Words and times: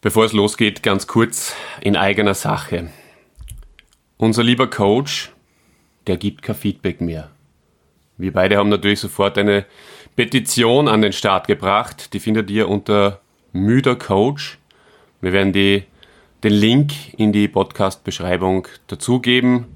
Bevor 0.00 0.24
es 0.24 0.32
losgeht, 0.32 0.84
ganz 0.84 1.08
kurz 1.08 1.56
in 1.80 1.96
eigener 1.96 2.34
Sache. 2.34 2.90
Unser 4.16 4.44
lieber 4.44 4.70
Coach, 4.70 5.32
der 6.06 6.16
gibt 6.16 6.42
kein 6.42 6.54
Feedback 6.54 7.00
mehr. 7.00 7.32
Wir 8.16 8.32
beide 8.32 8.58
haben 8.58 8.68
natürlich 8.68 9.00
sofort 9.00 9.36
eine 9.38 9.66
Petition 10.14 10.86
an 10.86 11.02
den 11.02 11.12
Start 11.12 11.48
gebracht. 11.48 12.12
Die 12.12 12.20
findet 12.20 12.48
ihr 12.48 12.68
unter 12.68 13.20
müder 13.52 13.96
Coach. 13.96 14.58
Wir 15.20 15.32
werden 15.32 15.52
die, 15.52 15.82
den 16.44 16.52
Link 16.52 16.92
in 17.16 17.32
die 17.32 17.48
Podcast-Beschreibung 17.48 18.68
dazugeben. 18.86 19.66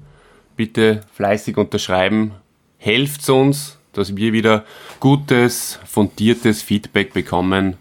Bitte 0.55 1.01
fleißig 1.13 1.57
unterschreiben. 1.57 2.31
Helft 2.77 3.29
uns, 3.29 3.77
dass 3.91 4.15
wir 4.15 4.31
wieder 4.31 4.63
gutes, 5.01 5.79
fundiertes 5.85 6.63
Feedback 6.63 7.11
bekommen 7.11 7.75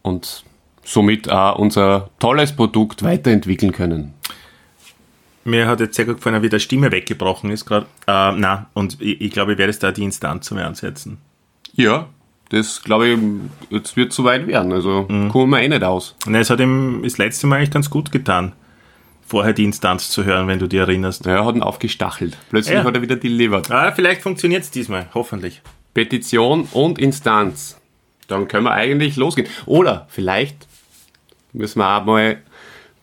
und 0.00 0.44
somit 0.88 1.30
auch 1.30 1.58
unser 1.58 2.08
tolles 2.18 2.56
Produkt 2.56 3.02
weiterentwickeln 3.02 3.72
können. 3.72 4.14
Mir 5.44 5.66
hat 5.66 5.80
jetzt 5.80 5.96
sehr 5.96 6.06
gut 6.06 6.16
gefallen, 6.16 6.42
wie 6.42 6.48
der 6.48 6.58
Stimme 6.58 6.90
weggebrochen 6.90 7.50
ist 7.50 7.66
gerade. 7.66 7.86
Äh, 8.06 8.32
na, 8.32 8.66
und 8.74 9.00
ich, 9.00 9.20
ich 9.20 9.30
glaube, 9.30 9.52
ich 9.52 9.58
werde 9.58 9.70
es 9.70 9.78
da 9.78 9.92
die 9.92 10.04
Instanz 10.04 10.46
zum 10.46 10.58
Einsetzen. 10.58 11.18
Ja, 11.74 12.06
das 12.48 12.82
glaube 12.82 13.08
ich, 13.08 13.18
jetzt 13.70 13.96
wird 13.96 14.12
zu 14.12 14.24
weit 14.24 14.46
werden. 14.46 14.72
Also 14.72 15.06
mhm. 15.08 15.28
kommen 15.28 15.50
wir 15.50 15.60
eh 15.60 15.68
nicht 15.68 15.84
aus. 15.84 16.16
Na, 16.26 16.38
es 16.38 16.50
hat 16.50 16.60
ihm 16.60 17.00
das 17.02 17.18
letzte 17.18 17.46
Mal 17.46 17.56
eigentlich 17.56 17.70
ganz 17.70 17.90
gut 17.90 18.10
getan, 18.10 18.52
vorher 19.26 19.52
die 19.52 19.64
Instanz 19.64 20.10
zu 20.10 20.24
hören, 20.24 20.48
wenn 20.48 20.58
du 20.58 20.66
dir 20.66 20.82
erinnerst. 20.82 21.26
Ja, 21.26 21.36
er 21.36 21.44
hat 21.44 21.54
ihn 21.54 21.62
aufgestachelt. 21.62 22.36
Plötzlich 22.48 22.76
ja. 22.76 22.84
hat 22.84 22.94
er 22.94 23.02
wieder 23.02 23.16
delivered. 23.16 23.70
Ah, 23.70 23.92
vielleicht 23.92 24.22
funktioniert 24.22 24.62
es 24.62 24.70
diesmal, 24.70 25.08
hoffentlich. 25.12 25.60
Petition 25.92 26.66
und 26.72 26.98
Instanz. 26.98 27.78
Dann 28.26 28.48
können 28.48 28.64
wir 28.64 28.72
eigentlich 28.72 29.16
losgehen. 29.16 29.48
Oder 29.64 30.06
vielleicht 30.10 30.67
müssen 31.58 31.80
wir 31.80 31.96
auch 31.96 32.04
mal 32.04 32.38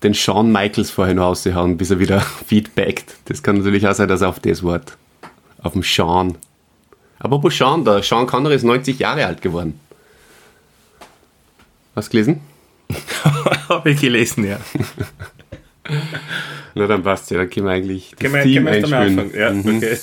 den 0.04 0.14
Shawn 0.14 0.52
Michaels 0.52 0.92
vorher 0.92 1.16
noch 1.16 1.28
raushauen, 1.28 1.78
bis 1.78 1.92
er 1.92 2.00
wieder 2.00 2.22
feedbackt. 2.48 3.16
Das 3.26 3.44
kann 3.44 3.58
natürlich 3.58 3.88
auch 3.88 3.94
sein, 3.94 4.08
dass 4.08 4.22
er 4.22 4.30
auf 4.30 4.40
das 4.40 4.64
Wort, 4.64 4.98
auf 5.62 5.74
dem 5.74 5.84
Sean. 5.84 6.38
Aber 7.20 7.42
wo 7.42 7.50
Sean 7.50 7.86
da? 7.86 8.02
Sean 8.02 8.28
Connery 8.28 8.56
ist 8.56 8.64
90 8.64 9.00
Jahre 9.00 9.26
alt 9.26 9.42
geworden. 9.42 9.80
Hast 11.96 12.10
du 12.10 12.12
gelesen? 12.12 12.42
Habe 13.70 13.92
ich 13.92 14.02
gelesen, 14.02 14.46
ja. 14.46 14.60
Na, 16.76 16.88
dann 16.88 17.04
passt 17.04 17.32
ja, 17.32 17.38
dann 17.38 17.50
können 17.50 17.68
wir 17.68 17.74
eigentlich 17.74 18.12
das 18.12 18.32
können 18.32 18.44
Team 18.44 18.66
wir, 18.66 18.82
können 18.82 19.34
wir 19.34 19.40
Ja, 19.40 19.52
mhm. 19.52 19.78
okay. 19.78 19.98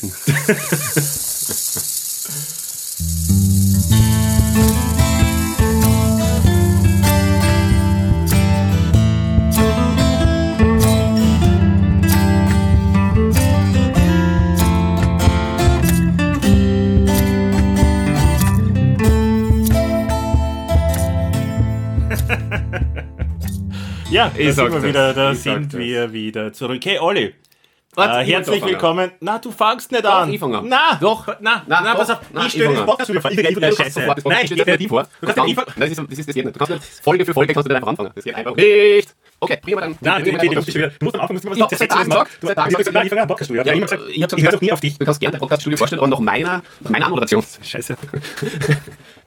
Ja, 24.13 24.29
da 24.29 24.39
ich 24.39 24.55
sind 24.55 24.71
wir 24.71 24.83
wieder, 24.83 25.15
da 25.15 25.35
sind 25.35 25.73
wir 25.73 26.13
wieder 26.13 26.53
zurück. 26.53 26.85
Hey 26.85 26.99
Olli, 26.99 27.33
äh, 27.97 28.25
herzlich 28.25 28.63
willkommen. 28.63 29.11
Na, 29.21 29.39
du 29.39 29.51
fangst 29.51 29.91
nicht 29.91 30.05
Doch, 30.05 30.13
an. 30.13 30.31
Ich 30.31 30.39
fange 30.39 30.59
an. 30.59 30.69
Na, 30.69 30.99
doch. 31.01 31.29
Na, 31.41 31.63
na, 31.67 31.81
na, 31.81 31.95
pass 31.95 32.11
auf. 32.11 32.19
Na, 32.31 32.45
ich 32.45 32.53
stelle 32.53 32.75
den 32.75 32.85
Podcast 32.85 33.11
vor. 33.11 33.31
Ich 33.31 33.39
will 33.39 33.53
nicht 33.55 33.79
Scheiße. 33.79 34.15
Nein, 34.27 34.39
ich 34.43 34.53
stelle 34.53 34.77
dir 34.77 34.89
vor. 34.91 35.07
Du 35.19 35.27
kannst 35.29 35.45
nicht 35.47 35.59
Das 35.79 35.91
ist 35.91 35.99
das 35.99 36.19
ist 36.19 36.29
das 36.29 36.37
nicht. 36.37 36.47
Du 36.47 36.53
kannst 36.53 37.03
Folge 37.03 37.25
für 37.25 37.33
Folge 37.33 37.55
kannst 37.55 37.71
du 37.71 37.75
einfach 37.75 37.89
anfangen. 37.89 38.11
Das 38.15 38.23
geht 38.23 38.35
einfach 38.35 38.55
nicht. 38.55 39.15
Okay, 39.41 39.59
wir 39.65 39.77
dann. 39.77 39.97
Nein, 40.03 40.25
du 40.25 40.33
musst 41.01 41.15
am 41.15 41.21
Anfang 41.23 41.37
was 41.43 41.71
Du 41.71 41.77
seit 41.77 41.91
Tagen 41.91 42.11
gesagt. 42.11 42.31
Du 42.43 42.49
hast 42.51 42.77
gesagt, 42.77 43.05
ich 43.05 43.09
fange 43.09 43.23
ein 43.23 43.29
Podcaststudio. 43.29 43.63
Ja, 43.63 43.73
ich 43.73 44.23
habe 44.23 44.37
gesagt, 44.37 44.61
nie 44.61 44.73
auf 44.73 44.81
dich. 44.81 44.99
Du 44.99 45.07
kannst 45.07 45.21
gerne 45.21 45.37
ein 45.37 45.41
Podcaststudio 45.41 45.79
vorstellen 45.79 46.03
und 46.03 46.11
noch 46.11 46.21
meiner 46.21 46.63
meiner 46.81 47.07
Anmoderation. 47.07 47.43
Scheiße. 47.63 47.97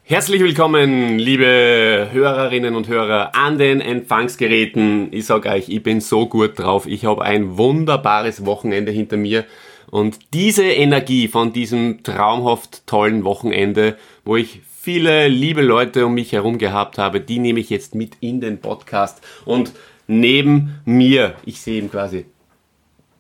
Herzlich 0.08 0.40
willkommen, 0.40 1.18
liebe 1.18 2.10
Hörerinnen 2.12 2.76
und 2.76 2.88
Hörer 2.88 3.34
an 3.34 3.58
den 3.58 3.82
Empfangsgeräten. 3.82 5.08
Ich 5.10 5.26
sage 5.26 5.50
euch, 5.50 5.68
ich 5.68 5.82
bin 5.82 6.00
so 6.00 6.28
gut 6.28 6.60
drauf. 6.60 6.86
Ich 6.86 7.06
habe 7.06 7.24
ein 7.24 7.58
wunderbares 7.58 8.46
Wochenende 8.46 8.92
hinter 8.92 9.18
mir. 9.18 9.46
Und 9.90 10.20
diese 10.32 10.64
Energie 10.64 11.28
von 11.28 11.54
diesem 11.54 12.04
traumhaft 12.04 12.86
tollen 12.86 13.24
Wochenende, 13.24 13.98
wo 14.26 14.36
ich 14.36 14.62
viele 14.80 15.28
liebe 15.28 15.64
Leute 15.64 16.06
um 16.06 16.14
mich 16.14 16.34
herum 16.34 16.60
gehabt 16.60 17.00
habe, 17.00 17.20
die 17.20 17.40
nehme 17.40 17.60
ich 17.60 17.72
jetzt 17.72 17.96
mit 17.96 18.12
in 18.20 18.42
den 18.42 18.60
Podcast. 18.60 19.24
Und 19.44 19.72
neben 20.06 20.82
mir, 20.86 21.34
ich 21.48 21.62
sehe 21.62 21.82
ihm 21.82 21.90
quasi 21.90 22.28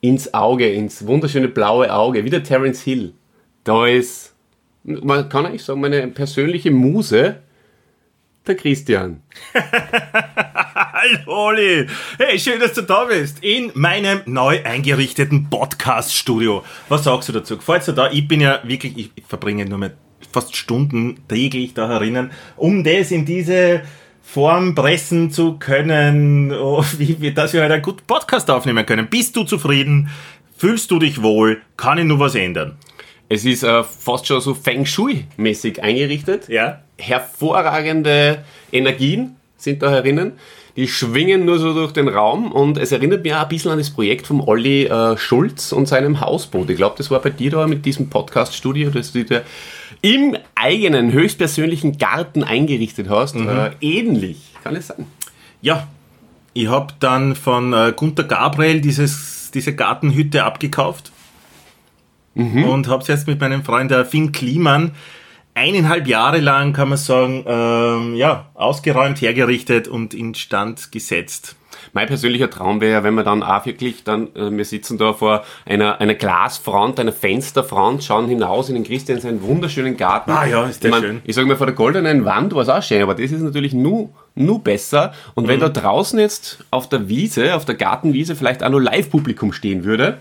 ins 0.01 0.35
Auge, 0.35 0.71
ins 0.71 1.07
wunderschöne 1.07 1.47
blaue 1.47 1.91
Auge, 1.91 2.25
wie 2.25 2.29
der 2.29 2.43
Terence 2.43 2.83
Hill. 2.83 3.15
Da 3.63 3.87
ist 3.87 4.34
man 4.85 5.29
kann 5.29 5.45
eigentlich 5.45 5.63
sagen, 5.63 5.81
meine 5.81 6.07
persönliche 6.07 6.71
Muse, 6.71 7.37
der 8.45 8.55
Christian. 8.55 9.23
Hallo 10.75 11.19
Olli! 11.25 11.87
Hey, 12.19 12.37
schön, 12.37 12.59
dass 12.59 12.73
du 12.73 12.83
da 12.83 13.05
bist. 13.05 13.43
In 13.43 13.71
meinem 13.73 14.21
neu 14.25 14.63
eingerichteten 14.63 15.49
Podcast-Studio. 15.49 16.63
Was 16.89 17.05
sagst 17.05 17.29
du 17.29 17.33
dazu? 17.33 17.57
Gefällt 17.57 17.87
dir 17.87 17.93
da? 17.93 18.11
Ich 18.11 18.27
bin 18.27 18.41
ja 18.41 18.59
wirklich, 18.63 19.11
ich 19.15 19.23
verbringe 19.27 19.65
nur 19.65 19.79
mit 19.79 19.93
fast 20.31 20.55
Stunden 20.55 21.17
täglich 21.27 21.73
da 21.73 21.89
herinnen, 21.89 22.31
um 22.55 22.83
das 22.83 23.09
in 23.09 23.25
diese 23.25 23.81
Form 24.21 24.75
pressen 24.75 25.31
zu 25.31 25.57
können, 25.57 26.51
oh, 26.51 26.83
wie, 26.97 27.31
dass 27.31 27.53
wir 27.53 27.61
halt 27.61 27.71
einen 27.71 27.81
guten 27.81 28.05
Podcast 28.05 28.51
aufnehmen 28.51 28.85
können. 28.85 29.07
Bist 29.07 29.35
du 29.35 29.43
zufrieden? 29.45 30.09
Fühlst 30.57 30.91
du 30.91 30.99
dich 30.99 31.23
wohl? 31.23 31.61
Kann 31.77 31.97
ich 31.97 32.05
nur 32.05 32.19
was 32.19 32.35
ändern? 32.35 32.77
Es 33.27 33.45
ist 33.45 33.63
äh, 33.63 33.83
fast 33.83 34.27
schon 34.27 34.41
so 34.41 34.53
Feng 34.53 34.85
Shui-mäßig 34.85 35.81
eingerichtet. 35.81 36.47
Ja. 36.47 36.81
Hervorragende 36.97 38.43
Energien 38.71 39.35
sind 39.57 39.81
da 39.81 39.89
herinnen. 39.89 40.33
Die 40.75 40.87
schwingen 40.87 41.45
nur 41.45 41.57
so 41.57 41.73
durch 41.73 41.93
den 41.93 42.09
Raum 42.09 42.51
und 42.51 42.77
es 42.77 42.91
erinnert 42.91 43.23
mich 43.23 43.33
auch 43.33 43.43
ein 43.43 43.47
bisschen 43.47 43.71
an 43.71 43.77
das 43.77 43.89
Projekt 43.89 44.27
vom 44.27 44.41
Olli 44.41 44.83
äh, 44.83 45.15
Schulz 45.17 45.71
und 45.71 45.87
seinem 45.87 46.19
Hausboot. 46.19 46.69
Ich 46.69 46.75
glaube, 46.75 46.95
das 46.97 47.09
war 47.09 47.21
bei 47.21 47.29
dir 47.29 47.51
da 47.51 47.65
mit 47.65 47.85
diesem 47.85 48.09
Podcast-Studio, 48.09 48.89
das 48.89 49.13
du 49.13 49.23
dir 49.23 49.43
im 50.01 50.37
eigenen, 50.53 51.13
höchstpersönlichen 51.13 51.97
Garten 51.97 52.43
eingerichtet 52.43 53.09
hast. 53.09 53.35
Mhm. 53.35 53.47
Äh, 53.47 53.71
ähnlich, 53.79 54.37
kann 54.63 54.75
es 54.75 54.87
sein? 54.87 55.07
Ja, 55.61 55.87
ich 56.53 56.67
habe 56.67 56.93
dann 56.99 57.35
von 57.35 57.71
äh, 57.71 57.93
Gunter 57.95 58.25
Gabriel 58.25 58.81
dieses, 58.81 59.51
diese 59.53 59.73
Gartenhütte 59.73 60.43
abgekauft 60.43 61.13
mhm. 62.35 62.65
und 62.65 62.87
habe 62.87 63.01
es 63.01 63.07
jetzt 63.07 63.27
mit 63.27 63.39
meinem 63.39 63.63
Freund 63.63 63.89
der 63.89 64.05
Finn 64.05 64.31
Kliman 64.31 64.91
eineinhalb 65.55 66.07
Jahre 66.07 66.39
lang, 66.39 66.73
kann 66.73 66.89
man 66.89 66.97
sagen, 66.97 67.43
ähm, 67.47 68.15
ja, 68.15 68.49
ausgeräumt, 68.53 69.21
hergerichtet 69.21 69.87
und 69.87 70.13
instand 70.13 70.91
gesetzt. 70.91 71.55
Mein 71.93 72.07
persönlicher 72.07 72.49
Traum 72.49 72.81
wäre, 72.81 73.03
wenn 73.03 73.13
wir 73.13 73.23
dann 73.23 73.41
auch 73.41 73.65
wirklich 73.65 74.03
dann, 74.03 74.27
äh, 74.35 74.51
wir 74.51 74.65
sitzen 74.65 74.97
da 74.97 75.13
vor 75.13 75.45
einer, 75.65 76.01
einer 76.01 76.13
Glasfront, 76.13 76.99
einer 76.99 77.13
Fensterfront, 77.13 78.03
schauen 78.03 78.27
hinaus 78.27 78.67
in 78.67 78.75
den 78.75 78.83
Christian 78.83 79.21
seinen 79.21 79.41
wunderschönen 79.41 79.95
Garten. 79.95 80.31
Ah 80.31 80.45
ja, 80.45 80.65
ist 80.65 80.83
der 80.83 80.89
ich 80.89 80.95
mein, 80.95 81.03
schön. 81.03 81.21
Ich 81.23 81.35
sage 81.35 81.47
mal, 81.47 81.55
vor 81.55 81.67
der 81.67 81.75
goldenen 81.75 82.25
Wand 82.25 82.53
war 82.53 82.63
es 82.63 82.69
auch 82.69 82.83
schön, 82.83 83.01
aber 83.01 83.15
das 83.15 83.31
ist 83.31 83.41
natürlich 83.41 83.73
nur, 83.73 84.09
nur 84.35 84.61
besser. 84.61 85.13
Und 85.35 85.47
wenn 85.47 85.59
mhm. 85.59 85.61
da 85.61 85.69
draußen 85.69 86.19
jetzt 86.19 86.65
auf 86.69 86.89
der 86.89 87.07
Wiese, 87.07 87.55
auf 87.55 87.63
der 87.63 87.75
Gartenwiese 87.75 88.35
vielleicht 88.35 88.61
auch 88.61 88.69
noch 88.69 88.79
Live-Publikum 88.79 89.53
stehen 89.53 89.85
würde, 89.85 90.17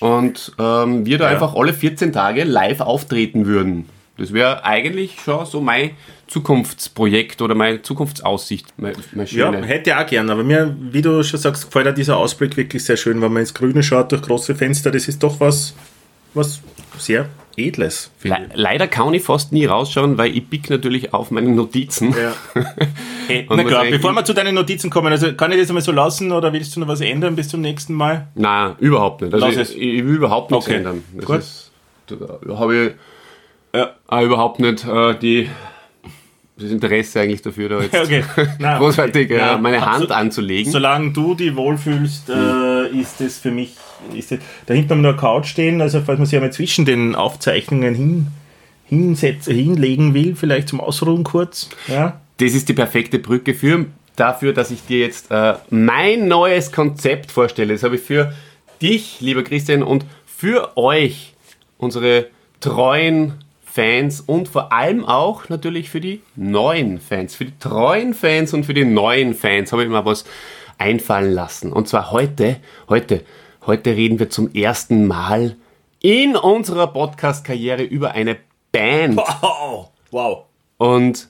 und 0.00 0.52
ähm, 0.58 1.06
wir 1.06 1.18
da 1.18 1.26
ja. 1.26 1.30
einfach 1.30 1.54
alle 1.54 1.72
14 1.72 2.12
Tage 2.12 2.44
live 2.44 2.80
auftreten 2.80 3.46
würden. 3.46 3.88
Das 4.16 4.32
wäre 4.32 4.64
eigentlich 4.64 5.18
schon 5.24 5.44
so 5.44 5.60
mein 5.60 5.90
Zukunftsprojekt 6.28 7.42
oder 7.42 7.54
meine 7.54 7.82
Zukunftsaussicht. 7.82 8.66
Meine, 8.76 8.96
meine 9.12 9.28
ja, 9.28 9.52
hätte 9.52 9.90
ich 9.90 9.96
auch 9.96 10.06
gern, 10.06 10.30
aber 10.30 10.44
mir, 10.44 10.76
wie 10.78 11.02
du 11.02 11.22
schon 11.24 11.40
sagst, 11.40 11.66
gefällt 11.66 11.86
dir 11.86 11.92
dieser 11.92 12.16
Ausblick 12.16 12.56
wirklich 12.56 12.84
sehr 12.84 12.96
schön, 12.96 13.20
wenn 13.20 13.32
man 13.32 13.40
ins 13.40 13.54
Grüne 13.54 13.82
schaut 13.82 14.12
durch 14.12 14.22
große 14.22 14.54
Fenster. 14.54 14.92
Das 14.92 15.08
ist 15.08 15.22
doch 15.22 15.40
was, 15.40 15.74
was 16.32 16.60
sehr 16.96 17.28
Edles. 17.56 18.10
Le 18.22 18.48
leider 18.54 18.86
kann 18.86 19.12
ich 19.14 19.22
fast 19.22 19.52
nie 19.52 19.66
rausschauen, 19.66 20.18
weil 20.18 20.36
ich 20.36 20.48
pick 20.48 20.70
natürlich 20.70 21.14
auf 21.14 21.30
meine 21.30 21.50
Notizen. 21.50 22.14
Ja. 22.14 22.34
na 23.50 23.64
klar, 23.64 23.84
bevor 23.90 24.12
wir 24.12 24.24
zu 24.24 24.32
deinen 24.32 24.54
Notizen 24.54 24.90
kommen, 24.90 25.12
also 25.12 25.32
kann 25.34 25.52
ich 25.52 25.58
das 25.58 25.68
einmal 25.68 25.82
so 25.82 25.92
lassen 25.92 26.32
oder 26.32 26.52
willst 26.52 26.74
du 26.76 26.80
noch 26.80 26.88
was 26.88 27.00
ändern 27.00 27.36
bis 27.36 27.48
zum 27.48 27.60
nächsten 27.60 27.94
Mal? 27.94 28.28
Nein, 28.34 28.74
überhaupt 28.78 29.22
nicht. 29.22 29.34
Also 29.34 29.46
ich, 29.48 29.76
ich, 29.76 30.04
will 30.04 30.16
überhaupt 30.16 30.50
nichts 30.50 30.66
okay. 30.66 30.76
ändern. 30.76 31.04
Das 31.14 31.24
Gut. 31.24 31.38
Ist, 31.38 31.70
da 32.06 32.58
habe 32.58 32.76
ich 32.76 33.78
ja. 33.78 33.90
auch 34.06 34.22
überhaupt 34.22 34.60
nicht 34.60 34.84
äh, 34.84 35.14
die 35.18 35.48
das 36.56 36.70
Interesse 36.70 37.20
eigentlich 37.20 37.42
dafür, 37.42 37.68
da 37.68 37.80
jetzt 37.82 37.94
okay. 37.94 38.24
Nein, 38.58 38.78
großartig 38.78 39.30
äh, 39.30 39.38
Nein, 39.38 39.62
meine 39.62 39.84
Hand 39.84 40.08
so, 40.08 40.14
anzulegen. 40.14 40.70
Solange 40.70 41.10
du 41.10 41.34
die 41.34 41.54
wohlfühlst, 41.54 42.30
äh, 42.30 42.88
ist 42.88 43.20
es 43.20 43.38
für 43.38 43.50
mich. 43.50 43.74
Ist 44.12 44.32
da 44.66 44.74
hinten 44.74 44.90
haben 44.90 45.02
wir 45.02 45.12
noch 45.12 45.18
eine 45.18 45.20
Couch 45.20 45.46
stehen, 45.46 45.80
also 45.80 46.00
falls 46.00 46.18
man 46.18 46.26
sich 46.26 46.36
einmal 46.36 46.52
zwischen 46.52 46.84
den 46.84 47.14
Aufzeichnungen 47.14 47.94
hin, 47.94 48.26
hinsetz, 48.86 49.46
hinlegen 49.46 50.14
will, 50.14 50.36
vielleicht 50.36 50.68
zum 50.68 50.80
Ausruhen 50.80 51.24
kurz. 51.24 51.70
Ja. 51.88 52.20
Das 52.38 52.52
ist 52.52 52.68
die 52.68 52.74
perfekte 52.74 53.18
Brücke 53.18 53.54
für 53.54 53.86
dafür, 54.16 54.52
dass 54.52 54.70
ich 54.70 54.84
dir 54.86 55.00
jetzt 55.00 55.30
äh, 55.30 55.54
mein 55.70 56.28
neues 56.28 56.72
Konzept 56.72 57.30
vorstelle. 57.30 57.72
Das 57.72 57.82
habe 57.82 57.96
ich 57.96 58.02
für 58.02 58.34
dich, 58.80 59.20
lieber 59.20 59.42
Christian, 59.42 59.82
und 59.82 60.04
für 60.26 60.76
euch, 60.76 61.34
unsere 61.78 62.26
treuen 62.60 63.34
Fans 63.64 64.20
und 64.20 64.48
vor 64.48 64.72
allem 64.72 65.04
auch 65.04 65.48
natürlich 65.48 65.90
für 65.90 66.00
die 66.00 66.20
neuen 66.36 67.00
Fans, 67.00 67.34
für 67.34 67.46
die 67.46 67.58
treuen 67.58 68.14
Fans 68.14 68.54
und 68.54 68.64
für 68.64 68.74
die 68.74 68.84
neuen 68.84 69.34
Fans 69.34 69.72
habe 69.72 69.82
ich 69.82 69.88
mir 69.88 70.04
was 70.04 70.24
einfallen 70.78 71.32
lassen. 71.32 71.72
Und 71.72 71.88
zwar 71.88 72.12
heute, 72.12 72.56
heute, 72.88 73.22
heute 73.66 73.90
reden 73.90 74.18
wir 74.18 74.28
zum 74.30 74.52
ersten 74.52 75.06
Mal 75.06 75.56
in 76.00 76.36
unserer 76.36 76.88
Podcast-Karriere 76.88 77.82
über 77.82 78.12
eine 78.12 78.36
Band. 78.72 79.20
Wow. 79.40 79.88
Wow. 80.10 80.44
Und 80.76 81.28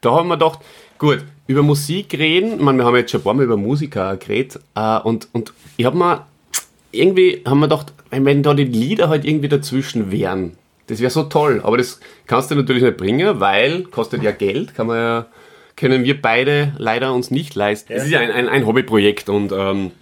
da 0.00 0.12
haben 0.12 0.28
wir 0.28 0.36
gedacht, 0.36 0.60
gut, 0.98 1.24
über 1.46 1.62
Musik 1.62 2.14
reden, 2.14 2.54
ich 2.54 2.60
meine, 2.60 2.78
wir 2.78 2.84
haben 2.84 2.96
jetzt 2.96 3.10
schon 3.10 3.20
ein 3.20 3.24
paar 3.24 3.34
Mal 3.34 3.44
über 3.44 3.56
Musiker 3.56 4.16
geredet, 4.16 4.58
äh, 4.74 4.98
und, 5.00 5.28
und 5.32 5.52
ich 5.76 5.84
habe 5.84 5.96
mir, 5.96 6.26
irgendwie 6.92 7.42
haben 7.46 7.60
wir 7.60 7.68
gedacht, 7.68 7.92
wenn, 8.08 8.24
wenn 8.24 8.42
da 8.42 8.54
die 8.54 8.64
Lieder 8.64 9.08
halt 9.08 9.24
irgendwie 9.24 9.48
dazwischen 9.48 10.10
wären, 10.10 10.56
das 10.86 11.00
wäre 11.00 11.10
so 11.10 11.24
toll, 11.24 11.60
aber 11.62 11.76
das 11.76 12.00
kannst 12.26 12.50
du 12.50 12.54
natürlich 12.54 12.82
nicht 12.82 12.96
bringen, 12.96 13.38
weil 13.38 13.84
kostet 13.84 14.22
ja 14.22 14.32
Geld, 14.32 14.74
kann 14.74 14.86
man 14.86 14.96
ja, 14.96 15.26
können 15.76 16.04
wir 16.04 16.20
beide 16.20 16.72
leider 16.78 17.12
uns 17.12 17.30
nicht 17.30 17.54
leisten. 17.54 17.92
Es 17.92 18.04
ist 18.04 18.10
ja 18.10 18.20
ein, 18.20 18.30
ein, 18.30 18.48
ein 18.48 18.66
Hobbyprojekt 18.66 19.28
und 19.28 19.52
ähm, 19.52 19.92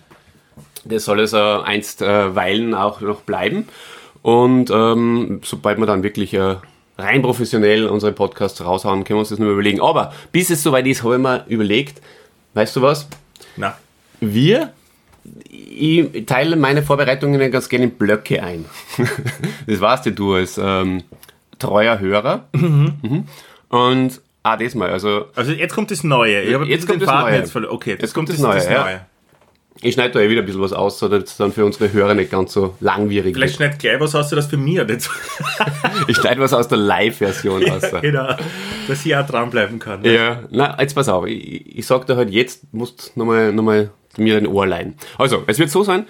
das 0.85 1.05
soll 1.05 1.21
es 1.21 1.33
äh, 1.33 1.37
einstweilen 1.37 2.75
auch 2.75 3.01
noch 3.01 3.23
bleiben. 3.23 3.69
Und 4.23 4.71
ähm, 4.71 5.41
sobald 5.45 5.79
wir 5.79 5.87
dann 5.87 6.03
wirklich 6.03 6.35
äh, 6.35 6.57
rein 6.99 7.23
professionell 7.23 7.87
unsere 7.87 8.13
Podcasts 8.13 8.63
raushauen, 8.65 9.05
können 9.05 9.17
wir 9.17 9.21
uns 9.21 9.29
das 9.29 9.39
nur 9.39 9.53
überlegen. 9.53 9.81
Aber 9.81 10.13
bis 10.33 10.51
es 10.51 10.63
soweit 10.63 10.87
ist, 10.87 11.03
habe 11.03 11.15
ich 11.15 11.21
mir 11.21 11.45
überlegt, 11.49 12.03
weißt 12.55 12.77
du 12.77 12.83
was? 12.83 13.09
Na. 13.57 13.79
Wir, 14.21 14.73
ich 15.51 16.27
teile 16.27 16.57
meine 16.57 16.83
Vorbereitungen 16.83 17.51
ganz 17.53 17.69
gerne 17.69 17.85
in 17.85 17.93
Blöcke 17.93 18.43
ein. 18.43 18.65
das 19.67 19.81
weißt 19.81 20.07
ja 20.07 20.13
du 20.13 20.35
als 20.35 20.59
ähm, 20.61 21.05
treuer 21.59 22.01
Hörer. 22.01 22.49
Mhm. 22.53 23.25
Und 23.69 24.21
auch 24.43 24.57
das 24.57 24.75
mal, 24.75 24.91
also 24.91 25.27
Also 25.37 25.53
jetzt 25.53 25.75
kommt 25.75 25.91
das 25.91 26.03
Neue. 26.03 26.43
Jetzt 26.67 26.87
kommt 26.87 27.03
das 27.03 27.09
Faden 27.09 27.31
Neue. 27.31 27.41
Jetzt 27.41 27.57
okay, 27.57 27.91
jetzt, 27.91 28.15
kommt 28.15 28.29
kommt 28.29 28.29
das, 28.31 28.37
das 28.37 28.55
das 28.55 28.69
Neue, 28.69 28.79
Neue. 28.81 28.93
ja. 28.93 29.07
Ich 29.81 29.95
schneide 29.95 30.15
da 30.15 30.21
eh 30.21 30.29
wieder 30.29 30.43
ein 30.43 30.47
bisschen 30.47 30.61
was 30.61 30.73
aus, 30.73 30.99
so 30.99 31.09
dass 31.09 31.25
es 31.25 31.37
dann 31.37 31.53
für 31.53 31.65
unsere 31.65 31.93
Hörer 31.93 32.15
nicht 32.15 32.31
ganz 32.31 32.53
so 32.53 32.75
langwierig 32.81 33.35
Vielleicht 33.35 33.57
schneid 33.57 33.79
gleich 33.79 34.01
was 34.01 34.13
du 34.29 34.37
das 34.37 34.47
für 34.47 34.57
mich 34.57 34.83
nicht 34.85 35.03
so. 35.03 35.11
Ich 36.09 36.17
schneide 36.17 36.41
was 36.41 36.53
aus 36.53 36.69
der 36.69 36.79
Live-Version 36.79 37.71
aus. 37.71 37.83
genau. 38.01 38.35
Dass 38.89 39.07
ich 39.07 39.15
auch 39.15 39.27
dranbleiben 39.27 39.79
kann. 39.79 40.03
ne? 40.03 40.15
Ja, 40.15 40.43
na, 40.51 40.77
jetzt 40.81 40.95
pass 40.95 41.09
auf, 41.09 41.27
ich, 41.27 41.79
ich 41.79 41.87
sag 41.87 42.07
dir 42.07 42.17
halt 42.17 42.31
jetzt, 42.31 42.73
musst 42.73 43.17
nochmal 43.17 43.53
noch 43.53 43.63
mal 43.63 43.91
mir 44.17 44.37
ein 44.37 44.47
Ohr 44.47 44.67
leihen. 44.67 44.95
Also, 45.17 45.45
es 45.47 45.59
wird 45.59 45.71
so 45.71 45.85
sein, 45.85 46.07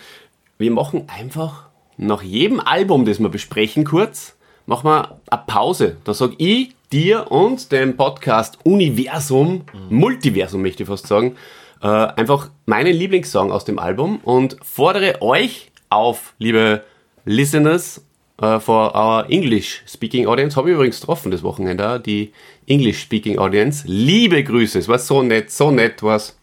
wir 0.56 0.70
machen 0.70 1.06
einfach 1.08 1.64
nach 1.98 2.22
jedem 2.22 2.60
Album, 2.60 3.04
das 3.04 3.18
wir 3.18 3.28
besprechen, 3.28 3.84
kurz, 3.84 4.36
machen 4.66 4.88
wir 4.88 5.18
eine 5.30 5.42
Pause. 5.46 5.96
Da 6.04 6.14
sag 6.14 6.32
ich 6.38 6.70
dir 6.90 7.30
und 7.30 7.70
dem 7.70 7.96
Podcast 7.96 8.58
Universum, 8.64 9.64
Multiversum 9.90 10.62
möchte 10.62 10.84
ich 10.84 10.88
fast 10.88 11.06
sagen, 11.06 11.36
äh, 11.82 11.86
einfach 11.86 12.50
meinen 12.66 12.94
Lieblingssong 12.94 13.52
aus 13.52 13.64
dem 13.64 13.78
Album 13.78 14.18
und 14.24 14.56
fordere 14.62 15.22
euch 15.22 15.70
auf, 15.90 16.34
liebe 16.38 16.82
Listeners, 17.24 18.02
uh, 18.42 18.58
for 18.60 18.94
our 18.94 19.30
English 19.30 19.82
Speaking 19.86 20.26
Audience. 20.26 20.56
Habe 20.56 20.70
ich 20.70 20.74
übrigens 20.74 21.00
getroffen 21.00 21.30
das 21.30 21.42
Wochenende, 21.42 22.00
die 22.00 22.32
English 22.66 23.00
Speaking 23.00 23.38
Audience. 23.38 23.84
Liebe 23.86 24.42
Grüße, 24.42 24.78
es 24.78 24.88
war 24.88 24.98
so 24.98 25.22
nett, 25.22 25.50
so 25.50 25.70
nett 25.70 26.02
war's. 26.02 26.36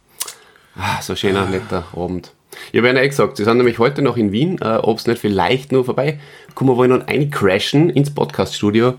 Ah, 0.75 1.01
so 1.01 1.15
schöner, 1.15 1.45
netter 1.45 1.85
Abend. 1.95 2.33
Ich 2.71 2.79
habe 2.79 2.89
ja 2.89 3.01
eh 3.01 3.07
gesagt, 3.07 3.37
sie 3.37 3.43
sind 3.43 3.57
nämlich 3.57 3.79
heute 3.79 4.01
noch 4.01 4.17
in 4.17 4.31
Wien, 4.31 4.57
äh, 4.61 4.77
ob 4.77 4.97
es 4.97 5.07
nicht 5.07 5.19
vielleicht 5.19 5.71
nur 5.71 5.85
vorbei 5.85 6.19
kommen 6.53 6.75
wollen 6.75 6.91
und 6.91 7.07
eincrashen 7.07 7.89
ins 7.89 8.13
Podcaststudio, 8.13 8.95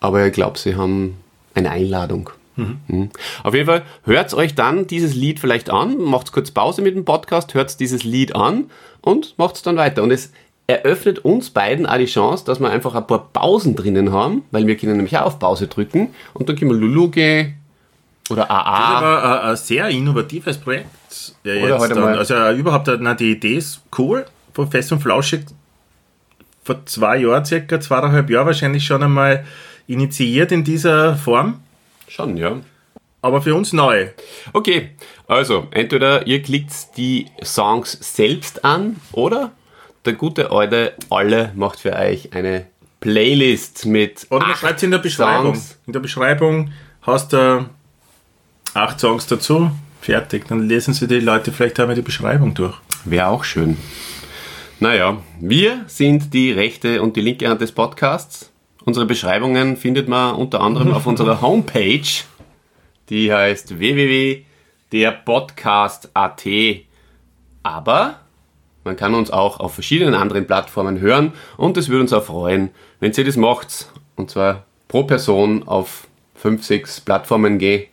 aber 0.00 0.26
ich 0.26 0.32
glaube, 0.32 0.58
sie 0.58 0.74
haben 0.74 1.16
eine 1.54 1.70
Einladung. 1.70 2.30
Mhm. 2.56 3.10
Auf 3.42 3.54
jeden 3.54 3.66
Fall 3.66 3.82
hört 4.04 4.32
euch 4.34 4.54
dann 4.54 4.86
dieses 4.86 5.14
Lied 5.14 5.40
vielleicht 5.40 5.70
an, 5.70 5.98
macht 5.98 6.32
kurz 6.32 6.50
Pause 6.50 6.82
mit 6.82 6.94
dem 6.94 7.04
Podcast, 7.04 7.54
hört 7.54 7.78
dieses 7.80 8.04
Lied 8.04 8.34
an 8.36 8.70
und 9.00 9.34
macht 9.38 9.56
es 9.56 9.62
dann 9.62 9.76
weiter. 9.76 10.02
Und 10.02 10.10
es 10.12 10.32
eröffnet 10.66 11.18
uns 11.20 11.50
beiden 11.50 11.84
auch 11.86 11.96
die 11.98 12.06
Chance, 12.06 12.44
dass 12.44 12.58
wir 12.60 12.70
einfach 12.70 12.94
ein 12.94 13.06
paar 13.06 13.28
Pausen 13.32 13.76
drinnen 13.76 14.12
haben, 14.12 14.44
weil 14.50 14.66
wir 14.66 14.76
können 14.76 14.96
nämlich 14.96 15.16
auch 15.18 15.26
auf 15.26 15.38
Pause 15.38 15.66
drücken 15.66 16.14
und 16.32 16.48
dann 16.48 16.56
können 16.56 16.70
wir 16.70 16.78
Lulu 16.78 17.08
gehen 17.10 17.56
oder 18.30 18.42
Das 18.42 18.50
AA. 18.50 19.02
war 19.02 19.42
ein, 19.42 19.50
ein 19.50 19.56
sehr 19.56 19.88
innovatives 19.88 20.56
Projekt. 20.56 20.86
Ja, 21.44 21.52
Oder 21.52 21.68
jetzt 21.68 21.78
heute 21.80 21.94
dann, 21.94 22.02
mal- 22.04 22.18
also 22.18 22.34
äh, 22.34 22.56
überhaupt, 22.56 22.88
äh, 22.88 22.96
na, 22.98 23.14
die 23.14 23.32
Idee 23.32 23.56
ist 23.56 23.82
cool. 23.98 24.24
Von 24.54 24.70
Fest 24.70 24.90
und 24.92 25.00
Flauschig 25.00 25.44
vor 26.62 26.86
zwei 26.86 27.18
Jahren, 27.18 27.44
circa 27.44 27.78
zweieinhalb 27.78 28.30
Jahren 28.30 28.46
wahrscheinlich 28.46 28.84
schon 28.86 29.02
einmal 29.02 29.44
initiiert 29.86 30.50
in 30.52 30.64
dieser 30.64 31.14
Form. 31.16 31.60
Schon, 32.08 32.36
ja. 32.36 32.60
Aber 33.22 33.40
für 33.40 33.54
uns 33.54 33.72
neu. 33.72 34.08
Okay, 34.52 34.90
also 35.26 35.68
entweder 35.70 36.26
ihr 36.26 36.42
klickt 36.42 36.96
die 36.96 37.26
Songs 37.42 37.96
selbst 38.00 38.64
an 38.64 38.96
oder 39.12 39.52
der 40.04 40.12
gute 40.12 40.50
alte 40.50 40.92
Alle 41.08 41.50
macht 41.54 41.80
für 41.80 41.94
euch 41.94 42.34
eine 42.34 42.66
Playlist 43.00 43.86
mit 43.86 44.26
Oder 44.30 44.46
man 44.46 44.56
schreibt 44.56 44.76
es 44.78 44.82
in 44.82 44.90
der 44.90 44.98
Beschreibung. 44.98 45.54
Songs. 45.54 45.78
In 45.86 45.92
der 45.94 46.00
Beschreibung 46.00 46.72
hast 47.02 47.32
du 47.32 47.68
acht 48.74 49.00
Songs 49.00 49.26
dazu. 49.26 49.70
Fertig. 50.00 50.46
Dann 50.48 50.68
lesen 50.68 50.92
sie 50.92 51.06
die 51.06 51.20
Leute 51.20 51.52
vielleicht 51.52 51.80
einmal 51.80 51.96
die 51.96 52.02
Beschreibung 52.02 52.52
durch. 52.54 52.76
Wäre 53.04 53.28
auch 53.28 53.44
schön. 53.44 53.78
Naja, 54.80 55.22
wir 55.40 55.84
sind 55.86 56.34
die 56.34 56.52
rechte 56.52 57.00
und 57.00 57.16
die 57.16 57.22
linke 57.22 57.48
Hand 57.48 57.60
des 57.60 57.72
Podcasts. 57.72 58.50
Unsere 58.84 59.06
Beschreibungen 59.06 59.76
findet 59.76 60.08
man 60.08 60.34
unter 60.34 60.60
anderem 60.60 60.92
auf 60.92 61.06
unserer 61.06 61.40
Homepage, 61.40 62.02
die 63.08 63.32
heißt 63.32 63.78
www.derpodcast.at. 63.78 66.46
Aber 67.62 68.20
man 68.84 68.96
kann 68.96 69.14
uns 69.14 69.30
auch 69.30 69.60
auf 69.60 69.72
verschiedenen 69.72 70.14
anderen 70.14 70.46
Plattformen 70.46 71.00
hören 71.00 71.32
und 71.56 71.78
es 71.78 71.88
würde 71.88 72.02
uns 72.02 72.12
auch 72.12 72.24
freuen, 72.24 72.68
wenn 73.00 73.12
ihr 73.12 73.24
das 73.24 73.36
macht. 73.36 73.88
Und 74.16 74.30
zwar 74.30 74.64
pro 74.88 75.04
Person 75.04 75.66
auf 75.66 76.06
5, 76.36 76.62
6 76.62 77.00
Plattformen 77.00 77.58
gehen, 77.58 77.86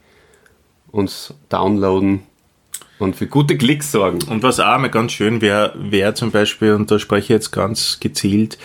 uns 0.91 1.33
downloaden 1.47 2.23
und 2.99 3.15
für 3.15 3.27
gute 3.27 3.57
Klicks 3.57 3.93
sorgen. 3.93 4.19
Und 4.29 4.43
was 4.43 4.60
auch 4.60 4.77
mal 4.77 4.89
ganz 4.89 5.13
schön 5.13 5.41
wäre, 5.41 5.74
wäre 5.77 6.13
zum 6.13 6.31
Beispiel, 6.31 6.74
und 6.74 6.91
da 6.91 7.00
spreche 7.00 7.24
ich 7.24 7.29
jetzt 7.29 7.51
ganz 7.51 8.01
gezielt, 8.01 8.57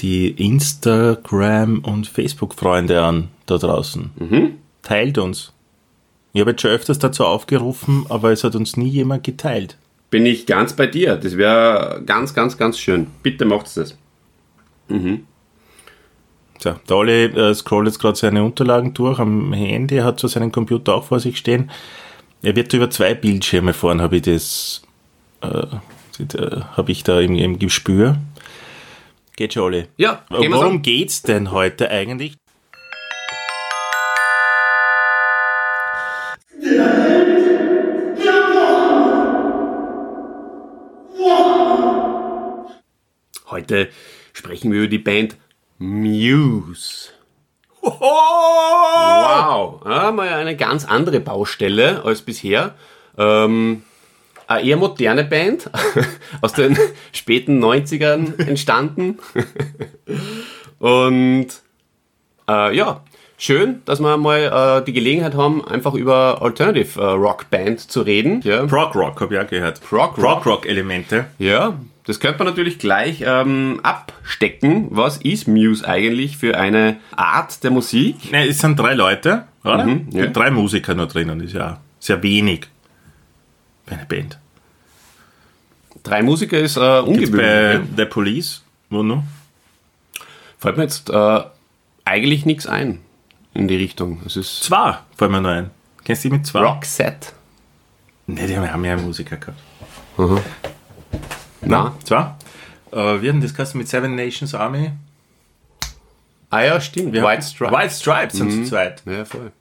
die 0.00 0.30
Instagram- 0.30 1.80
und 1.80 2.06
Facebook-Freunde 2.06 3.02
an 3.02 3.28
da 3.46 3.58
draußen. 3.58 4.10
Teilt 4.82 5.18
uns. 5.18 5.52
Ich 6.32 6.40
habe 6.40 6.50
jetzt 6.50 6.62
schon 6.62 6.72
öfters 6.72 6.98
dazu 6.98 7.24
aufgerufen, 7.24 8.06
aber 8.08 8.32
es 8.32 8.42
hat 8.42 8.56
uns 8.56 8.76
nie 8.76 8.88
jemand 8.88 9.22
geteilt. 9.24 9.78
Bin 10.10 10.26
ich 10.26 10.46
ganz 10.46 10.72
bei 10.74 10.86
dir. 10.86 11.16
Das 11.16 11.36
wäre 11.36 12.02
ganz, 12.04 12.34
ganz, 12.34 12.56
ganz 12.56 12.78
schön. 12.78 13.06
Bitte 13.22 13.44
macht's 13.44 13.74
das. 13.74 13.96
So, 16.58 16.74
der 16.88 16.96
Olli 16.96 17.24
äh, 17.24 17.54
scrollt 17.54 17.86
jetzt 17.86 17.98
gerade 17.98 18.16
seine 18.16 18.42
Unterlagen 18.42 18.94
durch 18.94 19.18
am 19.18 19.52
Handy, 19.52 19.98
hat 19.98 20.20
so 20.20 20.28
seinen 20.28 20.52
Computer 20.52 20.94
auch 20.94 21.04
vor 21.04 21.20
sich 21.20 21.36
stehen. 21.36 21.70
Er 22.42 22.56
wird 22.56 22.72
über 22.72 22.90
zwei 22.90 23.14
Bildschirme 23.14 23.72
fahren, 23.72 24.00
habe 24.00 24.16
ich 24.16 24.22
das, 24.22 24.82
äh, 25.42 25.66
äh, 26.36 26.60
habe 26.76 26.92
ich 26.92 27.04
da 27.04 27.20
im, 27.20 27.34
im 27.36 27.58
Gespür. 27.58 28.16
Geht 29.36 29.54
schon, 29.54 29.64
Olli. 29.64 29.86
Ja, 29.96 30.24
Worum 30.28 30.82
geht's 30.82 31.22
denn 31.22 31.50
heute 31.50 31.90
eigentlich? 31.90 32.36
Heute 43.50 43.88
sprechen 44.32 44.72
wir 44.72 44.80
über 44.80 44.88
die 44.88 44.98
Band 44.98 45.36
Muse. 45.78 47.10
Wow, 47.82 49.82
ja, 49.84 50.10
mal 50.12 50.28
eine 50.28 50.56
ganz 50.56 50.84
andere 50.84 51.20
Baustelle 51.20 52.02
als 52.04 52.22
bisher. 52.22 52.74
Ähm, 53.18 53.82
eine 54.46 54.66
eher 54.66 54.76
moderne 54.76 55.24
Band, 55.24 55.70
aus 56.40 56.52
den 56.52 56.76
späten 57.12 57.62
90ern 57.62 58.38
entstanden. 58.38 59.18
Und 60.78 61.48
äh, 62.48 62.76
ja, 62.76 63.02
schön, 63.38 63.82
dass 63.84 64.00
wir 64.00 64.16
mal 64.16 64.80
äh, 64.80 64.84
die 64.84 64.92
Gelegenheit 64.92 65.34
haben, 65.34 65.66
einfach 65.66 65.94
über 65.94 66.42
Alternative 66.42 67.00
äh, 67.00 67.04
Rock 67.04 67.50
Band 67.50 67.80
zu 67.80 68.02
reden. 68.02 68.40
Ja, 68.42 68.64
Prog 68.66 68.94
Rock, 68.94 69.20
habe 69.20 69.34
ich 69.34 69.40
auch 69.40 69.48
gehört. 69.48 69.80
Prog 69.80 70.18
Rock. 70.18 70.42
Prog 70.42 70.46
Rock 70.46 70.66
Elemente. 70.66 71.26
Ja, 71.38 71.78
das 72.06 72.20
könnte 72.20 72.38
man 72.38 72.48
natürlich 72.48 72.78
gleich 72.78 73.24
ähm, 73.26 73.80
abstecken. 73.82 74.88
Was 74.90 75.16
ist 75.18 75.48
Muse 75.48 75.88
eigentlich 75.88 76.36
für 76.36 76.58
eine 76.58 76.98
Art 77.16 77.64
der 77.64 77.70
Musik? 77.70 78.30
Ne, 78.30 78.46
es 78.46 78.58
sind 78.58 78.78
drei 78.78 78.92
Leute, 78.92 79.44
oder? 79.64 79.86
Mhm, 79.86 80.08
ja. 80.12 80.26
Drei 80.26 80.50
Musiker 80.50 80.94
nur 80.94 81.06
drinnen, 81.06 81.40
ist 81.40 81.54
ja 81.54 81.80
sehr 81.98 82.22
wenig. 82.22 82.66
Band. 84.08 84.38
Drei 86.02 86.22
Musiker 86.22 86.58
ist 86.58 86.76
äh, 86.76 86.80
Gibt's 86.80 87.08
ungewöhnlich. 87.08 87.30
bei 87.40 87.72
ja. 87.74 87.82
The 87.96 88.04
Police? 88.04 88.62
Wo 88.90 89.02
noch? 89.02 89.22
Fällt 90.58 90.76
mir 90.76 90.82
jetzt 90.84 91.08
äh, 91.10 91.40
eigentlich 92.04 92.44
nichts 92.46 92.66
ein 92.66 93.00
in 93.54 93.68
die 93.68 93.76
Richtung. 93.76 94.20
Es 94.26 94.36
ist 94.36 94.62
Zwei, 94.64 94.98
fällt 95.16 95.30
mir 95.30 95.40
noch 95.40 95.50
ein. 95.50 95.70
Kennst 96.04 96.24
du 96.24 96.28
die 96.28 96.36
mit 96.36 96.46
zwei? 96.46 96.60
Roxette. 96.60 97.28
Ne, 98.26 98.46
die 98.46 98.56
haben 98.58 98.84
ja 98.84 98.96
Musiker 98.96 99.36
gehabt. 99.36 99.60
Na? 101.62 101.94
Zwei? 102.04 102.34
Äh, 102.92 102.96
wie 103.22 103.28
hat 103.28 103.34
denn 103.34 103.40
das 103.40 103.54
geheißen 103.54 103.78
mit 103.78 103.88
Seven 103.88 104.14
Nations 104.14 104.54
Army? 104.54 104.92
Ah 106.50 106.62
ja, 106.62 106.80
stimmt. 106.80 107.12
Wir 107.12 107.22
White 107.22 107.42
haben- 107.42 107.42
Stripes. 107.42 107.72
Mhm. 107.72 107.78
White 107.82 107.94
Stripes 107.94 108.36
sind 108.36 108.50
zu 108.52 108.64
zweit. 108.64 109.02
Ja, 109.06 109.24
voll. 109.24 109.52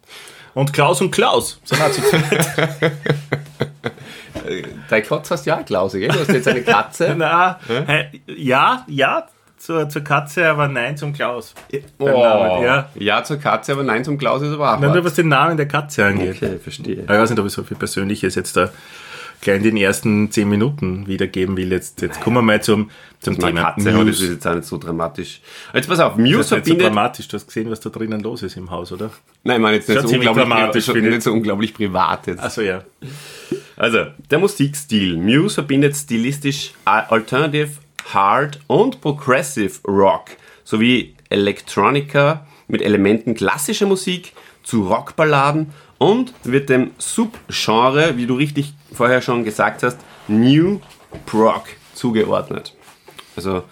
Und 0.54 0.72
Klaus 0.74 1.02
und 1.02 1.12
Klaus 1.12 1.60
sind 1.64 1.82
auch 1.82 1.92
zu 1.92 2.02
zweit. 2.02 2.92
Dein 4.90 5.04
Katz 5.04 5.32
hast 5.32 5.46
ja 5.46 5.60
auch 5.60 5.66
Klause, 5.66 6.00
gell? 6.00 6.10
Du 6.10 6.20
hast 6.20 6.30
jetzt 6.30 6.48
eine 6.48 6.62
Katze. 6.62 7.14
Na, 7.18 7.60
hä? 7.68 8.22
ja, 8.28 8.86
ja, 8.88 9.28
zur, 9.58 9.88
zur 9.88 10.04
Katze, 10.04 10.50
aber 10.50 10.68
nein 10.68 10.98
zum 10.98 11.14
Klaus. 11.14 11.56
oh. 12.00 12.06
Namen, 12.06 12.64
ja. 12.64 12.90
ja, 12.96 13.24
zur 13.24 13.38
Katze, 13.38 13.72
aber 13.72 13.84
nein 13.84 14.04
zum 14.04 14.18
Klaus 14.18 14.42
ist 14.42 14.54
aber 14.54 14.74
auch 14.74 14.80
Nein, 14.80 14.92
nur 14.92 15.06
was 15.06 15.14
den 15.14 15.30
Namen 15.30 15.56
der 15.56 15.68
Katze 15.68 16.06
angeht. 16.06 16.36
Okay, 16.36 16.60
verstehe. 16.60 17.04
Ich 17.04 17.08
weiß 17.08 17.30
nicht, 17.30 17.40
ob 17.40 17.46
ich 17.46 17.54
so 17.54 17.64
viel 17.64 17.78
Persönliches 17.78 18.36
jetzt 18.36 18.58
da 18.58 18.70
gleich 19.44 19.58
in 19.58 19.64
den 19.64 19.78
ersten 19.78 20.32
zehn 20.32 20.50
Minuten 20.50 21.08
wiedergeben 21.08 21.56
will. 21.58 21.72
Jetzt, 21.72 22.02
jetzt 22.02 22.22
kommen 22.22 22.38
wir 22.38 22.42
mal 22.42 22.64
zum, 22.64 22.90
zum 23.20 23.36
Meine 23.36 23.56
Thema 23.56 23.72
Katze, 23.72 23.94
aber 23.94 24.06
das 24.06 24.22
ist 24.22 24.30
jetzt 24.30 24.48
auch 24.48 24.56
nicht 24.56 24.68
so 24.68 24.78
dramatisch. 24.78 25.42
Jetzt 25.74 25.88
pass 25.88 26.00
auf, 26.00 26.14
Das 26.14 26.20
Muse 26.20 26.30
ist 26.30 26.38
nicht 26.38 26.48
so 26.48 26.56
verbindet... 26.56 26.88
dramatisch. 26.88 27.28
Du 27.28 27.36
hast 27.36 27.48
gesehen, 27.48 27.70
was 27.70 27.80
da 27.80 27.90
drinnen 27.90 28.22
los 28.22 28.44
ist 28.44 28.58
im 28.58 28.72
Haus, 28.72 28.92
oder? 28.92 29.12
Nein, 29.44 29.58
ich 29.58 29.62
meine 29.62 29.76
jetzt 29.76 29.90
nicht 29.90 30.02
so, 30.02 30.08
unglaublich, 30.08 30.44
dramatisch, 30.48 30.86
schon 30.86 31.02
nicht 31.02 31.22
so 31.22 31.34
unglaublich 31.34 31.74
privat 31.74 32.28
jetzt. 32.28 32.42
Also 32.42 32.62
ja. 32.62 32.84
Also, 33.76 34.06
der 34.32 34.40
Musikstil. 34.40 35.18
Muse 35.18 35.56
verbindet 35.56 35.96
stilistisch 35.96 36.72
Alternative, 36.86 37.72
Hard 38.14 38.60
und 38.68 39.02
Progressive 39.02 39.80
Rock 39.88 40.32
sowie 40.64 41.16
Electronica 41.30 42.46
mit 42.68 42.82
Elementen 42.82 43.34
klassischer 43.34 43.86
Musik 43.86 44.34
zu 44.64 44.88
Rockballaden 44.88 45.72
und 45.98 46.34
wird 46.44 46.70
dem 46.70 46.92
Subgenre, 46.98 48.18
wie 48.18 48.26
du 48.26 48.36
richtig 48.36 48.74
vorher 48.94 49.22
schon 49.22 49.44
gesagt 49.44 49.84
hast, 49.84 49.98
New 50.28 50.80
Prog 51.26 51.64
zugeordnet. 51.94 52.74
Also, 53.36 53.64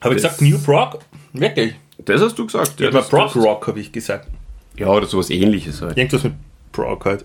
Habe 0.00 0.14
ich 0.14 0.22
gesagt 0.22 0.40
New 0.42 0.58
Prog? 0.58 0.98
Wirklich? 1.32 1.74
das 2.04 2.20
hast 2.20 2.38
du 2.38 2.46
gesagt. 2.46 2.78
Ja, 2.80 2.88
aber 2.88 3.02
Prog 3.02 3.34
Rock 3.36 3.66
habe 3.68 3.80
ich 3.80 3.92
gesagt. 3.92 4.28
ja 4.76 4.88
oder 4.88 5.06
sowas 5.06 5.30
ähnliches 5.30 5.82
halt. 5.82 5.96
Irgendwas 5.96 6.24
mit 6.24 6.34
Prog 6.72 7.04
halt. 7.04 7.24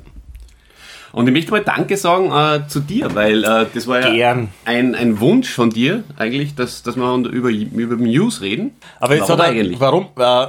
Und 1.12 1.28
ich 1.28 1.34
möchte 1.34 1.52
mal 1.52 1.62
Danke 1.62 1.98
sagen 1.98 2.32
äh, 2.32 2.68
zu 2.68 2.80
dir, 2.80 3.14
weil 3.14 3.44
äh, 3.44 3.66
das 3.74 3.86
war 3.86 4.00
ja 4.00 4.14
Gern. 4.14 4.48
ein, 4.64 4.96
ein 4.96 5.20
Wunsch 5.20 5.50
von 5.50 5.70
dir 5.70 6.06
eigentlich, 6.18 6.56
dass, 6.56 6.84
dass 6.84 6.96
wir 6.96 7.16
über, 7.28 7.50
über 7.50 7.98
Muse 7.98 8.42
reden. 8.42 8.72
Aber 9.00 9.16
jetzt 9.16 9.28
Warum 9.28 9.42
hat 9.42 9.48
er, 9.48 9.52
eigentlich? 9.52 9.80
warum? 9.80 10.08
Äh, 10.18 10.48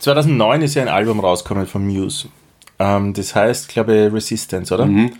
2009 0.00 0.62
ist 0.62 0.74
ja 0.74 0.82
ein 0.82 0.88
Album 0.88 1.20
rausgekommen 1.20 1.66
von 1.66 1.86
Muse. 1.86 2.28
Ähm, 2.82 3.12
das 3.14 3.34
heißt, 3.34 3.68
glaube 3.68 3.94
ich, 4.06 4.12
Resistance, 4.12 4.74
oder? 4.74 4.86
Mhm. 4.86 5.12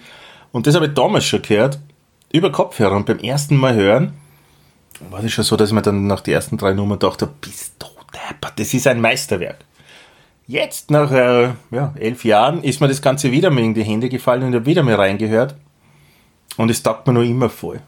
Und 0.50 0.66
das 0.66 0.74
habe 0.74 0.86
ich 0.86 0.94
damals 0.94 1.24
schon 1.24 1.42
gehört, 1.42 1.78
über 2.32 2.50
Kopfhörer. 2.50 2.96
Und 2.96 3.06
beim 3.06 3.18
ersten 3.20 3.56
Mal 3.56 3.74
hören, 3.74 4.14
war 5.10 5.22
das 5.22 5.32
schon 5.32 5.44
so, 5.44 5.56
dass 5.56 5.70
ich 5.70 5.74
mir 5.74 5.82
dann 5.82 6.06
nach 6.06 6.20
den 6.20 6.34
ersten 6.34 6.56
drei 6.58 6.72
Nummern 6.74 6.98
dachte, 6.98 7.28
bist 7.40 7.74
du 7.78 7.86
deppert, 8.12 8.58
das 8.58 8.74
ist 8.74 8.86
ein 8.86 9.00
Meisterwerk. 9.00 9.58
Jetzt, 10.46 10.90
nach 10.90 11.10
äh, 11.12 11.50
ja, 11.70 11.94
elf 11.98 12.24
Jahren, 12.24 12.62
ist 12.64 12.80
mir 12.80 12.88
das 12.88 13.00
Ganze 13.00 13.30
wieder 13.30 13.50
mir 13.50 13.62
in 13.62 13.74
die 13.74 13.84
Hände 13.84 14.08
gefallen 14.08 14.42
und 14.42 14.48
ich 14.50 14.56
habe 14.56 14.66
wieder 14.66 14.82
mal 14.82 14.96
reingehört. 14.96 15.54
Und 16.56 16.70
es 16.70 16.82
taugt 16.82 17.06
mir 17.06 17.12
noch 17.14 17.22
immer 17.22 17.48
voll. 17.48 17.80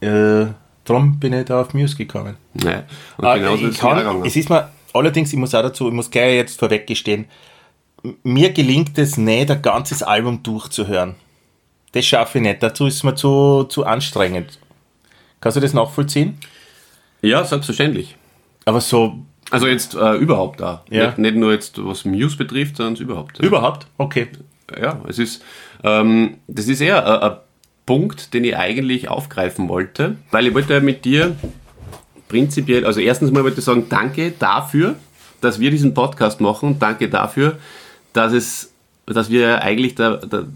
Äh, 0.00 0.46
darum 0.84 1.18
bin 1.18 1.32
ich 1.32 1.46
da 1.46 1.60
auf 1.60 1.72
Muse 1.74 1.96
gekommen. 1.96 2.36
Ja. 2.54 2.82
Und 3.16 3.34
genauso 3.34 3.54
ich 3.66 3.70
ist 3.70 3.76
es 3.76 3.82
mir 3.82 4.02
kann, 4.02 4.24
es 4.24 4.36
ist 4.36 4.50
mir, 4.50 4.68
allerdings, 4.92 5.32
ich 5.32 5.38
muss 5.38 5.54
auch 5.54 5.62
dazu, 5.62 5.88
ich 5.88 5.94
muss 5.94 6.10
gleich 6.10 6.34
jetzt 6.34 6.58
vorweg 6.58 6.86
gestehen, 6.86 7.20
m- 7.22 7.26
mir 8.22 8.52
gelingt 8.52 8.98
es 8.98 9.16
nicht, 9.16 9.50
ein 9.50 9.62
ganzes 9.62 10.02
Album 10.02 10.42
durchzuhören. 10.42 11.14
Das 11.92 12.04
schaffe 12.06 12.38
ich 12.38 12.44
nicht, 12.44 12.62
dazu 12.62 12.86
ist 12.86 12.96
es 12.96 13.02
mir 13.04 13.14
zu, 13.14 13.64
zu 13.64 13.84
anstrengend. 13.84 14.58
Kannst 15.40 15.56
du 15.56 15.60
das 15.60 15.74
nachvollziehen? 15.74 16.38
Ja, 17.20 17.44
selbstverständlich. 17.44 18.16
Aber 18.64 18.80
so 18.80 19.18
Also 19.50 19.66
jetzt 19.66 19.94
äh, 19.94 20.14
überhaupt 20.14 20.60
da. 20.60 20.84
Ja. 20.88 21.06
Nicht, 21.06 21.18
nicht 21.18 21.36
nur 21.36 21.52
jetzt, 21.52 21.84
was 21.84 22.04
Muse 22.04 22.36
betrifft, 22.36 22.76
sondern 22.76 23.02
überhaupt. 23.02 23.38
Ja. 23.38 23.44
überhaupt? 23.44 23.86
Okay. 23.98 24.28
Ja, 24.80 25.00
es 25.08 25.18
ist, 25.18 25.42
ähm, 25.84 26.38
das 26.46 26.68
ist 26.68 26.80
eher 26.80 27.04
ein, 27.06 27.30
ein 27.30 27.36
Punkt, 27.84 28.32
den 28.32 28.44
ich 28.44 28.56
eigentlich 28.56 29.08
aufgreifen 29.08 29.68
wollte, 29.68 30.16
weil 30.30 30.46
ich 30.46 30.54
wollte 30.54 30.80
mit 30.80 31.04
dir 31.04 31.36
prinzipiell, 32.28 32.86
also 32.86 33.00
erstens 33.00 33.30
mal 33.32 33.44
wollte 33.44 33.58
ich 33.58 33.64
sagen, 33.64 33.86
danke 33.88 34.32
dafür, 34.38 34.94
dass 35.40 35.60
wir 35.60 35.70
diesen 35.70 35.92
Podcast 35.92 36.40
machen 36.40 36.70
und 36.70 36.82
danke 36.82 37.10
dafür, 37.10 37.58
dass 38.12 38.32
es, 38.32 38.72
dass 39.06 39.30
wir 39.30 39.62
eigentlich 39.62 39.94
da, 39.94 40.16
da 40.16 40.46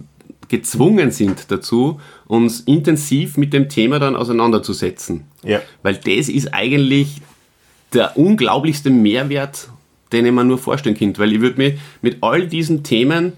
gezwungen 0.49 1.11
sind 1.11 1.51
dazu, 1.51 2.01
uns 2.27 2.61
intensiv 2.61 3.37
mit 3.37 3.53
dem 3.53 3.69
Thema 3.69 3.99
dann 3.99 4.17
auseinanderzusetzen. 4.17 5.25
Ja. 5.43 5.61
Weil 5.83 5.95
das 5.95 6.29
ist 6.29 6.55
eigentlich 6.55 7.21
der 7.93 8.17
unglaublichste 8.17 8.91
Mehrwert, 8.91 9.69
den 10.13 10.27
ich 10.27 10.33
mir 10.33 10.45
nur 10.45 10.59
vorstellen 10.59 10.97
kann. 10.97 11.17
Weil 11.19 11.33
ich 11.33 11.41
würde 11.41 11.59
mich 11.59 11.75
mit 12.03 12.19
all 12.23 12.47
diesen 12.47 12.83
Themen 12.83 13.33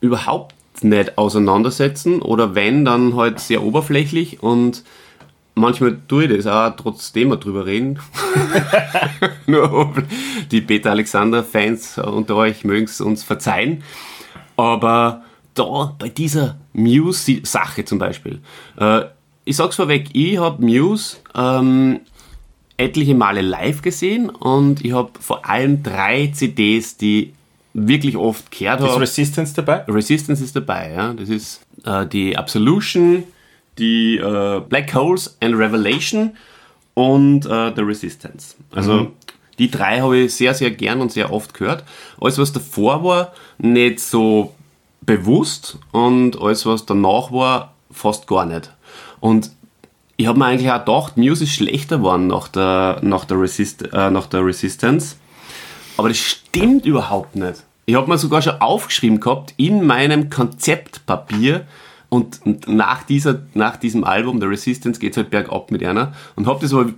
überhaupt 0.00 0.54
nicht 0.82 1.16
auseinandersetzen 1.16 2.20
oder 2.20 2.54
wenn, 2.54 2.84
dann 2.84 3.16
halt 3.16 3.40
sehr 3.40 3.62
oberflächlich 3.62 4.42
und 4.42 4.84
manchmal 5.56 5.98
tue 6.06 6.24
ich 6.26 6.36
das 6.36 6.46
auch, 6.46 6.76
trotzdem 6.76 7.30
wir 7.30 7.38
drüber 7.38 7.66
reden. 7.66 7.98
Nur 9.46 9.92
die 10.50 10.60
Peter 10.60 10.92
Alexander-Fans 10.92 11.98
unter 11.98 12.36
euch 12.36 12.64
mögen 12.64 12.84
es 12.84 13.00
uns 13.00 13.24
verzeihen. 13.24 13.82
Aber 14.56 15.24
da, 15.54 15.94
bei 15.98 16.08
dieser 16.08 16.56
Muse-Sache 16.72 17.84
zum 17.84 17.98
Beispiel, 17.98 18.40
äh, 18.78 19.02
ich 19.44 19.56
sag's 19.56 19.76
vorweg, 19.76 20.08
ich 20.12 20.38
habe 20.38 20.64
Muse 20.64 21.18
ähm, 21.34 22.00
etliche 22.76 23.14
Male 23.14 23.40
live 23.40 23.82
gesehen 23.82 24.28
und 24.28 24.84
ich 24.84 24.92
habe 24.92 25.10
vor 25.18 25.48
allem 25.48 25.82
drei 25.82 26.28
CDs, 26.28 26.96
die 26.96 27.32
wirklich 27.72 28.16
oft 28.16 28.50
gehört 28.50 28.80
Ist 28.80 28.88
habe. 28.88 29.00
Resistance 29.00 29.54
dabei? 29.54 29.84
Resistance 29.88 30.42
ist 30.42 30.56
dabei, 30.56 30.92
ja. 30.92 31.12
Das 31.12 31.28
ist 31.28 31.60
äh, 31.84 32.06
die 32.06 32.36
Absolution, 32.36 33.24
die 33.78 34.16
äh, 34.16 34.60
Black 34.60 34.94
Holes 34.94 35.36
and 35.40 35.56
Revelation 35.56 36.36
und 36.94 37.46
äh, 37.46 37.72
The 37.74 37.82
Resistance. 37.82 38.56
Also 38.72 39.12
die 39.58 39.70
drei 39.70 40.00
habe 40.00 40.18
ich 40.18 40.34
sehr, 40.34 40.54
sehr 40.54 40.70
gern 40.70 41.00
und 41.00 41.12
sehr 41.12 41.32
oft 41.32 41.54
gehört. 41.54 41.84
Alles, 42.20 42.38
was 42.38 42.52
davor 42.52 43.04
war, 43.04 43.32
nicht 43.58 44.00
so 44.00 44.54
bewusst 45.02 45.78
und 45.92 46.40
alles, 46.40 46.66
was 46.66 46.84
danach 46.84 47.32
war, 47.32 47.74
fast 47.90 48.26
gar 48.26 48.44
nicht. 48.44 48.70
Und 49.20 49.50
ich 50.16 50.26
habe 50.26 50.38
mir 50.38 50.46
eigentlich 50.46 50.70
auch 50.70 50.78
gedacht, 50.78 51.16
Muse 51.16 51.44
ist 51.44 51.54
schlechter 51.54 51.98
geworden 51.98 52.26
nach 52.26 52.48
der, 52.48 53.00
nach 53.02 53.24
der, 53.24 53.40
Resist, 53.40 53.92
äh, 53.92 54.10
nach 54.10 54.26
der 54.26 54.44
Resistance. 54.44 55.16
Aber 55.96 56.08
das 56.08 56.18
stimmt 56.18 56.84
überhaupt 56.84 57.36
nicht. 57.36 57.64
Ich 57.86 57.94
habe 57.94 58.08
mir 58.08 58.18
sogar 58.18 58.42
schon 58.42 58.60
aufgeschrieben 58.60 59.20
gehabt 59.20 59.54
in 59.56 59.86
meinem 59.86 60.28
Konzeptpapier 60.28 61.66
und 62.08 62.40
nach, 62.68 63.02
dieser, 63.02 63.40
nach 63.54 63.76
diesem 63.76 64.04
Album, 64.04 64.40
The 64.40 64.46
Resistance, 64.46 65.00
geht 65.00 65.12
es 65.12 65.16
halt 65.16 65.30
bergab 65.30 65.70
mit 65.70 65.84
einer 65.84 66.12
und 66.36 66.46
habe 66.46 66.60
das 66.60 66.72
aber 66.72 66.90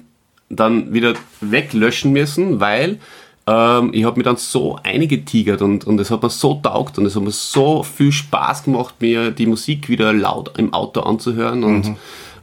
dann 0.50 0.92
wieder 0.92 1.14
weglöschen 1.40 2.12
müssen, 2.12 2.60
weil 2.60 2.98
ähm, 3.46 3.90
ich 3.92 4.04
habe 4.04 4.18
mir 4.18 4.24
dann 4.24 4.36
so 4.36 4.78
eingetigert 4.82 5.62
und, 5.62 5.86
und 5.86 5.98
es 6.00 6.10
hat 6.10 6.22
mir 6.22 6.30
so 6.30 6.54
taugt 6.62 6.98
und 6.98 7.06
es 7.06 7.16
hat 7.16 7.22
mir 7.22 7.30
so 7.30 7.82
viel 7.82 8.12
Spaß 8.12 8.64
gemacht, 8.64 8.96
mir 9.00 9.30
die 9.30 9.46
Musik 9.46 9.88
wieder 9.88 10.12
laut 10.12 10.58
im 10.58 10.72
Auto 10.74 11.00
anzuhören 11.00 11.64
und, 11.64 11.96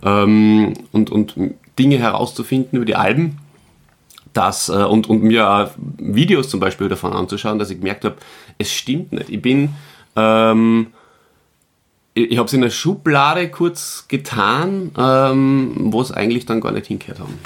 ähm, 0.04 0.74
und, 0.92 1.12
und 1.12 1.36
Dinge 1.78 1.98
herauszufinden 1.98 2.78
über 2.78 2.86
die 2.86 2.96
Alben 2.96 3.38
das, 4.36 4.70
äh, 4.70 4.74
und, 4.74 5.08
und 5.10 5.24
mir 5.24 5.72
Videos 5.98 6.50
zum 6.50 6.60
Beispiel 6.60 6.90
davon 6.90 7.14
anzuschauen, 7.14 7.58
dass 7.58 7.70
ich 7.70 7.80
gemerkt 7.80 8.06
habe, 8.06 8.16
es 8.58 8.72
stimmt 8.72 9.14
nicht. 9.14 9.30
Ich 9.30 9.42
bin, 9.42 9.70
ähm, 10.16 10.88
ich, 12.16 12.38
habe 12.38 12.48
es 12.48 12.54
in 12.54 12.62
der 12.62 12.70
Schublade 12.70 13.50
kurz 13.50 14.06
getan, 14.08 14.92
ähm, 14.98 15.74
wo 15.92 16.02
es 16.02 16.12
eigentlich 16.12 16.46
dann 16.46 16.62
gar 16.62 16.72
nicht 16.72 16.88
hingehört 16.88 17.20
haben. 17.20 17.38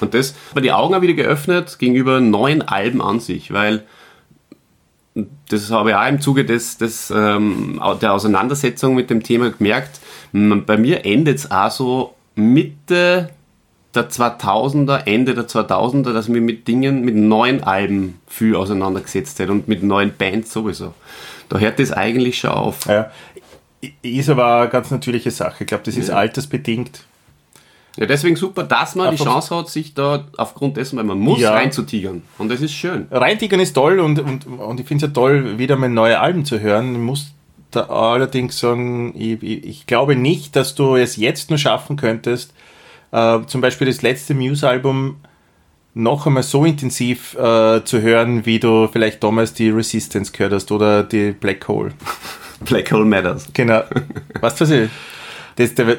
Und 0.00 0.14
das 0.14 0.34
hat 0.48 0.56
mir 0.56 0.60
die 0.60 0.72
Augen 0.72 0.94
auch 0.94 1.00
wieder 1.00 1.14
geöffnet 1.14 1.78
gegenüber 1.78 2.20
neuen 2.20 2.62
Alben 2.62 3.00
an 3.00 3.20
sich, 3.20 3.52
weil 3.52 3.84
das 5.48 5.70
habe 5.70 5.90
ich 5.90 5.96
auch 5.96 6.08
im 6.08 6.20
Zuge 6.20 6.44
des, 6.44 6.76
des, 6.76 7.10
ähm, 7.10 7.80
der 8.02 8.12
Auseinandersetzung 8.12 8.94
mit 8.94 9.10
dem 9.10 9.22
Thema 9.22 9.50
gemerkt. 9.50 10.00
Bei 10.32 10.76
mir 10.76 11.06
endet 11.06 11.38
es 11.38 11.50
auch 11.50 11.70
so 11.70 12.14
Mitte 12.34 13.30
der 13.94 14.10
2000er, 14.10 15.06
Ende 15.06 15.34
der 15.34 15.46
2000er, 15.46 16.12
dass 16.12 16.26
ich 16.26 16.32
mich 16.32 16.42
mit 16.42 16.66
Dingen, 16.66 17.04
mit 17.04 17.14
neuen 17.14 17.62
Alben 17.62 18.18
viel 18.26 18.56
auseinandergesetzt 18.56 19.38
hätte 19.38 19.52
und 19.52 19.68
mit 19.68 19.84
neuen 19.84 20.12
Bands 20.16 20.52
sowieso. 20.52 20.94
Da 21.48 21.58
hört 21.58 21.78
das 21.78 21.92
eigentlich 21.92 22.38
schon 22.38 22.50
auf. 22.50 22.86
Ja. 22.86 23.10
Ist 24.02 24.28
aber 24.28 24.60
eine 24.62 24.68
ganz 24.70 24.90
natürliche 24.90 25.30
Sache. 25.30 25.64
Ich 25.64 25.66
glaube, 25.66 25.84
das 25.84 25.96
ist 25.96 26.10
altersbedingt. 26.10 27.04
Ja, 27.96 28.06
deswegen 28.06 28.34
super, 28.34 28.64
dass 28.64 28.96
man 28.96 29.14
die 29.16 29.22
Chance 29.22 29.54
hat, 29.56 29.68
sich 29.68 29.94
da 29.94 30.24
aufgrund 30.36 30.76
dessen, 30.76 30.96
weil 30.96 31.04
man 31.04 31.18
muss, 31.18 31.38
Ja. 31.40 31.52
reinzutigern. 31.52 32.22
Und 32.38 32.50
das 32.50 32.60
ist 32.60 32.72
schön. 32.72 33.06
Reintigern 33.10 33.60
ist 33.60 33.72
toll 33.74 34.00
und, 34.00 34.18
und, 34.18 34.46
und 34.46 34.80
ich 34.80 34.86
finde 34.86 35.06
es 35.06 35.10
ja 35.10 35.14
toll, 35.14 35.58
wieder 35.58 35.76
mal 35.76 35.88
neue 35.88 36.18
Alben 36.18 36.44
zu 36.44 36.58
hören. 36.58 36.92
Ich 36.94 37.00
muss 37.00 37.32
da 37.70 37.82
allerdings 37.84 38.58
sagen, 38.58 39.14
ich, 39.16 39.40
ich, 39.42 39.64
ich 39.64 39.86
glaube 39.86 40.16
nicht, 40.16 40.56
dass 40.56 40.74
du 40.74 40.96
es 40.96 41.16
jetzt 41.16 41.50
nur 41.50 41.58
schaffen 41.58 41.96
könntest, 41.96 42.52
äh, 43.12 43.38
zum 43.46 43.60
Beispiel 43.60 43.86
das 43.86 44.02
letzte 44.02 44.34
Muse-Album 44.34 45.16
noch 45.96 46.26
einmal 46.26 46.42
so 46.42 46.64
intensiv 46.64 47.34
äh, 47.34 47.84
zu 47.84 48.02
hören, 48.02 48.44
wie 48.44 48.58
du 48.58 48.88
vielleicht 48.88 49.22
damals 49.22 49.54
die 49.54 49.70
Resistance 49.70 50.32
gehört 50.32 50.52
hast 50.52 50.72
oder 50.72 51.04
die 51.04 51.30
Black 51.30 51.68
Hole. 51.68 51.92
Black 52.64 52.92
Hole 52.92 53.04
Matters. 53.04 53.48
Genau. 53.52 53.82
weißt 54.40 54.60
du, 54.60 54.64
was 54.64 54.70
ich? 54.70 54.90
Das, 55.56 55.74
der, 55.74 55.96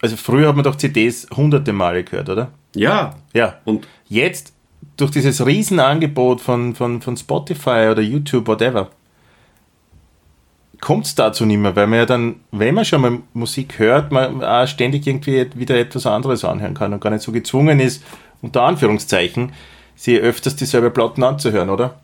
also 0.00 0.16
früher 0.16 0.48
hat 0.48 0.56
man 0.56 0.64
doch 0.64 0.76
CDs 0.76 1.26
hunderte 1.34 1.72
Male 1.72 2.04
gehört, 2.04 2.28
oder? 2.28 2.50
Ja. 2.74 3.14
Ja. 3.32 3.58
Und 3.64 3.86
Jetzt, 4.08 4.52
durch 4.96 5.10
dieses 5.10 5.44
Riesenangebot 5.44 6.40
von, 6.40 6.74
von, 6.74 7.00
von 7.00 7.16
Spotify 7.16 7.88
oder 7.90 8.02
YouTube, 8.02 8.46
whatever, 8.46 8.90
kommt 10.80 11.06
es 11.06 11.14
dazu 11.14 11.46
nicht 11.46 11.58
mehr, 11.58 11.74
weil 11.74 11.86
man 11.86 12.00
ja 12.00 12.06
dann, 12.06 12.36
wenn 12.52 12.74
man 12.74 12.84
schon 12.84 13.00
mal 13.00 13.18
Musik 13.32 13.78
hört, 13.78 14.12
man 14.12 14.44
auch 14.44 14.68
ständig 14.68 15.06
irgendwie 15.06 15.46
wieder 15.54 15.78
etwas 15.78 16.06
anderes 16.06 16.44
anhören 16.44 16.74
kann 16.74 16.92
und 16.92 17.00
gar 17.00 17.10
nicht 17.10 17.22
so 17.22 17.32
gezwungen 17.32 17.80
ist, 17.80 18.04
unter 18.42 18.62
Anführungszeichen, 18.62 19.52
sie 19.96 20.18
öfters 20.18 20.56
dieselbe 20.56 20.90
Platten 20.90 21.22
anzuhören, 21.22 21.70
oder? 21.70 21.98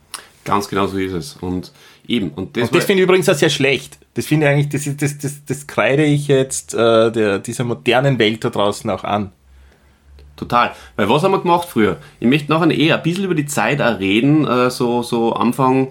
ganz 0.45 0.69
genau 0.69 0.87
so 0.87 0.99
ist 0.99 1.12
es. 1.12 1.37
Und 1.37 1.73
eben. 2.07 2.30
Und 2.30 2.57
das, 2.57 2.69
Und 2.69 2.76
das 2.76 2.85
finde 2.85 3.02
ich 3.02 3.09
übrigens 3.09 3.28
auch 3.28 3.35
sehr 3.35 3.50
schlecht. 3.50 3.99
Das 4.14 4.26
finde 4.26 4.47
ich 4.47 4.52
eigentlich, 4.52 4.69
das, 4.69 4.97
das, 4.97 5.19
das, 5.19 5.45
das 5.45 5.66
kreide 5.66 6.04
ich 6.04 6.28
jetzt 6.28 6.75
äh, 6.75 7.11
der, 7.11 7.38
dieser 7.38 7.64
modernen 7.64 8.19
Welt 8.19 8.45
da 8.45 8.50
draußen 8.50 8.88
auch 8.90 9.04
an. 9.04 9.33
Total. 10.37 10.73
Weil 10.97 11.09
was 11.09 11.23
haben 11.23 11.33
wir 11.33 11.40
gemacht 11.40 11.69
früher? 11.69 11.99
Ich 12.19 12.26
möchte 12.26 12.50
nachher 12.50 12.71
eh 12.71 12.92
ein 12.92 13.02
bisschen 13.02 13.25
über 13.25 13.35
die 13.35 13.47
Zeit 13.47 13.80
auch 13.83 13.99
reden, 13.99 14.47
äh, 14.47 14.71
so, 14.71 15.02
so 15.02 15.35
Anfang, 15.35 15.88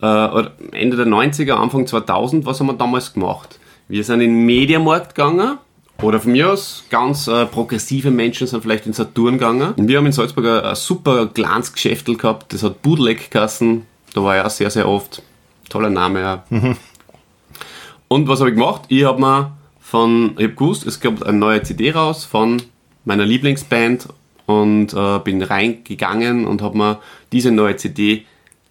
äh, 0.00 0.44
Ende 0.72 0.96
der 0.96 1.06
90er, 1.06 1.52
Anfang 1.52 1.86
2000, 1.86 2.46
was 2.46 2.60
haben 2.60 2.66
wir 2.66 2.74
damals 2.74 3.12
gemacht? 3.12 3.58
Wir 3.88 4.02
sind 4.02 4.20
in 4.20 4.30
den 4.30 4.46
Mediamarkt 4.46 5.14
gegangen, 5.14 5.58
oder 6.02 6.18
von 6.18 6.32
mir 6.32 6.50
aus, 6.50 6.84
ganz 6.90 7.28
äh, 7.28 7.46
progressive 7.46 8.10
Menschen 8.10 8.48
sind 8.48 8.62
vielleicht 8.62 8.86
in 8.86 8.92
Saturn 8.92 9.34
gegangen. 9.34 9.74
Und 9.76 9.86
wir 9.86 9.98
haben 9.98 10.06
in 10.06 10.12
Salzburg 10.12 10.44
ein, 10.44 10.64
ein 10.64 10.74
super 10.74 11.26
kleines 11.28 11.72
Geschäftel 11.72 12.16
gehabt, 12.16 12.52
das 12.52 12.62
hat 12.62 12.82
Bootleg 12.82 13.30
kassen 13.30 13.86
da 14.14 14.22
war 14.22 14.38
ich 14.38 14.44
auch 14.44 14.50
sehr, 14.50 14.70
sehr 14.70 14.88
oft. 14.88 15.22
Toller 15.74 15.90
Name, 15.90 16.20
ja. 16.20 16.44
Und 18.06 18.28
was 18.28 18.38
habe 18.38 18.50
ich 18.50 18.54
gemacht? 18.56 18.82
Ich 18.86 19.02
habe 19.02 19.20
mir 19.20 19.56
von, 19.80 20.34
ich 20.38 20.44
habe 20.44 20.54
gewusst, 20.54 20.86
es 20.86 21.00
kommt 21.00 21.26
eine 21.26 21.36
neue 21.36 21.64
CD 21.64 21.90
raus 21.90 22.24
von 22.24 22.62
meiner 23.04 23.24
Lieblingsband 23.26 24.06
und 24.46 24.94
äh, 24.94 25.18
bin 25.18 25.42
reingegangen 25.42 26.46
und 26.46 26.62
habe 26.62 26.78
mir 26.78 26.98
diese 27.32 27.50
neue 27.50 27.74
CD 27.74 28.24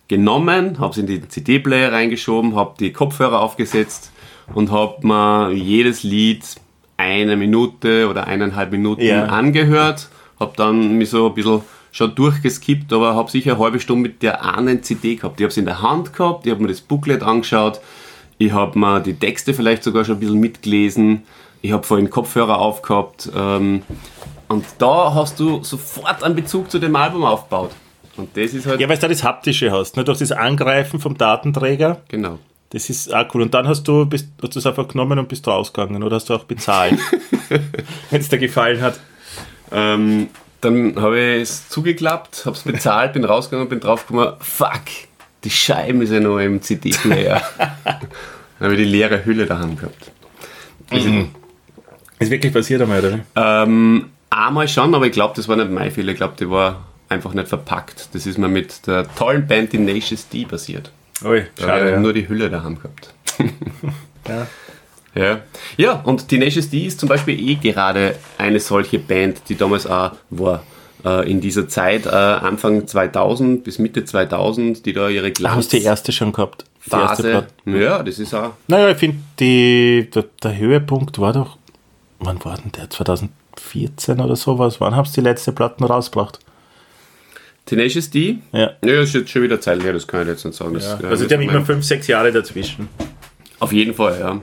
genommen, 0.08 0.80
habe 0.80 0.94
sie 0.96 1.02
in 1.02 1.08
den 1.08 1.30
CD-Player 1.30 1.92
reingeschoben, 1.92 2.56
habe 2.56 2.76
die 2.80 2.94
Kopfhörer 2.94 3.42
aufgesetzt 3.42 4.14
und 4.54 4.72
habe 4.72 5.06
mir 5.06 5.52
jedes 5.52 6.04
Lied 6.04 6.46
eine 6.96 7.36
Minute 7.36 8.08
oder 8.10 8.28
eineinhalb 8.28 8.72
Minuten 8.72 9.02
Ja. 9.02 9.26
angehört, 9.26 10.08
habe 10.40 10.54
dann 10.56 10.98
mich 10.98 11.10
so 11.10 11.28
ein 11.28 11.34
bisschen 11.34 11.64
schon 11.94 12.14
durchgeskippt, 12.16 12.92
aber 12.92 13.16
habe 13.16 13.32
sicher 13.32 13.54
eine 13.54 13.64
halbe 13.64 13.80
Stunde 13.80 14.10
mit 14.10 14.22
der 14.24 14.44
einen 14.44 14.84
CD 14.84 15.16
gehabt. 15.16 15.40
Ich 15.40 15.44
habe 15.46 15.54
sie 15.54 15.62
in 15.62 15.68
der 15.68 15.82
Hand 15.82 16.12
gehabt, 16.12 16.46
ich 16.46 16.52
habe 16.52 16.62
mir 16.62 16.68
das 16.68 16.82
Booklet 16.82 17.24
angeschaut, 17.24 17.80
ich 18.40 18.52
habe 18.52 18.78
mir 18.78 19.00
die 19.00 19.14
Texte 19.14 19.54
vielleicht 19.54 19.84
sogar 19.84 20.04
schon 20.04 20.18
ein 20.18 20.20
bisschen 20.20 20.40
mitgelesen, 20.40 21.24
ich 21.62 21.72
habe 21.72 21.84
vorhin 21.84 22.10
Kopfhörer 22.10 22.58
aufgehabt 22.58 23.30
ähm, 23.34 23.84
und 24.50 24.66
da 24.80 25.14
hast 25.14 25.40
du 25.40 25.64
sofort 25.64 26.24
einen 26.24 26.36
Bezug 26.36 26.70
zu 26.70 26.80
dem 26.80 26.96
Album 26.96 27.24
aufgebaut. 27.24 27.72
Und 28.18 28.36
das 28.36 28.54
ist 28.54 28.66
halt, 28.66 28.82
Ja, 28.82 28.90
weil 28.90 28.98
du 28.98 29.02
da 29.04 29.08
das 29.08 29.24
Haptische 29.24 29.72
hast, 29.72 29.96
ne? 29.96 30.04
durch 30.04 30.18
das 30.20 30.32
Angreifen 30.32 31.00
vom 31.00 31.18
Datenträger. 31.18 32.02
genau. 32.10 32.40
Das 32.72 32.90
ist 32.90 33.14
auch 33.14 33.28
cool. 33.36 33.44
Und 33.44 33.54
dann 33.54 33.68
hast 33.68 33.88
du, 33.88 34.04
bist, 34.08 34.30
hast 34.42 34.56
es 34.56 34.66
einfach 34.66 34.88
genommen 34.88 35.20
und 35.20 35.28
bist 35.30 35.48
rausgegangen 35.48 36.02
oder 36.02 36.16
hast 36.16 36.32
du 36.32 36.34
auch 36.34 36.46
bezahlt? 36.46 36.98
Wenn 38.10 38.20
es 38.20 38.30
dir 38.30 38.40
gefallen 38.40 38.82
hat. 38.82 39.00
Ähm, 39.72 40.30
dann 40.64 40.96
habe 41.02 41.20
ich 41.20 41.42
es 41.44 41.70
zugeklappt, 41.70 42.46
habe 42.46 42.56
es 42.56 42.64
bezahlt, 42.64 43.14
bin 43.14 43.24
rausgegangen 43.26 43.66
und 43.66 43.70
bin 43.70 43.80
draufgekommen, 43.80 44.34
fuck, 44.40 44.82
die 45.44 45.50
Scheiben 45.50 46.02
ist 46.02 46.12
ja 46.12 46.20
noch 46.20 46.40
im 46.40 46.62
CD-Player. 46.62 47.42
dann 47.84 48.00
habe 48.60 48.74
ich 48.74 48.80
die 48.80 48.86
leere 48.86 49.26
Hülle 49.26 49.46
daheim 49.46 49.76
gehabt. 49.76 50.12
Ist 52.20 52.30
wirklich 52.32 52.54
passiert 52.54 52.82
einmal, 52.82 53.04
oder? 53.04 53.20
Ähm, 53.36 54.10
einmal 54.30 54.68
schon, 54.68 54.94
aber 54.96 55.06
ich 55.08 55.12
glaube, 55.12 55.34
das 55.36 55.48
war 55.48 55.56
nicht 55.56 55.70
mein 55.72 55.92
Fehler. 55.92 56.12
Ich 56.12 56.18
glaube, 56.18 56.36
die 56.40 56.50
war 56.50 56.84
einfach 57.10 57.34
nicht 57.34 57.48
verpackt. 57.48 58.10
Das 58.14 58.26
ist 58.26 58.38
mir 58.38 58.48
mit 58.48 58.88
der 58.88 59.08
tollen 59.16 59.46
Band 59.48 59.72
Tenacious 59.72 60.30
D 60.30 60.46
passiert. 60.46 60.92
Ui, 61.24 61.46
Da 61.56 61.64
habe 61.64 61.72
schade. 61.80 61.86
ich 61.86 61.92
Ja. 61.94 62.00
nur 62.00 62.14
die 62.14 62.28
Hülle 62.28 62.50
daheim 62.50 62.78
gehabt. 62.78 63.14
Ja. 64.28 64.48
Ja. 65.16 65.42
ja, 65.78 66.02
und 66.06 66.28
Tenacious 66.28 66.70
D 66.70 66.86
ist 66.88 67.00
zum 67.00 67.08
Beispiel 67.10 67.40
eh 67.40 67.56
gerade 67.56 68.16
eine 68.38 68.60
solche 68.60 68.98
Band, 69.00 69.42
die 69.48 69.56
damals 69.56 69.86
auch 69.86 70.14
war. 70.32 70.64
Äh, 71.06 71.30
in 71.30 71.40
dieser 71.42 71.68
Zeit, 71.68 72.06
äh, 72.06 72.10
Anfang 72.10 72.88
2000 72.88 73.64
bis 73.64 73.78
Mitte 73.78 74.06
2000, 74.06 74.86
die 74.86 74.94
da 74.94 75.10
ihre 75.10 75.32
Ah, 75.44 75.56
hast 75.56 75.72
du 75.74 75.78
die 75.78 75.84
erste 75.84 76.12
schon 76.12 76.32
gehabt? 76.32 76.66
Die 76.86 76.92
erste 76.96 77.32
Phase. 77.66 77.78
Ja, 77.80 78.02
das 78.02 78.20
ist 78.20 78.34
auch. 78.34 78.52
Naja, 78.68 78.90
ich 78.90 78.98
finde, 78.98 79.18
die- 79.40 80.10
der, 80.14 80.26
der 80.42 80.58
Höhepunkt 80.58 81.20
war 81.20 81.34
doch, 81.34 81.58
wann 82.20 82.44
war 82.46 82.58
denn 82.58 82.72
der? 82.72 82.90
2014 82.90 84.20
oder 84.22 84.36
sowas? 84.36 84.80
Wann 84.82 84.96
haben 84.96 85.06
sie 85.06 85.16
die 85.22 85.28
letzte 85.28 85.52
Platten 85.52 85.84
rausgebracht? 85.84 86.40
Tenacious 87.66 88.10
D? 88.10 88.38
Ja. 88.52 88.60
Ja, 88.60 88.72
das 88.82 89.10
ist 89.10 89.14
jetzt 89.16 89.30
schon 89.30 89.44
wieder 89.44 89.60
Zeit 89.62 89.84
her, 89.84 89.94
das 89.94 90.08
kann 90.08 90.22
ich 90.24 90.28
jetzt 90.30 90.46
nicht 90.46 90.56
sagen. 90.58 90.74
Das, 90.74 90.86
ja. 91.02 91.08
äh, 91.08 91.12
Also 91.12 91.28
die 91.28 91.34
haben 91.34 91.42
immer 91.42 91.64
fünf, 91.66 91.84
sechs 91.86 92.08
Jahre 92.08 92.32
dazwischen. 92.32 92.90
Auf 93.60 93.72
jeden 93.72 93.94
Fall, 93.94 94.20
ja. 94.20 94.42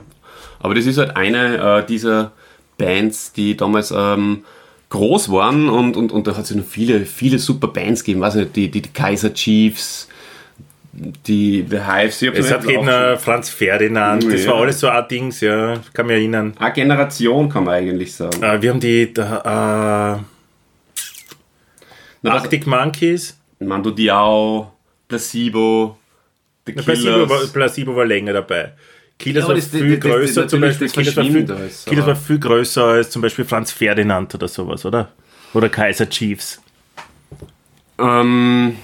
Aber 0.61 0.75
das 0.75 0.85
ist 0.85 0.97
halt 0.97 1.15
eine 1.15 1.79
äh, 1.81 1.85
dieser 1.85 2.31
Bands, 2.77 3.33
die 3.33 3.55
damals 3.57 3.91
ähm, 3.95 4.43
groß 4.89 5.31
waren 5.31 5.69
und, 5.69 5.95
und, 5.97 6.11
und 6.11 6.27
da 6.27 6.35
hat 6.35 6.43
es 6.43 6.49
ja 6.51 6.57
noch 6.57 6.65
viele, 6.65 7.05
viele 7.05 7.39
super 7.39 7.67
Bands 7.67 8.03
gegeben. 8.03 8.21
Weiß 8.21 8.35
nicht, 8.35 8.55
die, 8.55 8.69
die, 8.69 8.81
die 8.81 8.89
Kaiser 8.89 9.33
Chiefs, 9.33 10.07
die 10.93 11.65
The 11.69 11.79
Hives. 11.81 12.21
Es 12.21 12.51
hat 12.51 12.65
eben 12.65 12.87
äh, 12.87 13.17
Franz 13.17 13.49
Ferdinand, 13.49 14.23
das 14.31 14.43
Ja. 14.43 14.51
war 14.51 14.61
alles 14.61 14.79
so 14.79 14.87
ein 14.89 15.07
Dings, 15.07 15.39
ja, 15.41 15.75
kann 15.93 16.07
mich 16.07 16.17
erinnern. 16.17 16.53
Eine 16.59 16.73
Generation 16.73 17.47
kann 17.49 17.63
man 17.63 17.75
eigentlich 17.75 18.13
sagen. 18.13 18.43
Äh, 18.43 18.61
wir 18.61 18.69
haben 18.71 18.79
die 18.81 19.13
da, 19.13 20.17
äh, 20.17 20.21
Na, 22.23 22.31
Arctic 22.33 22.67
Monkeys. 22.67 23.37
Mando 23.59 23.91
Diao, 23.91 24.73
Placebo, 25.07 25.97
The 26.65 26.73
Na, 26.75 26.81
Placebo 26.81 27.29
war, 27.29 27.37
Killers. 27.37 27.53
Placebo 27.53 27.95
war 27.95 28.05
länger 28.05 28.33
dabei. 28.33 28.73
Killers 29.21 29.43
Ja, 29.43 29.47
war 29.49 29.55
das- 29.55 29.67
viel 29.67 29.97
das- 29.97 29.99
das- 29.99 30.11
größer, 30.11 30.47
zum 30.47 30.61
Beispiel. 30.61 30.87
das 30.87 30.97
war, 32.07 32.15
viel, 32.15 32.39
größer 32.39 32.83
als 32.83 33.09
zum 33.11 33.21
Beispiel 33.21 33.45
Franz 33.45 33.71
Ferdinand 33.71 34.33
oder 34.35 34.47
sowas, 34.47 34.83
oder? 34.85 35.09
Oder 35.53 35.69
Kaiser 35.69 36.09
Chiefs. 36.09 36.61
Ähm, 37.99 38.75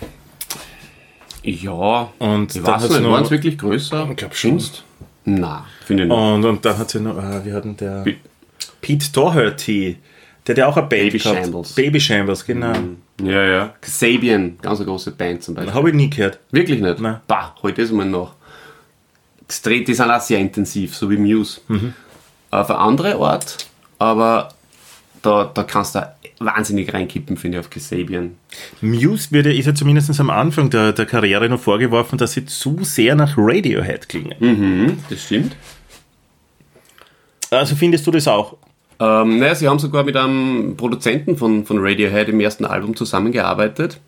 ja, 1.43 2.09
Und 2.19 2.55
ich 2.55 2.61
dann 2.61 2.73
weiß 2.73 2.81
hat's 2.83 2.89
nicht, 2.93 3.01
noch- 3.01 3.11
waren 3.11 3.23
es 3.23 3.31
wirklich 3.31 3.57
größer? 3.57 4.07
Ich 4.11 4.17
glaub 4.17 4.35
schon. 4.35 4.51
Findest? 4.51 4.83
Na, 5.25 5.65
finde 5.85 6.03
ich 6.03 6.09
nicht. 6.09 6.17
Und, 6.17 6.45
und 6.45 6.63
dann 6.65 6.77
hat 6.77 6.89
sie 6.89 6.99
noch, 6.99 7.17
äh, 7.17 7.43
wir 7.43 7.53
hatten 7.53 7.75
der 7.77 8.03
Bi- 8.03 8.17
Pete 8.81 9.11
Doherty, 9.11 9.97
der 10.45 10.53
hat 10.53 10.57
ja 10.59 10.67
auch 10.67 10.77
eine 10.77 10.87
Band 10.87 11.01
Baby 11.03 11.17
gehabt. 11.17 11.37
Shambles. 11.43 11.73
Baby 11.73 11.99
Shambles, 11.99 12.45
genau. 12.45 12.73
Ja, 13.23 13.43
ja. 13.43 13.73
Kasabian, 13.81 14.57
ganz 14.61 14.79
eine 14.79 14.87
große 14.87 15.11
Band 15.11 15.43
zum 15.43 15.55
Beispiel. 15.55 15.73
Habe 15.73 15.89
ich 15.89 15.95
nie 15.95 16.09
gehört. 16.09 16.39
Wirklich 16.51 16.79
nicht? 16.79 16.99
Nein. 16.99 17.21
Bah, 17.27 17.55
heute 17.63 17.81
ist 17.81 17.91
mal 17.91 18.05
noch. 18.05 18.35
Die 19.65 19.93
sind 19.93 20.11
auch 20.11 20.21
sehr 20.21 20.39
intensiv, 20.39 20.95
so 20.95 21.09
wie 21.09 21.17
Muse. 21.17 21.61
Auf 22.51 22.69
eine 22.69 22.79
andere 22.79 23.15
Art, 23.15 23.67
aber 23.99 24.49
da, 25.21 25.51
da 25.53 25.63
kannst 25.63 25.95
du 25.95 26.07
wahnsinnig 26.39 26.93
reinkippen, 26.93 27.37
finde 27.37 27.57
ich, 27.57 27.65
auf 27.65 27.69
Kasabian. 27.69 28.35
Muse 28.81 29.31
wird 29.31 29.47
ja, 29.47 29.51
ist 29.51 29.65
ja 29.65 29.73
zumindest 29.73 30.19
am 30.19 30.29
Anfang 30.29 30.69
der, 30.69 30.93
der 30.93 31.05
Karriere 31.05 31.49
noch 31.49 31.59
vorgeworfen, 31.59 32.17
dass 32.17 32.33
sie 32.33 32.45
zu 32.45 32.79
sehr 32.83 33.15
nach 33.15 33.35
Radiohead 33.37 34.07
klingen. 34.09 34.35
Mhm, 34.39 34.99
das 35.09 35.23
stimmt. 35.23 35.55
Also 37.49 37.75
findest 37.75 38.05
du 38.05 38.11
das 38.11 38.27
auch? 38.27 38.57
Ähm, 38.99 39.39
naja, 39.39 39.55
sie 39.55 39.67
haben 39.67 39.79
sogar 39.79 40.03
mit 40.03 40.15
einem 40.15 40.75
Produzenten 40.75 41.37
von, 41.37 41.65
von 41.65 41.77
Radiohead 41.79 42.29
im 42.29 42.39
ersten 42.39 42.65
Album 42.65 42.95
zusammengearbeitet. 42.95 43.99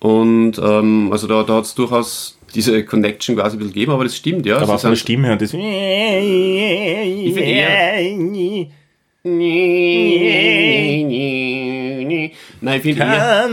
Und 0.00 0.58
ähm, 0.58 1.08
also 1.10 1.26
da, 1.26 1.42
da 1.42 1.56
hat 1.56 1.64
es 1.64 1.74
durchaus 1.74 2.37
diese 2.54 2.84
Connection 2.84 3.36
quasi 3.36 3.56
ein 3.56 3.58
bisschen 3.58 3.74
gegeben, 3.74 3.92
aber 3.92 4.04
das 4.04 4.16
stimmt, 4.16 4.46
ja. 4.46 4.56
Aber 4.56 4.74
auch 4.74 4.80
von 4.80 4.90
der 4.90 4.96
Stimme 4.96 5.28
her. 5.28 5.36
Das 5.36 5.52
eher- 5.52 5.60
Nein, 12.60 12.76
ich 12.76 12.82
finde 12.82 13.02
eher, 13.02 13.48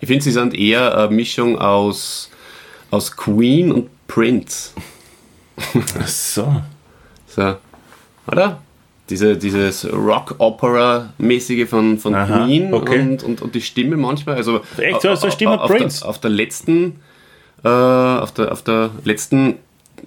ich 0.00 0.06
finde, 0.06 0.24
sie 0.24 0.30
sind 0.32 0.54
eher 0.54 0.96
eine 0.96 1.14
Mischung 1.14 1.58
aus, 1.58 2.30
aus 2.90 3.14
Queen 3.16 3.72
und 3.72 3.88
Prince. 4.06 4.70
Ach 5.98 6.06
so. 6.08 6.62
So, 7.28 7.56
oder? 8.30 8.62
Diese, 9.08 9.36
dieses 9.36 9.86
Rock-Opera-mäßige 9.92 11.68
von, 11.68 11.98
von 11.98 12.14
Aha, 12.14 12.44
Queen 12.44 12.74
okay. 12.74 13.00
und, 13.00 13.22
und, 13.22 13.42
und 13.42 13.54
die 13.54 13.60
Stimme 13.62 13.96
manchmal. 13.96 14.36
Also 14.36 14.60
Echt, 14.78 15.00
so- 15.02 15.14
so 15.14 15.30
Stimme 15.30 15.60
auf, 15.60 15.70
Prince? 15.70 16.00
Der, 16.00 16.08
auf 16.08 16.20
der 16.20 16.30
letzten, 16.30 17.00
äh, 17.64 17.68
auf, 17.68 18.32
der, 18.32 18.50
auf 18.52 18.62
der 18.62 18.90
letzten 19.04 19.54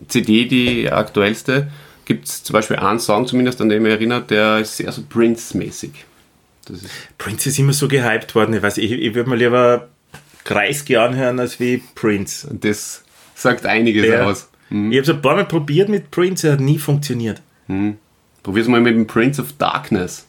CD, 0.08 0.46
die 0.46 0.92
aktuellste, 0.92 1.70
gibt 2.06 2.26
es 2.28 2.44
zum 2.44 2.54
Beispiel 2.54 2.78
einen 2.78 3.00
Song 3.00 3.26
zumindest, 3.28 3.62
an 3.62 3.70
den 3.70 3.84
mich 3.84 3.92
erinnert, 3.92 4.30
der 4.32 4.60
ist 4.60 4.78
sehr 4.78 4.92
so 4.92 5.02
Prince-mäßig. 5.08 5.92
Ist 6.70 6.86
Prince 7.18 7.50
ist 7.50 7.58
immer 7.58 7.74
so 7.74 7.88
gehypt 7.88 8.36
worden. 8.36 8.54
Ich 8.54 8.62
weiß, 8.62 8.78
ich, 8.78 8.92
ich 8.92 9.16
würde 9.16 9.30
mir 9.30 9.38
lieber 9.38 9.88
Kreisky 10.44 10.98
anhören 10.98 11.40
als 11.40 11.60
wie 11.60 11.82
Prince. 11.96 12.48
Und 12.48 12.64
das 12.66 13.04
sagt 13.34 13.66
einiges 13.66 14.06
Ja. 14.08 14.26
aus. 14.26 14.50
Ich 14.70 14.76
habe 14.76 15.00
es 15.00 15.10
ein 15.10 15.22
paar 15.22 15.36
Mal 15.36 15.46
probiert 15.46 15.90
mit 15.90 16.12
Prince, 16.12 16.46
er 16.48 16.54
hat 16.54 16.60
nie 16.60 16.78
funktioniert. 16.78 17.42
Probier's 18.50 18.68
mal 18.68 18.82
mit 18.82 18.96
dem 18.96 19.06
Prince 19.06 19.40
of 19.40 19.54
Darkness. 19.60 20.26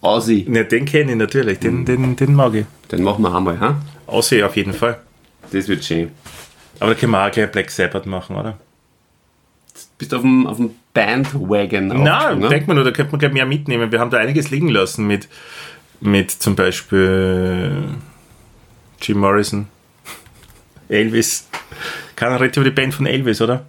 Aussie. 0.00 0.44
Ne, 0.48 0.64
den 0.64 0.84
kenne 0.84 1.12
ich 1.12 1.16
natürlich, 1.16 1.60
den, 1.60 1.84
den, 1.84 2.16
den 2.16 2.34
mag 2.34 2.54
ich. 2.54 2.66
Den 2.90 3.04
machen 3.04 3.22
wir 3.22 3.32
einmal, 3.32 3.60
ha? 3.60 3.80
Aussehen 4.08 4.44
auf 4.44 4.56
jeden 4.56 4.72
Fall. 4.72 4.98
Das 5.52 5.68
wird 5.68 5.84
schön. 5.84 6.10
Aber 6.80 6.94
da 6.94 6.98
können 6.98 7.12
wir 7.12 7.24
auch 7.24 7.30
gleich 7.30 7.52
Black 7.52 7.70
Sabbath 7.70 8.04
machen, 8.06 8.34
oder? 8.34 8.58
Bist 9.96 10.10
du 10.10 10.16
auf 10.16 10.22
dem, 10.22 10.48
auf 10.48 10.56
dem 10.56 10.72
Bandwagon 10.92 11.86
Nein, 11.86 12.40
ne? 12.40 12.48
denkt 12.48 12.66
man 12.66 12.74
nur, 12.74 12.84
da 12.84 12.90
könnte 12.90 13.12
man 13.12 13.20
gleich 13.20 13.32
mehr 13.32 13.46
mitnehmen. 13.46 13.92
Wir 13.92 14.00
haben 14.00 14.10
da 14.10 14.18
einiges 14.18 14.50
liegen 14.50 14.68
lassen 14.68 15.06
mit, 15.06 15.28
mit 16.00 16.32
zum 16.32 16.56
Beispiel 16.56 17.90
Jim 19.00 19.18
Morrison, 19.18 19.68
Elvis. 20.88 21.46
Keiner 22.16 22.40
redet 22.40 22.56
über 22.56 22.64
die 22.64 22.72
Band 22.72 22.92
von 22.92 23.06
Elvis, 23.06 23.40
oder? 23.40 23.66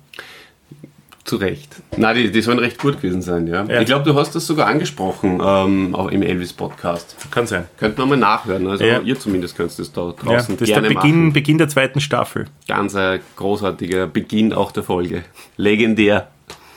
Zu 1.29 1.35
Recht. 1.35 1.75
Nein, 1.95 2.15
die, 2.15 2.31
die 2.31 2.41
sollen 2.41 2.57
recht 2.57 2.79
gut 2.79 2.95
gewesen 3.01 3.21
sein, 3.21 3.45
ja. 3.45 3.63
Ja. 3.65 3.81
Ich 3.81 3.85
glaube, 3.85 4.03
du 4.03 4.15
hast 4.15 4.33
das 4.33 4.47
sogar 4.47 4.65
angesprochen 4.65 5.39
ähm, 5.43 5.93
auch 5.93 6.07
im 6.09 6.23
Elvis-Podcast. 6.23 7.15
Kann 7.29 7.45
sein. 7.45 7.65
Könnten 7.77 7.99
wir 7.99 8.05
mal 8.07 8.17
nachhören. 8.17 8.65
Also 8.65 8.83
Ja. 8.83 8.99
ihr 9.01 9.19
zumindest 9.19 9.55
könnt 9.55 9.77
das 9.77 9.91
da 9.91 10.07
Ja, 10.07 10.11
draußen 10.13 10.57
das 10.57 10.67
ist 10.67 10.75
der 10.75 10.81
Beginn, 10.81 10.95
machen. 11.25 11.33
Beginn 11.33 11.57
der 11.59 11.69
zweiten 11.69 12.01
Staffel. 12.01 12.47
Ganz 12.67 12.95
ein 12.95 13.19
großartiger 13.35 14.07
Beginn 14.07 14.53
auch 14.53 14.71
der 14.71 14.81
Folge. 14.81 15.23
Legendär. 15.55 16.29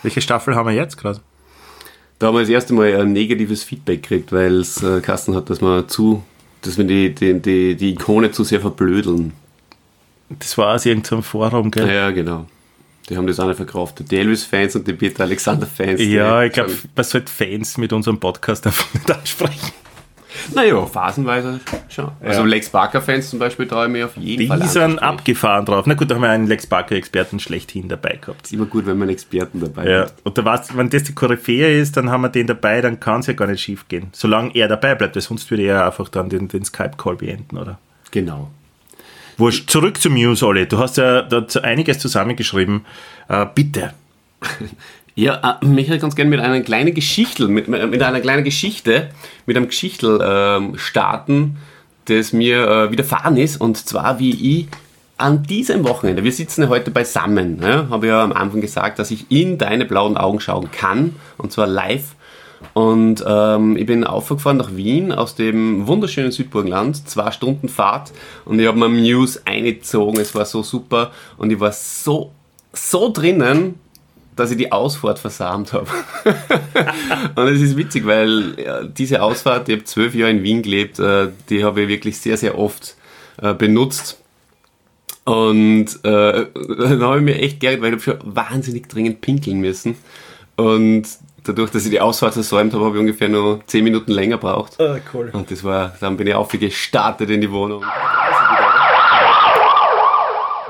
Welche 0.02 0.20
Staffel 0.20 0.54
haben 0.54 0.66
wir 0.68 0.74
jetzt 0.74 0.98
gerade? 0.98 1.20
Da 2.18 2.26
haben 2.26 2.34
wir 2.34 2.40
das 2.40 2.50
erste 2.50 2.74
Mal 2.74 2.94
ein 3.00 3.14
negatives 3.14 3.64
Feedback 3.64 4.02
gekriegt, 4.02 4.32
weil 4.32 4.60
es 4.60 4.82
äh, 4.82 5.00
Kasten 5.00 5.34
hat, 5.34 5.48
dass 5.48 5.62
wir 5.62 5.88
zu, 5.88 6.22
dass 6.60 6.76
wir 6.76 6.84
die, 6.84 7.14
die, 7.14 7.40
die, 7.40 7.74
die 7.74 7.92
Ikone 7.94 8.30
zu 8.32 8.44
sehr 8.44 8.60
verblödeln. 8.60 9.32
Das 10.28 10.58
war 10.58 10.74
aus 10.74 10.84
irgendeinem 10.84 11.22
Forum, 11.22 11.70
gell? 11.70 11.88
Ja, 11.90 12.10
genau. 12.10 12.46
Die 13.08 13.16
haben 13.16 13.26
das 13.26 13.40
auch 13.40 13.46
nicht 13.48 13.56
verkauft. 13.56 14.02
Die 14.10 14.16
Elvis-Fans 14.16 14.76
und 14.76 14.86
die 14.86 14.92
Peter 14.92 15.24
Alexander-Fans. 15.24 16.00
Ja, 16.02 16.40
die 16.40 16.46
ich 16.46 16.52
glaube, 16.52 16.72
man 16.94 17.04
sollte 17.04 17.30
Fans 17.32 17.76
mit 17.78 17.92
unserem 17.92 18.18
Podcast 18.20 18.66
einfach 18.66 18.92
nicht 18.94 19.10
ansprechen. 19.10 19.72
Naja, 20.54 20.86
phasenweise 20.86 21.60
schon. 21.90 22.10
Also 22.22 22.40
Ja. 22.40 22.46
Lex 22.46 22.70
Barker-Fans 22.70 23.28
zum 23.28 23.38
Beispiel 23.38 23.66
traue 23.68 23.84
ich 23.86 23.92
mir 23.92 24.06
auf 24.06 24.16
jeden 24.16 24.40
Die 24.40 24.46
Fall 24.46 24.58
sind 24.60 24.66
anzusprechen. 24.82 24.98
abgefahren 25.00 25.66
drauf. 25.66 25.84
Na 25.86 25.92
gut, 25.94 26.10
da 26.10 26.14
haben 26.14 26.22
wir 26.22 26.30
einen 26.30 26.46
Lex 26.46 26.66
Barker-Experten 26.66 27.38
schlechthin 27.38 27.88
dabei 27.88 28.18
gehabt. 28.20 28.46
Ist 28.46 28.52
immer 28.54 28.64
gut, 28.64 28.86
wenn 28.86 28.96
man 28.96 29.08
einen 29.08 29.14
Experten 29.16 29.60
dabei 29.60 29.86
Ja, 29.88 30.00
hat. 30.04 30.14
und 30.24 30.38
da 30.38 30.44
weißt, 30.44 30.74
wenn 30.76 30.88
das 30.88 31.02
die 31.02 31.12
Koryphäe 31.14 31.78
ist, 31.78 31.98
dann 31.98 32.08
haben 32.10 32.22
wir 32.22 32.30
den 32.30 32.46
dabei, 32.46 32.80
dann 32.80 32.98
kann 32.98 33.20
es 33.20 33.26
ja 33.26 33.34
gar 33.34 33.46
nicht 33.46 33.60
schief 33.60 33.86
gehen. 33.88 34.08
Solange 34.12 34.54
er 34.54 34.68
dabei 34.68 34.94
bleibt, 34.94 35.16
weil 35.16 35.22
sonst 35.22 35.50
würde 35.50 35.64
er 35.64 35.84
einfach 35.86 36.08
dann 36.08 36.30
den, 36.30 36.48
den 36.48 36.64
Skype-Call 36.64 37.16
beenden, 37.16 37.58
oder? 37.58 37.78
Genau. 38.10 38.50
Wurscht, 39.38 39.70
zurück 39.70 40.00
zu 40.00 40.10
Muse, 40.10 40.46
Olli. 40.46 40.66
Du 40.66 40.78
hast 40.78 40.96
ja 40.96 41.22
dazu 41.22 41.62
einiges 41.62 41.98
zusammengeschrieben. 41.98 42.84
Äh, 43.28 43.46
bitte. 43.54 43.94
Ja, 45.14 45.58
äh, 45.60 45.66
mich 45.66 45.88
hätte 45.88 45.98
ganz 45.98 46.16
gerne 46.16 46.30
mit 46.30 46.40
einer 46.40 46.60
kleinen 46.62 46.94
Geschichte, 46.94 47.48
mit, 47.48 47.68
mit 47.68 48.02
einer 48.02 48.20
kleinen 48.20 48.44
Geschichte, 48.44 49.10
mit 49.46 49.56
einem 49.56 49.68
Geschichtel 49.68 50.20
ähm, 50.22 50.78
starten, 50.78 51.58
das 52.06 52.32
mir 52.32 52.66
äh, 52.66 52.90
widerfahren 52.90 53.36
ist. 53.36 53.60
Und 53.60 53.76
zwar, 53.76 54.18
wie 54.18 54.60
ich 54.60 54.68
an 55.18 55.42
diesem 55.42 55.84
Wochenende, 55.84 56.24
wir 56.24 56.32
sitzen 56.32 56.62
ja 56.62 56.68
heute 56.68 56.90
beisammen, 56.90 57.60
ja, 57.62 57.88
habe 57.90 58.06
ja 58.06 58.22
am 58.22 58.32
Anfang 58.32 58.60
gesagt, 58.60 58.98
dass 58.98 59.10
ich 59.10 59.30
in 59.30 59.58
deine 59.58 59.84
blauen 59.84 60.16
Augen 60.16 60.40
schauen 60.40 60.70
kann, 60.70 61.16
und 61.38 61.52
zwar 61.52 61.66
live. 61.66 62.14
Und 62.74 63.24
ähm, 63.26 63.76
ich 63.76 63.86
bin 63.86 64.04
aufgefahren 64.04 64.56
nach 64.56 64.74
Wien 64.74 65.12
aus 65.12 65.34
dem 65.34 65.86
wunderschönen 65.86 66.32
Südburgenland, 66.32 67.08
zwei 67.08 67.30
Stunden 67.30 67.68
Fahrt 67.68 68.12
und 68.44 68.58
ich 68.58 68.66
habe 68.66 68.78
mir 68.78 68.88
Muse 68.88 69.40
eingezogen, 69.44 70.20
es 70.20 70.34
war 70.34 70.44
so 70.44 70.62
super 70.62 71.12
und 71.36 71.52
ich 71.52 71.60
war 71.60 71.72
so, 71.72 72.32
so 72.72 73.12
drinnen, 73.12 73.74
dass 74.36 74.50
ich 74.50 74.56
die 74.56 74.72
Ausfahrt 74.72 75.18
versamt 75.18 75.72
habe. 75.72 75.88
und 77.36 77.48
es 77.48 77.60
ist 77.60 77.76
witzig, 77.76 78.06
weil 78.06 78.54
ja, 78.58 78.82
diese 78.82 79.22
Ausfahrt, 79.22 79.68
ich 79.68 79.76
habe 79.76 79.84
zwölf 79.84 80.14
Jahre 80.14 80.30
in 80.30 80.42
Wien 80.42 80.62
gelebt, 80.62 80.98
äh, 80.98 81.28
die 81.50 81.64
habe 81.64 81.82
ich 81.82 81.88
wirklich 81.88 82.18
sehr, 82.18 82.36
sehr 82.36 82.58
oft 82.58 82.96
äh, 83.40 83.52
benutzt. 83.52 84.18
Und 85.24 85.86
äh, 86.02 86.46
dann 86.54 87.02
habe 87.02 87.18
ich 87.18 87.24
mir 87.24 87.38
echt 87.38 87.60
geärgert, 87.60 87.82
weil 87.82 87.94
ich 87.94 88.02
schon 88.02 88.18
wahnsinnig 88.22 88.88
dringend 88.88 89.20
pinkeln 89.20 89.60
müssen. 89.60 89.96
Und 90.56 91.04
dadurch, 91.44 91.70
dass 91.70 91.84
ich 91.84 91.90
die 91.90 92.00
Ausfahrt 92.00 92.34
versäumt 92.34 92.72
habe, 92.74 92.84
habe 92.84 92.96
ich 92.96 93.00
ungefähr 93.00 93.28
nur 93.28 93.60
zehn 93.66 93.84
Minuten 93.84 94.12
länger 94.12 94.38
braucht. 94.38 94.80
Ah, 94.80 94.98
cool. 95.12 95.30
Und 95.32 95.50
das 95.50 95.62
war, 95.64 95.92
dann 96.00 96.16
bin 96.16 96.26
ich 96.26 96.34
aufgestartet 96.34 97.30
in 97.30 97.40
die 97.40 97.50
Wohnung. 97.50 97.82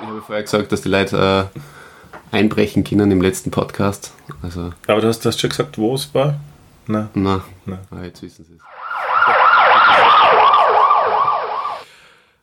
Ich 0.01 0.09
habe 0.09 0.23
vorher 0.27 0.43
gesagt, 0.43 0.73
dass 0.73 0.83
die 0.83 0.89
Leute 0.89 1.49
äh, 1.53 2.37
einbrechen 2.37 2.85
können 2.85 3.11
im 3.11 3.21
letzten 3.21 3.51
Podcast. 3.51 4.13
Also, 4.43 4.73
Aber 4.87 5.01
du 5.01 5.09
hast, 5.09 5.25
hast 5.27 5.41
schon 5.41 5.51
gesagt, 5.51 5.79
wo 5.79 5.95
es 5.95 6.13
war? 6.15 6.35
Na. 6.87 7.09
na, 7.15 7.43
Na. 7.65 7.79
Ah, 7.91 8.03
jetzt 8.05 8.23
wissen 8.23 8.45
sie 8.45 8.55
es. 8.55 8.63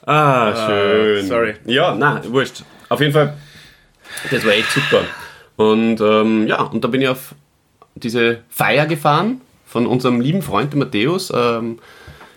Ah, 0.06 0.54
Schön. 0.68 1.28
Sorry. 1.28 1.56
Ja, 1.66 1.94
na, 1.94 2.22
wurscht. 2.26 2.64
Auf 2.88 3.00
jeden 3.02 3.14
Fall, 3.14 3.38
das 4.32 4.44
war 4.46 4.54
echt 4.54 4.72
super. 4.72 5.02
Und 5.58 6.00
ähm, 6.02 6.48
ja, 6.48 6.62
und 6.64 6.84
da 6.84 6.88
bin 6.88 7.02
ich 7.02 7.08
auf 7.10 7.36
diese 7.96 8.40
Feier 8.50 8.86
gefahren 8.86 9.42
von 9.66 9.86
unserem 9.86 10.22
lieben 10.22 10.42
Freund 10.42 10.76
Matthäus. 10.76 11.32
Ähm, 11.36 11.80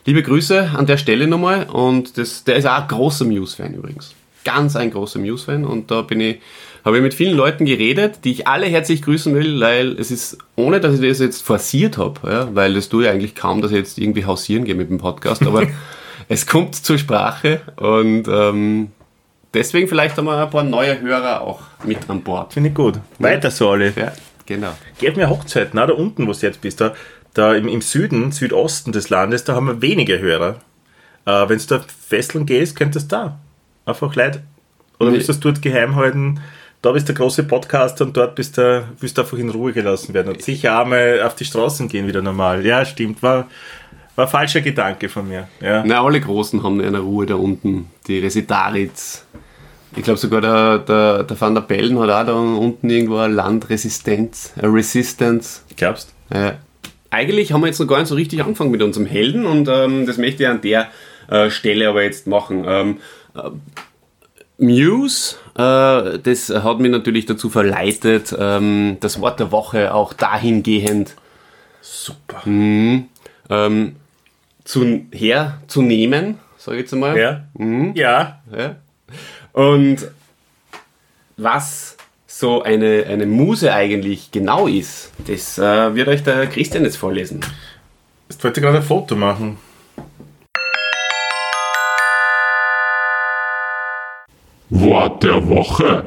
liebe 0.04 0.22
Grüße 0.22 0.70
an 0.76 0.86
der 0.86 0.98
Stelle 0.98 1.26
nochmal. 1.26 1.64
Und 1.64 2.18
das, 2.18 2.44
der 2.44 2.56
ist 2.56 2.66
auch 2.66 2.82
ein 2.82 2.88
großer 2.88 3.24
Muse-Fan 3.24 3.74
übrigens. 3.74 4.14
Ganz 4.44 4.76
ein 4.76 4.90
großer 4.90 5.18
Muse-Fan. 5.18 5.64
Und 5.64 5.90
da 5.90 6.02
bin 6.02 6.20
ich, 6.20 6.40
habe 6.84 6.96
ich 6.96 7.02
mit 7.02 7.14
vielen 7.14 7.36
Leuten 7.36 7.64
geredet, 7.64 8.20
die 8.24 8.32
ich 8.32 8.48
alle 8.48 8.66
herzlich 8.66 9.02
grüßen 9.02 9.34
will, 9.34 9.60
weil 9.60 9.92
es 9.98 10.10
ist, 10.10 10.38
ohne 10.56 10.80
dass 10.80 10.98
ich 10.98 11.08
das 11.08 11.20
jetzt 11.20 11.42
forciert 11.42 11.96
habe, 11.96 12.30
ja, 12.30 12.54
weil 12.54 12.74
das 12.74 12.88
tue 12.88 13.04
ich 13.04 13.10
eigentlich 13.10 13.34
kaum, 13.34 13.62
dass 13.62 13.70
ich 13.70 13.76
jetzt 13.76 13.98
irgendwie 13.98 14.26
hausieren 14.26 14.64
gehe 14.64 14.74
mit 14.74 14.90
dem 14.90 14.98
Podcast, 14.98 15.42
aber 15.46 15.62
es 16.28 16.46
kommt 16.46 16.74
zur 16.74 16.98
Sprache 16.98 17.60
und 17.76 18.26
ähm, 18.26 18.90
deswegen 19.54 19.86
vielleicht 19.86 20.16
haben 20.16 20.24
wir 20.24 20.42
ein 20.42 20.50
paar 20.50 20.64
neue 20.64 21.00
Hörer 21.00 21.42
auch 21.42 21.60
mit 21.84 22.10
an 22.10 22.22
Bord. 22.22 22.52
Finde 22.52 22.70
ich 22.70 22.74
gut. 22.74 22.98
Weiter 23.20 23.52
so, 23.52 23.68
Olli. 23.68 23.92
Ja, 23.94 24.12
genau. 24.46 24.72
Geht 24.98 25.16
mir 25.16 25.28
Hochzeiten, 25.28 25.72
na, 25.74 25.87
da 25.87 25.94
unten, 25.94 26.26
wo 26.26 26.33
du 26.33 26.38
jetzt 26.38 26.61
bist, 26.61 26.81
da, 26.81 26.94
da 27.35 27.55
im, 27.55 27.68
im 27.68 27.81
Süden, 27.81 28.33
Südosten 28.33 28.92
des 28.92 29.09
Landes, 29.11 29.44
da 29.44 29.55
haben 29.55 29.66
wir 29.66 29.83
wenige 29.83 30.18
Hörer. 30.18 30.57
Äh, 31.24 31.48
Wenn 31.48 31.59
du 31.59 31.64
da 31.66 31.81
festeln 32.09 32.46
gehst, 32.46 32.76
könntest 32.76 33.11
du 33.12 33.16
da 33.16 33.38
einfach 33.87 34.14
Leute, 34.14 34.42
oder 34.98 35.11
Nee. 35.11 35.16
willst 35.16 35.28
du 35.28 35.33
es 35.33 35.40
dort 35.40 35.62
geheim 35.62 35.96
halten? 35.96 36.40
Da 36.83 36.90
bist 36.92 37.07
der 37.09 37.14
große 37.14 37.44
Podcaster 37.44 38.05
und 38.05 38.16
dort 38.16 38.35
bist 38.35 38.59
du, 38.59 38.85
willst 38.98 39.16
du 39.16 39.22
einfach 39.22 39.38
in 39.38 39.50
Ruhe 39.50 39.72
gelassen 39.72 40.14
werden 40.14 40.33
und 40.33 40.42
sicher 40.42 40.81
einmal 40.81 41.22
auf 41.22 41.37
die 41.37 41.44
Straßen 41.44 41.88
gehen 41.88 42.07
wieder 42.09 42.22
normal. 42.22 42.66
Ja, 42.66 42.85
stimmt, 42.85 43.22
war, 43.22 43.48
war 44.16 44.24
ein 44.26 44.31
falscher 44.31 44.61
Gedanke 44.62 45.09
von 45.09 45.28
mir. 45.28 45.46
Ja. 45.61 45.85
Na, 45.87 46.02
alle 46.05 46.20
Großen 46.20 46.61
haben 46.64 46.81
eine 46.81 46.98
Ruhe 46.98 47.24
da 47.26 47.37
unten. 47.37 47.88
Die 48.09 48.18
Resitaritz. 48.18 49.24
Ich 49.96 50.02
glaube 50.02 50.18
sogar 50.18 50.40
der, 50.40 50.78
der, 50.78 51.24
der 51.24 51.40
Van 51.40 51.55
der 51.55 51.62
Bellen 51.62 51.98
hat 51.98 52.11
auch 52.11 52.26
da 52.26 52.33
unten 52.33 52.88
irgendwo 52.88 53.18
eine 53.18 53.35
Landresistenz, 53.35 54.52
eine 54.57 54.72
Resistance. 54.72 55.62
Glaubst 55.76 56.12
Äh, 56.31 56.52
eigentlich 57.11 57.52
haben 57.52 57.61
wir 57.61 57.66
jetzt 57.66 57.78
noch 57.78 57.87
gar 57.87 57.98
nicht 57.98 58.09
so 58.09 58.14
richtig 58.14 58.42
angefangen 58.42 58.70
mit 58.70 58.83
unserem 58.83 59.07
Helden 59.07 59.44
und 59.44 59.68
ähm, 59.68 60.07
das 60.07 60.16
möchte 60.16 60.44
ich 60.44 60.48
an 60.48 60.62
der 60.62 60.88
äh, 61.28 61.50
Stelle 61.50 61.88
aber 61.88 62.02
jetzt 62.02 62.26
machen. 62.26 62.64
Ähm, 62.66 62.96
äh, 63.35 63.50
Muse, 64.59 65.37
äh, 65.57 66.18
das 66.18 66.48
hat 66.48 66.78
mich 66.78 66.90
natürlich 66.90 67.26
dazu 67.26 67.50
verleitet, 67.50 68.35
ähm, 68.38 68.96
das 69.00 69.20
Wort 69.20 69.40
der 69.40 69.52
Woche 69.52 69.92
auch 69.92 70.14
dahingehend 70.14 71.16
Super. 71.83 72.42
ähm, 72.46 73.96
zu, 74.64 75.00
herzunehmen, 75.12 76.38
sage 76.57 76.78
ich 76.78 76.83
jetzt 76.83 76.94
einmal. 76.94 77.18
Ja? 77.18 77.44
Ja. 77.94 78.40
Ja. 78.57 78.76
Und 79.52 80.10
was 81.36 81.96
so 82.26 82.62
eine, 82.62 83.04
eine 83.06 83.26
Muse 83.26 83.72
eigentlich 83.72 84.30
genau 84.30 84.66
ist, 84.66 85.10
das 85.26 85.58
äh, 85.58 85.94
wird 85.94 86.08
euch 86.08 86.22
der 86.22 86.46
Christian 86.46 86.84
jetzt 86.84 86.96
vorlesen. 86.96 87.40
Jetzt 88.28 88.42
wollte 88.42 88.60
ich 88.60 88.64
gerade 88.64 88.78
ein 88.78 88.82
Foto 88.82 89.14
machen. 89.14 89.58
Wort 94.70 95.22
der 95.22 95.46
Woche. 95.46 96.04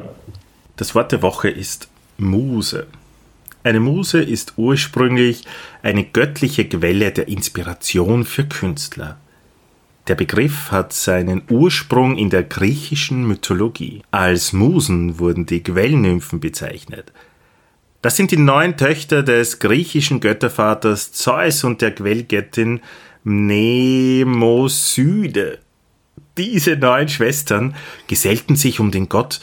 Das 0.76 0.94
Wort 0.96 1.12
der 1.12 1.22
Woche 1.22 1.48
ist 1.48 1.88
Muse. 2.18 2.88
Eine 3.62 3.80
Muse 3.80 4.22
ist 4.22 4.54
ursprünglich 4.56 5.44
eine 5.82 6.04
göttliche 6.04 6.68
Quelle 6.68 7.12
der 7.12 7.28
Inspiration 7.28 8.24
für 8.24 8.44
Künstler. 8.44 9.18
Der 10.08 10.14
Begriff 10.14 10.70
hat 10.70 10.92
seinen 10.92 11.42
Ursprung 11.50 12.16
in 12.16 12.30
der 12.30 12.44
griechischen 12.44 13.26
Mythologie. 13.26 14.02
Als 14.12 14.52
Musen 14.52 15.18
wurden 15.18 15.46
die 15.46 15.64
Quellnymphen 15.64 16.38
bezeichnet. 16.38 17.12
Das 18.02 18.14
sind 18.16 18.30
die 18.30 18.36
neun 18.36 18.76
Töchter 18.76 19.24
des 19.24 19.58
griechischen 19.58 20.20
Göttervaters 20.20 21.10
Zeus 21.10 21.64
und 21.64 21.82
der 21.82 21.92
Quellgöttin 21.92 22.82
Mnemosyde. 23.24 24.68
Diese 26.36 26.76
neun 26.76 27.08
Schwestern 27.08 27.74
gesellten 28.06 28.54
sich 28.54 28.78
um 28.78 28.92
den 28.92 29.08
Gott 29.08 29.40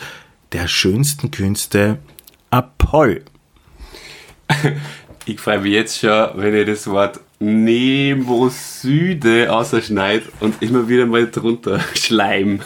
der 0.54 0.70
schönsten 0.70 1.30
Künste, 1.32 1.98
Apoll. 2.50 3.26
Ich 5.26 5.40
freue 5.40 5.62
mich 5.62 5.72
jetzt 5.72 6.00
schon, 6.00 6.32
wenn 6.36 6.54
ich 6.54 6.66
das 6.68 6.86
Wort 6.88 7.22
Nemosyde 7.44 9.54
ausschneide 9.54 10.24
und 10.40 10.62
immer 10.62 10.88
wieder 10.88 11.06
mal 11.06 11.30
drunter 11.30 11.82
Schleim. 11.96 12.62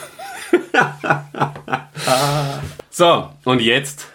so, 2.90 3.30
und 3.44 3.62
jetzt 3.62 4.08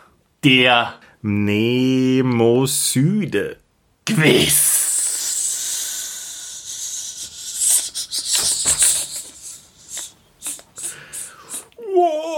der 0.44 0.94
Mnemosyde. 1.22 3.57
Quiz. 4.07 4.79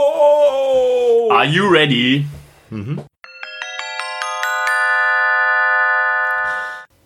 Wow! 0.04 1.30
Are 1.30 1.46
you 1.46 1.68
ready? 1.68 2.26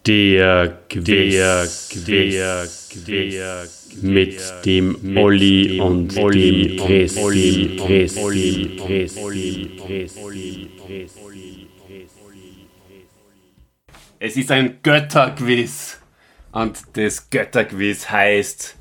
Der 0.06 0.78
Quiz, 0.88 1.88
der 2.06 2.68
Quiz, 2.90 3.88
mit 4.00 4.40
dem 4.64 5.16
Olli 5.16 5.80
und 5.80 6.16
dem 6.16 6.76
Christi, 6.76 7.76
Christi, 7.76 8.76
Christi, 8.76 9.78
Es 14.20 14.36
ist 14.36 14.50
ein 14.50 14.78
Götterquiz 14.82 15.98
und 16.52 16.78
das 16.94 17.30
Götterquiz 17.30 18.10
heißt 18.10 18.76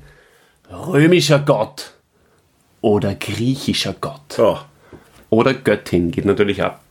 römischer 0.70 1.38
Gott 1.38 1.94
oder 2.80 3.14
griechischer 3.14 3.94
Gott. 4.00 4.38
Oh. 4.38 4.58
Oder 5.30 5.54
Göttin, 5.54 6.10
geht 6.10 6.24
natürlich 6.24 6.62
ab. 6.62 6.82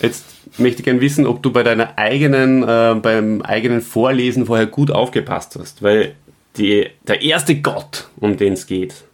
Jetzt 0.00 0.24
möchte 0.58 0.80
ich 0.80 0.84
gerne 0.84 1.00
wissen, 1.00 1.26
ob 1.26 1.42
du 1.42 1.50
bei 1.52 1.62
deiner 1.62 1.98
eigenen, 1.98 2.62
äh, 2.62 2.94
beim 3.00 3.42
eigenen 3.42 3.80
Vorlesen 3.80 4.46
vorher 4.46 4.66
gut 4.66 4.90
aufgepasst 4.90 5.56
hast, 5.58 5.82
weil 5.82 6.14
die, 6.56 6.90
der 7.06 7.22
erste 7.22 7.60
Gott, 7.60 8.08
um 8.16 8.36
den 8.36 8.54
es 8.54 8.66
geht, 8.66 9.04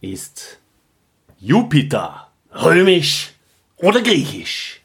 ist 0.00 0.58
Jupiter, 1.38 2.28
römisch 2.54 3.32
oder 3.76 4.00
griechisch. 4.02 4.80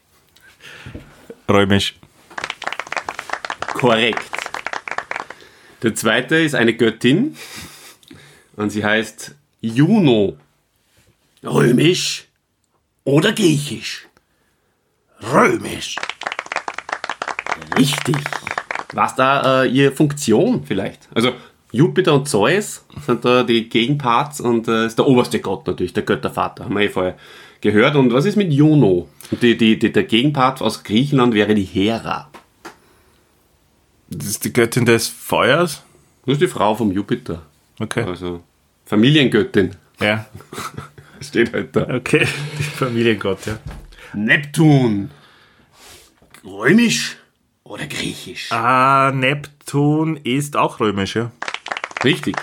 Römisch. 1.48 1.94
Korrekt. 3.74 4.22
Der 5.82 5.94
zweite 5.94 6.36
ist 6.36 6.54
eine 6.54 6.74
Göttin 6.74 7.36
und 8.56 8.70
sie 8.70 8.84
heißt 8.84 9.34
Juno. 9.60 10.36
Römisch 11.44 12.24
oder 13.04 13.32
griechisch? 13.32 14.05
Römisch. 15.32 15.96
Richtig. 17.76 18.16
Was 18.92 19.14
da 19.14 19.62
äh, 19.62 19.68
ihre 19.68 19.92
Funktion 19.92 20.64
vielleicht? 20.64 21.08
Also 21.14 21.32
Jupiter 21.72 22.14
und 22.14 22.28
Zeus 22.28 22.84
sind 23.04 23.24
da 23.24 23.42
die 23.42 23.68
Gegenparts 23.68 24.40
und 24.40 24.68
äh, 24.68 24.86
ist 24.86 24.98
der 24.98 25.06
oberste 25.06 25.40
Gott 25.40 25.66
natürlich, 25.66 25.92
der 25.92 26.04
Göttervater, 26.04 26.64
haben 26.64 26.74
wir 26.74 26.82
eh 26.82 26.88
vorher 26.88 27.16
gehört. 27.60 27.96
Und 27.96 28.12
was 28.12 28.24
ist 28.24 28.36
mit 28.36 28.52
Juno? 28.52 29.08
Die, 29.42 29.56
die, 29.56 29.78
die, 29.78 29.92
der 29.92 30.04
Gegenpart 30.04 30.62
aus 30.62 30.84
Griechenland 30.84 31.34
wäre 31.34 31.54
die 31.54 31.64
Hera. 31.64 32.30
Das 34.08 34.28
ist 34.28 34.44
die 34.44 34.52
Göttin 34.52 34.86
des 34.86 35.08
Feuers? 35.08 35.82
Das 36.24 36.34
ist 36.34 36.42
die 36.42 36.48
Frau 36.48 36.74
vom 36.74 36.92
Jupiter. 36.92 37.42
Okay. 37.80 38.04
Also 38.04 38.42
Familiengöttin. 38.84 39.72
Ja. 40.00 40.26
Steht 41.20 41.52
halt 41.52 41.74
da. 41.74 41.88
Okay. 41.96 42.26
Die 42.58 42.62
Familiengott, 42.62 43.46
ja. 43.46 43.58
Neptun. 44.16 45.10
Römisch 46.42 47.16
oder 47.64 47.86
griechisch? 47.86 48.50
Ah, 48.50 49.12
Neptun 49.14 50.16
ist 50.16 50.56
auch 50.56 50.80
römisch, 50.80 51.16
ja. 51.16 51.32
Richtig. 52.02 52.36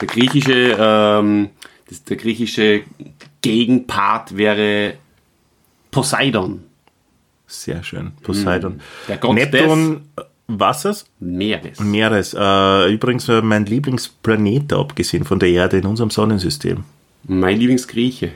Der 0.00 0.08
griechische, 0.08 0.76
ähm, 0.78 1.50
das, 1.88 2.02
der 2.02 2.16
griechische 2.16 2.82
Gegenpart 3.42 4.36
wäre 4.36 4.94
Poseidon. 5.92 6.64
Sehr 7.46 7.84
schön. 7.84 8.12
Poseidon. 8.22 8.80
Der 9.06 9.18
Gott 9.18 9.34
Neptun, 9.34 10.08
äh, 10.16 10.22
Wassers? 10.48 11.06
Meeres. 11.20 11.78
Meeres. 11.78 12.34
Äh, 12.34 12.92
übrigens 12.92 13.28
äh, 13.28 13.40
mein 13.40 13.66
Lieblingsplanet, 13.66 14.72
abgesehen 14.72 15.24
von 15.24 15.38
der 15.38 15.50
Erde 15.50 15.78
in 15.78 15.86
unserem 15.86 16.10
Sonnensystem. 16.10 16.82
Mein 17.24 17.58
Lieblingsgrieche. 17.58 18.32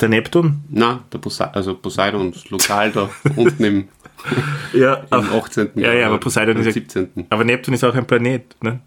Der 0.00 0.08
Neptun? 0.08 0.62
Na, 0.68 1.04
der 1.12 1.18
Poseidon, 1.18 1.54
also 1.54 1.74
Poseidon, 1.74 2.32
das 2.32 2.48
Lokal 2.50 2.92
da 2.92 3.10
unten 3.36 3.64
im, 3.64 3.88
Ja, 4.72 4.94
im 5.10 5.32
18. 5.32 5.70
Ja, 5.74 5.92
ja, 5.92 6.06
aber 6.06 6.18
Poseidon 6.18 6.56
ist 6.58 6.66
ja, 6.66 6.72
17. 6.72 7.26
Aber 7.30 7.44
Neptun 7.44 7.74
ist 7.74 7.84
auch 7.84 7.94
ein 7.94 8.06
Planet. 8.06 8.56
Ne? 8.62 8.80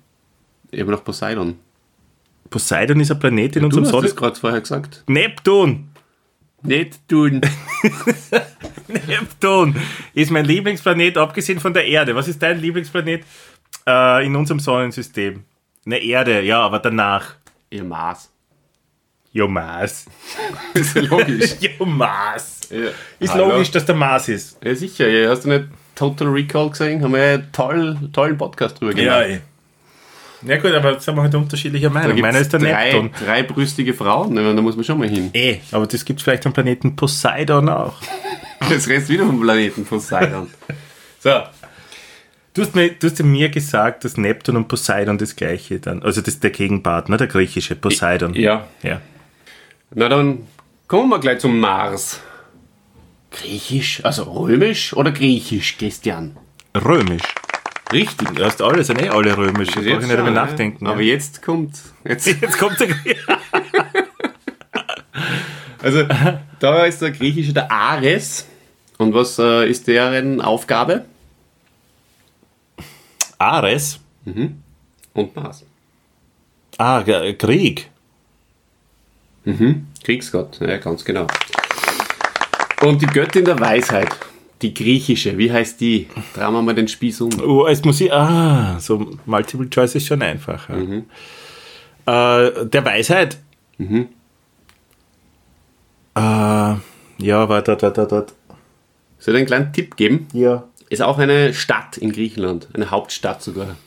Eben 0.71 0.91
noch 0.91 1.03
Poseidon. 1.03 1.55
Poseidon 2.49 2.99
ist 2.99 3.11
ein 3.11 3.19
Planet 3.19 3.55
in 3.55 3.61
Du 3.61 3.65
unserem 3.65 3.83
hast 3.83 3.87
das 3.87 3.91
Sonnensystem. 3.91 4.19
gerade 4.19 4.39
vorher 4.39 4.61
gesagt. 4.61 5.03
Neptun! 5.07 5.89
Nicht 6.65 7.07
tun. 7.09 7.41
Neptun 9.07 9.75
ist 10.13 10.31
mein 10.31 10.45
Lieblingsplanet, 10.45 11.17
abgesehen 11.17 11.59
von 11.59 11.73
der 11.73 11.85
Erde. 11.85 12.15
Was 12.15 12.27
ist 12.29 12.41
dein 12.41 12.59
Lieblingsplanet 12.59 13.25
äh, 13.85 14.25
in 14.25 14.35
unserem 14.35 14.59
Sonnensystem? 14.59 15.43
Eine 15.85 15.97
Erde, 15.97 16.41
ja, 16.41 16.61
aber 16.61 16.79
danach. 16.79 17.35
Ihr 17.69 17.83
Mars. 17.83 18.31
Jo, 19.33 19.47
Mars. 19.47 20.05
ist 20.75 20.95
ja 20.95 21.01
logisch. 21.01 21.55
Jo, 21.59 21.85
Mars. 21.85 22.61
Ja. 22.69 22.89
Ist 23.19 23.33
Hallo. 23.33 23.49
logisch, 23.49 23.71
dass 23.71 23.85
der 23.85 23.95
Mars 23.95 24.29
ist. 24.29 24.57
Ja, 24.63 24.75
sicher. 24.75 25.07
Ja, 25.09 25.29
hast 25.29 25.43
du 25.45 25.49
nicht 25.49 25.65
Total 25.95 26.27
Recall 26.27 26.69
gesehen? 26.69 27.03
Haben 27.03 27.13
wir 27.13 27.19
ja 27.25 27.33
einen 27.35 27.51
toll, 27.51 27.97
tollen 28.13 28.37
Podcast 28.37 28.79
drüber 28.79 28.93
gemacht. 28.93 29.25
eh. 29.27 29.39
Ja 30.45 30.57
gut, 30.57 30.71
aber 30.73 30.91
jetzt 30.93 31.05
sind 31.05 31.15
wir 31.15 31.21
halt 31.21 31.33
unterschiedlicher 31.35 31.89
Meinung. 31.89 32.19
Meiner 32.19 32.39
ist 32.39 32.51
der 32.51 32.59
drei, 32.59 32.91
Neptun. 32.91 33.11
dreibrüstige 33.25 33.93
Frauen, 33.93 34.33
ne, 34.33 34.53
da 34.53 34.61
muss 34.61 34.75
man 34.75 34.83
schon 34.83 34.99
mal 34.99 35.07
hin. 35.07 35.29
Eh, 35.33 35.59
aber 35.71 35.87
das 35.87 36.03
gibt 36.03 36.19
es 36.19 36.23
vielleicht 36.25 36.45
am 36.45 36.51
Planeten 36.51 36.95
Poseidon 36.97 37.69
auch. 37.69 37.95
Jetzt 38.69 38.89
redest 38.89 39.07
wieder 39.09 39.25
vom 39.25 39.39
Planeten 39.39 39.85
Poseidon. 39.85 40.49
so, 41.19 41.29
Du 42.53 42.61
hast, 42.61 42.75
mir, 42.75 42.89
du 42.91 43.07
hast 43.07 43.17
ja 43.19 43.25
mir 43.25 43.49
gesagt, 43.49 44.03
dass 44.03 44.15
Neptun 44.17 44.57
und 44.57 44.67
Poseidon 44.67 45.17
das 45.17 45.35
gleiche 45.35 45.79
dann, 45.79 46.03
also 46.03 46.21
das 46.21 46.35
ist 46.35 46.43
der 46.43 46.51
Gegenpart, 46.51 47.07
ne, 47.09 47.17
der 47.17 47.27
griechische 47.27 47.75
Poseidon. 47.75 48.33
ja. 48.35 48.67
ja. 48.83 49.01
Na 49.95 50.10
dann 50.10 50.47
kommen 50.88 51.10
wir 51.10 51.19
gleich 51.19 51.39
zum 51.39 51.60
Mars. 51.60 52.19
Griechisch, 53.32 54.03
also 54.06 54.23
römisch 54.23 54.93
oder 54.95 55.12
griechisch, 55.12 55.77
Christian? 55.77 56.38
Römisch. 56.75 57.23
Richtig. 57.91 58.29
Du 58.36 58.43
hast 58.43 58.62
alle, 58.62 58.84
sind 58.84 59.01
eh 59.01 59.10
alle 59.10 59.38
römisch. 59.38 59.69
Ich 59.69 59.75
brauche 59.75 59.86
Jetzt 59.88 60.01
nicht 60.08 60.13
darüber 60.13 60.32
nachdenken. 60.32 60.88
Aber 60.88 61.01
ja. 61.01 61.13
jetzt 61.13 61.41
kommt. 61.41 61.77
Jetzt, 62.03 62.25
jetzt 62.41 62.58
kommt 62.58 62.79
der 62.79 62.88
also, 65.82 66.03
da 66.60 66.86
ist 66.86 67.01
der 67.01 67.12
griechische 67.12 67.53
der 67.53 67.71
Ares. 67.71 68.47
Und 68.97 69.13
was 69.13 69.38
äh, 69.38 69.69
ist 69.69 69.88
deren 69.88 70.41
Aufgabe? 70.41 71.06
Ares. 73.38 73.99
Und 75.13 75.36
Mars. 75.36 75.63
Ah, 76.77 77.01
G- 77.01 77.34
Krieg. 79.43 79.84
Kriegsgott, 80.03 80.60
ja, 80.62 80.77
ganz 80.77 81.03
genau. 81.03 81.27
Und 82.82 83.01
die 83.01 83.06
Göttin 83.08 83.45
der 83.45 83.60
Weisheit, 83.60 84.10
die 84.62 84.73
griechische, 84.73 85.38
wie 85.38 85.51
heißt 85.51 85.79
die? 85.79 86.08
Drehen 86.34 86.53
wir 86.53 86.62
mal 86.62 86.75
den 86.75 86.88
Spieß 86.88 87.21
um. 87.21 87.39
Oh, 87.41 87.67
jetzt 87.67 87.86
muss 87.86 88.01
ich. 88.01 88.12
Ah, 88.12 88.79
so 88.79 89.17
Multiple 89.25 89.69
Choice 89.69 89.95
ist 89.95 90.08
schon 90.08 90.21
einfacher. 90.21 90.75
Mhm. 90.75 91.06
Äh, 92.06 92.65
der 92.65 92.86
Weisheit. 92.86 93.38
Mhm. 93.77 94.10
Äh, 96.15 96.19
ja, 96.19 97.49
warte, 97.49 97.77
dort, 97.77 97.97
dort, 97.97 98.12
dort. 98.12 98.34
Soll 99.19 99.36
ich 99.36 99.39
einen 99.39 99.47
kleinen 99.47 99.73
Tipp 99.73 99.95
geben? 99.95 100.27
Ja. 100.34 100.63
Ist 100.89 101.01
auch 101.01 101.17
eine 101.17 101.53
Stadt 101.53 101.97
in 101.97 102.12
Griechenland, 102.12 102.67
eine 102.73 102.91
Hauptstadt 102.91 103.41
sogar. 103.41 103.77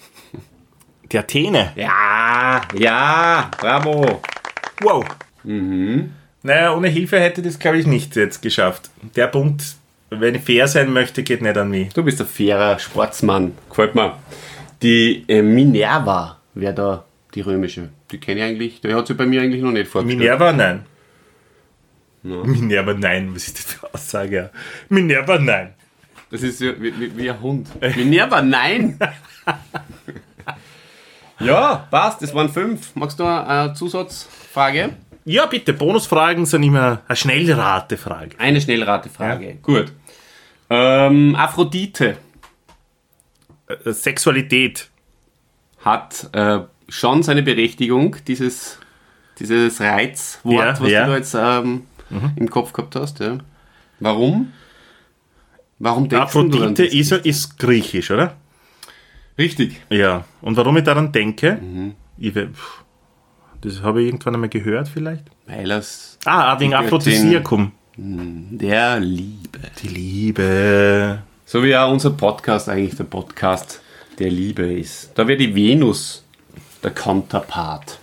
Die 1.12 1.18
Athene. 1.18 1.72
Ja, 1.76 2.62
ja, 2.76 3.50
bravo. 3.60 4.22
Wow. 4.80 5.04
Mhm. 5.46 6.10
Naja, 6.42 6.74
ohne 6.74 6.88
Hilfe 6.88 7.18
hätte 7.18 7.42
das, 7.42 7.58
glaube 7.58 7.78
ich, 7.78 7.86
nicht 7.86 8.14
jetzt 8.14 8.42
geschafft. 8.42 8.90
Der 9.16 9.26
Punkt, 9.28 9.64
wenn 10.10 10.34
ich 10.34 10.42
fair 10.42 10.68
sein 10.68 10.92
möchte, 10.92 11.22
geht 11.22 11.42
nicht 11.42 11.56
an 11.56 11.70
mich. 11.70 11.92
Du 11.92 12.02
bist 12.02 12.20
ein 12.20 12.26
fairer 12.26 12.78
Sportsmann. 12.78 13.52
Gefällt 13.68 13.94
mir. 13.94 14.16
Die 14.82 15.24
äh, 15.26 15.42
Minerva 15.42 16.40
wäre 16.54 16.74
da 16.74 17.04
die 17.34 17.40
römische. 17.40 17.88
Die 18.10 18.18
kenne 18.18 18.40
ich 18.40 18.46
eigentlich. 18.46 18.80
Die 18.80 18.94
hat 18.94 19.06
sie 19.06 19.14
bei 19.14 19.26
mir 19.26 19.42
eigentlich 19.42 19.62
noch 19.62 19.72
nicht 19.72 19.88
vorgestellt. 19.88 20.20
Minerva, 20.20 20.52
nein. 20.52 20.84
Minerva, 22.22 22.94
nein. 22.94 23.34
Was 23.34 23.46
ist 23.46 23.58
das 23.58 23.64
für 23.74 23.86
eine 23.86 23.94
Aussage? 23.94 24.50
Minerva, 24.88 25.38
nein. 25.38 25.74
Das 26.30 26.42
ist 26.42 26.60
wie, 26.60 27.00
wie, 27.00 27.16
wie 27.16 27.30
ein 27.30 27.40
Hund. 27.40 27.68
Minerva, 27.96 28.42
nein! 28.42 28.98
ja, 31.40 31.86
passt. 31.90 32.22
Das 32.22 32.34
waren 32.34 32.48
fünf. 32.48 32.94
Magst 32.94 33.18
du 33.18 33.24
eine 33.24 33.74
Zusatzfrage? 33.74 34.90
Ja, 35.28 35.46
bitte. 35.46 35.72
Bonusfragen 35.72 36.46
sind 36.46 36.62
immer 36.62 37.02
eine 37.08 37.16
Schnellratefrage. 37.16 38.38
Eine 38.38 38.60
Schnellratefrage. 38.60 39.56
Gut. 39.62 39.92
Ähm, 40.70 41.34
Aphrodite 41.36 42.16
Äh, 43.68 43.92
Sexualität. 43.92 44.88
hat 45.84 46.28
äh, 46.32 46.60
schon 46.88 47.22
seine 47.24 47.42
Berechtigung, 47.42 48.16
dieses, 48.26 48.78
dieses 49.40 49.80
Reizwort, 49.80 50.54
Ja, 50.78 50.80
was 50.80 50.90
ja. 50.90 51.04
du 51.06 51.10
da 51.10 51.16
jetzt 51.16 51.34
ähm, 51.34 51.82
im 52.36 52.48
Kopf 52.48 52.72
gehabt 52.72 52.94
hast. 52.94 53.18
Ja. 53.18 53.38
Warum? 53.98 54.52
Warum 55.80 56.08
denkst 56.08 56.32
du 56.32 56.38
Aphrodite 56.40 56.84
das? 56.84 56.94
ist, 56.94 57.12
ist 57.12 57.58
griechisch, 57.58 58.10
oder? 58.12 58.36
Richtig. 59.36 59.82
Ja. 59.90 60.24
Und 60.40 60.56
warum 60.56 60.76
ich 60.76 60.84
daran 60.84 61.10
denke, 61.12 61.60
ich, 62.16 62.34
we- 62.34 62.48
pff, 62.48 62.84
das 63.62 63.82
habe 63.82 64.00
ich 64.02 64.08
irgendwann 64.08 64.34
einmal 64.34 64.48
gehört 64.48 64.88
vielleicht. 64.88 65.24
Weil 65.46 65.70
es 65.70 66.18
Ah, 66.24 66.54
auch 66.54 66.60
wegen. 66.60 66.74
Aphrodisiakum. 66.74 67.72
der 67.96 69.00
Liebe. 69.00 69.58
Die 69.82 69.88
Liebe. 69.88 71.22
So 71.44 71.62
wie 71.62 71.76
auch 71.76 71.90
unser 71.92 72.10
Podcast 72.10 72.68
eigentlich 72.68 72.96
der 72.96 73.04
Podcast 73.04 73.80
der 74.18 74.30
Liebe 74.30 74.72
ist. 74.72 75.10
Da 75.14 75.26
wäre 75.28 75.38
die 75.38 75.54
Venus 75.54 76.24
der 76.82 76.90
Counterpart. 76.90 77.98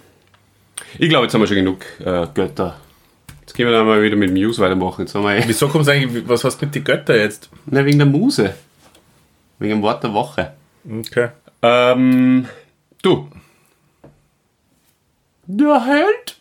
Ich 0.97 1.09
glaube, 1.09 1.25
jetzt 1.25 1.33
haben 1.33 1.41
wir 1.41 1.47
schon 1.47 1.57
genug 1.57 1.79
äh, 1.99 2.27
Götter. 2.33 2.77
Jetzt 3.41 3.55
können 3.55 3.69
wir 3.69 3.77
dann 3.77 3.85
mal 3.85 4.01
wieder 4.01 4.15
mit 4.15 4.31
Muse 4.31 4.61
weitermachen. 4.61 5.01
Jetzt 5.01 5.15
haben 5.15 5.23
wir, 5.23 5.43
Wieso 5.47 5.67
kommt 5.69 5.87
eigentlich, 5.89 6.27
was 6.27 6.43
hast 6.43 6.61
du 6.61 6.65
mit 6.65 6.75
den 6.75 6.83
Göttern 6.83 7.17
jetzt? 7.17 7.49
na, 7.65 7.83
wegen 7.85 7.97
der 7.97 8.07
Muse. 8.07 8.53
Wegen 9.59 9.75
dem 9.75 9.81
Wort 9.81 10.03
der 10.03 10.13
Woche. 10.13 10.53
Okay. 10.89 11.29
Ähm, 11.61 12.45
du. 13.01 13.27
Der 15.45 15.85
Held 15.85 16.37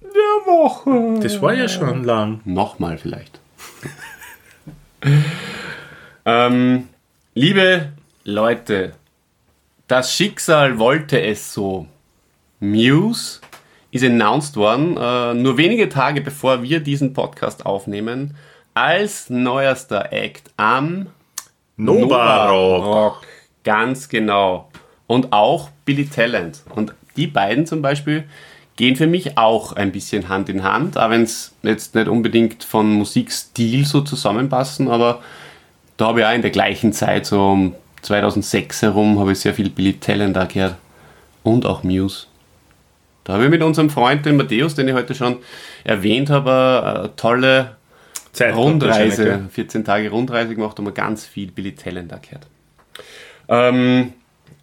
der 0.00 0.50
Woche. 0.50 1.20
Das 1.20 1.42
war 1.42 1.52
ja 1.52 1.68
schon 1.68 2.04
lang. 2.04 2.40
Nochmal 2.46 2.96
vielleicht. 2.96 3.38
ähm, 6.24 6.88
liebe 7.34 7.92
Leute, 8.24 8.94
das 9.88 10.14
Schicksal 10.14 10.78
wollte 10.78 11.20
es 11.20 11.52
so. 11.52 11.86
Muse 12.60 13.40
ist 13.90 14.04
announced 14.04 14.56
worden, 14.56 14.96
äh, 14.96 15.34
nur 15.34 15.58
wenige 15.58 15.90
Tage 15.90 16.22
bevor 16.22 16.62
wir 16.62 16.80
diesen 16.80 17.12
Podcast 17.12 17.66
aufnehmen, 17.66 18.36
als 18.72 19.28
neuester 19.28 20.12
Act 20.12 20.50
am 20.56 21.08
Nova 21.76 22.48
Rock. 22.48 22.84
Rock. 22.84 23.22
Ganz 23.64 24.08
genau. 24.08 24.70
Und 25.06 25.32
auch 25.32 25.68
Billy 25.84 26.06
Talent. 26.06 26.62
Und 26.74 26.94
die 27.16 27.26
beiden 27.26 27.66
zum 27.66 27.82
Beispiel 27.82 28.24
gehen 28.76 28.96
für 28.96 29.06
mich 29.06 29.38
auch 29.38 29.72
ein 29.72 29.90
bisschen 29.90 30.28
Hand 30.28 30.48
in 30.48 30.62
Hand, 30.62 30.98
auch 30.98 31.10
wenn 31.10 31.22
es 31.22 31.54
jetzt 31.62 31.94
nicht 31.94 32.08
unbedingt 32.08 32.62
von 32.62 32.92
Musikstil 32.92 33.86
so 33.86 34.02
zusammenpassen, 34.02 34.88
aber 34.88 35.22
da 35.96 36.08
habe 36.08 36.20
ich 36.20 36.26
auch 36.26 36.34
in 36.34 36.42
der 36.42 36.50
gleichen 36.50 36.92
Zeit, 36.92 37.26
so 37.26 37.42
um 37.42 37.74
2006 38.02 38.82
herum, 38.82 39.18
habe 39.18 39.32
ich 39.32 39.40
sehr 39.40 39.54
viel 39.54 39.70
Billy 39.70 39.94
Talent 39.94 40.36
da 40.36 40.44
gehört. 40.44 40.76
Und 41.42 41.64
auch 41.64 41.82
Muse. 41.84 42.26
Da 43.24 43.34
habe 43.34 43.44
ich 43.44 43.50
mit 43.50 43.62
unserem 43.62 43.88
Freund, 43.88 44.26
den 44.26 44.36
Matthäus, 44.36 44.74
den 44.74 44.88
ich 44.88 44.94
heute 44.94 45.14
schon 45.14 45.38
erwähnt 45.84 46.28
habe, 46.28 47.00
eine 47.00 47.16
tolle 47.16 47.76
Zeit 48.32 48.54
Rundreise, 48.54 49.48
14 49.50 49.84
Tage 49.84 50.10
Rundreise 50.10 50.54
gemacht 50.54 50.78
und 50.78 50.84
wir 50.84 50.92
ganz 50.92 51.24
viel 51.24 51.50
Billy 51.50 51.74
Talent 51.74 52.12
da 52.12 52.18
gehört. 52.18 52.46
Ähm, 53.48 54.12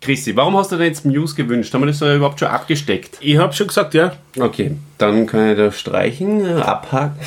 Christi, 0.04 0.36
warum 0.36 0.58
hast 0.58 0.70
du 0.70 0.76
denn 0.76 0.88
jetzt 0.88 1.06
Muse 1.06 1.34
gewünscht? 1.34 1.74
Haben 1.74 1.84
wir 1.84 1.88
das 1.88 2.00
so 2.00 2.14
überhaupt 2.14 2.38
schon 2.38 2.50
abgesteckt? 2.50 3.20
Ich 3.22 3.38
habe 3.38 3.54
schon 3.54 3.68
gesagt, 3.68 3.94
ja. 3.94 4.12
Okay, 4.38 4.76
dann 4.98 5.26
kann 5.28 5.52
ich 5.52 5.58
das 5.58 5.80
streichen, 5.80 6.46
äh, 6.46 6.60
abhaken. 6.60 7.18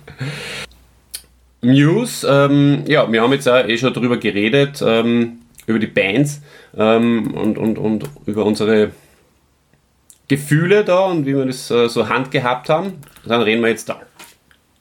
Muse, 1.60 2.26
ähm, 2.26 2.84
ja, 2.86 3.10
wir 3.12 3.20
haben 3.20 3.32
jetzt 3.34 3.46
auch 3.46 3.68
eh 3.68 3.76
schon 3.76 3.92
drüber 3.92 4.16
geredet, 4.16 4.82
ähm, 4.82 5.40
über 5.66 5.78
die 5.78 5.86
Bands 5.86 6.40
ähm, 6.74 7.34
und, 7.34 7.58
und, 7.58 7.76
und 7.76 8.08
über 8.24 8.46
unsere 8.46 8.92
Gefühle 10.28 10.84
da 10.84 11.00
und 11.00 11.26
wie 11.26 11.36
wir 11.36 11.44
das 11.44 11.70
äh, 11.70 11.90
so 11.90 12.08
handgehabt 12.08 12.70
haben. 12.70 12.94
Dann 13.26 13.42
reden 13.42 13.60
wir 13.60 13.68
jetzt 13.68 13.90
da. 13.90 14.00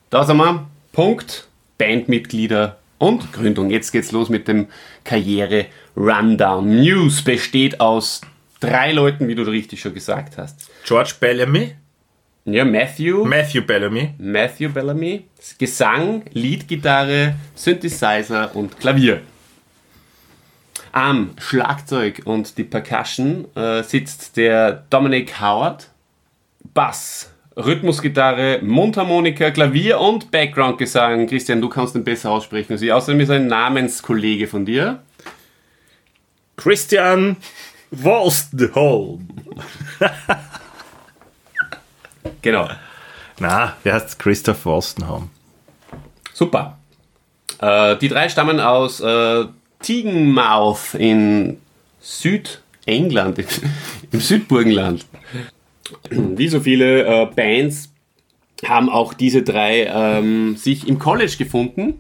Da 0.10 0.24
sind 0.24 0.38
wir. 0.38 0.68
Punkt. 0.94 1.50
Bandmitglieder 1.78 2.78
und 3.04 3.34
Gründung. 3.34 3.70
Jetzt 3.70 3.92
geht's 3.92 4.12
los 4.12 4.30
mit 4.30 4.48
dem 4.48 4.68
Karriere-Rundown. 5.04 6.66
Muse 6.82 7.24
besteht 7.24 7.80
aus 7.82 8.22
drei 8.60 8.94
Leuten, 8.94 9.28
wie 9.28 9.36
du 9.36 9.44
richtig 9.44 9.82
schon 9.82 9.94
gesagt 9.94 10.38
hast. 10.38 10.70
George 10.86 11.14
Bellamy, 11.20 11.76
Ja, 12.46 12.64
Matthew. 12.64 13.26
Matthew 13.26 13.62
Bellamy, 13.62 14.14
Matthew 14.18 14.70
Bellamy. 14.70 15.26
Gesang, 15.58 16.24
Leadgitarre, 16.32 17.36
Synthesizer 17.56 18.56
und 18.56 18.80
Klavier. 18.80 19.22
Am 20.94 21.32
Schlagzeug 21.40 22.22
und 22.26 22.58
die 22.58 22.64
Percussion 22.64 23.48
äh, 23.56 23.84
sitzt 23.84 24.38
der 24.38 24.84
Dominic 24.90 25.42
Howard. 25.42 25.90
Bass, 26.74 27.32
Rhythmusgitarre, 27.56 28.60
Mundharmonika, 28.62 29.52
Klavier 29.52 30.00
und 30.00 30.32
Backgroundgesang. 30.32 31.28
Christian, 31.28 31.62
du 31.62 31.70
kannst 31.70 31.96
den 31.96 32.04
besser 32.04 32.32
aussprechen 32.32 32.74
als 32.74 32.82
ich. 32.82 32.92
Außerdem 32.92 33.20
ist 33.22 33.30
ein 33.30 33.48
Namenskollege 33.48 34.48
von 34.48 34.66
dir. 34.66 35.04
Christian 36.56 37.38
Wolstholm. 37.92 39.28
Genau. 42.42 42.70
Na, 43.40 43.78
wer 43.84 43.94
heißt 43.94 44.20
Christoph 44.20 44.66
Wolstenholm? 44.66 45.30
Super. 46.34 46.78
Äh, 47.60 47.98
die 47.98 48.10
drei 48.10 48.30
stammen 48.30 48.60
aus 48.60 49.00
äh, 49.00 49.46
Teignmouth 49.82 50.96
in 50.96 51.58
Südengland, 52.02 53.40
im 54.12 54.20
Südburgenland. 54.20 55.06
Wie 56.10 56.48
so 56.48 56.60
viele 56.60 57.06
äh, 57.06 57.26
Bands 57.26 57.94
haben 58.66 58.90
auch 58.90 59.14
diese 59.14 59.44
drei 59.44 59.86
ähm, 59.86 60.56
sich 60.56 60.88
im 60.88 61.00
College 61.00 61.36
gefunden 61.38 62.00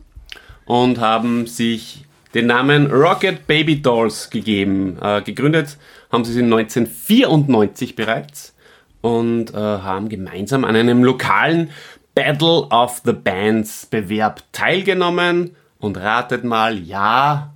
und 0.65 0.99
haben 0.99 1.45
sich 1.47 2.05
den 2.33 2.47
Namen 2.47 2.89
Rocket 2.91 3.45
Baby 3.47 3.81
Dolls 3.81 4.29
gegeben. 4.29 4.97
Äh, 5.01 5.21
gegründet 5.21 5.77
haben 6.11 6.25
sie 6.25 6.33
sie 6.33 6.43
1994 6.43 7.95
bereits 7.95 8.55
und 9.01 9.53
äh, 9.53 9.57
haben 9.57 10.09
gemeinsam 10.09 10.63
an 10.63 10.75
einem 10.75 11.03
lokalen 11.03 11.69
Battle 12.15 12.67
of 12.69 13.01
the 13.03 13.13
Bands 13.13 13.87
Bewerb 13.87 14.43
teilgenommen 14.51 15.55
und 15.79 15.97
ratet 15.97 16.43
mal, 16.43 16.77
ja, 16.77 17.53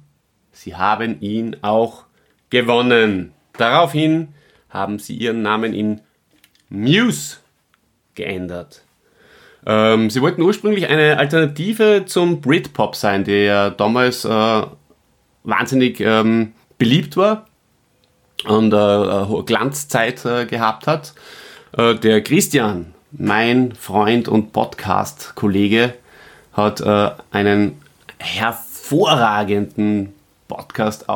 sie 0.51 0.75
haben 0.75 1.21
ihn 1.21 1.55
auch 1.61 2.03
gewonnen. 2.49 3.33
Daraufhin 3.53 4.29
haben 4.69 4.99
sie 4.99 5.15
ihren 5.15 5.41
Namen 5.41 5.73
in 5.73 6.01
Muse 6.69 7.37
geändert. 8.15 8.83
Ähm, 9.65 10.09
sie 10.09 10.21
wollten 10.21 10.41
ursprünglich 10.41 10.87
eine 10.87 11.17
Alternative 11.17 12.03
zum 12.05 12.41
Britpop 12.41 12.95
sein, 12.95 13.23
der 13.23 13.43
ja 13.43 13.69
damals 13.69 14.23
äh, 14.25 14.61
wahnsinnig 15.43 15.99
ähm, 15.99 16.53
beliebt 16.77 17.17
war 17.17 17.47
und 18.45 18.73
äh, 18.73 19.43
Glanzzeit 19.43 20.23
äh, 20.25 20.45
gehabt 20.45 20.87
hat. 20.87 21.13
Äh, 21.77 21.95
der 21.95 22.21
Christian, 22.21 22.93
mein 23.11 23.73
Freund 23.73 24.27
und 24.27 24.53
Podcast-Kollege, 24.53 25.93
hat 26.53 26.81
äh, 26.81 27.11
einen 27.31 27.81
hervorragenden 28.19 30.13
Podcast 30.47 31.09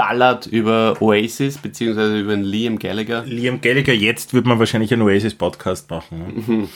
ausgeballert 0.00 0.46
über 0.46 0.96
Oasis 1.00 1.58
beziehungsweise 1.58 2.18
über 2.20 2.32
den 2.34 2.44
Liam 2.44 2.78
Gallagher. 2.78 3.24
Liam 3.24 3.60
Gallagher, 3.60 3.94
jetzt 3.94 4.34
wird 4.34 4.46
man 4.46 4.58
wahrscheinlich 4.58 4.92
einen 4.92 5.02
Oasis-Podcast 5.02 5.90
machen. 5.90 6.44
ne? 6.46 6.68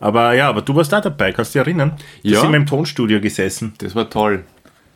Aber 0.00 0.32
ja, 0.34 0.48
aber 0.48 0.62
du 0.62 0.74
warst 0.76 0.92
da 0.92 1.00
dabei, 1.00 1.32
kannst 1.32 1.54
du 1.54 1.58
dich 1.58 1.66
erinnern? 1.66 1.92
Da 2.22 2.30
Ja. 2.30 2.40
sind 2.40 2.54
im 2.54 2.66
Tonstudio 2.66 3.20
gesessen. 3.20 3.74
Das 3.78 3.94
war 3.94 4.08
toll. 4.08 4.44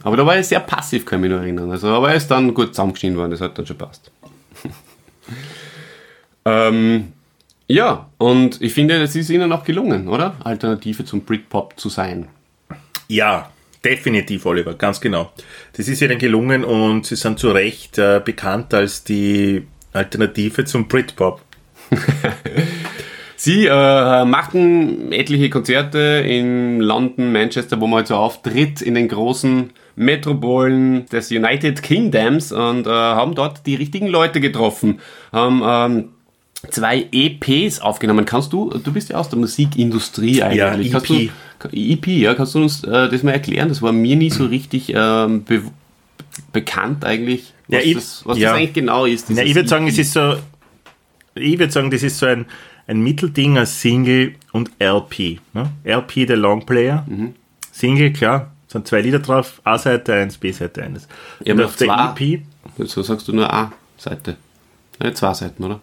Aber 0.05 0.17
da 0.17 0.27
war 0.27 0.37
er 0.37 0.45
sehr 0.45 0.61
passiv, 0.61 1.05
kann 1.05 1.19
ich 1.21 1.23
mich 1.29 1.31
noch 1.37 1.43
erinnern. 1.43 1.71
Also, 1.71 1.89
aber 1.89 2.11
er 2.11 2.17
ist 2.17 2.29
dann 2.29 2.55
gut 2.55 2.69
zusammengeschnitten 2.69 3.19
worden, 3.19 3.31
das 3.33 3.41
hat 3.41 3.57
dann 3.59 3.67
schon 3.67 3.79
passt. 3.79 4.11
ähm, 6.45 7.13
Ja, 7.69 8.09
und 8.19 8.61
ich 8.61 8.75
finde, 8.75 9.01
es 9.03 9.17
ist 9.17 9.31
ihnen 9.31 9.51
auch 9.53 9.65
gelungen, 9.65 10.09
oder? 10.09 10.35
Alternative 10.45 11.05
zum 11.05 11.23
Britpop 11.25 11.79
zu 11.79 11.89
sein. 11.89 12.29
Ja, 13.09 13.51
definitiv, 13.85 14.47
Oliver, 14.47 14.75
ganz 14.75 15.01
genau. 15.01 15.33
Das 15.75 15.89
ist 15.89 16.03
ihnen 16.03 16.19
gelungen 16.19 16.65
und 16.65 17.07
sie 17.07 17.17
sind 17.17 17.39
zu 17.39 17.51
Recht 17.51 17.99
äh, 17.99 18.21
bekannt 18.25 18.75
als 18.75 19.05
die 19.05 19.67
Alternative 19.93 20.65
zum 20.65 20.89
Britpop. 20.89 21.41
Sie 23.37 23.67
äh, 23.67 24.25
machten 24.25 25.11
etliche 25.11 25.51
Konzerte 25.51 25.99
in 26.25 26.79
London, 26.79 27.33
Manchester, 27.33 27.81
wo 27.81 27.89
man 27.89 27.99
halt 27.99 28.07
so 28.07 28.15
auftritt, 28.15 28.81
in 28.81 28.95
den 28.95 29.09
großen 29.09 29.71
Metropolen 29.97 31.07
des 31.07 31.33
United 31.33 31.83
Kingdoms 31.83 32.53
und 32.53 32.87
äh, 32.87 32.91
haben 32.91 33.35
dort 33.35 33.67
die 33.67 33.75
richtigen 33.75 34.07
Leute 34.07 34.41
getroffen. 34.41 35.01
Haben 35.33 35.63
ähm, 35.67 36.09
zwei 36.71 37.09
EPs 37.11 37.81
aufgenommen. 37.81 38.25
Kannst 38.25 38.53
du, 38.53 38.71
du 38.71 38.93
bist 38.93 39.11
ja 39.11 39.17
aus 39.17 39.29
der 39.29 39.41
Musikindustrie 39.41 40.43
eigentlich. 40.43 40.93
Ja, 40.93 41.01
du, 41.01 41.29
EP, 41.73 42.07
ja, 42.09 42.35
kannst 42.35 42.55
du 42.55 42.63
uns 42.63 42.83
äh, 42.85 43.09
das 43.09 43.23
mal 43.23 43.33
erklären? 43.33 43.69
Das 43.69 43.83
war 43.83 43.93
mir 43.93 44.17
nie 44.17 44.31
so 44.31 44.47
richtig 44.47 44.93
ähm, 44.95 45.45
be 45.45 45.63
bekannt 46.53 47.05
eigentlich, 47.05 47.53
was, 47.69 47.79
Ja, 47.79 47.85
ich- 47.87 47.95
das, 47.95 48.23
was 48.25 48.39
ja. 48.39 48.51
das 48.51 48.59
eigentlich 48.59 48.73
genau 48.73 49.05
ist. 49.05 49.29
Ja, 49.31 49.43
ich 49.43 49.55
würde 49.55 49.69
sagen, 49.69 49.87
EP. 49.87 49.93
es 49.93 49.99
ist 49.99 50.13
so, 50.13 50.37
ich 51.35 51.59
würde 51.59 51.73
sagen, 51.73 51.91
das 51.91 52.03
ist 52.03 52.19
so 52.19 52.27
ein, 52.27 52.47
ein 52.87 53.01
Mittelding 53.03 53.59
aus 53.59 53.81
Single 53.81 54.35
und 54.53 54.71
LP. 54.79 55.41
Ne? 55.53 55.71
LP, 55.85 56.27
der 56.27 56.37
Longplayer. 56.37 57.07
Single, 57.71 58.13
klar, 58.13 58.51
sind 58.69 58.87
zwei 58.89 59.01
Lieder 59.03 59.19
drauf, 59.19 59.61
A-Seite 59.65 60.15
1, 60.15 60.39
B-Seite 60.39 60.83
1. 60.83 61.07
Ja, 61.45 61.55
und 61.55 61.63
auf 61.63 61.77
der 61.77 61.89
zwei- 61.89 62.35
EP, 62.37 62.43
So 62.87 63.03
sagst 63.03 63.29
du 63.29 63.33
nur 63.35 63.53
A-Seite. 63.53 64.37
Zwei 65.15 65.35
Seiten, 65.35 65.65
oder? 65.65 65.81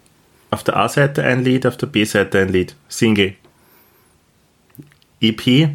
auf 0.52 0.64
der 0.64 0.78
A-Seite 0.78 1.24
ein 1.24 1.44
Lied, 1.44 1.68
auf 1.68 1.78
der 1.78 1.86
B-Seite 1.88 2.40
ein 2.40 2.50
Lied. 2.50 2.76
Single. 2.88 3.36
EP 5.22 5.70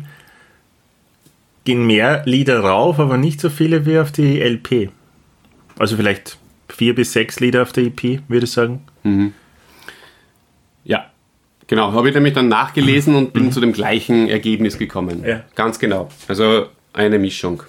gehen 1.64 1.86
mehr 1.86 2.22
Lieder 2.26 2.60
rauf, 2.60 2.98
aber 2.98 3.16
nicht 3.16 3.40
so 3.40 3.50
viele 3.50 3.86
wie 3.86 3.98
auf 3.98 4.12
die 4.12 4.40
LP. 4.40 4.90
Also 5.78 5.96
vielleicht 5.96 6.38
vier 6.68 6.94
bis 6.94 7.12
sechs 7.12 7.40
Lieder 7.40 7.62
auf 7.62 7.72
der 7.72 7.84
EP, 7.84 8.20
würde 8.28 8.44
ich 8.44 8.52
sagen. 8.52 8.82
Ja, 10.84 11.06
genau. 11.66 11.92
Habe 11.92 12.08
ich 12.08 12.14
nämlich 12.14 12.34
dann 12.34 12.48
nachgelesen 12.48 13.14
und 13.14 13.32
bin 13.32 13.50
zu 13.52 13.60
dem 13.60 13.72
gleichen 13.72 14.28
Ergebnis 14.28 14.78
gekommen. 14.78 15.20
Mhm. 15.20 15.26
Ja. 15.26 15.44
Ganz 15.54 15.78
genau. 15.78 16.10
Also 16.28 16.66
eine 16.92 17.18
Mischung. 17.18 17.62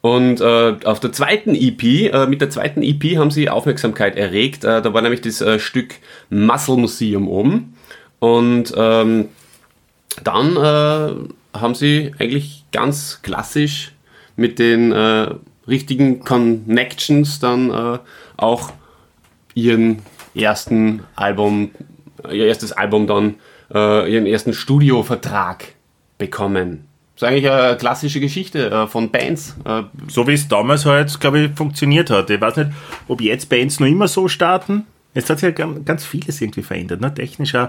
Und 0.00 0.42
äh, 0.42 0.76
auf 0.84 1.00
der 1.00 1.12
zweiten 1.12 1.54
EP, 1.54 1.82
äh, 1.82 2.26
mit 2.26 2.42
der 2.42 2.50
zweiten 2.50 2.82
EP 2.82 3.16
haben 3.16 3.30
sie 3.30 3.48
Aufmerksamkeit 3.48 4.16
erregt. 4.16 4.62
Äh, 4.64 4.82
da 4.82 4.92
war 4.92 5.00
nämlich 5.00 5.22
das 5.22 5.40
äh, 5.40 5.58
Stück 5.58 5.94
Muscle 6.28 6.76
Museum 6.76 7.26
oben. 7.26 7.74
Und 8.18 8.74
ähm, 8.76 9.28
dann 10.22 10.56
äh, 10.56 11.58
haben 11.58 11.74
sie 11.74 12.12
eigentlich 12.18 12.64
ganz 12.72 13.20
klassisch 13.22 13.92
mit 14.36 14.58
den 14.58 14.92
äh, 14.92 15.28
richtigen 15.66 16.20
Connections 16.20 17.40
dann 17.40 17.70
äh, 17.70 17.98
auch 18.36 18.72
ihren 19.54 20.02
ersten 20.34 21.02
Album, 21.16 21.70
ihr 22.30 22.46
erstes 22.46 22.72
Album 22.72 23.06
dann, 23.06 23.34
äh, 23.72 24.12
ihren 24.12 24.26
ersten 24.26 24.52
Studiovertrag 24.52 25.74
bekommen. 26.18 26.86
Das 27.14 27.22
ist 27.22 27.28
eigentlich 27.28 27.50
eine 27.50 27.76
klassische 27.76 28.18
Geschichte 28.18 28.70
äh, 28.70 28.86
von 28.88 29.10
Bands. 29.10 29.56
Äh, 29.64 29.82
So 30.08 30.26
wie 30.26 30.32
es 30.32 30.48
damals 30.48 30.84
halt, 30.84 31.20
glaube 31.20 31.40
ich, 31.40 31.50
funktioniert 31.52 32.10
hat. 32.10 32.28
Ich 32.28 32.40
weiß 32.40 32.56
nicht, 32.56 32.70
ob 33.06 33.20
jetzt 33.20 33.48
Bands 33.48 33.78
noch 33.78 33.86
immer 33.86 34.08
so 34.08 34.26
starten. 34.26 34.84
Jetzt 35.14 35.30
hat 35.30 35.38
sich 35.38 35.56
ja 35.56 35.66
ganz 35.84 36.04
vieles 36.04 36.40
irgendwie 36.40 36.62
verändert. 36.62 37.00
Ne? 37.00 37.14
Technisch 37.14 37.54
auch 37.54 37.68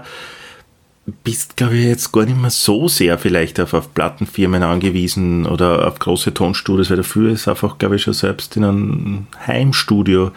bist, 1.06 1.56
glaube 1.56 1.76
ich, 1.76 1.84
jetzt 1.84 2.12
gar 2.12 2.24
nicht 2.24 2.36
mehr 2.36 2.50
so 2.50 2.88
sehr 2.88 3.18
vielleicht 3.18 3.60
auf, 3.60 3.74
auf 3.74 3.94
Plattenfirmen 3.94 4.62
angewiesen 4.62 5.46
oder 5.46 5.86
auf 5.86 5.98
große 5.98 6.34
Tonstudios, 6.34 6.90
weil 6.90 6.96
dafür 6.96 7.30
ist 7.30 7.46
einfach, 7.46 7.78
glaube 7.78 7.96
ich, 7.96 8.02
schon 8.02 8.14
selbst 8.14 8.56
in 8.56 8.64
einem 8.64 9.26
Heimstudio 9.46 10.32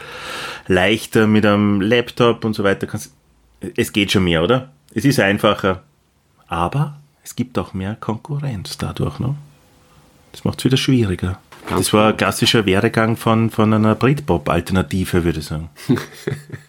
leichter 0.67 1.25
mit 1.25 1.45
einem 1.45 1.81
Laptop 1.81 2.45
und 2.45 2.53
so 2.53 2.63
weiter. 2.63 2.85
Kannst, 2.85 3.13
es 3.75 3.91
geht 3.93 4.11
schon 4.11 4.25
mehr, 4.25 4.43
oder? 4.43 4.69
Es 4.93 5.05
ist 5.05 5.19
einfacher. 5.19 5.83
Aber 6.47 6.99
es 7.23 7.35
gibt 7.35 7.57
auch 7.57 7.73
mehr 7.73 7.95
Konkurrenz 7.95 8.77
dadurch, 8.77 9.19
ne? 9.19 9.35
Das 10.31 10.43
macht 10.43 10.59
es 10.59 10.65
wieder 10.65 10.77
schwieriger. 10.77 11.39
Ganz 11.67 11.87
das 11.87 11.93
war 11.93 12.09
ein 12.09 12.17
klassischer 12.17 12.65
Werdegang 12.65 13.17
von, 13.17 13.49
von 13.49 13.73
einer 13.73 13.95
Britpop-Alternative, 13.95 15.23
würde 15.23 15.39
ich 15.39 15.45
sagen. 15.45 15.69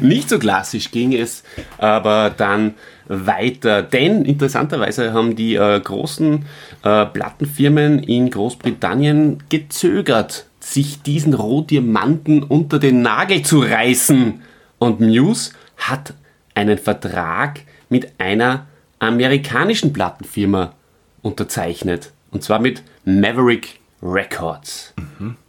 Nicht 0.00 0.28
so 0.28 0.38
klassisch 0.38 0.90
ging 0.90 1.12
es 1.12 1.42
aber 1.78 2.30
dann 2.30 2.74
weiter, 3.06 3.82
denn 3.82 4.24
interessanterweise 4.24 5.12
haben 5.12 5.34
die 5.34 5.56
äh, 5.56 5.80
großen 5.80 6.44
äh, 6.84 7.06
Plattenfirmen 7.06 8.02
in 8.02 8.30
Großbritannien 8.30 9.42
gezögert, 9.48 10.46
sich 10.60 11.02
diesen 11.02 11.34
Rohdiamanten 11.34 12.42
unter 12.42 12.78
den 12.78 13.02
Nagel 13.02 13.42
zu 13.42 13.60
reißen. 13.60 14.42
Und 14.78 15.00
Muse 15.00 15.52
hat 15.76 16.14
einen 16.54 16.78
Vertrag 16.78 17.60
mit 17.88 18.12
einer 18.18 18.66
amerikanischen 19.00 19.92
Plattenfirma 19.92 20.74
unterzeichnet. 21.22 22.12
Und 22.30 22.44
zwar 22.44 22.60
mit 22.60 22.82
Maverick 23.04 23.80
Records. 24.02 24.94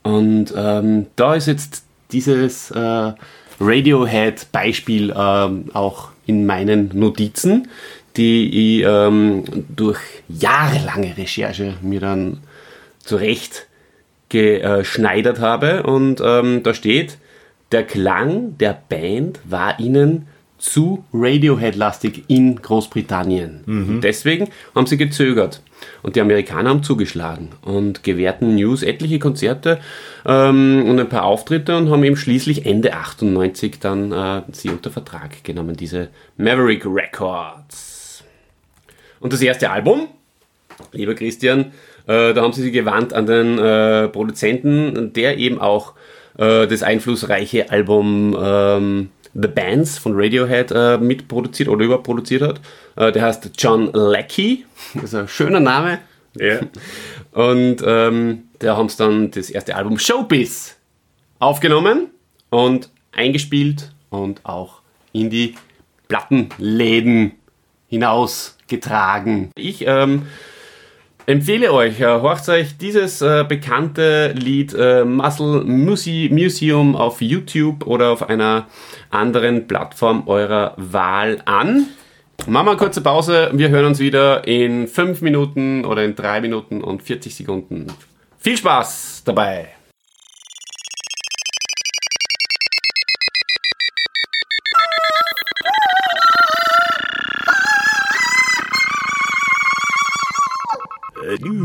Und 0.03 0.53
ähm, 0.55 1.07
da 1.15 1.35
ist 1.35 1.47
jetzt 1.47 1.85
dieses 2.11 2.71
äh, 2.71 3.13
Radiohead-Beispiel 3.61 5.13
ähm, 5.15 5.65
auch 5.73 6.09
in 6.25 6.45
meinen 6.45 6.89
Notizen, 6.93 7.69
die 8.17 8.79
ich 8.79 8.85
ähm, 8.87 9.43
durch 9.69 9.99
jahrelange 10.27 11.15
Recherche 11.17 11.75
mir 11.81 11.99
dann 11.99 12.39
zurecht 12.99 13.67
geschneidert 14.29 15.39
habe. 15.39 15.83
Und 15.83 16.21
ähm, 16.23 16.63
da 16.63 16.73
steht, 16.73 17.17
der 17.71 17.83
Klang 17.83 18.57
der 18.57 18.77
Band 18.89 19.39
war 19.43 19.79
ihnen 19.79 20.27
zu 20.61 21.03
Radiohead-lastig 21.11 22.25
in 22.27 22.55
Großbritannien. 22.55 23.63
Und 23.65 24.01
deswegen 24.01 24.49
haben 24.75 24.85
sie 24.85 24.97
gezögert. 24.97 25.61
Und 26.03 26.15
die 26.15 26.21
Amerikaner 26.21 26.69
haben 26.69 26.83
zugeschlagen 26.83 27.49
und 27.63 28.03
gewährten 28.03 28.55
News 28.55 28.83
etliche 28.83 29.17
Konzerte 29.17 29.79
ähm, 30.25 30.85
und 30.87 30.99
ein 30.99 31.09
paar 31.09 31.23
Auftritte 31.23 31.75
und 31.75 31.89
haben 31.89 32.03
eben 32.03 32.15
schließlich 32.15 32.65
Ende 32.67 32.93
98 32.93 33.79
dann 33.79 34.11
äh, 34.11 34.43
sie 34.51 34.69
unter 34.69 34.91
Vertrag 34.91 35.43
genommen, 35.43 35.75
diese 35.75 36.09
Maverick 36.37 36.85
Records. 36.85 38.23
Und 39.19 39.33
das 39.33 39.41
erste 39.41 39.71
Album, 39.71 40.07
lieber 40.91 41.15
Christian, 41.15 41.71
äh, 42.07 42.33
da 42.33 42.41
haben 42.41 42.53
sie 42.53 42.61
sich 42.61 42.73
gewandt 42.73 43.13
an 43.13 43.25
den 43.25 43.57
äh, 43.57 44.07
Produzenten, 44.07 45.13
der 45.13 45.37
eben 45.37 45.59
auch 45.59 45.93
äh, 46.37 46.67
das 46.67 46.83
einflussreiche 46.83 47.71
Album 47.71 48.35
ähm, 48.39 49.09
The 49.33 49.47
Bands 49.47 49.97
von 49.97 50.13
Radiohead 50.15 50.71
äh, 50.71 50.97
mitproduziert 50.97 51.69
oder 51.69 51.85
überproduziert 51.85 52.41
hat. 52.41 52.61
Äh, 52.95 53.11
der 53.11 53.23
heißt 53.23 53.51
John 53.57 53.91
Leckie, 53.93 54.65
das 54.93 55.05
ist 55.05 55.15
ein 55.15 55.27
schöner 55.27 55.59
Name. 55.59 55.99
Ja. 56.35 56.59
Und 57.31 57.77
ähm, 57.85 58.43
da 58.59 58.77
haben 58.77 58.89
sie 58.89 58.97
dann 58.97 59.31
das 59.31 59.49
erste 59.49 59.75
Album 59.75 59.97
Showbiz 59.97 60.77
aufgenommen 61.39 62.07
und 62.49 62.89
eingespielt 63.11 63.91
und 64.09 64.45
auch 64.45 64.81
in 65.13 65.29
die 65.29 65.55
Plattenläden 66.07 67.33
hinausgetragen. 67.87 69.51
Ich 69.55 69.85
ähm, 69.87 70.27
empfehle 71.31 71.73
euch, 71.73 72.03
horcht 72.03 72.49
euch 72.49 72.77
dieses 72.77 73.21
äh, 73.21 73.45
bekannte 73.47 74.33
Lied 74.33 74.73
äh, 74.77 75.05
Muscle 75.05 75.63
Muse 75.63 76.29
Museum 76.29 76.95
auf 76.95 77.21
YouTube 77.21 77.87
oder 77.87 78.09
auf 78.11 78.29
einer 78.29 78.67
anderen 79.09 79.67
Plattform 79.67 80.27
eurer 80.27 80.73
Wahl 80.77 81.41
an. 81.45 81.87
Machen 82.47 82.65
wir 82.65 82.71
eine 82.71 82.77
kurze 82.77 83.01
Pause. 83.01 83.49
Wir 83.53 83.69
hören 83.69 83.85
uns 83.85 83.99
wieder 83.99 84.47
in 84.47 84.87
5 84.87 85.21
Minuten 85.21 85.85
oder 85.85 86.03
in 86.03 86.15
3 86.15 86.41
Minuten 86.41 86.83
und 86.83 87.03
40 87.03 87.35
Sekunden. 87.35 87.87
Viel 88.37 88.57
Spaß 88.57 89.23
dabei! 89.25 89.80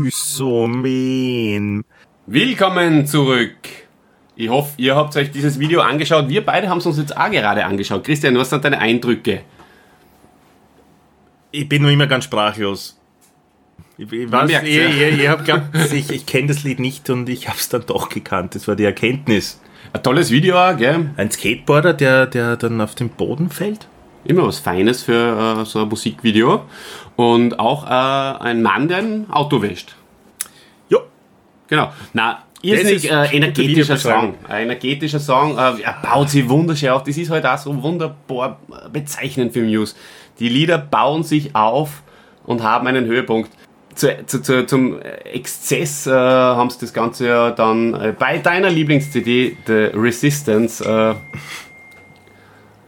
Lysomen. 0.07 1.83
Willkommen 2.27 3.05
zurück! 3.05 3.57
Ich 4.37 4.47
hoffe, 4.47 4.71
ihr 4.77 4.95
habt 4.95 5.17
euch 5.17 5.31
dieses 5.31 5.59
Video 5.59 5.81
angeschaut. 5.81 6.29
Wir 6.29 6.45
beide 6.45 6.69
haben 6.69 6.77
es 6.77 6.85
uns 6.85 6.97
jetzt 6.97 7.17
auch 7.17 7.29
gerade 7.29 7.65
angeschaut. 7.65 8.05
Christian, 8.05 8.37
was 8.37 8.49
sind 8.49 8.63
deine 8.63 8.79
Eindrücke? 8.79 9.41
Ich 11.51 11.67
bin 11.67 11.81
noch 11.81 11.89
immer 11.89 12.07
ganz 12.07 12.23
sprachlos. 12.23 12.97
Ich, 13.97 14.09
ich, 14.09 14.31
weiß, 14.31 14.49
ich, 14.49 14.55
ja. 14.55 14.61
ich, 14.63 15.19
ich, 15.19 15.27
hab 15.27 15.39
geglaubt, 15.39 15.75
ich, 15.91 16.09
ich 16.09 16.25
kenne 16.25 16.47
das 16.47 16.63
Lied 16.63 16.79
nicht 16.79 17.09
und 17.09 17.27
ich 17.27 17.49
habe 17.49 17.57
es 17.57 17.67
dann 17.67 17.85
doch 17.85 18.07
gekannt. 18.07 18.55
Das 18.55 18.65
war 18.69 18.77
die 18.77 18.85
Erkenntnis. 18.85 19.59
Ein 19.91 20.03
tolles 20.03 20.31
Video 20.31 20.57
auch, 20.57 20.77
gell? 20.77 21.09
Ein 21.17 21.31
Skateboarder, 21.31 21.93
der, 21.93 22.27
der 22.27 22.55
dann 22.55 22.79
auf 22.79 22.95
den 22.95 23.09
Boden 23.09 23.49
fällt. 23.49 23.89
Immer 24.23 24.47
was 24.47 24.59
Feines 24.59 25.03
für 25.03 25.59
äh, 25.59 25.65
so 25.65 25.81
ein 25.81 25.89
Musikvideo. 25.89 26.63
Und 27.17 27.59
auch 27.59 27.85
äh, 27.85 28.43
ein 28.43 28.61
Mann, 28.61 28.87
der 28.87 28.99
ein 28.99 29.29
Auto 29.29 29.61
wäscht. 29.61 29.96
Genau. 31.67 31.91
Na, 32.13 32.43
irrsinnig 32.61 33.05
ist 33.05 33.11
äh, 33.11 33.35
energetischer 33.35 33.97
Song. 33.97 34.35
Ein 34.47 34.63
energetischer 34.63 35.19
Song. 35.19 35.57
Äh, 35.57 35.81
er 35.81 35.97
baut 36.01 36.29
sich 36.29 36.47
wunderschön 36.47 36.89
auf. 36.89 37.03
Das 37.03 37.17
ist 37.17 37.29
halt 37.29 37.45
auch 37.45 37.57
so 37.57 37.81
wunderbar 37.81 38.59
äh, 38.71 38.89
bezeichnend 38.89 39.53
für 39.53 39.61
Muse. 39.61 39.95
Die 40.39 40.49
Lieder 40.49 40.77
bauen 40.77 41.23
sich 41.23 41.55
auf 41.55 42.03
und 42.45 42.63
haben 42.63 42.87
einen 42.87 43.05
Höhepunkt. 43.05 43.51
Zu, 43.95 44.25
zu, 44.27 44.41
zu, 44.43 44.65
zum 44.67 45.01
Exzess 45.01 46.05
äh, 46.05 46.11
haben 46.11 46.69
sie 46.69 46.77
das 46.79 46.93
Ganze 46.93 47.27
ja 47.27 47.51
dann 47.51 47.95
äh, 47.95 48.13
bei 48.17 48.37
deiner 48.37 48.69
Lieblings-CD, 48.69 49.57
The 49.65 49.73
Resistance, 49.95 50.83
äh, 50.83 51.15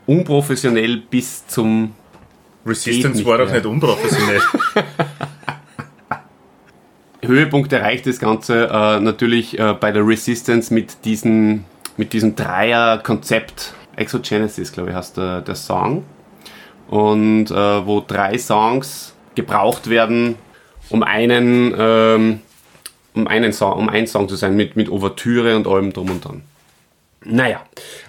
unprofessionell 0.05 0.97
bis 0.97 1.47
zum 1.47 1.95
Resistance 2.65 3.25
war 3.25 3.39
doch 3.39 3.51
nicht 3.51 3.65
unprofessionell. 3.65 4.41
Höhepunkt 7.21 7.71
erreicht 7.73 8.05
das 8.07 8.19
Ganze 8.19 8.67
äh, 8.71 8.99
natürlich 8.99 9.59
äh, 9.59 9.73
bei 9.73 9.91
der 9.91 10.05
Resistance 10.05 10.73
mit, 10.73 11.05
diesen, 11.05 11.65
mit 11.97 12.13
diesem 12.13 12.35
Dreier-Konzept. 12.35 13.73
Exogenesis, 13.95 14.71
glaube 14.71 14.91
ich, 14.91 14.95
heißt 14.95 15.17
der, 15.17 15.41
der 15.41 15.55
Song. 15.55 16.05
Und 16.87 17.51
äh, 17.51 17.53
wo 17.85 18.03
drei 18.05 18.37
Songs 18.37 19.13
gebraucht 19.35 19.89
werden, 19.89 20.35
um 20.89 21.03
einen, 21.03 21.75
ähm, 21.77 22.41
um 23.13 23.27
einen 23.27 23.53
Song, 23.53 23.73
um 23.73 23.89
ein 23.89 24.07
Song 24.07 24.29
zu 24.29 24.35
sein, 24.35 24.55
mit, 24.55 24.75
mit 24.75 24.89
Ouvertüre 24.89 25.55
und 25.55 25.67
allem 25.67 25.93
drum 25.93 26.09
und 26.09 26.25
dran. 26.25 26.41
Naja, 27.25 27.61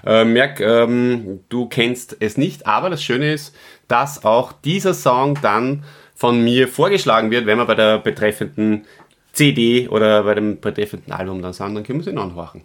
äh, 0.06 0.24
merk, 0.24 0.60
ähm, 0.60 1.40
du 1.48 1.66
kennst 1.66 2.16
es 2.20 2.36
nicht, 2.36 2.66
aber 2.66 2.90
das 2.90 3.02
Schöne 3.02 3.32
ist, 3.32 3.54
dass 3.88 4.24
auch 4.24 4.52
dieser 4.52 4.94
Song 4.94 5.36
dann 5.42 5.82
von 6.14 6.44
mir 6.44 6.68
vorgeschlagen 6.68 7.30
wird, 7.30 7.46
wenn 7.46 7.58
wir 7.58 7.64
bei 7.64 7.74
der 7.74 7.98
betreffenden 7.98 8.86
CD 9.32 9.88
oder 9.88 10.24
bei 10.24 10.34
dem 10.34 10.60
betreffenden 10.60 11.12
Album 11.12 11.42
dann 11.42 11.52
sind, 11.52 11.74
dann 11.74 11.84
können 11.84 12.04
wir 12.04 12.12
sie 12.12 12.18
anhören. 12.18 12.62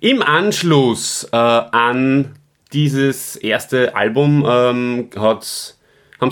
Im 0.00 0.22
Anschluss 0.22 1.28
äh, 1.32 1.36
an 1.36 2.36
dieses 2.72 3.36
erste 3.36 3.94
Album 3.94 4.44
ähm, 4.48 5.10
haben 5.16 5.40
sie 5.42 5.74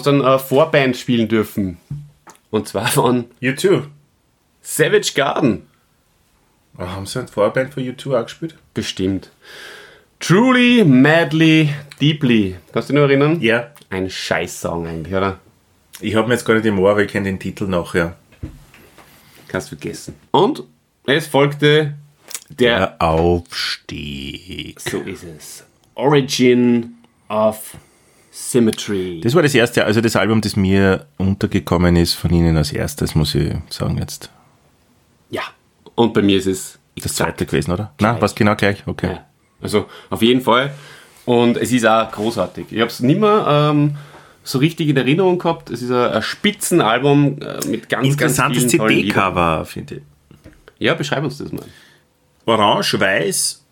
dann 0.05 0.21
äh, 0.21 0.39
Vorband 0.39 0.97
spielen 0.97 1.29
dürfen. 1.29 1.79
Und 2.51 2.69
zwar 2.69 2.87
von 2.87 3.27
U2. 3.43 3.85
Savage 4.63 5.13
Garden. 5.15 5.67
Oh, 6.79 6.87
haben 6.87 7.07
sie 7.07 7.19
eine 7.19 7.29
Vorband 7.29 7.75
von 7.75 7.83
U2 7.83 8.19
auch 8.19 8.25
gespielt? 8.25 8.55
Bestimmt. 8.73 9.31
Truly, 10.21 10.85
Madly, 10.85 11.71
Deeply. 12.01 12.57
Kannst 12.73 12.89
du 12.89 12.93
dich 12.93 13.01
noch 13.01 13.09
erinnern? 13.09 13.41
Ja. 13.41 13.71
Ein 13.91 14.11
Scheiß-Song 14.11 14.87
eigentlich, 14.87 15.15
oder? 15.15 15.39
Ich 16.01 16.15
habe 16.15 16.29
mir 16.29 16.35
jetzt 16.35 16.45
gar 16.45 16.55
nicht 16.55 16.67
im 16.67 16.79
Ohr, 16.79 16.97
weil 16.97 17.07
ich 17.07 17.13
kenne 17.13 17.27
den 17.27 17.39
Titel 17.39 17.67
noch, 17.67 17.95
ja. 17.95 18.15
Kannst 19.49 19.69
vergessen. 19.69 20.15
Und 20.31 20.63
es 21.07 21.27
folgte 21.27 21.95
der, 22.51 22.79
Der 22.79 23.03
Aufstieg. 23.03 24.79
so 24.81 24.99
ist 25.01 25.25
es, 25.25 25.65
Origin 25.95 26.95
of 27.29 27.77
Symmetry. 28.31 29.21
Das 29.23 29.35
war 29.35 29.43
das 29.43 29.55
erste, 29.55 29.85
also 29.85 30.01
das 30.01 30.15
Album, 30.17 30.41
das 30.41 30.55
mir 30.57 31.07
untergekommen 31.17 31.97
ist 31.97 32.15
von 32.15 32.31
Ihnen 32.33 32.57
als 32.57 32.73
erstes, 32.73 33.15
muss 33.15 33.35
ich 33.35 33.53
sagen 33.71 33.99
jetzt. 33.99 34.31
ja. 35.31 35.43
Und 35.95 36.15
bei 36.15 36.23
mir 36.23 36.37
ist 36.39 36.47
es 36.47 36.79
Das 37.03 37.17
zweite 37.17 37.45
gewesen, 37.45 37.73
oder? 37.73 37.93
Nein, 38.01 38.19
was 38.21 38.33
genau 38.35 38.55
gleich? 38.55 38.87
Okay. 38.87 39.11
Ja. 39.15 39.27
Also 39.61 39.87
auf 40.11 40.23
jeden 40.23 40.41
Fall. 40.43 40.73
Und 41.25 41.57
es 41.57 41.73
ist 41.73 41.85
auch 41.85 42.09
großartig. 42.13 42.67
Ich 42.71 42.79
habe 42.81 42.89
es 42.89 43.01
nicht 43.01 43.19
mehr 43.21 43.45
ähm, 43.49 43.97
so 44.49 44.59
richtig 44.59 44.89
in 44.89 44.97
Erinnerung 44.97 45.39
gehabt. 45.39 45.71
Es 45.71 45.83
ist 45.83 45.91
ein, 45.91 46.13
ein 46.13 46.23
Spitzenalbum 46.23 47.39
äh, 47.41 47.67
mit 47.67 47.89
ganz, 47.89 48.07
Interessantes 48.07 48.63
ganz 48.63 48.73
vielen. 48.73 48.89
CD-Cover, 48.89 49.65
finde 49.67 49.97
ich. 49.97 50.03
Ja, 50.79 50.95
beschreib 50.95 51.25
uns 51.25 51.39
das 51.39 51.53
mal. 51.53 51.65
Orange, 52.47 52.99
weiß 52.99 53.65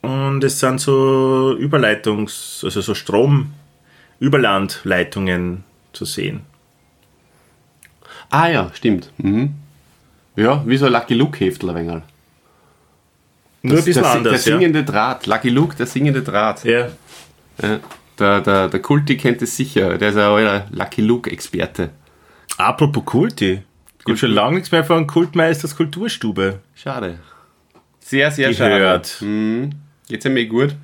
und 0.00 0.42
es 0.42 0.58
sind 0.58 0.80
so 0.80 1.54
Überleitungs-, 1.58 2.64
also 2.64 2.80
so 2.80 2.94
Strom-Überlandleitungen 2.94 5.64
zu 5.92 6.06
sehen. 6.06 6.40
Ah 8.30 8.48
ja, 8.48 8.70
stimmt. 8.72 9.10
Mhm. 9.18 9.54
Ja, 10.34 10.62
wie 10.66 10.78
so 10.78 10.86
ein 10.86 10.92
Lucky 10.92 11.12
Luke 11.14 11.38
Heftel 11.44 11.68
ein 11.70 11.76
wenig. 11.76 12.02
Nur 13.64 13.78
ein 13.78 13.84
bisschen 13.84 14.02
der, 14.02 14.12
anders, 14.12 14.44
Der 14.44 14.52
ja. 14.54 14.58
singende 14.58 14.82
Draht. 14.82 15.26
Lucky 15.26 15.50
Luke, 15.50 15.76
der 15.76 15.86
singende 15.86 16.22
Draht. 16.22 16.64
ja. 16.64 16.88
Ja. 17.62 17.78
Der, 18.18 18.40
der, 18.40 18.68
der 18.68 18.80
Kulti 18.80 19.16
kennt 19.16 19.42
es 19.42 19.56
sicher. 19.56 19.98
Der 19.98 20.10
ist 20.10 20.16
ein 20.16 20.22
alter 20.22 20.66
Lucky 20.70 21.00
Luke-Experte. 21.00 21.90
Apropos 22.58 23.04
Kulti. 23.04 23.62
Gibt 24.04 24.18
schon 24.18 24.32
lange 24.32 24.56
nichts 24.56 24.72
mehr 24.72 24.84
von 24.84 25.06
Kultmeisters 25.06 25.76
Kulturstube. 25.76 26.60
Schade. 26.74 27.18
Sehr, 28.00 28.30
sehr 28.30 28.50
Gehört. 28.50 29.06
schade. 29.06 29.24
Mhm. 29.30 29.70
Geht's 30.08 30.24
ja 30.24 30.30
mir 30.30 30.46
gut. 30.46 30.74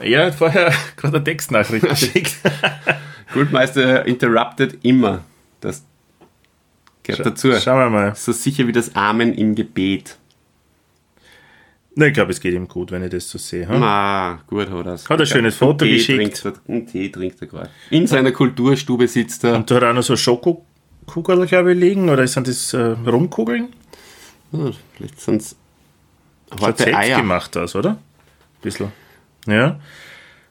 Ja, 0.00 0.20
er 0.20 0.26
hat 0.26 0.34
vorher 0.34 0.72
gerade 0.96 1.16
eine 1.16 1.24
Textnachricht 1.24 1.88
geschickt. 1.88 2.36
Kultmeister 3.32 4.04
interrupted 4.06 4.84
immer. 4.84 5.24
Das 5.60 5.84
gehört 7.02 7.26
dazu. 7.26 7.52
Schauen 7.58 7.78
wir 7.78 7.90
mal. 7.90 8.14
So 8.14 8.32
sicher 8.32 8.66
wie 8.66 8.72
das 8.72 8.94
Amen 8.94 9.32
im 9.34 9.54
Gebet. 9.54 10.18
Na, 11.98 12.06
ich 12.06 12.12
glaube, 12.12 12.30
es 12.30 12.40
geht 12.40 12.52
ihm 12.52 12.68
gut, 12.68 12.92
wenn 12.92 13.02
ich 13.02 13.10
das 13.10 13.28
so 13.28 13.38
sehe. 13.38 13.66
Hm? 13.66 13.82
Ah, 13.82 14.38
gut 14.46 14.70
hat 14.70 14.86
er's. 14.86 15.08
Hat 15.08 15.18
ein 15.18 15.26
schönes 15.26 15.56
Foto 15.56 15.86
Tee 15.86 15.94
geschickt. 15.94 16.36
Trinkt 16.42 16.44
er, 16.68 16.70
einen 16.74 16.86
Tee 16.86 17.08
trinkt 17.08 17.40
er 17.40 17.46
gerade. 17.46 17.70
In 17.88 18.06
seiner 18.06 18.32
Kulturstube 18.32 19.08
sitzt 19.08 19.44
er. 19.44 19.54
Und 19.56 19.70
da 19.70 19.76
hat 19.76 19.82
er 19.82 19.90
auch 19.90 19.94
noch 19.94 20.02
so 20.02 20.14
Schokokugeln, 20.14 21.46
glaube 21.46 21.72
ich, 21.72 21.78
liegen. 21.80 22.10
Oder 22.10 22.26
sind 22.26 22.48
das 22.48 22.74
äh, 22.74 22.78
Rumkugeln? 23.06 23.68
Oh, 24.52 24.70
vielleicht 24.94 25.20
sind's 25.22 25.56
Schaut 26.50 26.60
heute 26.60 26.82
selbst 26.82 26.98
Eier. 26.98 27.16
gemacht 27.16 27.56
aus, 27.56 27.74
oder? 27.74 27.96
Bisschen. 28.60 28.92
Ja. 29.46 29.80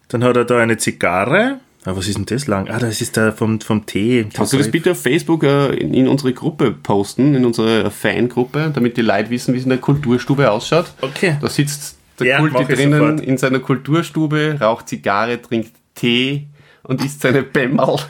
Dann 0.08 0.24
hat 0.24 0.36
er 0.38 0.46
da 0.46 0.58
eine 0.58 0.78
Zigarre. 0.78 1.60
Ah, 1.88 1.96
was 1.96 2.08
ist 2.08 2.18
denn 2.18 2.26
das 2.26 2.48
lang? 2.48 2.68
Ah, 2.68 2.80
das 2.80 3.00
ist 3.00 3.16
der 3.16 3.32
vom, 3.32 3.62
vom 3.62 3.86
Tee. 3.86 4.26
Kannst 4.34 4.54
du 4.54 4.58
das 4.58 4.72
bitte 4.72 4.92
auf 4.92 5.02
Facebook 5.02 5.44
äh, 5.44 5.68
in, 5.76 5.94
in 5.94 6.08
unsere 6.08 6.34
Gruppe 6.34 6.72
posten, 6.72 7.36
in 7.36 7.46
unsere 7.46 7.92
Fangruppe, 7.92 8.72
damit 8.74 8.98
die 8.98 9.02
Leute 9.04 9.30
wissen, 9.30 9.54
wie 9.54 9.60
es 9.60 9.66
in 9.66 9.70
der 9.70 9.78
Kulturstube 9.78 10.50
ausschaut? 10.50 10.86
Okay. 11.02 11.38
Da 11.40 11.48
sitzt 11.48 11.98
der 12.20 12.28
Ja, 12.28 12.40
Kulti 12.40 12.66
drinnen 12.66 13.00
sofort. 13.00 13.22
in 13.22 13.38
seiner 13.38 13.60
Kulturstube, 13.60 14.58
raucht 14.60 14.90
Zigarre, 14.90 15.40
trinkt 15.40 15.74
Tee 15.94 16.48
und 16.84 17.06
isst 17.06 17.22
seine 17.22 17.44
Bämmerl. 17.44 18.00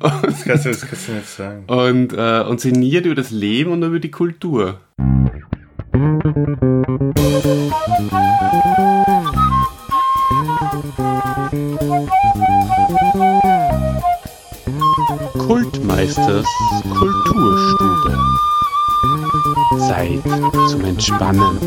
Das 0.00 0.44
kannst, 0.44 0.64
du, 0.64 0.70
das 0.70 0.80
kannst 0.86 1.08
du 1.08 1.12
nicht 1.12 1.28
sagen. 1.28 1.64
und, 1.66 2.12
äh, 2.12 2.40
und 2.48 2.60
sinniert 2.60 3.06
über 3.06 3.14
das 3.14 3.30
Leben 3.30 3.70
und 3.72 3.82
über 3.82 4.00
die 4.00 4.10
Kultur. 4.10 4.80
Kultmeisters 15.38 16.44
Kulturstube. 16.82 18.18
Zeit 19.78 20.22
zum 20.68 20.84
Entspannen. 20.84 21.60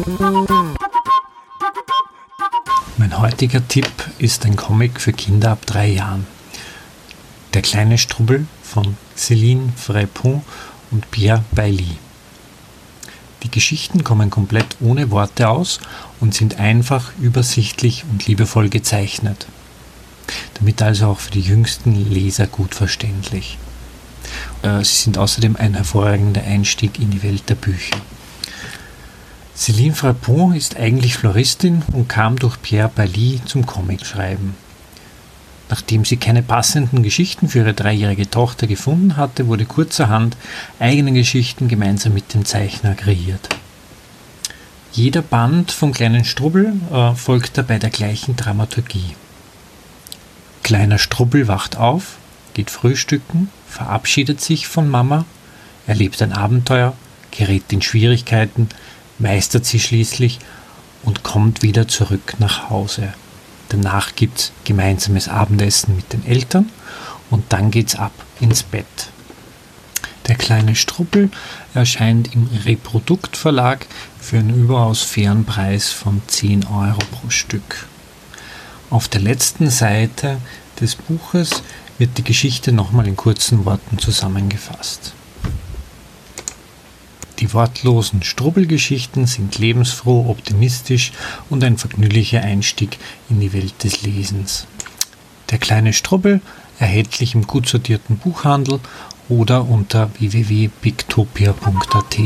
Mein 2.97 3.17
heutiger 3.19 3.65
Tipp 3.65 3.87
ist 4.17 4.45
ein 4.45 4.57
Comic 4.57 4.99
für 4.99 5.13
Kinder 5.13 5.51
ab 5.51 5.65
drei 5.65 5.87
Jahren. 5.87 6.27
Der 7.53 7.61
kleine 7.61 7.97
Strubbel 7.97 8.45
von 8.61 8.97
Céline 9.17 9.69
Frépon 9.77 10.41
und 10.91 11.09
Pierre 11.09 11.45
Bailly. 11.53 11.95
Die 13.43 13.51
Geschichten 13.51 14.03
kommen 14.03 14.29
komplett 14.29 14.75
ohne 14.81 15.09
Worte 15.09 15.47
aus 15.47 15.79
und 16.21 16.33
sind 16.33 16.59
einfach, 16.59 17.11
übersichtlich 17.19 18.05
und 18.09 18.27
liebevoll 18.27 18.69
gezeichnet. 18.69 19.47
Damit 20.53 20.81
also 20.81 21.07
auch 21.07 21.19
für 21.19 21.31
die 21.31 21.41
jüngsten 21.41 21.95
Leser 22.09 22.47
gut 22.47 22.73
verständlich. 22.75 23.57
Äh, 24.61 24.83
Sie 24.83 25.03
sind 25.03 25.17
außerdem 25.17 25.57
ein 25.57 25.73
hervorragender 25.73 26.43
Einstieg 26.43 26.99
in 26.99 27.09
die 27.09 27.23
Welt 27.23 27.49
der 27.49 27.55
Bücher. 27.55 27.97
Céline 29.57 29.93
Frapon 29.93 30.55
ist 30.55 30.77
eigentlich 30.77 31.17
Floristin 31.17 31.83
und 31.91 32.07
kam 32.07 32.39
durch 32.39 32.61
Pierre 32.61 32.89
Bailly 32.93 33.41
zum 33.45 33.65
Comicschreiben. 33.65 34.55
Nachdem 35.69 36.03
sie 36.03 36.17
keine 36.17 36.43
passenden 36.43 37.03
Geschichten 37.03 37.47
für 37.47 37.59
ihre 37.59 37.73
dreijährige 37.73 38.29
Tochter 38.29 38.67
gefunden 38.67 39.17
hatte, 39.17 39.47
wurde 39.47 39.65
kurzerhand 39.65 40.35
eigene 40.79 41.13
Geschichten 41.13 41.67
gemeinsam 41.67 42.13
mit 42.13 42.33
dem 42.33 42.43
Zeichner 42.43 42.93
kreiert. 42.93 43.49
Jeder 44.93 45.21
Band 45.21 45.71
vom 45.71 45.93
kleinen 45.93 46.25
Strubbel 46.25 46.73
äh, 46.91 47.15
folgt 47.15 47.57
dabei 47.57 47.79
der 47.79 47.91
gleichen 47.91 48.35
Dramaturgie. 48.35 49.15
Kleiner 50.63 50.97
Strubbel 50.97 51.47
wacht 51.47 51.77
auf, 51.77 52.17
geht 52.53 52.69
frühstücken, 52.69 53.49
verabschiedet 53.69 54.41
sich 54.41 54.67
von 54.67 54.89
Mama, 54.89 55.23
erlebt 55.87 56.21
ein 56.21 56.33
Abenteuer, 56.33 56.93
gerät 57.31 57.71
in 57.71 57.81
Schwierigkeiten, 57.81 58.67
meistert 59.17 59.65
sie 59.65 59.79
schließlich 59.79 60.39
und 61.03 61.23
kommt 61.23 61.63
wieder 61.63 61.87
zurück 61.87 62.35
nach 62.39 62.69
Hause. 62.69 63.13
Danach 63.69 64.15
gibt 64.15 64.39
es 64.39 64.51
gemeinsames 64.65 65.29
Abendessen 65.29 65.95
mit 65.95 66.11
den 66.11 66.25
Eltern 66.25 66.69
und 67.29 67.45
dann 67.53 67.71
geht's 67.71 67.95
ab 67.95 68.11
ins 68.41 68.63
Bett. 68.63 68.85
Der 70.27 70.35
kleine 70.35 70.75
Struppel 70.75 71.29
erscheint 71.73 72.33
im 72.33 72.49
Reproduktverlag 72.65 73.85
für 74.19 74.37
einen 74.37 74.63
überaus 74.63 75.01
fairen 75.01 75.45
Preis 75.45 75.91
von 75.91 76.21
10 76.27 76.67
Euro 76.67 76.99
pro 77.11 77.29
Stück. 77.29 77.87
Auf 78.89 79.07
der 79.07 79.21
letzten 79.21 79.69
Seite 79.69 80.37
des 80.79 80.95
Buches 80.95 81.63
wird 81.97 82.17
die 82.17 82.23
Geschichte 82.23 82.71
nochmal 82.71 83.07
in 83.07 83.15
kurzen 83.15 83.65
Worten 83.65 83.99
zusammengefasst. 83.99 85.13
Die 87.39 87.53
wortlosen 87.53 88.21
Strubbelgeschichten 88.21 89.25
sind 89.25 89.57
lebensfroh, 89.57 90.29
optimistisch 90.29 91.11
und 91.49 91.63
ein 91.63 91.77
vergnüglicher 91.77 92.41
Einstieg 92.41 92.99
in 93.29 93.39
die 93.39 93.51
Welt 93.53 93.83
des 93.83 94.03
Lesens. 94.03 94.67
Der 95.49 95.57
kleine 95.57 95.91
Strubbel 95.93 96.41
erhältlich 96.79 97.33
im 97.33 97.47
gut 97.47 97.67
sortierten 97.67 98.17
Buchhandel 98.17 98.79
oder 99.31 99.67
unter 99.67 100.11
www.pictopia.at. 100.19 102.17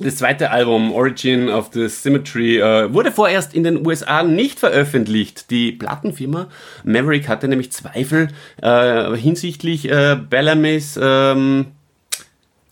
Das 0.00 0.16
zweite 0.16 0.50
Album, 0.50 0.92
Origin 0.92 1.48
of 1.48 1.70
the 1.72 1.88
Symmetry, 1.88 2.58
äh, 2.58 2.92
wurde 2.92 3.12
vorerst 3.12 3.52
in 3.52 3.64
den 3.64 3.86
USA 3.86 4.22
nicht 4.22 4.58
veröffentlicht. 4.58 5.50
Die 5.50 5.72
Plattenfirma 5.72 6.48
Maverick 6.84 7.28
hatte 7.28 7.46
nämlich 7.48 7.72
Zweifel 7.72 8.28
äh, 8.62 9.16
hinsichtlich 9.16 9.90
äh, 9.90 10.16
Bellamy's 10.16 10.98
ähm, 11.00 11.66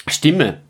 Stimme. 0.07 0.61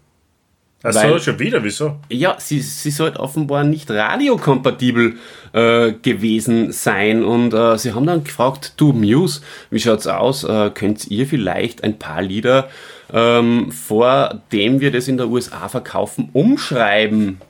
Ach 0.88 0.92
so, 0.92 1.00
Weil- 1.00 1.20
schon 1.20 1.38
wieder, 1.38 1.64
wieso? 1.64 1.96
Ja, 2.08 2.36
sie, 2.38 2.60
sie 2.60 2.90
soll 2.90 3.10
offenbar 3.16 3.64
nicht 3.64 3.90
radiokompatibel 3.90 5.16
äh, 5.52 5.92
gewesen 5.92 6.70
sein. 6.70 7.24
Und 7.24 7.52
äh, 7.54 7.76
sie 7.76 7.92
haben 7.92 8.06
dann 8.06 8.22
gefragt, 8.22 8.74
du 8.76 8.92
Muse, 8.92 9.40
wie 9.70 9.80
schaut's 9.80 10.06
aus? 10.06 10.44
Äh, 10.44 10.70
könnt 10.72 11.08
ihr 11.10 11.26
vielleicht 11.26 11.82
ein 11.82 11.98
paar 11.98 12.22
Lieder, 12.22 12.68
ähm, 13.12 13.72
vor 13.72 14.42
dem 14.52 14.80
wir 14.80 14.92
das 14.92 15.08
in 15.08 15.16
der 15.16 15.28
USA 15.28 15.68
verkaufen, 15.68 16.28
umschreiben? 16.32 17.40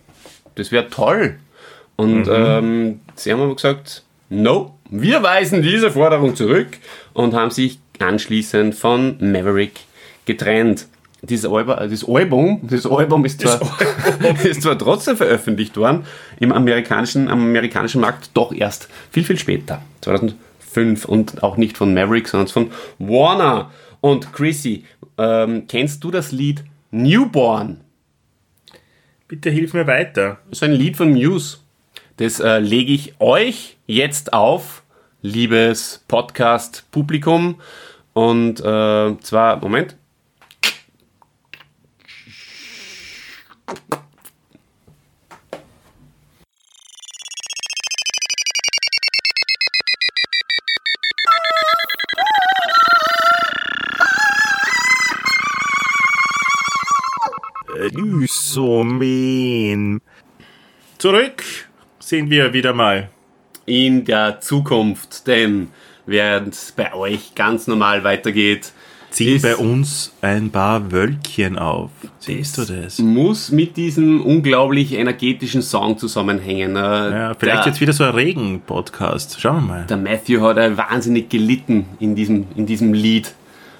Das 0.55 0.73
wäre 0.73 0.89
toll. 0.89 1.37
Und 1.97 2.29
ähm, 2.31 3.01
sie 3.15 3.33
haben 3.33 3.41
aber 3.43 3.55
gesagt, 3.55 4.03
no, 4.31 4.79
wir 4.91 5.23
weisen 5.23 5.63
diese 5.63 5.91
Forderung 5.91 6.37
zurück 6.37 6.69
und 7.13 7.35
haben 7.35 7.51
sich 7.51 7.81
anschließend 7.99 8.75
von 8.75 9.17
Maverick 9.21 9.81
getrennt. 10.27 10.87
Dieses 11.23 11.51
Album, 11.51 11.77
das 11.91 12.05
Album, 12.05 12.61
das 12.63 12.87
Album 12.87 13.25
ist 13.25 13.41
zwar, 13.41 13.61
ist 14.45 14.63
zwar 14.63 14.79
trotzdem 14.79 15.17
veröffentlicht 15.17 15.77
worden, 15.77 16.05
im 16.41 16.53
amerikanischen, 16.53 17.29
am 17.29 17.41
amerikanischen 17.41 18.01
Markt 18.01 18.31
doch 18.35 18.53
erst 18.53 18.89
viel, 19.11 19.25
viel 19.25 19.39
später, 19.39 19.83
2005 20.03 21.05
und 21.07 21.43
auch 21.43 21.57
nicht 21.57 21.77
von 21.79 21.95
Maverick, 21.95 22.29
sondern 22.29 22.49
von 22.49 22.71
Warner. 22.99 23.71
Und 24.01 24.33
Chrissy, 24.33 24.85
ähm, 25.17 25.65
kennst 25.67 26.05
du 26.05 26.11
das 26.11 26.33
Lied 26.33 26.65
Newborn? 26.91 27.81
Bitte 29.27 29.51
hilf 29.51 29.75
mir 29.75 29.87
weiter. 29.87 30.39
Das 30.49 30.59
ist 30.59 30.63
ein 30.63 30.73
Lied 30.73 30.97
von 30.97 31.13
Muse. 31.13 31.59
Das 32.19 32.41
äh, 32.41 32.59
lege 32.59 32.93
ich 32.93 33.15
euch 33.19 33.77
jetzt 33.87 34.33
auf, 34.33 34.83
liebes 35.23 36.05
Podcast-Publikum. 36.09 37.57
Und 38.13 38.61
äh, 38.61 39.19
zwar, 39.21 39.61
Moment. 39.61 39.97
Lysomen. 58.57 60.01
Zurück 60.99 61.45
sind 61.99 62.31
wir 62.31 62.53
wieder 62.53 62.73
mal. 62.73 63.11
in 63.67 64.05
der 64.05 64.41
Zukunft, 64.41 65.27
denn 65.27 65.71
während 66.07 66.55
es 66.55 66.73
bei 66.73 66.95
euch 66.95 67.35
ganz 67.35 67.67
normal 67.67 68.05
weitergeht, 68.05 68.73
Ziehen 69.17 69.41
bei 69.41 69.57
uns 69.57 70.13
ein 70.21 70.51
paar 70.51 70.93
Wölkchen 70.93 71.59
auf. 71.59 71.91
Siehst 72.19 72.59
du 72.59 72.65
das? 72.65 72.99
muss 72.99 73.51
mit 73.51 73.77
diesem 73.79 74.21
unglaublich 74.21 74.93
energetischen 74.93 75.63
Song 75.63 75.97
zusammenhängen. 75.97 76.77
Äh, 76.77 76.79
Ja, 76.81 77.35
vielleicht 77.39 77.61
der, 77.65 77.67
jetzt 77.73 77.81
wieder 77.81 77.93
so 77.95 78.05
ein 78.05 78.11
Regen-Podcast. 78.15 79.41
Schauen 79.41 79.63
wir 79.63 79.75
mal. 79.75 79.87
der 79.87 79.97
Matthew 79.97 80.41
hat 80.43 80.57
wahnsinnig 80.77 81.31
gelitten 81.31 81.87
in 81.99 82.15
diesem, 82.15 82.47
in 82.57 82.67
diesem 82.67 82.93
Lied. 82.93 83.35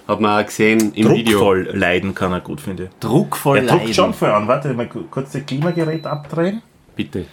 Hat 0.09 0.21
man 0.21 0.45
gesehen 0.47 0.93
im 0.95 1.11
Video. 1.11 1.33
Druckvoll 1.39 1.69
leiden 1.75 2.15
kann 2.15 2.33
er 2.33 2.41
gut, 2.41 2.61
finde 2.61 2.85
ich. 2.85 2.91
Druckvoll 3.01 3.59
Er 3.59 3.65
druckt 3.67 3.81
leiden. 3.83 3.95
schon 3.95 4.15
voll 4.15 4.31
an. 4.31 4.47
Warte, 4.49 4.73
mal 4.73 4.89
ku- 4.89 5.03
kurz 5.11 5.33
das 5.33 5.45
Klimagerät 5.45 6.07
abdrehen. 6.07 6.63
Bitte. 6.95 7.27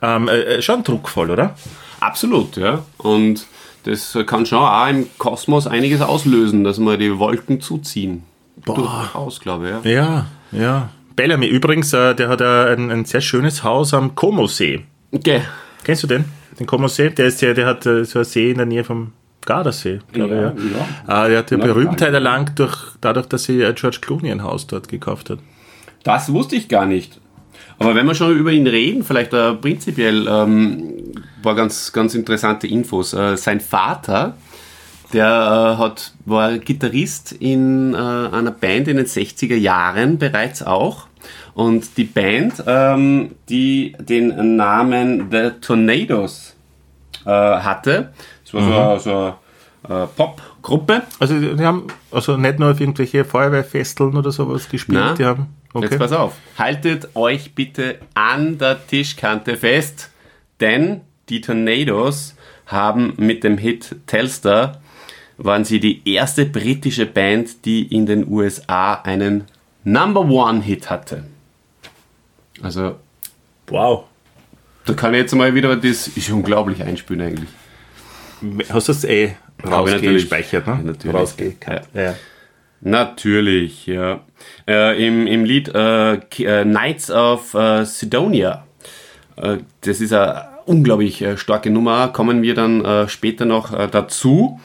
Ähm, 0.00 0.26
äh, 0.26 0.40
äh, 0.56 0.62
schon 0.62 0.82
druckvoll, 0.82 1.30
oder? 1.30 1.54
Absolut, 2.00 2.56
ja. 2.56 2.82
Und 2.96 3.46
das 3.88 4.18
kann 4.26 4.44
schon 4.44 4.58
auch 4.58 4.88
im 4.88 5.06
Kosmos 5.16 5.66
einiges 5.66 6.00
auslösen, 6.02 6.62
dass 6.62 6.78
wir 6.78 6.98
die 6.98 7.18
Wolken 7.18 7.60
zuziehen. 7.60 8.22
Durchaus, 8.64 9.40
glaube 9.40 9.80
ich, 9.84 9.92
ja. 9.92 10.26
Ja, 10.52 10.60
ja. 10.60 10.88
Bellamy 11.16 11.46
übrigens, 11.46 11.92
äh, 11.92 12.14
der 12.14 12.28
hat 12.28 12.40
äh, 12.40 12.74
ein, 12.74 12.90
ein 12.90 13.04
sehr 13.04 13.20
schönes 13.20 13.64
Haus 13.64 13.94
am 13.94 14.14
Como-See. 14.14 14.84
Okay. 15.10 15.42
Kennst 15.84 16.02
du 16.02 16.06
den? 16.06 16.26
Den 16.58 16.66
Como-See? 16.66 17.10
Der, 17.10 17.26
ist 17.26 17.40
ja, 17.40 17.54
der 17.54 17.66
hat 17.66 17.86
äh, 17.86 18.04
so 18.04 18.18
einen 18.18 18.24
See 18.26 18.50
in 18.50 18.58
der 18.58 18.66
Nähe 18.66 18.84
vom 18.84 19.12
Gardasee, 19.46 20.00
glaube 20.12 20.54
ich. 20.56 20.72
Ja. 21.06 21.24
Äh, 21.24 21.30
der 21.30 21.38
hat 21.38 21.50
ja 21.50 21.56
Na, 21.56 21.64
Berühmtheit 21.64 22.12
erlangt 22.12 22.58
durch, 22.58 22.76
dadurch, 23.00 23.26
dass 23.26 23.44
sie 23.44 23.58
George 23.74 23.98
Clooney 24.00 24.30
ein 24.30 24.42
Haus 24.42 24.66
dort 24.66 24.88
gekauft 24.88 25.30
hat. 25.30 25.38
Das 26.04 26.32
wusste 26.32 26.56
ich 26.56 26.68
gar 26.68 26.86
nicht. 26.86 27.20
Aber 27.78 27.94
wenn 27.94 28.06
wir 28.06 28.14
schon 28.14 28.36
über 28.36 28.52
ihn 28.52 28.66
reden, 28.66 29.02
vielleicht 29.02 29.32
äh, 29.32 29.54
prinzipiell 29.54 30.26
ähm, 30.28 31.12
war 31.42 31.54
ganz, 31.54 31.92
ganz 31.92 32.14
interessante 32.14 32.66
Infos. 32.66 33.12
Äh, 33.14 33.36
sein 33.36 33.60
Vater, 33.60 34.36
der 35.12 35.26
äh, 35.26 35.78
hat, 35.82 36.12
war 36.24 36.58
Gitarrist 36.58 37.32
in 37.32 37.94
äh, 37.94 37.96
einer 37.96 38.50
Band 38.50 38.88
in 38.88 38.96
den 38.98 39.06
60er 39.06 39.56
Jahren 39.56 40.18
bereits 40.18 40.62
auch. 40.62 41.06
Und 41.54 41.96
die 41.96 42.04
Band, 42.04 42.62
ähm, 42.66 43.32
die 43.48 43.96
den 43.98 44.56
Namen 44.56 45.28
The 45.30 45.50
Tornadoes 45.60 46.54
hatte, 47.24 48.12
das 48.44 48.54
war 48.54 48.62
so, 49.00 49.12
eine- 49.12 49.34
so 49.88 49.92
äh, 49.94 50.06
Popgruppe. 50.06 51.02
Also 51.18 51.38
die 51.38 51.64
haben 51.64 51.88
also 52.10 52.36
nicht 52.36 52.58
nur 52.58 52.70
auf 52.70 52.80
irgendwelche 52.80 53.24
Feuerwehrfesteln 53.24 54.16
oder 54.16 54.30
sowas 54.30 54.68
gespielt, 54.68 54.98
Na, 55.00 55.14
die 55.14 55.24
haben. 55.24 55.46
Jetzt 55.74 55.84
Okay. 55.84 55.98
pass 55.98 56.12
auf. 56.12 56.34
Haltet 56.56 57.14
euch 57.14 57.54
bitte 57.54 57.98
an 58.14 58.56
der 58.56 58.86
Tischkante 58.86 59.56
fest, 59.56 60.10
denn 60.60 61.02
die 61.28 61.40
Tornadoes 61.40 62.34
haben 62.66 63.14
mit 63.16 63.44
dem 63.44 63.58
Hit 63.58 63.96
Telstar 64.06 64.80
waren 65.38 65.64
sie 65.64 65.78
die 65.80 66.02
erste 66.12 66.44
britische 66.44 67.06
Band, 67.06 67.64
die 67.64 67.82
in 67.94 68.06
den 68.06 68.28
USA 68.28 68.94
einen 68.94 69.44
Number 69.84 70.22
One 70.22 70.62
Hit 70.62 70.90
hatte. 70.90 71.24
Also, 72.62 72.96
Wow. 73.68 74.04
da 74.84 74.94
kann 74.94 75.14
ich 75.14 75.20
jetzt 75.20 75.34
mal 75.34 75.54
wieder, 75.54 75.76
das 75.76 76.08
ist 76.08 76.30
unglaublich 76.30 76.82
einspülen 76.82 77.26
eigentlich. 77.28 77.48
Hast 78.70 78.88
du 78.88 78.92
das 78.92 79.04
eh 79.04 79.36
rausgespeichert, 79.64 80.66
ne? 80.66 80.72
Ja, 80.72 80.82
natürlich. 80.82 81.16
Rausgekackt. 81.16 81.94
Ja. 81.94 82.14
Natürlich, 82.80 83.86
ja. 83.86 84.20
Äh, 84.66 85.06
im, 85.06 85.26
Im 85.26 85.44
Lied 85.44 85.68
äh, 85.74 86.14
äh, 86.14 86.64
Knights 86.64 87.10
of 87.10 87.54
äh, 87.54 87.84
Sidonia, 87.84 88.64
äh, 89.36 89.58
das 89.80 90.00
ist 90.00 90.12
eine 90.12 90.48
unglaublich 90.68 91.22
äh, 91.22 91.36
starke 91.36 91.70
Nummer, 91.70 92.08
kommen 92.08 92.42
wir 92.42 92.54
dann 92.54 92.84
äh, 92.84 93.08
später 93.08 93.44
noch 93.44 93.72
äh, 93.72 93.88
dazu. 93.90 94.60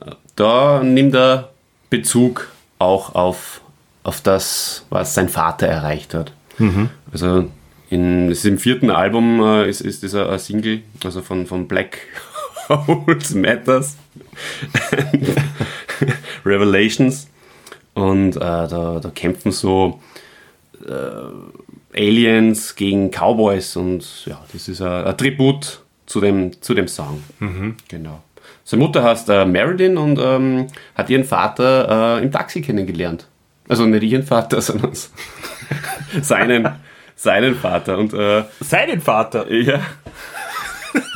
Äh, 0.00 0.12
Da 0.36 0.82
nimmt 0.82 1.14
er 1.14 1.50
Bezug 1.90 2.48
auch 2.78 3.14
auf, 3.14 3.60
auf 4.04 4.20
das, 4.20 4.84
was 4.90 5.14
sein 5.14 5.28
Vater 5.28 5.66
erreicht 5.66 6.14
hat. 6.14 6.32
Also 7.12 7.50
in, 7.90 8.28
das 8.28 8.38
ist 8.38 8.44
im 8.44 8.58
vierten 8.58 8.90
Album 8.90 9.40
äh, 9.40 9.68
ist, 9.68 9.80
ist 9.80 10.14
ein 10.14 10.28
ein 10.28 10.38
Single, 10.38 10.82
also 11.04 11.22
von, 11.22 11.46
von 11.46 11.66
Black 11.66 11.98
Holes 12.68 13.34
Matters. 13.34 13.96
Revelations. 16.44 17.28
Und 17.94 18.36
äh, 18.36 18.40
da, 18.40 19.00
da 19.02 19.10
kämpfen 19.14 19.50
so 19.52 20.00
äh, 20.86 20.92
Aliens 21.94 22.74
gegen 22.76 23.10
Cowboys 23.10 23.76
und 23.76 24.26
ja, 24.26 24.44
das 24.52 24.68
ist 24.68 24.80
ein, 24.82 25.04
ein 25.04 25.16
Tribut 25.16 25.82
zu 26.06 26.20
dem, 26.20 26.60
zu 26.60 26.74
dem 26.74 26.88
Song. 26.88 27.22
Genau. 27.88 28.22
Seine 28.64 28.82
Mutter 28.82 29.02
heißt 29.02 29.28
äh, 29.30 29.46
Meredin 29.46 29.96
und 29.96 30.18
ähm, 30.22 30.66
hat 30.94 31.08
ihren 31.08 31.24
Vater 31.24 32.18
äh, 32.18 32.22
im 32.22 32.30
Taxi 32.30 32.60
kennengelernt. 32.60 33.26
Also 33.68 33.86
nicht 33.86 34.02
ihren 34.02 34.22
Vater, 34.24 34.60
sondern 34.62 34.92
seinen, 36.22 36.68
seinen 37.16 37.54
Vater. 37.54 37.96
Und 37.98 38.12
äh, 38.12 38.44
Seinen 38.60 39.00
Vater. 39.00 39.50
ja. 39.50 39.80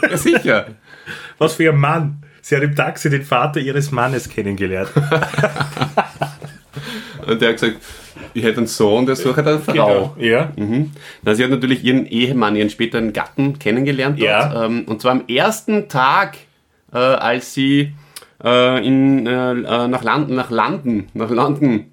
Ja, 0.03 0.17
sicher. 0.17 0.67
Was 1.39 1.55
für 1.55 1.71
ein 1.71 1.79
Mann. 1.79 2.23
Sie 2.41 2.57
hat 2.57 2.63
im 2.63 2.75
Taxi 2.75 3.09
den 3.11 3.25
Vater 3.25 3.61
ihres 3.61 3.91
Mannes 3.91 4.29
kennengelernt. 4.29 4.91
Und 7.27 7.41
der 7.41 7.51
hat 7.51 7.61
gesagt, 7.61 7.77
ich 8.35 8.45
hätte 8.45 8.59
einen 8.59 8.67
Sohn, 8.67 9.07
der 9.07 9.17
sucht 9.17 9.39
eine 9.39 9.59
Frau. 9.59 10.15
Ja. 10.19 10.53
Mhm. 10.57 10.93
Na, 11.23 11.35
sie 11.35 11.45
hat 11.45 11.51
natürlich 11.51 11.85
ihren 11.85 12.07
Ehemann, 12.07 12.57
ihren 12.57 12.71
späteren 12.71 13.13
Gatten 13.13 13.59
kennengelernt 13.59 14.21
dort. 14.21 14.29
Ja. 14.29 14.65
Ähm, 14.67 14.85
und 14.87 15.01
zwar 15.01 15.13
am 15.13 15.25
ersten 15.29 15.89
Tag, 15.89 16.37
äh, 16.93 16.99
als 16.99 17.55
sie 17.55 17.93
äh, 18.43 18.87
in, 18.87 19.27
äh, 19.27 19.53
äh, 19.53 19.89
nach 19.89 20.05
London, 20.05 20.35
nach 20.37 20.51
London, 20.51 21.09
nach 21.15 21.31
London 21.31 21.87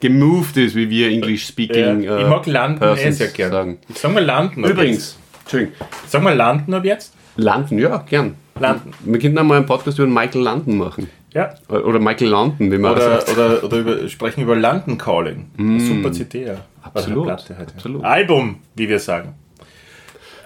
gemoved 0.00 0.56
ist, 0.56 0.74
wie 0.74 0.90
wir 0.90 1.08
English 1.08 1.46
speaking 1.46 2.02
ja. 2.02 2.18
äh, 2.18 2.22
ich 2.22 2.28
mag 2.28 2.46
landen 2.46 2.82
eh 2.82 3.10
sehr 3.10 3.28
gern. 3.28 3.50
sagen. 3.50 3.78
Ich 3.88 3.98
sag 3.98 4.12
mal 4.12 4.24
landen. 4.24 4.64
ab 4.64 4.70
Übrigens, 4.70 5.18
Entschuldigung, 5.42 5.74
Jetzt. 5.80 6.10
Sag 6.10 6.22
mal 6.22 6.34
landen 6.34 6.74
ab 6.74 6.84
jetzt. 6.84 7.14
London, 7.36 7.78
ja, 7.78 7.98
gern. 8.08 8.34
Landen. 8.60 8.92
Wir 9.04 9.18
könnten 9.18 9.38
einmal 9.38 9.58
einen 9.58 9.66
Podcast 9.66 9.98
über 9.98 10.06
Michael 10.06 10.42
London 10.42 10.76
machen. 10.78 11.08
Ja. 11.34 11.52
Oder 11.68 11.98
Michael 11.98 12.28
London, 12.28 12.70
wie 12.70 12.78
man 12.78 12.92
Oder, 12.92 13.20
sagt. 13.20 13.32
oder, 13.32 13.64
oder 13.64 13.76
über, 13.78 14.08
sprechen 14.08 14.42
über 14.42 14.54
London 14.54 14.96
Calling. 14.96 15.50
Super 15.78 16.12
CD, 16.12 16.46
ja. 16.46 16.56
Absolut, 16.80 17.28
halt, 17.28 17.48
ja. 17.48 17.56
absolut. 17.58 18.04
Album, 18.04 18.60
wie 18.76 18.88
wir 18.88 19.00
sagen. 19.00 19.34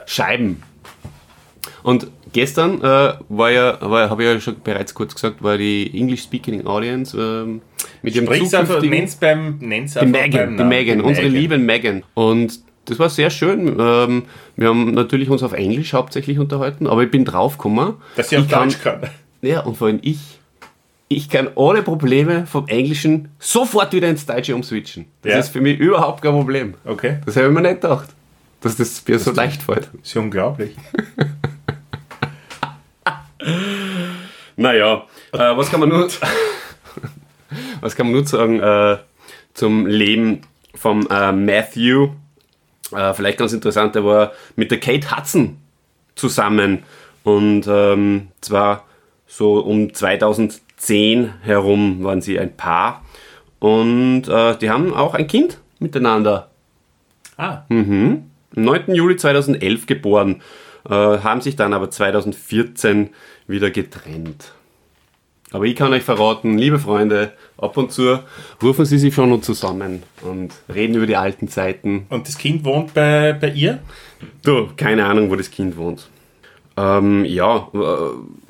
Scheiben. 0.07 0.63
Und 1.83 2.07
gestern 2.33 2.81
äh, 2.81 3.15
war 3.29 3.51
ja, 3.51 3.79
war, 3.81 4.09
habe 4.09 4.23
ich 4.23 4.29
ja 4.29 4.41
schon 4.41 4.61
bereits 4.63 4.95
kurz 4.95 5.15
gesagt, 5.15 5.43
war 5.43 5.59
die 5.59 5.91
English 5.99 6.23
Speaking 6.23 6.67
Audience 6.67 7.17
ähm, 7.19 7.61
mit 8.03 8.15
ihrem 8.15 8.29
einfach, 8.29 8.49
zukünftigen 8.51 8.91
nenn's 8.91 9.17
beim, 9.17 9.59
nenn's 9.61 9.95
die 9.95 10.07
Megan, 10.07 10.57
beim 10.57 10.57
die. 10.57 10.65
Megan, 10.65 11.01
unsere 11.03 11.29
liebe 11.29 11.59
Megan. 11.59 12.03
Und 12.15 12.61
das 12.87 12.99
war 12.99 13.11
sehr 13.11 13.29
schön. 13.31 13.77
Ähm, 13.79 14.23
wir 14.57 14.69
haben 14.69 14.93
natürlich 14.93 15.29
uns 15.29 15.43
auf 15.43 15.53
Englisch 15.53 15.93
hauptsächlich 15.93 16.39
unterhalten, 16.39 16.87
aber 16.87 17.03
ich 17.03 17.11
bin 17.11 17.25
draufgekommen. 17.25 17.95
Dass 18.17 18.31
sie 18.31 18.39
auf 18.39 18.47
Deutsch 18.47 18.81
kann. 18.81 19.03
Ja, 19.43 19.61
und 19.61 19.77
vor 19.77 19.89
allem 19.89 19.99
ich. 20.03 20.38
Ich 21.11 21.31
kann 21.31 21.49
ohne 21.55 21.83
Probleme 21.83 22.47
vom 22.47 22.69
Englischen 22.69 23.29
sofort 23.39 23.93
wieder 23.95 24.09
ins 24.09 24.27
Deutsche 24.27 24.55
umswitchen. 24.55 25.07
Das 25.23 25.33
Ja. 25.33 25.39
ist 25.39 25.49
für 25.49 25.61
mich 25.63 25.79
überhaupt 25.79 26.21
kein 26.23 26.33
Problem. 26.33 26.75
Okay, 26.85 27.19
Das 27.25 27.35
habe 27.37 27.47
ich 27.49 27.53
mir 27.53 27.63
nicht 27.63 27.81
gedacht, 27.81 28.09
dass 28.61 28.77
das 28.77 29.03
mir 29.09 29.19
so 29.19 29.33
leicht 29.33 29.63
fällt. 29.63 29.89
ist 30.03 30.15
ja 30.15 30.21
unglaublich. 30.21 30.75
Naja, 34.57 35.05
äh, 35.33 35.39
was 35.57 35.71
kann 35.71 35.79
man 35.81 35.89
nur, 35.89 36.09
was 37.81 37.95
kann 37.95 38.07
man 38.07 38.13
nur 38.15 38.27
sagen 38.27 38.59
äh, 38.59 38.97
zum 39.55 39.87
Leben 39.87 40.41
vom 40.75 41.07
äh, 41.09 41.31
Matthew? 41.33 42.09
Äh, 42.93 43.15
vielleicht 43.15 43.39
ganz 43.39 43.53
interessant, 43.53 43.95
er 43.95 44.05
war 44.05 44.33
mit 44.57 44.71
der 44.73 44.81
Kate 44.81 45.17
Hudson 45.17 45.59
zusammen 46.17 46.83
und 47.23 47.67
ähm, 47.69 48.29
zwar 48.41 48.85
so 49.29 49.61
um 49.61 49.95
2010 50.79 51.35
herum 51.43 52.03
waren 52.05 52.21
sie 52.21 52.39
ein 52.39 52.57
Paar 52.57 53.05
und 53.59 54.29
äh, 54.29 54.57
die 54.57 54.71
haben 54.71 54.95
auch 54.95 55.15
ein 55.15 55.27
Kind 55.27 55.59
miteinander 55.79 56.51
Ah, 57.41 57.63
am 57.71 58.25
9. 58.57 58.95
Juli 58.95 59.17
2011 59.17 59.87
geboren, 59.87 60.43
äh, 60.89 60.93
haben 60.93 61.41
sich 61.41 61.55
dann 61.55 61.73
aber 61.73 61.89
2014 61.89 63.11
wieder 63.47 63.71
getrennt. 63.71 64.53
Aber 65.53 65.65
ich 65.65 65.77
kann 65.77 65.93
euch 65.93 66.03
verraten, 66.03 66.59
liebe 66.59 66.81
Freunde, 66.81 67.33
ab 67.57 67.77
und 67.77 67.93
zu 67.93 68.19
rufen 68.61 68.85
sie 68.85 68.99
sich 68.99 69.15
schon 69.15 69.31
noch 69.31 69.41
zusammen 69.41 70.03
und 70.23 70.53
reden 70.73 70.97
über 70.97 71.07
die 71.07 71.15
alten 71.15 71.47
Zeiten. 71.47 72.07
und 72.11 72.27
das 72.27 72.37
Kind 72.39 72.65
wohnt 72.65 72.93
bei, 72.93 73.33
bei 73.35 73.51
ihr? 73.51 73.79
Du, 74.43 74.71
keine 74.77 75.07
Ahnung, 75.07 75.31
wo 75.31 75.37
das 75.37 75.51
Kind 75.53 75.77
wohnt. 75.77 76.09
Ähm, 76.77 77.25
ja, 77.25 77.69
äh, 77.73 78.48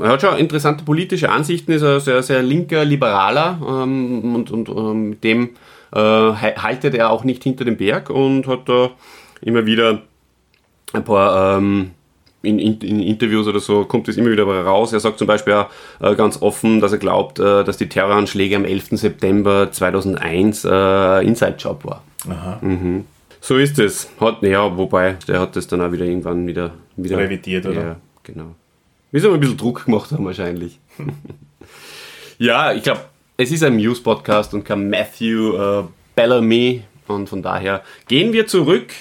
er 0.00 0.08
hat 0.08 0.20
schon 0.20 0.38
interessante 0.38 0.84
politische 0.84 1.30
Ansichten, 1.30 1.72
ist 1.72 1.82
ein 1.82 2.00
sehr, 2.00 2.22
sehr 2.22 2.42
linker, 2.42 2.84
liberaler 2.84 3.58
ähm, 3.66 4.34
und, 4.34 4.50
und 4.50 4.68
ähm, 4.68 5.10
mit 5.10 5.24
dem 5.24 5.50
äh, 5.92 5.98
haltet 5.98 6.94
er 6.94 7.10
auch 7.10 7.24
nicht 7.24 7.42
hinter 7.42 7.64
dem 7.64 7.76
Berg 7.76 8.10
und 8.10 8.46
hat 8.46 8.68
da 8.68 8.90
immer 9.40 9.66
wieder 9.66 10.02
ein 10.92 11.04
paar 11.04 11.58
ähm, 11.58 11.90
in, 12.42 12.58
in, 12.58 12.78
in 12.80 13.00
Interviews 13.00 13.46
oder 13.46 13.60
so 13.60 13.84
kommt 13.84 14.08
es 14.08 14.16
immer 14.16 14.30
wieder 14.30 14.44
raus. 14.44 14.92
Er 14.92 15.00
sagt 15.00 15.18
zum 15.18 15.26
Beispiel 15.26 15.54
auch, 15.54 15.70
äh, 16.00 16.14
ganz 16.14 16.40
offen, 16.42 16.80
dass 16.80 16.92
er 16.92 16.98
glaubt, 16.98 17.38
äh, 17.38 17.64
dass 17.64 17.76
die 17.76 17.88
Terroranschläge 17.88 18.56
am 18.56 18.64
11. 18.64 18.88
September 18.92 19.72
2001 19.72 20.64
äh, 20.64 21.26
Inside-Job 21.26 21.84
war. 21.84 22.02
Aha. 22.28 22.60
So 23.40 23.56
ist 23.56 23.78
es. 23.78 24.10
Hat, 24.20 24.42
ja, 24.42 24.76
wobei, 24.76 25.16
der 25.26 25.40
hat 25.40 25.56
das 25.56 25.66
dann 25.66 25.80
auch 25.80 25.92
wieder 25.92 26.04
irgendwann 26.04 26.46
wieder, 26.46 26.72
wieder 26.96 27.18
Revidiert, 27.18 27.66
oder? 27.66 27.82
Ja, 27.82 27.96
genau. 28.22 28.54
Wir 29.14 29.20
sollen 29.20 29.34
ein 29.34 29.40
bisschen 29.40 29.58
Druck 29.58 29.84
gemacht 29.84 30.10
haben 30.10 30.24
wahrscheinlich. 30.24 30.80
ja, 32.38 32.72
ich 32.72 32.82
glaube, 32.82 33.02
es 33.36 33.52
ist 33.52 33.62
ein 33.62 33.76
Muse-Podcast 33.76 34.52
und 34.54 34.64
kein 34.64 34.90
Matthew 34.90 35.54
äh, 35.56 35.84
Bellamy. 36.16 36.82
Und 37.06 37.28
von 37.28 37.40
daher 37.40 37.84
gehen 38.08 38.32
wir 38.32 38.48
zurück 38.48 38.92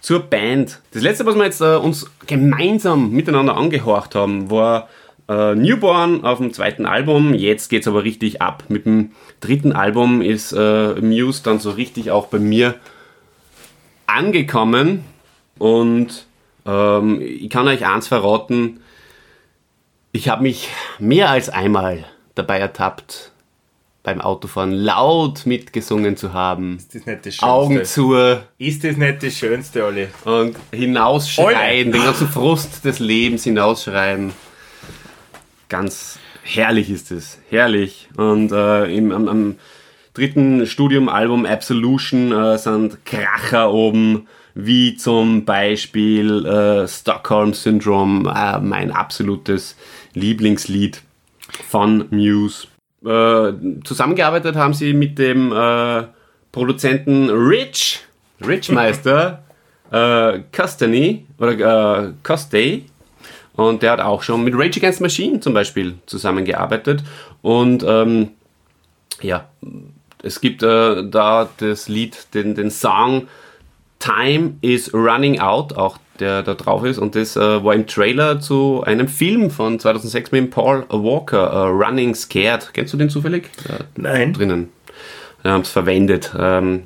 zur 0.00 0.22
Band. 0.22 0.80
Das 0.90 1.04
letzte, 1.04 1.24
was 1.24 1.36
wir 1.36 1.44
jetzt 1.44 1.60
äh, 1.60 1.76
uns 1.76 2.10
gemeinsam 2.26 3.12
miteinander 3.12 3.56
angehorcht 3.56 4.16
haben, 4.16 4.50
war 4.50 4.88
äh, 5.28 5.54
Newborn 5.54 6.24
auf 6.24 6.38
dem 6.38 6.52
zweiten 6.52 6.84
Album. 6.84 7.32
Jetzt 7.32 7.68
geht's 7.68 7.86
aber 7.86 8.02
richtig 8.02 8.42
ab. 8.42 8.64
Mit 8.66 8.86
dem 8.86 9.12
dritten 9.38 9.70
Album 9.70 10.20
ist 10.20 10.50
äh, 10.50 11.00
Muse 11.00 11.44
dann 11.44 11.60
so 11.60 11.70
richtig 11.70 12.10
auch 12.10 12.26
bei 12.26 12.40
mir 12.40 12.74
angekommen. 14.06 15.04
Und 15.60 16.26
ähm, 16.66 17.20
ich 17.20 17.50
kann 17.50 17.68
euch 17.68 17.86
eins 17.86 18.08
verraten, 18.08 18.80
ich 20.14 20.28
habe 20.28 20.44
mich 20.44 20.68
mehr 21.00 21.28
als 21.28 21.50
einmal 21.50 22.04
dabei 22.36 22.60
ertappt, 22.60 23.32
beim 24.04 24.20
Autofahren 24.20 24.70
laut 24.70 25.44
mitgesungen 25.44 26.16
zu 26.16 26.32
haben. 26.32 26.76
Ist 26.76 26.94
das 26.94 27.06
nicht 27.06 27.26
das 27.26 27.34
Schönste? 27.34 27.46
Augen 27.46 27.84
zu 27.84 28.14
Ist 28.58 28.84
das 28.84 28.96
nicht 28.96 29.22
das 29.24 29.34
Schönste, 29.34 29.84
Olli? 29.84 30.06
und 30.24 30.56
hinausschreien, 30.72 31.90
den 31.90 32.04
ganzen 32.04 32.28
Frust 32.28 32.84
des 32.84 33.00
Lebens 33.00 33.42
hinausschreien. 33.42 34.32
Ganz 35.68 36.20
herrlich 36.44 36.90
ist 36.90 37.10
es, 37.10 37.40
herrlich. 37.50 38.08
Und 38.16 38.52
äh, 38.52 38.84
im, 38.94 39.10
am, 39.10 39.26
am 39.26 39.56
dritten 40.12 40.64
Studiumalbum 40.64 41.44
Absolution 41.44 42.30
äh, 42.30 42.56
sind 42.56 43.04
Kracher 43.04 43.72
oben, 43.72 44.28
wie 44.54 44.94
zum 44.94 45.44
Beispiel 45.44 46.46
äh, 46.46 46.86
Stockholm 46.86 47.52
Syndrome, 47.52 48.32
äh, 48.32 48.60
mein 48.60 48.92
absolutes 48.92 49.76
Lieblingslied 50.14 51.02
von 51.68 52.06
Muse. 52.10 52.68
Äh, 53.04 53.52
zusammengearbeitet 53.84 54.56
haben 54.56 54.74
sie 54.74 54.94
mit 54.94 55.18
dem 55.18 55.52
äh, 55.52 56.04
Produzenten 56.52 57.28
Rich, 57.30 58.00
Rich 58.44 58.70
Meister, 58.70 59.42
äh, 59.90 60.40
Costany 60.54 61.26
oder 61.38 62.06
äh, 62.06 62.12
Costay. 62.22 62.84
Und 63.56 63.82
der 63.82 63.92
hat 63.92 64.00
auch 64.00 64.22
schon 64.22 64.42
mit 64.42 64.54
Rage 64.56 64.78
Against 64.80 65.00
Machine 65.00 65.40
zum 65.40 65.54
Beispiel 65.54 65.94
zusammengearbeitet. 66.06 67.04
Und 67.42 67.84
ähm, 67.86 68.30
ja, 69.20 69.48
es 70.22 70.40
gibt 70.40 70.62
äh, 70.62 71.08
da 71.08 71.48
das 71.58 71.88
Lied, 71.88 72.34
den, 72.34 72.54
den 72.54 72.70
Song 72.70 73.28
Time 73.98 74.54
is 74.60 74.92
Running 74.92 75.40
Out, 75.40 75.74
auch 75.74 75.98
der 76.20 76.42
da 76.42 76.54
drauf 76.54 76.84
ist. 76.84 76.98
Und 76.98 77.14
das 77.14 77.36
äh, 77.36 77.64
war 77.64 77.74
im 77.74 77.86
Trailer 77.86 78.40
zu 78.40 78.82
einem 78.84 79.08
Film 79.08 79.50
von 79.50 79.78
2006 79.78 80.32
mit 80.32 80.50
Paul 80.50 80.84
Walker, 80.88 81.42
äh, 81.42 81.68
Running 81.68 82.14
Scared. 82.14 82.70
Kennst 82.72 82.92
du 82.92 82.96
den 82.96 83.10
zufällig? 83.10 83.50
Äh, 83.68 83.84
Nein. 83.96 84.32
drinnen. 84.32 84.70
Wir 85.42 85.52
haben 85.52 85.62
es 85.62 85.70
verwendet 85.70 86.32
ähm, 86.38 86.84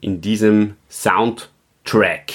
in 0.00 0.20
diesem 0.20 0.74
Soundtrack. 0.88 2.32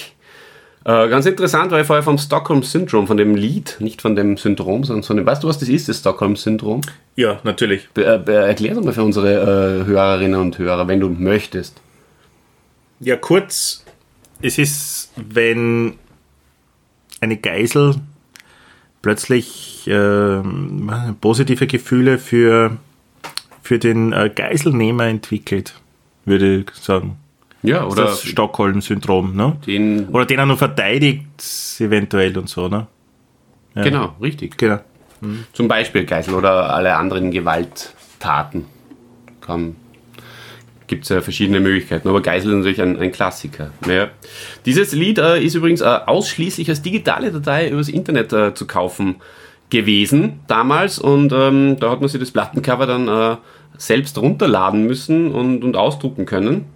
Äh, 0.84 1.08
ganz 1.08 1.26
interessant, 1.26 1.72
weil 1.72 1.80
ich 1.80 1.86
vorher 1.86 2.04
vom 2.04 2.18
Stockholm 2.18 2.62
Syndrom, 2.62 3.08
von 3.08 3.16
dem 3.16 3.34
Lied, 3.34 3.76
nicht 3.80 4.00
von 4.00 4.14
dem 4.14 4.36
Syndrom, 4.36 4.84
sondern 4.84 5.02
von 5.02 5.16
dem, 5.16 5.26
weißt 5.26 5.42
du, 5.42 5.48
was 5.48 5.58
das 5.58 5.68
ist, 5.68 5.88
das 5.88 5.98
Stockholm 5.98 6.36
Syndrom? 6.36 6.82
Ja, 7.16 7.40
natürlich. 7.42 7.88
Be 7.94 8.04
äh, 8.04 8.32
erklär 8.32 8.74
doch 8.74 8.84
mal 8.84 8.92
für 8.92 9.02
unsere 9.02 9.84
Hörerinnen 9.84 10.38
und 10.38 10.58
Hörer, 10.58 10.86
wenn 10.86 11.00
du 11.00 11.08
möchtest. 11.08 11.80
Ja, 13.00 13.16
kurz, 13.16 13.84
es 14.40 14.58
ist, 14.58 15.10
wenn 15.16 15.94
eine 17.26 17.36
Geisel 17.36 17.96
plötzlich 19.02 19.86
ähm, 19.86 21.16
positive 21.20 21.66
Gefühle 21.66 22.18
für, 22.18 22.76
für 23.62 23.78
den 23.78 24.12
äh, 24.12 24.30
Geiselnehmer 24.34 25.04
entwickelt, 25.04 25.74
würde 26.24 26.58
ich 26.58 26.70
sagen. 26.74 27.16
Ja, 27.62 27.84
oder 27.84 28.04
das 28.04 28.22
Stockholm-Syndrom, 28.22 29.34
ne? 29.34 29.56
den, 29.66 30.08
Oder 30.08 30.26
den 30.26 30.38
er 30.38 30.46
nur 30.46 30.56
verteidigt, 30.56 31.26
eventuell 31.78 32.36
und 32.38 32.48
so, 32.48 32.68
ne? 32.68 32.86
Ja. 33.74 33.82
genau, 33.82 34.16
richtig. 34.20 34.56
Genau. 34.56 34.78
Zum 35.52 35.66
Beispiel 35.66 36.04
Geisel 36.04 36.34
oder 36.34 36.72
alle 36.72 36.96
anderen 36.96 37.30
Gewalttaten. 37.30 38.66
Kann, 39.40 39.76
gibt 40.86 41.04
es 41.04 41.10
ja 41.10 41.20
verschiedene 41.20 41.60
Möglichkeiten, 41.60 42.08
aber 42.08 42.22
Geisel 42.22 42.50
ist 42.50 42.56
natürlich 42.58 42.82
ein, 42.82 42.98
ein 42.98 43.12
Klassiker. 43.12 43.70
Ja. 43.88 44.08
Dieses 44.64 44.92
Lied 44.92 45.18
äh, 45.18 45.42
ist 45.42 45.54
übrigens 45.54 45.80
äh, 45.80 45.84
ausschließlich 45.84 46.68
als 46.68 46.82
digitale 46.82 47.32
Datei 47.32 47.68
übers 47.68 47.88
Internet 47.88 48.32
äh, 48.32 48.54
zu 48.54 48.66
kaufen 48.66 49.16
gewesen 49.70 50.40
damals 50.46 50.98
und 50.98 51.32
ähm, 51.32 51.76
da 51.80 51.90
hat 51.90 52.00
man 52.00 52.08
sich 52.08 52.20
das 52.20 52.30
Plattencover 52.30 52.86
dann 52.86 53.08
äh, 53.08 53.36
selbst 53.78 54.16
runterladen 54.18 54.86
müssen 54.86 55.32
und, 55.32 55.64
und 55.64 55.76
ausdrucken 55.76 56.26
können. 56.26 56.66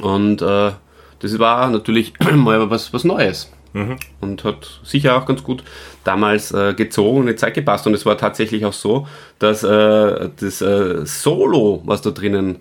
Und 0.00 0.42
äh, 0.42 0.72
das 1.20 1.38
war 1.38 1.70
natürlich 1.70 2.12
mal 2.34 2.70
was, 2.70 2.92
was 2.92 3.04
Neues. 3.04 3.52
Mhm. 3.72 3.96
Und 4.20 4.42
hat 4.42 4.80
sicher 4.82 5.16
auch 5.16 5.26
ganz 5.26 5.44
gut 5.44 5.62
damals 6.02 6.50
äh, 6.50 6.74
gezogen 6.74 7.18
und 7.18 7.28
in 7.28 7.34
die 7.34 7.36
Zeit 7.36 7.54
gepasst. 7.54 7.86
Und 7.86 7.94
es 7.94 8.04
war 8.04 8.18
tatsächlich 8.18 8.64
auch 8.64 8.72
so, 8.72 9.06
dass 9.38 9.62
äh, 9.62 10.28
das 10.40 10.58
Solo, 11.22 11.82
was 11.84 12.02
da 12.02 12.10
drinnen 12.10 12.58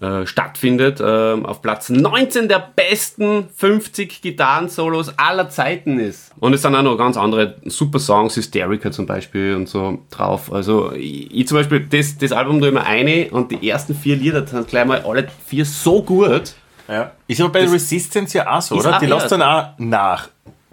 äh, 0.00 0.26
stattfindet, 0.26 1.00
äh, 1.00 1.04
auf 1.42 1.62
Platz 1.62 1.88
19 1.88 2.48
der 2.48 2.68
besten 2.76 3.48
50 3.56 4.20
Gitarren-Solos 4.20 5.18
aller 5.18 5.48
Zeiten 5.48 5.98
ist. 5.98 6.32
Und 6.38 6.52
es 6.52 6.62
sind 6.62 6.74
auch 6.74 6.82
noch 6.82 6.96
ganz 6.96 7.16
andere 7.16 7.56
super 7.64 7.98
Songs, 7.98 8.36
Hysterica 8.36 8.90
zum 8.92 9.06
Beispiel 9.06 9.54
und 9.54 9.68
so 9.68 10.00
drauf. 10.10 10.52
Also 10.52 10.92
ich, 10.92 11.34
ich 11.34 11.48
zum 11.48 11.56
Beispiel, 11.56 11.80
das, 11.80 12.18
das 12.18 12.32
Album 12.32 12.60
da 12.60 12.68
immer 12.68 12.84
eine 12.84 13.30
und 13.30 13.50
die 13.52 13.68
ersten 13.68 13.94
vier 13.94 14.16
Lieder 14.16 14.46
sind 14.46 14.68
gleich 14.68 14.84
mal 14.84 15.02
alle 15.02 15.28
vier 15.46 15.64
so 15.64 16.02
gut. 16.02 16.54
Ja. 16.88 17.12
Ist 17.26 17.40
aber 17.40 17.50
bei 17.50 17.62
das 17.62 17.72
Resistance 17.72 18.36
ja 18.36 18.54
auch 18.54 18.60
so, 18.60 18.76
oder? 18.76 18.96
Auch 18.96 19.00
die 19.00 19.06
lässt 19.06 19.32
dann 19.32 19.42
auch 19.42 19.68
nach. 19.78 20.28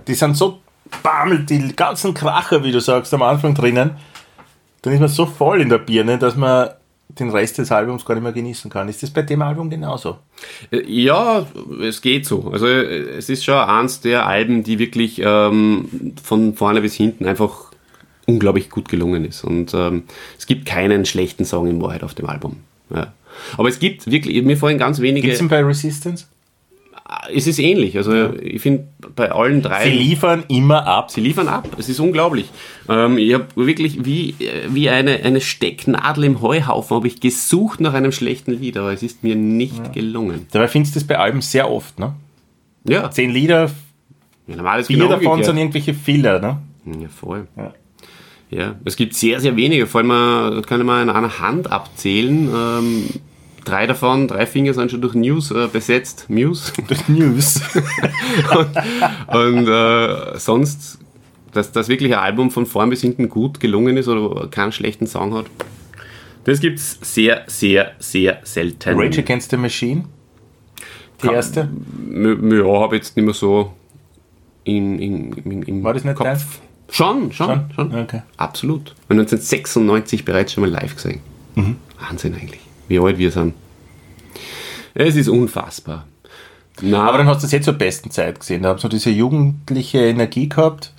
Die 0.06 0.14
sind 0.16 0.36
so 0.36 0.60
bammelt, 1.02 1.50
die 1.50 1.74
ganzen 1.76 2.14
Kracher, 2.14 2.64
wie 2.64 2.72
du 2.72 2.82
sagst, 2.82 3.14
am 3.14 3.22
Anfang 3.22 3.56
drinnen. 3.56 3.92
Dann 4.82 4.94
ist 4.94 5.00
man 5.00 5.10
so 5.10 5.26
voll 5.26 5.62
in 5.62 5.70
der 5.70 5.78
Birne, 5.78 6.18
dass 6.18 6.36
man 6.36 6.72
den 7.20 7.30
Rest 7.30 7.58
des 7.58 7.72
Albums 7.72 8.06
gar 8.06 8.16
nicht 8.16 8.24
mehr 8.24 8.34
genießen 8.34 8.70
kann. 8.70 8.90
Ist 8.90 9.04
das 9.04 9.12
bei 9.12 9.22
dem 9.22 9.42
Album 9.42 9.70
genauso? 9.70 10.18
Äh, 10.72 10.84
ja, 10.92 11.46
es 11.82 12.02
geht 12.02 12.26
so. 12.26 12.50
Also 12.52 12.68
es 12.68 13.30
ist 13.30 13.44
schon 13.44 13.56
eins 13.56 14.02
der 14.02 14.26
Alben, 14.26 14.64
die 14.64 14.80
wirklich 14.80 15.22
ähm, 15.24 16.14
von 16.22 16.56
vorne 16.56 16.82
bis 16.82 16.96
hinten 16.96 17.26
einfach 17.26 17.72
unglaublich 18.26 18.70
gut 18.70 18.90
gelungen 18.90 19.26
ist. 19.26 19.44
Und 19.44 19.74
ähm, 19.74 20.04
es 20.38 20.46
gibt 20.46 20.66
keinen 20.66 21.06
schlechten 21.06 21.46
Song 21.46 21.68
in 21.68 21.82
Wahrheit 21.82 22.04
auf 22.04 22.14
dem 22.14 22.28
Album. 22.28 22.58
Ja. 22.94 23.14
Aber 23.58 23.68
es 23.68 23.80
gibt 23.80 24.10
wirklich, 24.10 24.42
mir 24.44 24.58
vorhin 24.58 24.78
ganz 24.78 25.00
wenige. 25.00 25.28
Gibt 25.28 25.42
es 25.42 25.48
bei 25.48 25.64
Resistance? 25.64 26.26
Es 27.34 27.48
ist 27.48 27.60
ähnlich. 27.60 27.98
Also 27.98 28.34
ich 28.36 28.62
finde 28.62 28.88
bei 29.16 29.32
allen 29.32 29.62
drei. 29.62 29.84
Sie 29.86 29.96
liefern 29.96 30.44
immer 30.48 30.86
ab. 30.88 31.12
Sie 31.12 31.22
liefern 31.22 31.48
ab. 31.48 31.68
Es 31.78 31.90
ist 31.90 32.00
unglaublich. 32.00 32.50
Ähm, 32.90 33.18
ich 33.18 33.34
habe 33.34 33.48
wirklich 33.56 34.06
wie, 34.06 34.36
wie 34.70 34.90
eine, 34.90 35.24
eine 35.24 35.42
Stecknadel 35.42 36.24
im 36.26 36.42
Heuhaufen 36.42 36.96
habe 36.96 37.08
ich 37.08 37.20
gesucht 37.20 37.82
nach 37.82 37.94
einem 37.94 38.12
schlechten 38.12 38.52
Lied, 38.60 38.78
aber 38.78 38.94
es 38.94 39.04
ist 39.04 39.24
mir 39.24 39.36
nicht 39.36 39.78
ja. 39.78 39.92
gelungen. 39.92 40.48
Dabei 40.52 40.68
findest 40.68 40.96
du 40.96 41.00
das 41.00 41.08
bei 41.08 41.18
Alben 41.18 41.42
sehr 41.42 41.70
oft, 41.70 42.00
ne? 42.00 42.14
Ja. 42.86 43.10
Zehn 43.12 43.32
Lieder, 43.32 43.72
ja, 44.48 44.84
vier 44.84 44.98
genau 44.98 45.08
davon 45.10 45.26
umgekehrt. 45.26 45.46
sind 45.46 45.58
irgendwelche 45.58 45.94
Filler, 45.94 46.40
ne? 46.40 46.58
Ja, 46.86 47.08
voll. 47.08 47.48
Ja. 47.56 47.74
ja. 48.50 48.76
es 48.84 48.98
gibt 48.98 49.14
sehr, 49.14 49.40
sehr 49.40 49.56
wenige. 49.56 49.88
Vor 49.88 50.02
allem, 50.02 50.12
äh, 50.12 50.56
das 50.58 50.68
kann 50.68 50.86
man 50.86 51.04
in 51.04 51.10
einer 51.10 51.40
Hand 51.40 51.72
abzählen. 51.72 52.50
Ähm, 52.54 53.10
Drei 53.66 53.88
davon, 53.88 54.28
drei 54.28 54.46
Finger 54.46 54.74
sind 54.74 54.92
schon 54.92 55.02
durch 55.02 55.14
News 55.14 55.52
äh, 55.52 55.68
besetzt. 55.72 56.26
News. 56.28 56.74
Durch 56.88 57.08
News. 57.08 57.62
und, 59.30 59.36
und 59.36 59.68
äh, 59.68 60.38
sonst, 60.38 61.00
dass 61.54 61.72
das 61.72 61.88
wirklich 61.88 62.14
ein 62.14 62.20
Album 62.20 62.52
von 62.52 62.66
vorn 62.66 62.90
bis 62.90 63.02
hinten 63.02 63.30
gut 63.30 63.60
gelungen 63.60 63.96
ist 63.96 64.08
oder 64.08 64.48
keinen 64.48 64.72
schlechten 64.72 65.08
Song 65.08 65.34
hat, 65.34 65.46
das 66.44 66.60
gibt 66.60 66.80
es 66.80 67.00
sehr, 67.02 67.44
sehr, 67.48 67.94
sehr 68.00 68.40
selten. 68.44 69.00
Rage 69.00 69.22
Against 69.22 69.52
the 69.52 69.58
Machine? 69.58 70.04
Die 71.22 71.28
Kann, 71.28 71.36
erste? 71.36 71.70
Ja, 72.12 72.82
habe 72.82 72.98
jetzt 72.98 73.16
nicht 73.16 73.24
mehr 73.24 73.34
so 73.34 73.72
in, 74.66 75.00
in, 75.00 75.32
in, 75.34 75.64
im 75.64 75.84
War 75.84 75.94
das 75.94 76.04
nicht 76.04 76.16
Kopf. 76.16 76.28
Dein? 76.28 76.40
Schon, 76.90 77.32
schon, 77.32 77.48
schon. 77.48 77.92
schon. 77.92 78.02
Okay. 78.02 78.24
Absolut. 78.36 78.94
1996 79.08 80.26
bereits 80.26 80.52
schon 80.52 80.64
mal 80.64 80.70
live 80.70 80.96
gesehen. 80.96 81.22
Mhm. 81.56 81.78
Wahnsinn 81.98 82.36
eigentlich 82.36 82.63
wie 82.88 83.00
alt 83.00 83.18
wir 83.18 83.32
sind. 83.32 83.54
Es 84.94 85.16
ist 85.16 85.28
unfassbar. 85.28 86.06
Na, 86.82 87.08
aber 87.08 87.20
dann 87.20 87.28
hast 87.28 87.42
du 87.42 87.46
es 87.46 87.52
jetzt 87.52 87.66
zur 87.66 87.74
besten 87.74 88.12
Zeit 88.12 88.40
gesehen. 88.40 88.64
Da 88.64 88.74
hast 88.74 88.84
du 88.84 88.88
diese 88.88 89.10
jugendliche 89.10 90.00
Energie 90.00 90.50
gehabt. 90.50 90.92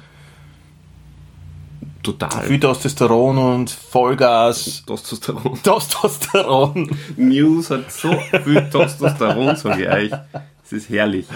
Total. 2.02 2.44
Viel 2.44 2.60
Testosteron 2.60 3.38
und 3.38 3.70
Vollgas. 3.70 4.84
Testosteron. 4.86 5.58
Testosteron. 5.62 6.96
News 7.16 7.70
hat 7.70 7.90
so 7.90 8.12
viel 8.44 8.68
Testosteron, 8.68 9.56
sage 9.56 9.82
ich 9.82 9.88
euch. 9.88 10.20
Es 10.64 10.72
ist 10.72 10.90
herrlich. 10.90 11.26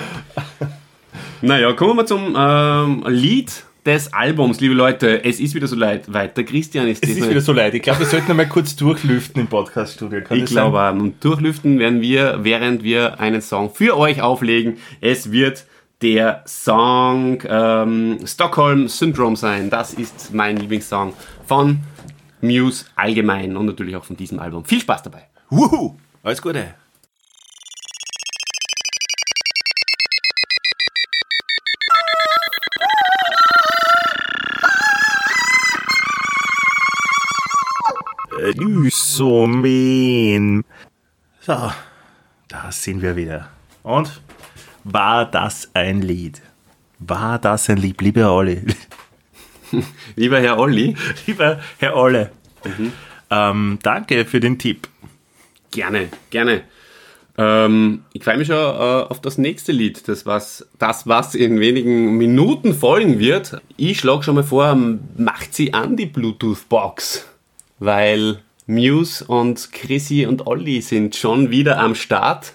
Naja, 1.40 1.72
kommen 1.72 1.96
wir 1.96 2.06
zum 2.06 2.34
ähm, 2.36 3.04
Lied 3.08 3.64
des 3.84 4.12
Albums, 4.12 4.60
liebe 4.60 4.74
Leute, 4.74 5.24
es 5.24 5.40
ist 5.40 5.54
wieder 5.54 5.66
so 5.66 5.76
leid. 5.76 6.12
Weiter, 6.12 6.42
Christian 6.42 6.88
ist 6.88 7.02
Es 7.02 7.10
ist 7.10 7.28
wieder 7.28 7.40
so 7.40 7.52
leid. 7.52 7.74
Ich 7.74 7.82
glaube, 7.82 8.00
wir 8.00 8.06
sollten 8.06 8.30
einmal 8.30 8.48
kurz 8.48 8.76
durchlüften 8.76 9.40
im 9.40 9.46
Podcaststudio. 9.46 10.20
Ich 10.30 10.44
glaube, 10.46 10.90
und 10.92 11.24
durchlüften 11.24 11.78
werden 11.78 12.00
wir, 12.00 12.40
während 12.42 12.82
wir 12.82 13.20
einen 13.20 13.40
Song 13.40 13.70
für 13.72 13.96
euch 13.96 14.20
auflegen. 14.20 14.76
Es 15.00 15.32
wird 15.32 15.64
der 16.02 16.44
Song 16.46 17.42
ähm, 17.48 18.18
Stockholm 18.24 18.88
Syndrome 18.88 19.36
sein. 19.36 19.70
Das 19.70 19.94
ist 19.94 20.32
mein 20.32 20.56
Lieblingssong 20.56 21.14
von 21.46 21.80
Muse 22.40 22.84
allgemein 22.94 23.56
und 23.56 23.66
natürlich 23.66 23.96
auch 23.96 24.04
von 24.04 24.16
diesem 24.16 24.38
Album. 24.38 24.64
Viel 24.64 24.80
Spaß 24.80 25.02
dabei. 25.02 25.24
Wuhu! 25.50 25.96
Alles 26.22 26.42
Gute! 26.42 26.74
So 39.18 39.48
mean. 39.48 40.64
So, 41.40 41.72
da 42.46 42.70
sind 42.70 43.02
wir 43.02 43.16
wieder. 43.16 43.48
Und 43.82 44.22
war 44.84 45.24
das 45.24 45.70
ein 45.74 46.02
Lied? 46.02 46.40
War 47.00 47.40
das 47.40 47.68
ein 47.68 47.78
Lied, 47.78 48.00
lieber 48.00 48.32
Olli? 48.32 48.62
lieber 50.16 50.40
Herr 50.40 50.58
Olli? 50.58 50.94
Lieber 51.26 51.58
Herr 51.78 51.96
Olle. 51.96 52.30
Mhm. 52.64 52.92
Ähm, 53.30 53.78
danke 53.82 54.24
für 54.24 54.40
den 54.40 54.58
Tipp. 54.58 54.88
Gerne, 55.72 56.08
gerne. 56.30 56.62
Ähm, 57.36 58.04
ich 58.12 58.24
freue 58.24 58.38
mich 58.38 58.46
schon 58.46 58.56
äh, 58.56 59.04
auf 59.08 59.20
das 59.20 59.36
nächste 59.36 59.72
Lied, 59.72 60.08
das 60.08 60.26
was, 60.26 60.66
das 60.78 61.06
was 61.06 61.34
in 61.34 61.60
wenigen 61.60 62.16
Minuten 62.16 62.72
folgen 62.72 63.18
wird. 63.18 63.60
Ich 63.76 63.98
schlage 63.98 64.22
schon 64.22 64.36
mal 64.36 64.44
vor, 64.44 64.74
macht 65.16 65.54
sie 65.54 65.74
an 65.74 65.96
die 65.96 66.06
Bluetooth-Box 66.06 67.26
weil 67.78 68.40
Muse 68.68 69.24
und 69.24 69.72
Chrissy 69.72 70.26
und 70.26 70.46
Olli 70.46 70.82
sind 70.82 71.16
schon 71.16 71.50
wieder 71.50 71.78
am 71.78 71.94
Start 71.94 72.52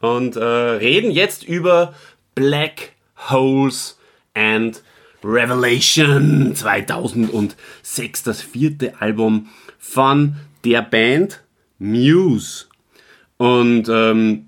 und 0.00 0.36
äh, 0.36 0.44
reden 0.44 1.10
jetzt 1.10 1.42
über 1.42 1.92
Black 2.36 2.92
Holes 3.28 3.98
and 4.32 4.80
Revelation 5.24 6.54
2006, 6.54 8.22
das 8.22 8.40
vierte 8.40 9.02
Album 9.02 9.48
von 9.80 10.36
der 10.64 10.82
Band 10.82 11.40
Muse. 11.80 12.66
Und 13.36 13.88
ähm, 13.88 14.46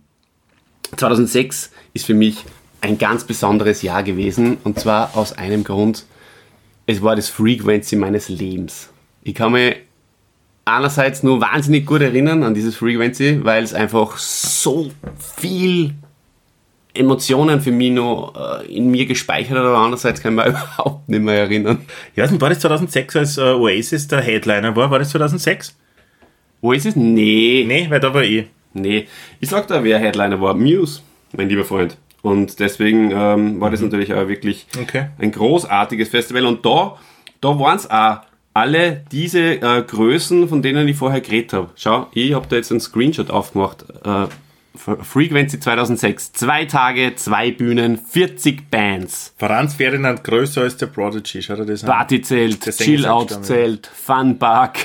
2006 0.96 1.72
ist 1.94 2.06
für 2.06 2.14
mich 2.14 2.36
ein 2.80 2.96
ganz 2.96 3.24
besonderes 3.24 3.82
Jahr 3.82 4.04
gewesen 4.04 4.58
und 4.62 4.78
zwar 4.78 5.16
aus 5.16 5.32
einem 5.32 5.64
Grund, 5.64 6.04
es 6.86 7.02
war 7.02 7.16
das 7.16 7.28
Frequency 7.28 7.96
meines 7.96 8.28
Lebens. 8.28 8.88
Ich 9.24 9.34
kann 9.34 9.52
mich 9.52 9.76
einerseits 10.64 11.22
nur 11.22 11.40
wahnsinnig 11.40 11.86
gut 11.86 12.02
erinnern 12.02 12.42
an 12.42 12.54
dieses 12.54 12.76
Frequency, 12.76 13.44
weil 13.44 13.64
es 13.64 13.74
einfach 13.74 14.16
so 14.18 14.90
viel 15.18 15.94
Emotionen 16.94 17.60
für 17.60 17.72
mich 17.72 17.90
noch 17.90 18.34
äh, 18.36 18.66
in 18.76 18.90
mir 18.90 19.06
gespeichert 19.06 19.56
hat, 19.56 19.64
aber 19.64 19.78
andererseits 19.78 20.20
kann 20.20 20.38
ich 20.38 20.44
mich 20.44 20.46
überhaupt 20.76 21.08
nicht 21.08 21.22
mehr 21.22 21.38
erinnern. 21.38 21.78
Ich 22.14 22.22
weiß 22.22 22.30
nicht, 22.30 22.40
war 22.40 22.50
das 22.50 22.60
2006, 22.60 23.16
als 23.16 23.38
äh, 23.38 23.42
Oasis 23.42 24.08
der 24.08 24.20
Headliner 24.20 24.76
war? 24.76 24.90
War 24.90 24.98
das 24.98 25.10
2006? 25.10 25.74
Oasis? 26.60 26.94
Nee. 26.94 27.64
Nee, 27.66 27.86
weil 27.88 28.00
da 28.00 28.12
war 28.12 28.22
ich. 28.22 28.46
Nee. 28.74 29.06
Ich 29.40 29.48
sag 29.48 29.66
da, 29.68 29.82
wer 29.82 29.98
Headliner 29.98 30.40
war. 30.40 30.54
Muse, 30.54 31.00
mein 31.32 31.48
lieber 31.48 31.64
Freund. 31.64 31.96
Und 32.20 32.60
deswegen 32.60 33.10
ähm, 33.10 33.60
war 33.60 33.70
das 33.70 33.80
mhm. 33.80 33.86
natürlich 33.86 34.14
auch 34.14 34.28
wirklich 34.28 34.66
okay. 34.80 35.08
ein 35.18 35.32
großartiges 35.32 36.10
Festival. 36.10 36.46
Und 36.46 36.64
da, 36.64 36.96
da 37.40 37.58
waren 37.58 37.76
es 37.76 37.90
auch 37.90 38.18
alle 38.54 39.04
diese 39.10 39.62
äh, 39.62 39.82
Größen, 39.82 40.48
von 40.48 40.62
denen 40.62 40.86
ich 40.88 40.96
vorher 40.96 41.20
geredet 41.20 41.52
habe. 41.52 41.70
Schau, 41.76 42.08
ich 42.12 42.34
habe 42.34 42.46
da 42.48 42.56
jetzt 42.56 42.70
einen 42.70 42.80
Screenshot 42.80 43.30
aufgemacht. 43.30 43.84
Äh, 44.04 44.26
Frequency 44.74 45.60
2006. 45.60 46.32
Zwei 46.32 46.64
Tage, 46.64 47.14
zwei 47.16 47.50
Bühnen, 47.50 47.98
40 47.98 48.70
Bands. 48.70 49.34
Franz 49.36 49.74
Ferdinand 49.74 50.24
größer 50.24 50.62
als 50.62 50.76
der 50.78 50.86
Prodigy, 50.86 51.42
schau 51.42 51.56
dir 51.56 51.66
das 51.66 51.84
an. 51.84 51.90
Partyzelt, 51.90 52.60
Chill-Out-Zelt, 52.78 53.86
Funpark 53.86 54.78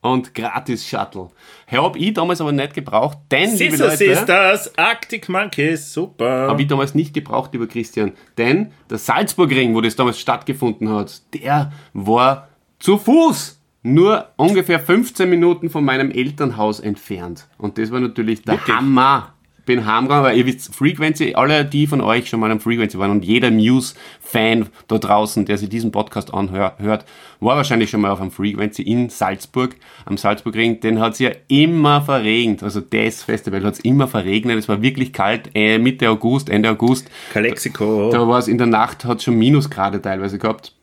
und 0.00 0.34
Gratis-Shuttle. 0.34 1.28
Habe 1.70 1.98
ich 1.98 2.14
damals 2.14 2.40
aber 2.40 2.52
nicht 2.52 2.74
gebraucht, 2.74 3.18
denn, 3.30 3.56
liebe 3.56 3.76
Sister 3.76 3.88
Leute, 3.88 3.96
Sisters, 3.96 4.78
Arctic 4.78 5.28
Monkeys, 5.28 5.92
super. 5.92 6.48
habe 6.48 6.62
ich 6.62 6.68
damals 6.68 6.94
nicht 6.94 7.12
gebraucht, 7.12 7.52
lieber 7.52 7.66
Christian. 7.66 8.12
Denn 8.38 8.72
der 8.88 8.98
Salzburgring, 8.98 9.74
wo 9.74 9.80
das 9.80 9.96
damals 9.96 10.18
stattgefunden 10.18 10.88
hat, 10.88 11.20
der 11.34 11.72
war 11.92 12.48
zu 12.78 12.98
Fuß 12.98 13.56
nur 13.86 14.30
ungefähr 14.36 14.80
15 14.80 15.30
Minuten 15.30 15.70
von 15.70 15.84
meinem 15.84 16.10
Elternhaus 16.10 16.80
entfernt. 16.80 17.46
Und 17.56 17.78
das 17.78 17.92
war 17.92 18.00
natürlich 18.00 18.42
der 18.42 18.54
Wirklich? 18.54 18.76
Hammer. 18.76 19.32
Bin 19.64 19.84
heimgegangen, 19.84 20.24
weil 20.24 20.38
ihr 20.38 20.46
wisst, 20.46 20.72
Frequency, 20.72 21.34
alle 21.34 21.64
die 21.64 21.88
von 21.88 22.00
euch 22.00 22.28
schon 22.28 22.38
mal 22.38 22.52
am 22.52 22.60
Frequency 22.60 23.00
waren 23.00 23.10
und 23.10 23.24
jeder 23.24 23.50
Muse-Fan 23.50 24.68
da 24.86 24.98
draußen, 24.98 25.44
der 25.44 25.58
sich 25.58 25.68
diesen 25.68 25.90
Podcast 25.90 26.32
anhört, 26.32 26.78
war 26.78 27.56
wahrscheinlich 27.56 27.90
schon 27.90 28.00
mal 28.00 28.12
auf 28.12 28.20
einem 28.20 28.30
Frequency 28.30 28.82
in 28.82 29.08
Salzburg, 29.08 29.74
am 30.04 30.16
Salzburgring. 30.18 30.78
Den 30.78 31.00
hat 31.00 31.14
es 31.14 31.18
ja 31.18 31.30
immer 31.48 32.00
verregnet. 32.00 32.62
Also 32.62 32.80
das 32.80 33.24
Festival 33.24 33.64
hat 33.64 33.74
es 33.74 33.80
immer 33.80 34.06
verregnet. 34.06 34.56
Es 34.56 34.68
war 34.68 34.82
wirklich 34.82 35.12
kalt, 35.12 35.50
äh, 35.54 35.78
Mitte 35.78 36.10
August, 36.10 36.48
Ende 36.48 36.70
August. 36.70 37.10
Kalexiko. 37.32 38.10
Da 38.12 38.28
war 38.28 38.38
es 38.38 38.46
in 38.46 38.58
der 38.58 38.68
Nacht, 38.68 39.04
hat 39.04 39.20
schon 39.20 39.34
Minusgrade 39.34 40.00
teilweise 40.00 40.38
gehabt. 40.38 40.75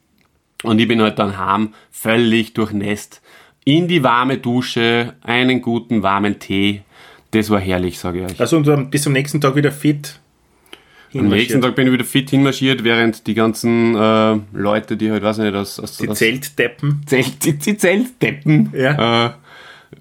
Und 0.63 0.79
ich 0.79 0.87
bin 0.87 1.01
halt 1.01 1.19
dann 1.19 1.37
heim, 1.37 1.73
völlig 1.91 2.53
durchnässt, 2.53 3.21
in 3.65 3.87
die 3.87 4.03
warme 4.03 4.37
Dusche, 4.37 5.13
einen 5.21 5.61
guten 5.61 6.03
warmen 6.03 6.39
Tee. 6.39 6.81
Das 7.31 7.49
war 7.49 7.59
herrlich, 7.59 7.99
sage 7.99 8.19
ich 8.25 8.31
euch. 8.31 8.39
Also 8.39 8.57
und 8.57 8.67
dann 8.67 8.89
bis 8.89 9.03
zum 9.03 9.13
nächsten 9.13 9.39
Tag 9.41 9.55
wieder 9.55 9.71
fit. 9.71 10.19
Am 11.15 11.27
nächsten 11.27 11.61
Tag 11.61 11.75
bin 11.75 11.85
ich 11.87 11.93
wieder 11.93 12.05
fit 12.05 12.29
hinmarschiert, 12.31 12.83
während 12.83 13.27
die 13.27 13.35
ganzen 13.35 13.95
äh, 13.95 14.39
Leute, 14.53 14.97
die 14.97 15.11
halt, 15.11 15.21
weiß 15.21 15.37
ich 15.39 15.43
nicht, 15.43 15.55
aus, 15.55 15.79
aus, 15.79 15.97
Die 15.97 16.09
aus 16.09 16.17
Zeltdeppen. 16.17 17.01
Zelt, 17.05 17.45
die, 17.45 17.53
die 17.57 17.77
Zeltdeppen 17.77 18.71
Ja. 18.75 19.35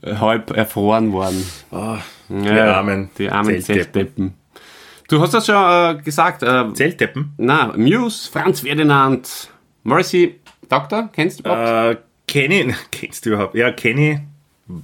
äh, 0.02 0.14
halb 0.16 0.56
erfroren 0.56 1.12
waren. 1.12 1.42
Oh, 1.70 1.96
die 2.30 2.48
Ja, 2.48 2.76
armen 2.78 3.10
Die 3.18 3.28
armen 3.28 3.60
Zeltdeppen. 3.60 3.74
Zeltdeppen. 3.92 4.34
Du 5.08 5.20
hast 5.20 5.34
das 5.34 5.44
schon 5.46 5.54
äh, 5.54 6.00
gesagt. 6.02 6.42
Äh, 6.42 6.72
Zeltdeppen? 6.72 7.32
na, 7.36 7.74
Muse, 7.76 8.30
Franz 8.32 8.60
Ferdinand, 8.60 9.50
Morrissey, 9.82 10.36
Doktor, 10.72 11.10
kennst 11.12 11.40
du 11.40 11.42
überhaupt? 11.44 11.98
Äh, 11.98 12.00
Kenny, 12.26 12.74
kennst 12.90 13.26
du 13.26 13.30
überhaupt? 13.30 13.54
Ja, 13.54 13.70
Kenny, 13.72 14.20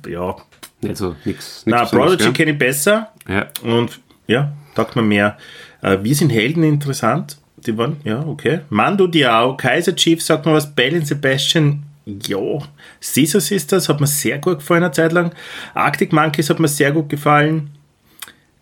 ja. 0.06 0.36
Nicht 0.80 0.96
so, 0.96 1.16
nix. 1.24 1.64
nix 1.64 1.66
Na, 1.66 1.84
Prodigy 1.86 2.32
kenne 2.32 2.52
ich 2.52 2.58
besser 2.58 3.10
Ja. 3.26 3.46
und 3.62 4.00
ja, 4.26 4.52
taugt 4.74 4.94
mir 4.96 5.02
mehr. 5.02 5.38
Äh, 5.82 5.98
wir 6.02 6.14
sind 6.14 6.30
Helden 6.30 6.62
interessant. 6.62 7.38
Die 7.56 7.76
waren, 7.76 7.96
ja, 8.04 8.20
okay. 8.24 8.60
Mando 8.68 9.06
Diao, 9.06 9.56
Kaiser 9.56 9.96
Chief, 9.96 10.22
sagt 10.22 10.46
mir 10.46 10.52
was, 10.52 10.72
Bell 10.72 11.04
Sebastian, 11.04 11.82
ja. 12.04 12.38
Caesar 13.00 13.40
Sisters 13.40 13.88
hat 13.88 14.00
mir 14.00 14.06
sehr 14.06 14.38
gut 14.38 14.58
gefallen 14.58 14.84
eine 14.84 14.92
Zeit 14.92 15.12
lang. 15.12 15.32
Arctic 15.74 16.12
Monkeys 16.12 16.50
hat 16.50 16.60
mir 16.60 16.68
sehr 16.68 16.92
gut 16.92 17.08
gefallen. 17.08 17.70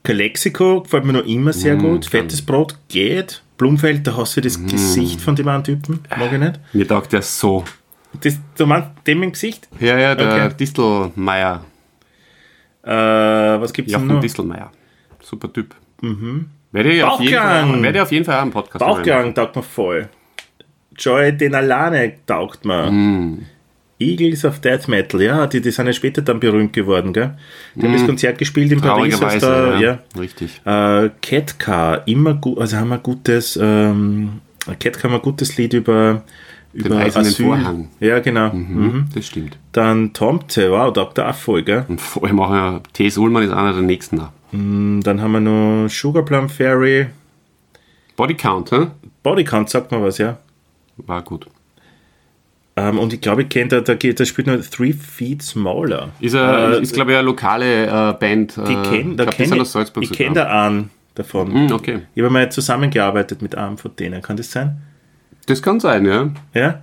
Calexico 0.02 0.82
gefällt 0.82 1.04
mir 1.04 1.12
noch 1.14 1.26
immer 1.26 1.52
sehr 1.52 1.76
gut. 1.76 2.06
Fettes 2.06 2.40
Brot 2.40 2.76
geht. 2.88 3.42
Blumfeld, 3.56 4.06
da 4.06 4.16
hast 4.16 4.36
du 4.36 4.40
das 4.40 4.64
Gesicht 4.66 5.20
von 5.20 5.34
dem 5.34 5.48
einen 5.48 5.64
Typen. 5.64 6.00
Mag 6.16 6.32
ich 6.32 6.38
nicht. 6.38 6.60
Mir 6.72 6.86
taugt 6.86 7.12
der 7.12 7.22
so. 7.22 7.64
Das, 8.20 8.38
du 8.56 8.66
meinst 8.66 8.90
dem 9.06 9.22
im 9.22 9.32
Gesicht? 9.32 9.68
Ja, 9.80 9.98
ja, 9.98 10.14
der 10.14 10.46
Okay. 10.46 10.54
Distelmeier. 10.58 11.64
Äh, 12.82 12.90
was 12.90 13.72
gibt's 13.72 13.92
denn 13.92 14.00
Jochen 14.02 14.14
noch? 14.14 14.20
Distelmeier. 14.20 14.70
Super 15.22 15.52
Typ. 15.52 15.74
Werde 16.72 16.92
ich, 16.92 17.02
auf 17.02 17.20
jeden. 17.20 17.34
Fall, 17.36 17.82
werde 17.82 17.98
ich 17.98 18.02
auf 18.02 18.12
jeden 18.12 18.24
Fall 18.24 18.40
einen 18.40 18.50
Podcast. 18.50 18.84
Bauchgang 18.84 19.34
taugt 19.34 19.56
mir 19.56 19.62
voll. 19.62 20.08
Joy 20.98 21.36
Denalane 21.36 22.14
taugt 22.26 22.64
mir. 22.64 22.90
Mm. 22.90 23.46
Eagles 23.98 24.44
of 24.44 24.60
Death 24.60 24.88
Metal, 24.88 25.22
ja, 25.22 25.46
die, 25.46 25.60
die 25.60 25.70
sind 25.70 25.86
ja 25.86 25.92
später 25.92 26.22
dann 26.22 26.38
berühmt 26.38 26.72
geworden, 26.72 27.12
gell? 27.12 27.36
Die 27.74 27.82
haben 27.82 27.92
das 27.92 28.04
Konzert 28.04 28.38
gespielt 28.38 28.70
in 28.72 28.80
Paris. 28.80 29.16
Mm. 29.16 29.20
Traurigerweise, 29.20 29.46
der, 29.46 29.80
ja. 29.80 29.98
ja. 30.14 30.20
Richtig. 30.20 30.60
Äh, 30.64 31.10
Catcar, 31.22 32.06
immer 32.06 32.34
gut, 32.34 32.58
also 32.58 32.76
haben 32.76 32.88
wir 32.88 32.98
gutes, 32.98 33.58
ähm, 33.60 34.40
Catcar 34.78 35.04
haben 35.04 35.12
wir 35.12 35.18
ein 35.18 35.22
gutes 35.22 35.56
Lied 35.56 35.72
über, 35.72 36.22
über 36.74 36.96
eisernen 36.98 37.32
Vorhang. 37.32 37.88
Ja, 38.00 38.18
genau. 38.20 38.52
Mhm. 38.52 39.06
Das 39.14 39.26
stimmt. 39.26 39.56
Dann 39.72 40.12
Tomte, 40.12 40.70
wow, 40.70 40.96
auch 40.96 41.34
voll, 41.34 41.62
gell? 41.62 41.86
Und 41.88 42.00
vor 42.00 42.24
allem 42.24 42.40
auch 42.40 42.50
ja, 42.52 42.80
T.S. 42.92 43.16
Ullmann 43.16 43.44
ist 43.44 43.52
einer 43.52 43.72
der 43.72 43.82
nächsten. 43.82 44.20
auch. 44.20 44.30
Und 44.52 45.02
dann 45.02 45.20
haben 45.20 45.32
wir 45.32 45.40
noch 45.40 45.88
Sugar 45.88 46.24
Plum 46.24 46.48
Fairy. 46.48 47.06
Body 48.16 48.34
Count, 48.34 48.72
hä? 48.72 48.86
Bodycount 49.26 49.68
sagt 49.68 49.90
mir 49.90 50.00
was, 50.00 50.18
ja. 50.18 50.38
War 50.98 51.20
gut. 51.22 51.48
Ähm, 52.78 52.98
und 52.98 53.12
ich 53.12 53.22
glaube, 53.22 53.42
ich 53.42 53.48
kenne 53.48 53.68
da, 53.68 53.80
da, 53.80 53.94
da 53.94 54.24
spielt 54.26 54.46
noch 54.46 54.56
Three 54.66 54.92
Feet 54.92 55.42
Smaller. 55.42 56.10
Ist, 56.20 56.34
er, 56.34 56.74
Äh, 56.74 56.82
ist 56.82 56.92
glaube 56.92 57.12
ich, 57.12 57.16
eine 57.16 57.26
lokale 57.26 57.86
äh, 57.86 58.12
Band. 58.12 58.56
Die 58.56 58.72
äh, 58.74 58.82
kenn, 58.82 59.16
da 59.16 59.24
glaub, 59.24 59.34
kenn 59.34 59.52
ich, 59.54 59.60
aus 59.60 59.72
Salzburg 59.72 60.04
ich 60.04 60.12
kenne 60.12 60.34
da 60.34 60.66
einen 60.66 60.90
davon. 61.14 61.52
Hm, 61.52 61.72
okay. 61.72 62.00
Ich 62.14 62.22
habe 62.22 62.32
mal 62.32 62.52
zusammengearbeitet 62.52 63.40
mit 63.40 63.54
einem 63.56 63.78
von 63.78 63.96
denen. 63.96 64.20
Kann 64.20 64.36
das 64.36 64.50
sein? 64.52 64.82
Das 65.46 65.62
kann 65.62 65.80
sein, 65.80 66.04
ja. 66.04 66.30
Ja? 66.52 66.82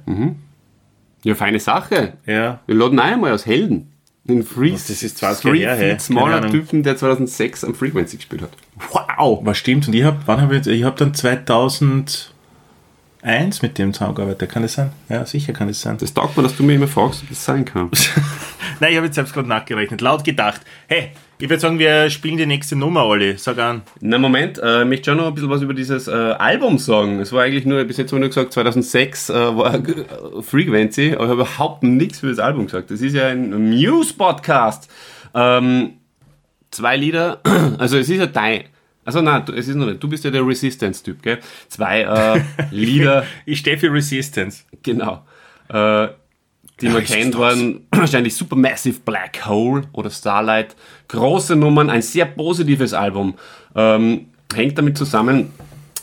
Ja, 1.23 1.35
feine 1.35 1.59
Sache. 1.59 2.13
Ja. 2.25 2.59
Wir 2.65 2.75
laden 2.75 2.99
einmal 2.99 3.31
aus 3.31 3.45
Helden. 3.45 3.89
Den 4.25 4.43
Free 4.43 4.71
das 4.71 4.89
ist 4.89 5.17
20 5.17 5.41
Three 5.41 5.61
Jahre 5.61 5.77
Feet 5.77 6.01
Smaller. 6.01 6.49
Typen, 6.49 6.81
der 6.81 6.95
2006 6.95 7.65
am 7.65 7.75
Frequency 7.75 8.17
gespielt 8.17 8.41
hat. 8.41 8.51
Wow! 8.91 9.41
Was 9.43 9.57
stimmt? 9.57 9.87
Und 9.87 9.93
ich 9.93 10.03
habe, 10.03 10.17
wann 10.25 10.41
habe 10.41 10.57
ich, 10.57 10.65
ich 10.65 10.83
habe 10.83 10.97
dann 10.97 11.13
2001 13.23 13.61
mit 13.61 13.77
dem 13.77 13.93
zusammengearbeitet. 13.93 14.51
Kann 14.51 14.63
das 14.63 14.73
sein? 14.73 14.91
Ja, 15.07 15.25
sicher 15.25 15.53
kann 15.53 15.67
das 15.69 15.81
sein. 15.81 15.97
Das 15.97 16.13
taugt 16.13 16.35
mir, 16.35 16.43
dass 16.43 16.57
du 16.57 16.63
mir 16.63 16.75
immer 16.75 16.87
fragst, 16.87 17.23
ob 17.23 17.29
das 17.29 17.43
sein 17.43 17.63
kann. 17.63 17.89
Nein, 18.79 18.91
ich 18.91 18.97
habe 18.97 19.05
jetzt 19.05 19.15
selbst 19.15 19.33
gerade 19.33 19.47
nachgerechnet. 19.47 20.01
Laut 20.01 20.23
gedacht. 20.25 20.61
Hey, 20.87 21.11
ich 21.39 21.49
würde 21.49 21.61
sagen, 21.61 21.79
wir 21.79 22.09
spielen 22.09 22.37
die 22.37 22.45
nächste 22.45 22.75
Nummer, 22.75 23.05
Olli. 23.05 23.37
Sag 23.37 23.57
an. 23.59 23.81
Na 24.01 24.17
Moment, 24.17 24.59
äh, 24.59 24.81
ich 24.81 24.87
möchte 24.87 25.11
schon 25.11 25.17
noch 25.17 25.27
ein 25.27 25.33
bisschen 25.33 25.49
was 25.49 25.61
über 25.61 25.73
dieses 25.73 26.07
äh, 26.07 26.11
Album 26.11 26.77
sagen. 26.77 27.21
Es 27.21 27.31
war 27.31 27.43
eigentlich 27.43 27.65
nur, 27.65 27.83
bis 27.85 27.97
jetzt 27.97 28.11
habe 28.11 28.17
ich 28.17 28.21
nur 28.21 28.29
gesagt, 28.29 28.53
2006 28.53 29.29
äh, 29.29 29.33
war 29.33 29.73
äh, 29.75 30.41
Frequency, 30.41 31.13
aber 31.13 31.23
ich 31.23 31.29
habe 31.29 31.41
überhaupt 31.41 31.83
nichts 31.83 32.19
für 32.19 32.29
das 32.29 32.39
Album 32.39 32.65
gesagt. 32.65 32.91
Das 32.91 33.01
ist 33.01 33.13
ja 33.13 33.27
ein 33.27 33.69
Muse-Podcast. 33.69 34.89
Ähm, 35.33 35.93
zwei 36.71 36.97
Lieder, 36.97 37.39
also 37.77 37.97
es 37.97 38.09
ist 38.09 38.17
ja 38.17 38.25
dein, 38.25 38.65
also 39.05 39.21
nein, 39.21 39.43
du- 39.45 39.53
es 39.53 39.67
ist 39.67 39.75
nicht, 39.75 40.01
du 40.03 40.07
bist 40.07 40.23
ja 40.23 40.31
der 40.31 40.45
Resistance-Typ, 40.45 41.21
gell? 41.21 41.39
Zwei 41.69 42.01
äh, 42.01 42.41
Lieder, 42.71 43.25
Ich 43.45 43.59
stehe 43.59 43.77
für 43.77 43.91
Resistance. 43.91 44.63
genau, 44.81 45.23
äh, 45.69 46.07
die 46.81 46.89
man 46.89 47.03
kennt, 47.03 47.37
waren 47.37 47.81
wahrscheinlich 47.91 48.35
Supermassive 48.35 48.99
Black 49.05 49.45
Hole 49.45 49.83
oder 49.93 50.09
Starlight. 50.09 50.75
Große 51.07 51.55
Nummern, 51.55 51.89
ein 51.89 52.01
sehr 52.01 52.25
positives 52.25 52.93
Album. 52.93 53.35
Ähm, 53.75 54.27
hängt 54.53 54.77
damit 54.77 54.97
zusammen, 54.97 55.51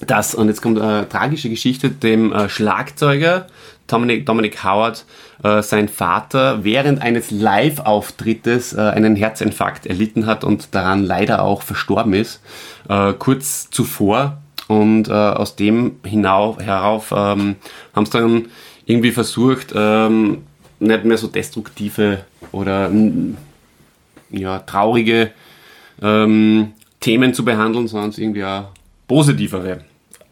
dass, 0.06 0.34
und 0.34 0.48
jetzt 0.48 0.62
kommt 0.62 0.80
eine 0.80 1.08
tragische 1.08 1.50
Geschichte, 1.50 1.90
dem 1.90 2.32
äh, 2.32 2.48
Schlagzeuger 2.48 3.46
Dominic, 3.92 4.26
Dominic 4.26 4.64
Howard, 4.64 5.04
äh, 5.42 5.62
sein 5.62 5.88
Vater 5.88 6.64
während 6.64 7.02
eines 7.02 7.30
Live-Auftrittes 7.30 8.72
äh, 8.72 8.80
einen 8.80 9.16
Herzinfarkt 9.16 9.86
erlitten 9.86 10.26
hat 10.26 10.44
und 10.44 10.74
daran 10.74 11.04
leider 11.04 11.42
auch 11.42 11.62
verstorben 11.62 12.14
ist, 12.14 12.40
äh, 12.88 13.12
kurz 13.14 13.70
zuvor. 13.70 14.38
Und 14.68 15.08
äh, 15.08 15.12
aus 15.12 15.56
dem 15.56 15.96
hinau, 16.04 16.56
herauf 16.60 17.12
ähm, 17.16 17.56
haben 17.92 18.06
sie 18.06 18.12
dann 18.12 18.46
irgendwie 18.86 19.10
versucht, 19.10 19.72
ähm, 19.74 20.42
nicht 20.78 21.04
mehr 21.04 21.18
so 21.18 21.26
destruktive 21.26 22.24
oder 22.52 22.90
ja, 24.30 24.58
traurige 24.60 25.32
ähm, 26.00 26.72
Themen 27.00 27.34
zu 27.34 27.44
behandeln, 27.44 27.88
sondern 27.88 28.12
irgendwie 28.16 28.44
auch 28.44 28.68
positivere. 29.08 29.84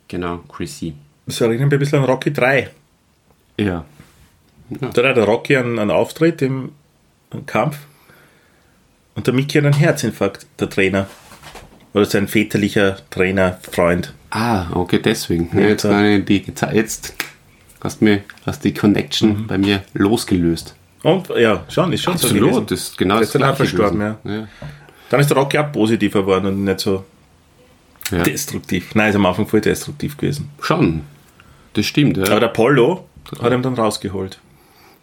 Genau, 0.07 0.39
Chrissy. 0.49 0.95
Das 1.27 1.41
erinnert 1.41 1.67
mich 1.67 1.73
ein 1.73 1.79
bisschen 1.79 1.99
an 1.99 2.05
Rocky 2.05 2.33
3. 2.33 2.71
Ja. 3.59 3.85
Da 4.71 4.87
hat 5.09 5.17
der 5.17 5.25
Rocky 5.25 5.57
einen, 5.57 5.79
einen 5.79 5.91
Auftritt 5.91 6.43
im 6.43 6.73
einen 7.31 7.47
Kampf 7.47 7.79
und 9.15 9.27
der 9.27 9.35
Mickey 9.35 9.59
hat 9.59 9.65
einen 9.65 9.75
Herzinfarkt, 9.75 10.47
der 10.61 10.69
Trainer. 10.71 11.07
Oder 11.95 12.05
sein 12.05 12.29
väterlicher 12.29 12.97
Trainer, 13.11 13.59
Freund. 13.73 14.13
Ah, 14.31 14.67
okay, 14.73 15.01
deswegen. 15.03 15.49
Ja, 15.59 15.69
jetzt, 15.69 15.85
ich 15.85 16.25
die, 16.27 16.45
jetzt 16.75 17.15
hast 17.83 18.01
du 18.01 18.05
mir 18.05 18.23
hast 18.45 18.63
die 18.65 18.75
Connection 18.75 19.47
bei 19.47 19.57
mir 19.59 19.83
losgelöst. 19.95 20.75
Und 21.03 21.29
ja, 21.31 21.65
schon, 21.71 21.93
ist 21.93 22.03
schon 22.03 22.19
so 22.19 22.29
gewesen. 22.29 22.45
Absolut, 22.47 22.71
das 22.71 22.81
ist 22.81 22.99
genau 22.99 23.15
Der 23.15 23.23
ist 23.23 23.33
Gleiche 23.33 23.57
verstorben, 23.57 23.99
gewesen. 23.99 24.19
ja. 24.25 24.49
Dann 25.11 25.21
ist 25.21 25.31
der 25.31 25.37
Rocky 25.39 25.59
auch 25.59 25.73
positiver 25.73 26.21
geworden 26.21 26.47
und 26.47 26.65
nicht 26.65 26.81
so 26.81 27.05
Ja. 28.11 28.23
destruktiv. 28.23 28.95
Nein, 28.95 29.11
ist 29.11 29.17
am 29.17 29.25
Anfang 29.27 29.47
voll 29.47 29.63
destruktiv 29.63 30.17
gewesen. 30.19 30.51
Schon. 30.61 31.03
Das 31.73 31.87
stimmt, 31.87 32.19
Aber 32.19 32.29
ja. 32.29 32.41
der 32.41 32.49
Apollo 32.51 33.08
hat 33.41 33.53
ihn 33.53 33.63
dann 33.63 33.75
rausgeholt. 33.75 34.39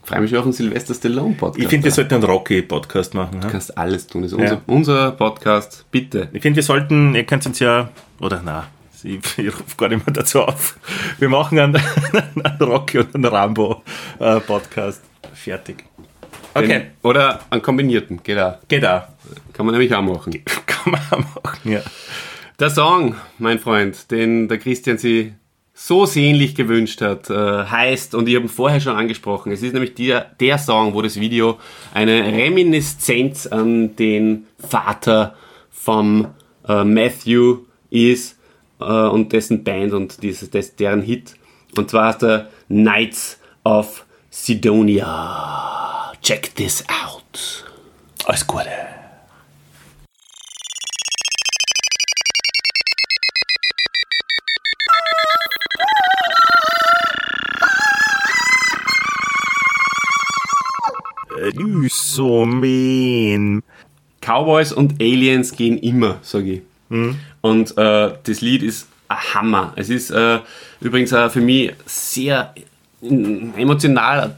Freue 0.03 0.21
mich 0.21 0.29
schon 0.29 0.39
auf 0.39 0.45
den 0.45 0.53
Sylvester 0.53 0.93
Stallone 0.93 1.33
Podcast. 1.33 1.63
Ich 1.63 1.67
finde, 1.69 1.85
wir 1.85 1.91
sollten 1.91 2.13
einen 2.15 2.23
Rocky-Podcast 2.25 3.13
machen. 3.15 3.39
Du 3.41 3.47
Ja? 3.47 3.51
kannst 3.51 3.75
alles 3.75 4.05
tun. 4.05 4.21
Das 4.21 4.31
ist 4.33 4.37
unser, 4.37 4.53
Ja. 4.55 4.61
unser 4.67 5.11
Podcast. 5.13 5.85
Bitte. 5.89 6.29
Ich 6.31 6.41
finde, 6.43 6.57
wir 6.57 6.63
sollten, 6.63 7.15
ihr 7.15 7.23
könnt 7.23 7.43
uns 7.47 7.57
ja, 7.59 7.89
oder 8.19 8.41
na, 8.45 8.67
ich, 9.03 9.19
ich 9.39 9.47
rufe 9.47 9.75
gar 9.77 9.89
nicht 9.89 10.05
mehr 10.05 10.13
dazu 10.13 10.41
auf. 10.43 10.77
Wir 11.17 11.27
machen 11.29 11.57
einen, 11.57 11.75
einen 12.43 12.57
Rocky 12.61 12.99
und 12.99 13.15
einen 13.15 13.25
Rambo-Podcast. 13.25 15.01
Fertig. 15.33 15.83
Okay. 16.53 16.67
Den, 16.67 16.81
oder 17.01 17.41
einen 17.49 17.61
kombinierten, 17.61 18.21
geht 18.23 18.37
auch. 18.39 18.57
Geht 18.67 18.85
auch. 18.85 19.03
Kann 19.53 19.65
man 19.65 19.73
nämlich 19.73 19.93
auch 19.93 20.01
machen. 20.03 20.31
Kann 20.67 20.91
man 20.91 21.01
auch 21.11 21.43
machen, 21.43 21.71
ja. 21.71 21.81
Der 22.59 22.69
Song, 22.69 23.15
mein 23.39 23.59
Freund, 23.59 24.11
den 24.11 24.47
der 24.47 24.59
Christian 24.59 24.97
sie 24.97 25.33
so 25.77 26.05
sehnlich 26.05 26.55
gewünscht 26.55 27.01
hat, 27.01 27.29
äh, 27.29 27.65
heißt, 27.65 28.15
und 28.15 28.29
ich 28.29 28.35
habe 28.37 28.47
vorher 28.47 28.79
schon 28.79 28.95
angesprochen, 28.95 29.51
es 29.51 29.61
ist 29.61 29.73
nämlich 29.73 29.93
der, 29.93 30.21
der 30.39 30.57
Song, 30.57 30.93
wo 30.93 31.01
das 31.01 31.19
Video 31.19 31.59
eine 31.93 32.23
Reminiszenz 32.23 33.45
an 33.45 33.95
den 33.97 34.47
Vater 34.57 35.35
vom 35.69 36.27
äh, 36.65 36.85
Matthew 36.85 37.65
ist 37.89 38.39
äh, 38.79 38.85
und 38.85 39.33
dessen 39.33 39.65
Band 39.65 39.91
und 39.93 40.23
dieses, 40.23 40.49
des, 40.49 40.77
deren 40.77 41.01
Hit. 41.01 41.35
Und 41.77 41.89
zwar 41.89 42.07
heißt 42.07 42.23
er 42.23 42.49
Knights 42.67 43.37
of 43.65 44.05
Sidonia. 44.29 46.13
Check 46.21 46.55
this 46.55 46.85
out. 46.87 47.65
Alles 48.25 48.47
Gute. 48.47 48.94
So 62.45 62.55
mean. 62.55 63.63
Cowboys 64.21 64.71
und 64.71 65.01
Aliens 65.01 65.55
gehen 65.55 65.77
immer, 65.77 66.19
sage 66.21 66.53
ich. 66.53 66.61
Und 67.41 67.77
äh, 67.77 68.13
das 68.23 68.41
Lied 68.41 68.63
ist 68.63 68.87
ein 69.07 69.17
Hammer. 69.33 69.73
Es 69.75 69.89
ist 69.89 70.11
äh, 70.11 70.39
übrigens 70.81 71.13
auch 71.13 71.31
für 71.31 71.41
mich 71.41 71.73
sehr 71.85 72.53
emotional 73.01 74.35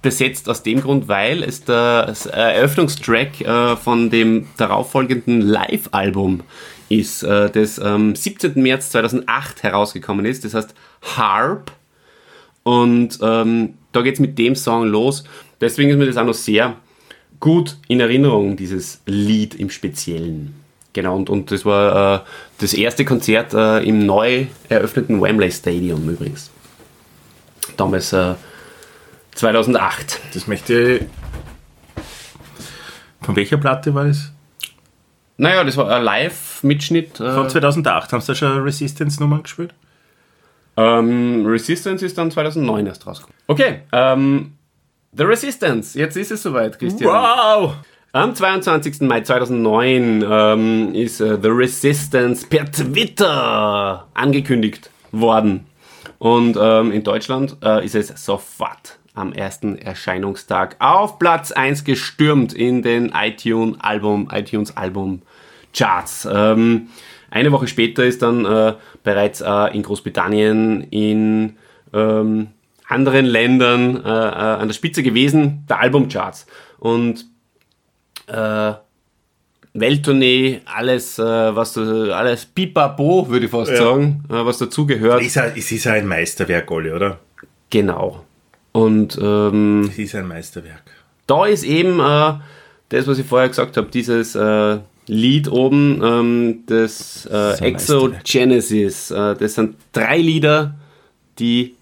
besetzt 0.00 0.48
aus 0.48 0.62
dem 0.62 0.80
Grund, 0.80 1.08
weil 1.08 1.42
es 1.42 1.64
der 1.64 2.06
das 2.06 2.26
Eröffnungstrack 2.26 3.40
äh, 3.40 3.76
von 3.76 4.10
dem 4.10 4.46
darauffolgenden 4.56 5.40
Live-Album 5.40 6.42
ist, 6.88 7.22
äh, 7.22 7.50
das 7.50 7.78
am 7.78 8.14
17. 8.14 8.62
März 8.62 8.90
2008 8.90 9.62
herausgekommen 9.62 10.24
ist. 10.24 10.44
Das 10.44 10.54
heißt 10.54 10.74
Harp. 11.16 11.72
Und 12.62 13.18
ähm, 13.22 13.74
da 13.92 14.02
geht 14.02 14.14
es 14.14 14.20
mit 14.20 14.38
dem 14.38 14.54
Song 14.54 14.86
los. 14.86 15.24
Deswegen 15.60 15.90
ist 15.90 15.96
mir 15.96 16.06
das 16.06 16.16
auch 16.16 16.24
noch 16.24 16.34
sehr 16.34 16.76
gut 17.40 17.76
in 17.88 18.00
Erinnerung, 18.00 18.56
dieses 18.56 19.00
Lied 19.06 19.54
im 19.54 19.70
Speziellen. 19.70 20.54
Genau, 20.92 21.16
und, 21.16 21.30
und 21.30 21.50
das 21.50 21.64
war 21.64 22.22
äh, 22.22 22.24
das 22.60 22.74
erste 22.74 23.04
Konzert 23.04 23.54
äh, 23.54 23.80
im 23.84 24.04
neu 24.06 24.46
eröffneten 24.68 25.20
Wembley 25.20 25.50
Stadium 25.52 26.08
übrigens. 26.08 26.50
Damals 27.76 28.12
äh, 28.12 28.34
2008. 29.34 30.20
Das 30.34 30.46
möchte 30.46 30.92
ich. 30.96 31.02
Von 33.22 33.36
welcher 33.36 33.58
Platte 33.58 33.94
war 33.94 34.06
das? 34.06 34.32
Naja, 35.36 35.62
das 35.62 35.76
war 35.76 35.88
ein 35.90 36.02
Live-Mitschnitt. 36.02 37.18
Von 37.18 37.46
Äh, 37.46 37.48
2008. 37.48 38.12
Haben 38.12 38.20
Sie 38.20 38.26
da 38.28 38.34
schon 38.34 38.62
Resistance-Nummern 38.62 39.42
gespielt? 39.42 39.74
ähm, 40.76 41.44
Resistance 41.46 42.04
ist 42.06 42.16
dann 42.18 42.30
2009 42.30 42.86
erst 42.86 43.06
rausgekommen. 43.06 43.36
Okay, 43.48 43.80
ähm, 43.92 44.52
The 45.12 45.24
Resistance, 45.24 45.98
jetzt 45.98 46.16
ist 46.16 46.30
es 46.30 46.42
soweit, 46.42 46.78
Christian. 46.78 47.10
Wow! 47.10 47.74
Am 48.12 48.34
22. 48.34 49.02
Mai 49.02 49.20
2009 49.20 50.24
ähm, 50.28 50.94
ist 50.94 51.20
äh, 51.20 51.38
The 51.40 51.48
Resistance 51.48 52.46
per 52.46 52.70
Twitter 52.70 54.06
angekündigt 54.14 54.90
worden. 55.12 55.66
Und 56.18 56.58
ähm, 56.60 56.92
in 56.92 57.04
Deutschland 57.04 57.56
äh, 57.62 57.84
ist 57.84 57.94
es 57.94 58.08
sofort 58.24 58.98
am 59.14 59.32
ersten 59.32 59.76
Erscheinungstag 59.78 60.76
auf 60.78 61.18
Platz 61.18 61.52
1 61.52 61.84
gestürmt 61.84 62.52
in 62.52 62.82
den 62.82 63.12
iTunes 63.14 63.76
Album, 63.80 64.28
iTunes 64.32 64.76
Album 64.76 65.22
Charts. 65.74 66.28
Ähm, 66.30 66.88
eine 67.30 67.52
Woche 67.52 67.66
später 67.66 68.04
ist 68.04 68.22
dann 68.22 68.44
äh, 68.44 68.74
bereits 69.02 69.40
äh, 69.40 69.74
in 69.76 69.82
Großbritannien, 69.82 70.82
in 70.90 71.56
ähm, 71.92 72.48
anderen 72.88 73.26
Ländern 73.26 74.02
äh, 74.04 74.08
äh, 74.08 74.12
an 74.12 74.68
der 74.68 74.74
Spitze 74.74 75.02
gewesen, 75.02 75.64
der 75.68 75.80
Albumcharts. 75.80 76.46
Und 76.78 77.26
äh, 78.26 78.72
Welttournee, 79.74 80.60
alles, 80.64 81.18
äh, 81.18 81.22
was 81.22 81.74
du, 81.74 82.14
alles 82.14 82.46
pipapo, 82.46 83.28
würde 83.28 83.46
ich 83.46 83.50
fast 83.50 83.76
sagen, 83.76 84.24
äh, 84.28 84.44
was 84.44 84.58
dazugehört. 84.58 85.22
Ist 85.22 85.36
Es 85.36 85.70
ist 85.70 85.86
ein 85.86 86.06
Meisterwerk, 86.06 86.70
Olli, 86.70 86.90
oder? 86.90 87.18
Genau. 87.70 88.24
Und 88.72 89.18
ähm, 89.20 89.88
Es 89.90 89.98
ist 89.98 90.14
ein 90.14 90.26
Meisterwerk. 90.26 90.82
da 91.26 91.46
ist 91.46 91.64
eben 91.64 92.00
äh, 92.00 92.34
das, 92.88 93.06
was 93.06 93.18
ich 93.18 93.26
vorher 93.26 93.48
gesagt 93.48 93.76
habe, 93.76 93.88
dieses 93.92 94.34
äh, 94.34 94.78
Lied 95.06 95.48
oben, 95.50 96.00
ähm, 96.02 96.58
das 96.66 97.28
äh, 97.30 97.52
ist 97.54 97.60
Exogenesis. 97.62 99.10
Äh, 99.10 99.34
das 99.36 99.54
sind 99.54 99.76
drei 99.92 100.18
Lieder, 100.18 100.74
die 101.38 101.74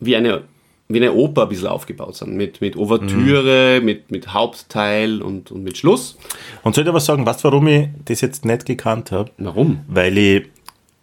wie 0.00 0.16
eine, 0.16 0.42
wie 0.88 0.98
eine 0.98 1.12
Oper 1.12 1.42
ein 1.42 1.48
bisschen 1.48 1.68
aufgebaut 1.68 2.16
sind. 2.16 2.34
Mit, 2.34 2.60
mit 2.60 2.76
Ouvertüre, 2.76 3.80
mit, 3.82 4.10
mit 4.10 4.32
Hauptteil 4.32 5.22
und, 5.22 5.50
und 5.50 5.64
mit 5.64 5.76
Schluss. 5.76 6.16
Und 6.62 6.74
soll 6.74 6.84
ich 6.84 6.88
aber 6.88 7.00
sagen, 7.00 7.24
du, 7.24 7.32
warum 7.42 7.66
ich 7.68 7.88
das 8.04 8.20
jetzt 8.20 8.44
nicht 8.44 8.66
gekannt 8.66 9.12
habe? 9.12 9.30
Warum? 9.38 9.80
Weil 9.88 10.18
ich, 10.18 10.46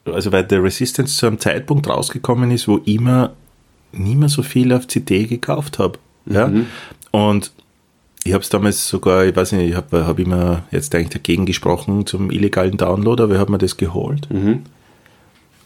also 0.06 0.32
weil 0.32 0.44
der 0.44 0.64
Resistance 0.64 1.18
zu 1.18 1.28
einem 1.28 1.40
Zeitpunkt 1.40 1.88
rausgekommen 1.88 2.52
ist, 2.52 2.68
wo 2.68 2.80
ich 2.86 2.96
immer 2.96 3.34
nie 3.92 4.16
mehr 4.16 4.30
so 4.30 4.44
viel 4.44 4.72
auf 4.74 4.88
CD 4.88 5.26
gekauft 5.26 5.80
habe. 5.80 6.00
Ja? 6.26 6.48
Und 7.12 7.52
ich 8.24 8.34
habe 8.34 8.44
es 8.44 8.50
damals 8.50 8.88
sogar, 8.88 9.26
ich 9.26 9.36
weiß 9.36 9.54
nicht, 9.54 9.70
ich 9.70 9.76
habe 9.76 10.06
hab 10.06 10.20
immer 10.20 10.64
jetzt 10.72 10.94
eigentlich 10.94 11.10
dagegen 11.10 11.46
gesprochen 11.46 12.06
zum 12.06 12.30
illegalen 12.30 12.78
Download, 12.78 13.24
aber 13.24 13.34
ich 13.34 13.40
habe 13.40 13.52
mir 13.52 13.58
das 13.58 13.78
geholt. 13.78 14.28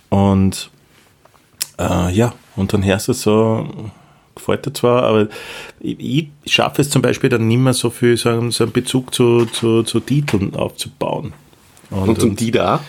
Und 0.09 0.69
äh, 1.77 2.13
ja, 2.13 2.33
und 2.55 2.73
dann 2.73 2.83
hörst 2.83 3.07
du 3.07 3.13
so, 3.13 3.67
gefällt 4.35 4.65
dir 4.65 4.73
zwar, 4.73 5.03
aber 5.03 5.27
ich, 5.79 6.29
ich 6.43 6.53
schaffe 6.53 6.81
es 6.81 6.89
zum 6.89 7.01
Beispiel 7.01 7.29
dann 7.29 7.47
nicht 7.47 7.59
mehr 7.59 7.73
so 7.73 7.89
viel, 7.89 8.17
so 8.17 8.29
einen, 8.29 8.51
so 8.51 8.65
einen 8.65 8.73
Bezug 8.73 9.13
zu, 9.13 9.45
zu, 9.45 9.83
zu 9.83 9.99
Titeln 9.99 10.55
aufzubauen. 10.55 11.33
Und, 11.89 12.19
zum 12.19 12.35
Dieter 12.35 12.75
auch? 12.75 12.81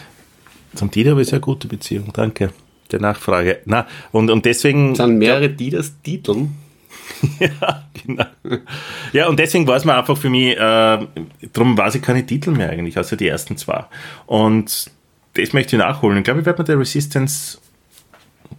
Zum 0.74 0.90
Dieter 0.90 1.10
habe 1.10 1.22
ich 1.22 1.28
eine 1.28 1.30
sehr 1.30 1.40
gute 1.40 1.68
Beziehung, 1.68 2.10
danke. 2.12 2.52
Der 2.92 3.00
Nachfrage. 3.00 3.60
Na, 3.64 3.86
und, 4.12 4.30
und 4.30 4.44
deswegen. 4.44 4.92
Es 4.92 4.98
sind 4.98 5.18
mehrere 5.18 5.48
Dieters 5.48 5.94
Titeln. 6.02 6.56
ja, 7.40 7.84
genau. 8.04 8.26
Ja, 9.12 9.28
und 9.28 9.38
deswegen 9.38 9.66
war 9.66 9.76
es 9.76 9.84
mir 9.84 9.94
einfach 9.96 10.16
für 10.16 10.30
mich, 10.30 10.56
äh, 10.56 10.58
darum 11.52 11.76
weiß 11.76 11.96
ich 11.96 12.02
keine 12.02 12.24
Titel 12.24 12.50
mehr 12.50 12.70
eigentlich, 12.70 12.98
außer 12.98 13.16
die 13.16 13.26
ersten 13.26 13.56
zwei. 13.56 13.84
Und 14.26 14.90
das 15.34 15.52
möchte 15.52 15.76
ich 15.76 15.80
nachholen. 15.82 16.18
Ich 16.18 16.24
glaube, 16.24 16.40
ich 16.40 16.47
werde 16.47 16.62
mir 16.62 16.66
der 16.66 16.78
Resistance 16.78 17.59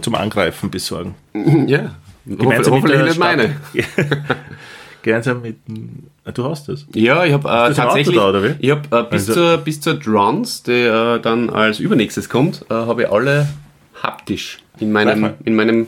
zum 0.02 0.16
Angreifen 0.16 0.70
besorgen. 0.70 1.16
Ja. 1.68 1.96
Gemeinsam 2.26 2.74
mit 2.74 2.84
Hoffentlich 2.84 2.98
der 2.98 3.06
nicht 3.08 3.20
meine. 3.20 3.56
Gemeinsam 5.02 5.42
mit. 5.42 5.58
Ah, 6.26 6.32
Du 6.32 6.44
hast 6.44 6.68
das. 6.68 6.86
Ja, 6.94 7.24
ich 7.24 7.32
habe 7.32 7.48
äh, 7.48 7.74
tatsächlich, 7.74 8.16
da, 8.18 8.30
oder 8.30 8.44
wie? 8.44 8.56
ich 8.60 8.70
habe 8.72 8.82
äh, 8.92 9.04
bis, 9.10 9.30
Also- 9.30 9.34
zur, 9.34 9.58
bis 9.60 9.80
zur 9.80 9.94
Drums, 9.96 10.64
die 10.64 10.72
äh, 10.74 11.20
dann 11.22 11.50
als 11.50 11.80
übernächstes 11.80 12.28
kommt, 12.28 12.66
äh, 12.70 12.74
habe 12.74 13.04
ich 13.04 13.10
alle 13.10 13.48
haptisch 14.04 14.60
in 14.80 14.92
meinem, 14.92 15.36
in 15.46 15.56
meinem, 15.56 15.88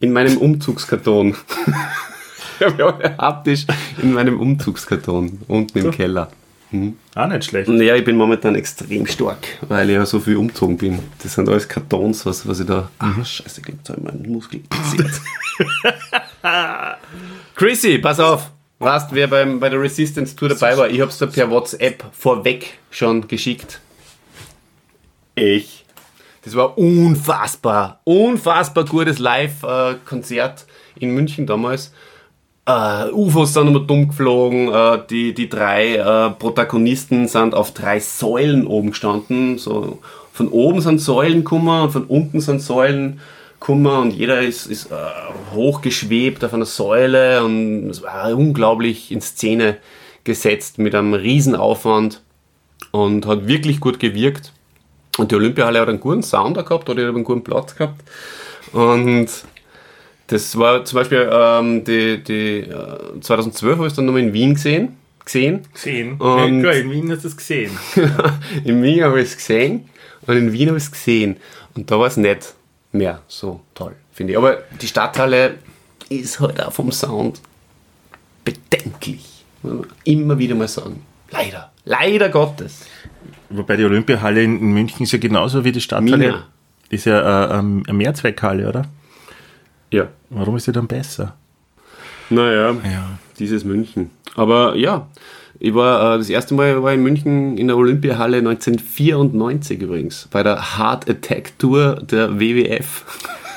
in 0.00 0.12
meinem 0.12 0.36
Umzugskarton. 0.38 1.36
ich 2.60 2.66
habe 2.66 2.84
alle 2.84 3.16
haptisch 3.18 3.66
in 4.02 4.12
meinem 4.14 4.40
Umzugskarton 4.40 5.42
unten 5.46 5.78
im 5.78 5.90
Keller. 5.92 6.30
Auch 7.14 7.26
nicht 7.26 7.44
schlecht. 7.44 7.68
Und 7.68 7.80
ja, 7.80 7.94
ich 7.94 8.04
bin 8.04 8.16
momentan 8.16 8.54
extrem 8.54 9.06
stark, 9.06 9.38
weil 9.68 9.88
ich 9.88 9.96
ja 9.96 10.04
so 10.04 10.20
viel 10.20 10.36
umgezogen 10.36 10.76
bin. 10.76 10.98
Das 11.22 11.34
sind 11.34 11.48
alles 11.48 11.66
Kartons, 11.66 12.26
was, 12.26 12.46
was 12.46 12.60
ich 12.60 12.66
da. 12.66 12.90
Ah, 12.98 13.24
scheiße, 13.24 13.62
da 13.84 13.94
habe 13.94 14.00
ich 14.00 14.04
meinen 14.04 14.30
Muskel. 14.30 14.60
Chrissy, 17.54 17.98
pass 17.98 18.20
auf. 18.20 18.50
Weißt, 18.80 19.08
wer 19.12 19.26
beim, 19.26 19.58
bei 19.58 19.70
der 19.70 19.80
Resistance 19.80 20.36
Tour 20.36 20.50
dabei 20.50 20.76
war? 20.76 20.88
Ich 20.88 21.00
habe 21.00 21.10
es 21.10 21.18
dir 21.18 21.26
per 21.26 21.50
WhatsApp 21.50 22.04
vorweg 22.12 22.78
schon 22.90 23.26
geschickt. 23.26 23.80
Ich. 25.34 25.84
Das 26.44 26.54
war 26.54 26.78
unfassbar, 26.78 28.00
unfassbar 28.04 28.84
gutes 28.84 29.18
Live-Konzert 29.18 30.66
in 30.98 31.10
München 31.10 31.46
damals. 31.46 31.92
Äh, 32.68 33.10
UFOs 33.12 33.54
sind 33.54 33.66
immer 33.68 33.80
dumm 33.80 34.08
geflogen, 34.08 34.70
äh, 34.70 34.98
die, 35.08 35.32
die 35.32 35.48
drei 35.48 35.94
äh, 35.94 36.30
Protagonisten 36.32 37.26
sind 37.26 37.54
auf 37.54 37.72
drei 37.72 37.98
Säulen 37.98 38.66
oben 38.66 38.90
gestanden. 38.90 39.56
So, 39.56 40.00
von 40.34 40.48
oben 40.48 40.82
sind 40.82 41.00
Säulen 41.00 41.38
gekommen 41.38 41.84
und 41.84 41.90
von 41.92 42.04
unten 42.04 42.42
sind 42.42 42.60
Säulen 42.60 43.20
gekommen 43.58 43.86
und 43.86 44.10
jeder 44.10 44.42
ist, 44.42 44.66
ist 44.66 44.90
hochgeschwebt 45.54 46.44
auf 46.44 46.52
einer 46.52 46.66
Säule 46.66 47.42
und 47.42 47.88
es 47.88 48.02
war 48.02 48.36
unglaublich 48.36 49.10
in 49.10 49.22
Szene 49.22 49.78
gesetzt 50.24 50.76
mit 50.76 50.94
einem 50.94 51.14
Riesenaufwand 51.14 52.20
und 52.90 53.24
hat 53.24 53.48
wirklich 53.48 53.80
gut 53.80 53.98
gewirkt. 53.98 54.52
Und 55.16 55.30
die 55.30 55.36
Olympiahalle 55.36 55.80
hat 55.80 55.88
einen 55.88 56.00
guten 56.00 56.22
Sounder 56.22 56.64
gehabt 56.64 56.90
oder 56.90 57.08
einen 57.08 57.24
guten 57.24 57.42
Platz 57.42 57.74
gehabt. 57.74 58.04
Und 58.72 59.28
Das 60.28 60.56
war 60.58 60.84
zum 60.84 60.98
Beispiel 60.98 61.28
ähm, 61.32 61.84
die, 61.84 62.22
die 62.22 62.58
äh, 62.60 63.20
2012 63.20 63.76
habe 63.76 63.86
ich 63.86 63.92
es 63.92 63.96
dann 63.96 64.04
nochmal 64.06 64.22
in 64.22 64.32
Wien 64.32 64.54
gesehen. 64.54 64.96
gesehen. 65.24 65.62
Gesehen. 65.72 66.12
Und- 66.20 66.62
ja, 66.62 66.70
klar, 66.70 66.74
in 66.82 66.90
Wien 66.90 67.10
hast 67.10 67.24
du 67.24 67.28
es 67.28 67.36
gesehen. 67.36 67.70
in 68.64 68.82
Wien 68.82 69.02
habe 69.04 69.20
ich 69.20 69.28
es 69.28 69.36
gesehen 69.36 69.88
und 70.26 70.36
in 70.36 70.52
Wien 70.52 70.68
habe 70.68 70.78
ich 70.78 70.84
es 70.84 70.90
gesehen. 70.92 71.36
Und 71.74 71.90
da 71.90 71.98
war 71.98 72.06
es 72.06 72.16
nicht 72.16 72.54
mehr 72.92 73.20
so 73.26 73.60
toll, 73.74 73.94
finde 74.12 74.32
ich. 74.32 74.38
Aber 74.38 74.58
die 74.80 74.86
Stadthalle 74.86 75.54
ist 76.08 76.40
halt 76.40 76.62
auch 76.62 76.72
vom 76.72 76.92
Sound 76.92 77.40
bedenklich. 78.44 79.44
Immer 80.04 80.38
wieder 80.38 80.54
mal 80.54 80.68
sagen. 80.68 81.02
Leider. 81.30 81.72
Leider 81.84 82.28
Gottes. 82.28 82.86
Wobei 83.50 83.76
die 83.76 83.84
Olympiahalle 83.84 84.42
in 84.42 84.58
in 84.60 84.72
München 84.72 85.02
ist 85.04 85.12
ja 85.12 85.18
genauso 85.18 85.64
wie 85.64 85.72
die 85.72 85.80
Stadthalle. 85.80 86.18
Mina. 86.18 86.46
Ist 86.90 87.06
ja 87.06 87.46
äh, 87.54 87.58
ähm, 87.58 87.82
eine 87.86 87.96
Mehrzweckhalle, 87.96 88.68
oder? 88.68 88.86
Ja. 89.90 90.08
Warum 90.30 90.56
ist 90.56 90.66
die 90.66 90.72
dann 90.72 90.86
besser? 90.86 91.34
Naja, 92.30 92.72
Ja. 92.84 93.18
dieses 93.38 93.64
München. 93.64 94.10
Aber 94.36 94.74
ja, 94.76 95.08
ich 95.58 95.74
war 95.74 96.14
äh, 96.14 96.18
das 96.18 96.28
erste 96.30 96.54
Mal 96.54 96.82
war 96.82 96.92
in 96.92 97.02
München 97.02 97.56
in 97.58 97.68
der 97.68 97.76
Olympiahalle 97.76 98.38
1994 98.38 99.80
übrigens, 99.80 100.28
bei 100.30 100.42
der 100.42 100.78
Heart 100.78 101.08
Attack 101.08 101.58
Tour 101.58 101.96
der 102.02 102.38
WWF. 102.38 103.04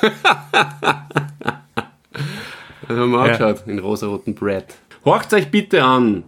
Das 0.00 0.12
haben 2.88 3.10
wir 3.10 3.18
Ja. 3.18 3.24
angeschaut 3.32 3.62
in 3.66 3.78
rosaroten 3.78 4.34
Brett. 4.34 4.74
Horcht 5.04 5.32
euch 5.34 5.50
bitte 5.50 5.84
an 5.84 6.24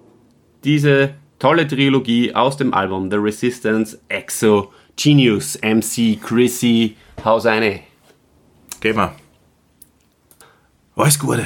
diese 0.65 1.15
tolle 1.39 1.67
Trilogie 1.67 2.35
aus 2.35 2.57
dem 2.57 2.75
Album 2.75 3.11
The 3.11 3.17
Resistance, 3.17 3.99
Exo, 4.09 4.73
Genius, 4.97 5.59
MC, 5.63 6.21
Chrissy, 6.23 6.97
Haus 7.25 7.47
eine. 7.47 7.81
Gehen 8.81 8.97
wir. 8.97 9.13
Alles 10.97 11.19
Gute. 11.19 11.45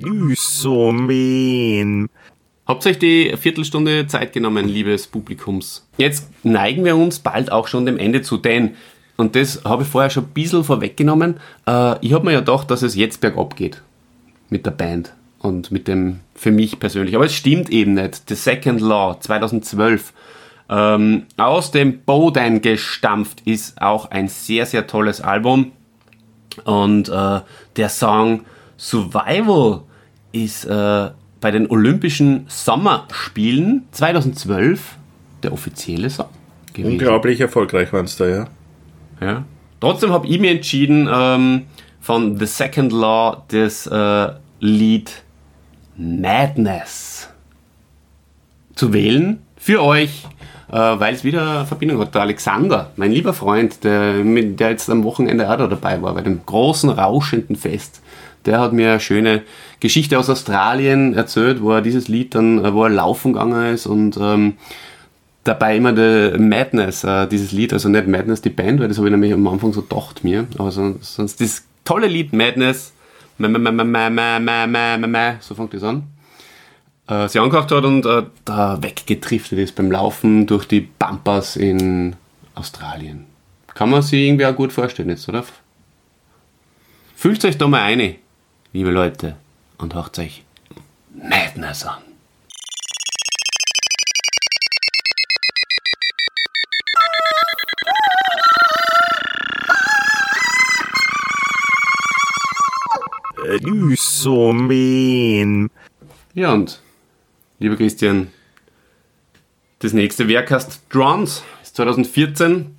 Du 0.00 0.34
so 0.36 0.92
mean. 0.92 2.08
Habt 2.64 2.86
euch 2.86 2.98
die 3.00 3.34
Viertelstunde 3.36 4.06
Zeit 4.06 4.32
genommen, 4.32 4.68
liebes 4.68 5.08
Publikums. 5.08 5.88
Jetzt 5.96 6.30
neigen 6.44 6.84
wir 6.84 6.94
uns 6.94 7.18
bald 7.18 7.50
auch 7.50 7.66
schon 7.66 7.86
dem 7.86 7.98
Ende 7.98 8.22
zu, 8.22 8.36
denn, 8.36 8.76
und 9.16 9.34
das 9.34 9.64
habe 9.64 9.82
ich 9.82 9.88
vorher 9.88 10.10
schon 10.10 10.24
ein 10.24 10.32
bisschen 10.32 10.62
vorweggenommen, 10.62 11.40
äh, 11.66 12.06
ich 12.06 12.12
habe 12.12 12.26
mir 12.26 12.32
ja 12.34 12.40
gedacht, 12.40 12.70
dass 12.70 12.82
es 12.82 12.94
jetzt 12.94 13.20
bergab 13.20 13.56
geht 13.56 13.82
mit 14.50 14.64
der 14.64 14.70
Band 14.70 15.14
und 15.40 15.70
mit 15.70 15.88
dem, 15.88 16.20
für 16.34 16.50
mich 16.50 16.78
persönlich. 16.78 17.14
Aber 17.14 17.26
es 17.26 17.34
stimmt 17.34 17.70
eben 17.70 17.94
nicht. 17.94 18.28
The 18.28 18.34
Second 18.34 18.80
Law 18.80 19.18
2012 19.20 20.12
ähm, 20.70 21.26
aus 21.36 21.70
dem 21.70 22.00
Boden 22.00 22.60
gestampft 22.60 23.42
ist 23.44 23.80
auch 23.80 24.10
ein 24.10 24.28
sehr, 24.28 24.66
sehr 24.66 24.86
tolles 24.86 25.20
Album. 25.20 25.72
Und 26.64 27.08
äh, 27.08 27.40
der 27.76 27.88
Song 27.88 28.42
Survival 28.76 29.82
ist 30.32 30.64
äh, 30.64 31.10
bei 31.40 31.50
den 31.50 31.70
Olympischen 31.70 32.44
Sommerspielen 32.48 33.86
2012 33.92 34.96
der 35.42 35.52
offizielle 35.52 36.10
Song 36.10 36.28
gewesen. 36.72 36.92
Unglaublich 36.92 37.40
erfolgreich 37.40 37.92
waren 37.92 38.06
es 38.06 38.16
da, 38.16 38.26
ja. 38.26 38.46
Ja. 39.20 39.44
Trotzdem 39.80 40.10
habe 40.10 40.26
ich 40.26 40.40
mir 40.40 40.50
entschieden, 40.50 41.08
ähm, 41.12 41.66
von 42.00 42.38
The 42.38 42.46
Second 42.46 42.92
Law 42.92 43.44
das 43.48 43.86
äh, 43.86 44.32
Lied 44.60 45.22
Madness 45.98 47.28
zu 48.76 48.92
wählen 48.92 49.42
für 49.56 49.82
euch, 49.82 50.24
äh, 50.70 50.76
weil 50.76 51.12
es 51.12 51.24
wieder 51.24 51.66
Verbindung 51.66 52.00
hat. 52.00 52.14
Der 52.14 52.22
Alexander, 52.22 52.92
mein 52.96 53.10
lieber 53.10 53.34
Freund, 53.34 53.82
der, 53.82 54.22
der 54.22 54.70
jetzt 54.70 54.88
am 54.88 55.02
Wochenende 55.02 55.50
auch 55.50 55.58
da 55.58 55.66
dabei 55.66 56.00
war, 56.00 56.14
bei 56.14 56.22
dem 56.22 56.46
großen, 56.46 56.88
rauschenden 56.88 57.56
Fest, 57.56 58.00
der 58.46 58.60
hat 58.60 58.72
mir 58.72 58.92
eine 58.92 59.00
schöne 59.00 59.42
Geschichte 59.80 60.18
aus 60.18 60.30
Australien 60.30 61.14
erzählt, 61.14 61.60
wo 61.60 61.72
er 61.72 61.82
dieses 61.82 62.06
Lied 62.06 62.34
dann, 62.36 62.64
äh, 62.64 62.72
wo 62.72 62.84
er 62.84 62.90
laufen 62.90 63.32
gegangen 63.32 63.74
ist 63.74 63.86
und 63.86 64.16
ähm, 64.20 64.54
dabei 65.42 65.76
immer 65.76 65.92
der 65.92 66.38
Madness, 66.38 67.02
äh, 67.02 67.26
dieses 67.26 67.50
Lied, 67.50 67.72
also 67.72 67.88
nicht 67.88 68.06
Madness 68.06 68.40
die 68.40 68.50
Band, 68.50 68.80
weil 68.80 68.88
das 68.88 68.98
habe 68.98 69.08
ich 69.08 69.12
nämlich 69.12 69.32
am 69.32 69.46
Anfang 69.48 69.72
so 69.72 69.82
gedacht 69.82 70.22
mir, 70.22 70.46
aber 70.58 70.70
sonst, 70.70 71.14
sonst 71.14 71.40
das 71.40 71.64
tolle 71.84 72.06
Lied 72.06 72.32
Madness, 72.32 72.92
so 75.40 75.54
fängt 75.54 75.74
das 75.74 75.84
an. 75.84 76.04
Äh, 77.08 77.28
sie 77.28 77.38
angehabt 77.38 77.70
hat 77.72 77.84
und 77.84 78.04
äh, 78.04 78.24
da 78.44 78.82
weggetriftet 78.82 79.58
ist 79.58 79.74
beim 79.74 79.90
Laufen 79.90 80.46
durch 80.46 80.66
die 80.66 80.82
Pampas 80.82 81.56
in 81.56 82.16
Australien. 82.54 83.26
Kann 83.74 83.90
man 83.90 84.02
sich 84.02 84.20
irgendwie 84.20 84.46
auch 84.46 84.56
gut 84.56 84.72
vorstellen 84.72 85.08
jetzt, 85.08 85.28
oder? 85.28 85.44
Fühlt 87.14 87.44
euch 87.44 87.56
da 87.56 87.66
mal 87.66 87.82
ein, 87.82 88.16
liebe 88.72 88.90
Leute, 88.90 89.36
und 89.78 89.94
hört 89.94 90.18
euch 90.18 90.44
Madness 91.14 91.86
an. 91.86 92.07
Du 103.56 103.94
so 103.96 104.52
mean. 104.52 105.70
Ja, 106.34 106.52
und 106.52 106.82
lieber 107.58 107.76
Christian, 107.76 108.28
das 109.78 109.94
nächste 109.94 110.28
Werk 110.28 110.50
heißt 110.50 110.82
Drums, 110.90 111.42
ist 111.62 111.76
2014. 111.76 112.76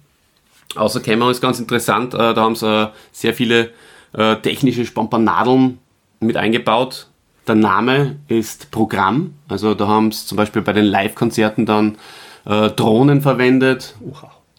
Außer 0.76 1.00
Kämmerung 1.00 1.32
ist 1.32 1.42
ganz 1.42 1.60
interessant, 1.60 2.14
äh, 2.14 2.34
da 2.34 2.36
haben 2.36 2.56
sie 2.56 2.84
äh, 2.84 2.90
sehr 3.12 3.34
viele 3.34 3.72
äh, 4.14 4.36
technische 4.36 4.86
Spompanadeln 4.86 5.80
mit 6.20 6.38
eingebaut. 6.38 7.08
Der 7.48 7.56
Name 7.56 8.18
ist 8.28 8.70
Programm, 8.70 9.34
also 9.48 9.74
da 9.74 9.88
haben 9.88 10.12
sie 10.12 10.28
zum 10.28 10.36
Beispiel 10.36 10.62
bei 10.62 10.74
den 10.74 10.86
Live-Konzerten 10.86 11.66
dann 11.66 11.98
Drohnen 12.46 13.22
verwendet. 13.22 13.96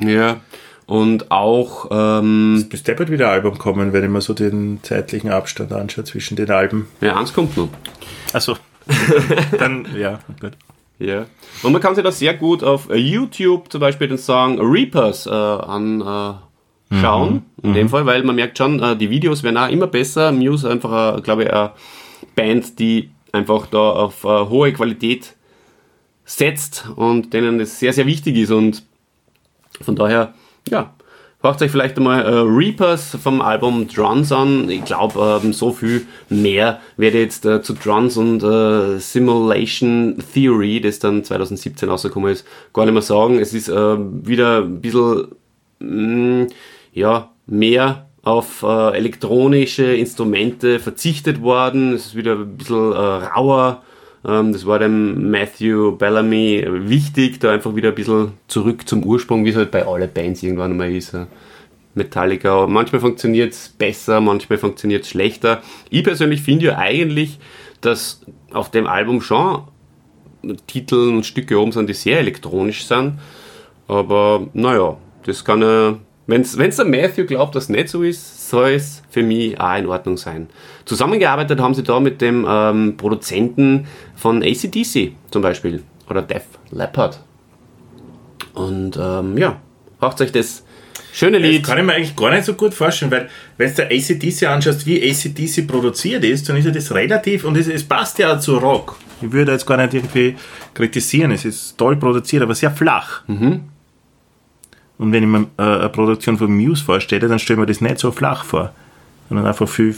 Ja, 0.00 0.40
und 0.90 1.30
auch 1.30 1.86
ähm, 1.92 2.66
Bis 2.68 2.82
deppert 2.82 3.12
wieder 3.12 3.28
ein 3.28 3.34
Album 3.34 3.58
kommen, 3.58 3.92
wenn 3.92 4.02
ich 4.02 4.10
mir 4.10 4.20
so 4.20 4.34
den 4.34 4.80
zeitlichen 4.82 5.30
Abstand 5.30 5.72
anschaue 5.72 6.02
zwischen 6.02 6.34
den 6.34 6.50
Alben. 6.50 6.88
ja, 7.00 7.16
eins 7.16 7.32
kommt 7.32 7.56
noch. 7.56 7.68
Also, 8.32 8.56
dann, 9.58 9.86
ja, 9.96 10.18
gut. 10.40 10.52
Ja. 10.98 11.26
Und 11.62 11.72
man 11.72 11.80
kann 11.80 11.94
sich 11.94 12.02
da 12.02 12.10
sehr 12.10 12.34
gut 12.34 12.64
auf 12.64 12.88
YouTube 12.92 13.70
zum 13.70 13.80
Beispiel 13.80 14.08
den 14.08 14.18
Song 14.18 14.58
Reapers 14.60 15.26
äh, 15.26 15.30
anschauen. 15.30 16.40
Äh, 16.90 17.00
schauen, 17.00 17.42
in 17.62 17.74
dem 17.74 17.88
Fall, 17.88 18.04
weil 18.04 18.24
man 18.24 18.34
merkt 18.34 18.58
schon, 18.58 18.82
äh, 18.82 18.96
die 18.96 19.10
Videos 19.10 19.44
werden 19.44 19.58
auch 19.58 19.68
immer 19.68 19.86
besser. 19.86 20.32
Muse 20.32 20.66
ist 20.66 20.72
einfach, 20.72 21.18
äh, 21.18 21.20
glaube 21.20 21.44
ich, 21.44 21.52
eine 21.52 21.70
Band, 22.34 22.80
die 22.80 23.10
einfach 23.30 23.68
da 23.68 23.78
auf 23.78 24.24
äh, 24.24 24.26
hohe 24.26 24.72
Qualität 24.72 25.36
setzt 26.24 26.88
und 26.96 27.32
denen 27.32 27.60
das 27.60 27.78
sehr, 27.78 27.92
sehr 27.92 28.06
wichtig 28.06 28.36
ist. 28.36 28.50
Und 28.50 28.82
von 29.80 29.94
daher, 29.94 30.34
ja, 30.68 30.94
hört 31.42 31.62
euch 31.62 31.70
vielleicht 31.70 31.96
einmal 31.96 32.22
äh, 32.24 32.38
Reapers 32.40 33.16
vom 33.22 33.40
Album 33.40 33.88
Drums 33.88 34.32
an. 34.32 34.68
Ich 34.68 34.84
glaube, 34.84 35.40
ähm, 35.42 35.52
so 35.52 35.72
viel 35.72 36.06
mehr 36.28 36.80
werde 36.96 37.18
ich 37.18 37.24
jetzt 37.24 37.46
äh, 37.46 37.62
zu 37.62 37.74
Drums 37.74 38.16
und 38.16 38.42
äh, 38.42 38.98
Simulation 38.98 40.22
Theory, 40.34 40.80
das 40.80 40.98
dann 40.98 41.24
2017 41.24 41.88
rausgekommen 41.88 42.32
ist, 42.32 42.46
gar 42.72 42.84
nicht 42.84 42.94
mehr 42.94 43.02
sagen. 43.02 43.38
Es 43.38 43.54
ist 43.54 43.68
äh, 43.68 43.96
wieder 43.98 44.62
ein 44.62 44.80
bisschen, 44.80 45.28
mh, 45.78 46.46
ja, 46.92 47.30
mehr 47.46 48.06
auf 48.22 48.62
äh, 48.62 48.96
elektronische 48.96 49.94
Instrumente 49.94 50.78
verzichtet 50.78 51.40
worden. 51.40 51.94
Es 51.94 52.06
ist 52.06 52.16
wieder 52.16 52.34
ein 52.34 52.56
bisschen 52.56 52.92
äh, 52.92 52.96
rauer. 52.96 53.82
Ähm, 54.24 54.52
das 54.52 54.66
war 54.66 54.78
dem 54.78 55.30
Matthew 55.30 55.92
Bellamy 55.92 56.64
wichtig, 56.68 57.40
da 57.40 57.52
einfach 57.52 57.74
wieder 57.74 57.90
ein 57.90 57.94
bisschen 57.94 58.32
zurück 58.48 58.88
zum 58.88 59.04
Ursprung, 59.04 59.44
wie 59.44 59.50
es 59.50 59.56
halt 59.56 59.70
bei 59.70 59.86
allen 59.86 60.12
Bands 60.12 60.42
irgendwann 60.42 60.76
mal 60.76 60.92
ist. 60.92 61.14
äh, 61.14 61.26
Metallica. 61.94 62.66
Manchmal 62.66 63.00
funktioniert 63.00 63.52
es 63.52 63.68
besser, 63.68 64.20
manchmal 64.20 64.58
funktioniert 64.58 65.04
es 65.04 65.10
schlechter. 65.10 65.62
Ich 65.90 66.04
persönlich 66.04 66.42
finde 66.42 66.66
ja 66.66 66.78
eigentlich, 66.78 67.38
dass 67.80 68.20
auf 68.52 68.70
dem 68.70 68.86
Album 68.86 69.20
schon 69.20 69.64
Titel 70.66 71.08
und 71.08 71.26
Stücke 71.26 71.58
oben 71.58 71.72
sind, 71.72 71.88
die 71.88 71.94
sehr 71.94 72.18
elektronisch 72.18 72.84
sind. 72.84 73.18
Aber 73.88 74.46
naja, 74.52 74.96
das 75.26 75.44
kann 75.44 75.62
er. 75.62 75.98
Wenn 76.30 76.42
es 76.42 76.76
der 76.76 76.84
Matthew 76.84 77.26
glaubt, 77.26 77.56
dass 77.56 77.68
nicht 77.68 77.88
so 77.88 78.02
ist, 78.02 78.50
soll 78.50 78.70
es 78.70 79.02
für 79.10 79.22
mich 79.22 79.58
auch 79.60 79.76
in 79.76 79.86
Ordnung 79.86 80.16
sein. 80.16 80.48
Zusammengearbeitet 80.84 81.60
haben 81.60 81.74
sie 81.74 81.82
da 81.82 81.98
mit 81.98 82.20
dem 82.20 82.46
ähm, 82.48 82.96
Produzenten 82.96 83.86
von 84.14 84.42
ACDC 84.42 85.12
zum 85.30 85.42
Beispiel 85.42 85.82
oder 86.08 86.22
Def 86.22 86.44
Leppard. 86.70 87.20
Und 88.54 88.96
ähm, 89.00 89.36
ja, 89.38 89.60
hört 89.98 90.20
euch 90.20 90.32
das 90.32 90.64
Schöne 91.12 91.40
Das 91.40 91.50
Lied. 91.50 91.64
kann 91.64 91.78
ich 91.78 91.84
mir 91.84 91.94
eigentlich 91.94 92.14
gar 92.14 92.30
nicht 92.30 92.44
so 92.44 92.54
gut 92.54 92.74
vorstellen, 92.74 93.10
weil 93.10 93.28
wenn 93.56 93.74
du 93.74 93.82
ACDC 93.84 94.46
anschaust, 94.46 94.86
wie 94.86 95.02
ACDC 95.02 95.66
produziert 95.66 96.22
ist, 96.24 96.48
dann 96.48 96.56
ist 96.56 96.66
ja 96.66 96.70
das 96.70 96.94
relativ 96.94 97.44
und 97.44 97.56
es, 97.56 97.66
es 97.66 97.82
passt 97.82 98.18
ja 98.20 98.36
auch 98.36 98.40
zu 98.40 98.56
Rock. 98.58 98.96
Ich 99.20 99.32
würde 99.32 99.52
jetzt 99.52 99.66
gar 99.66 99.76
nicht 99.76 99.94
irgendwie 99.94 100.36
kritisieren, 100.74 101.32
es 101.32 101.44
ist 101.44 101.76
toll 101.76 101.96
produziert, 101.96 102.42
aber 102.44 102.54
sehr 102.54 102.70
flach. 102.70 103.22
Und 105.00 105.12
wenn 105.12 105.22
ich 105.22 105.28
mir 105.30 105.46
äh, 105.56 105.62
eine 105.62 105.88
Produktion 105.88 106.36
von 106.36 106.54
Muse 106.54 106.84
vorstelle, 106.84 107.26
dann 107.26 107.38
stelle 107.38 107.56
ich 107.56 107.60
mir 107.60 107.66
das 107.66 107.80
nicht 107.80 107.98
so 107.98 108.12
flach 108.12 108.44
vor, 108.44 108.74
sondern 109.30 109.46
einfach 109.46 109.66
viel 109.66 109.96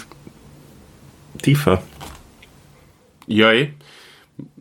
tiefer. 1.43 1.83
Ja, 3.27 3.51
eh. 3.51 3.73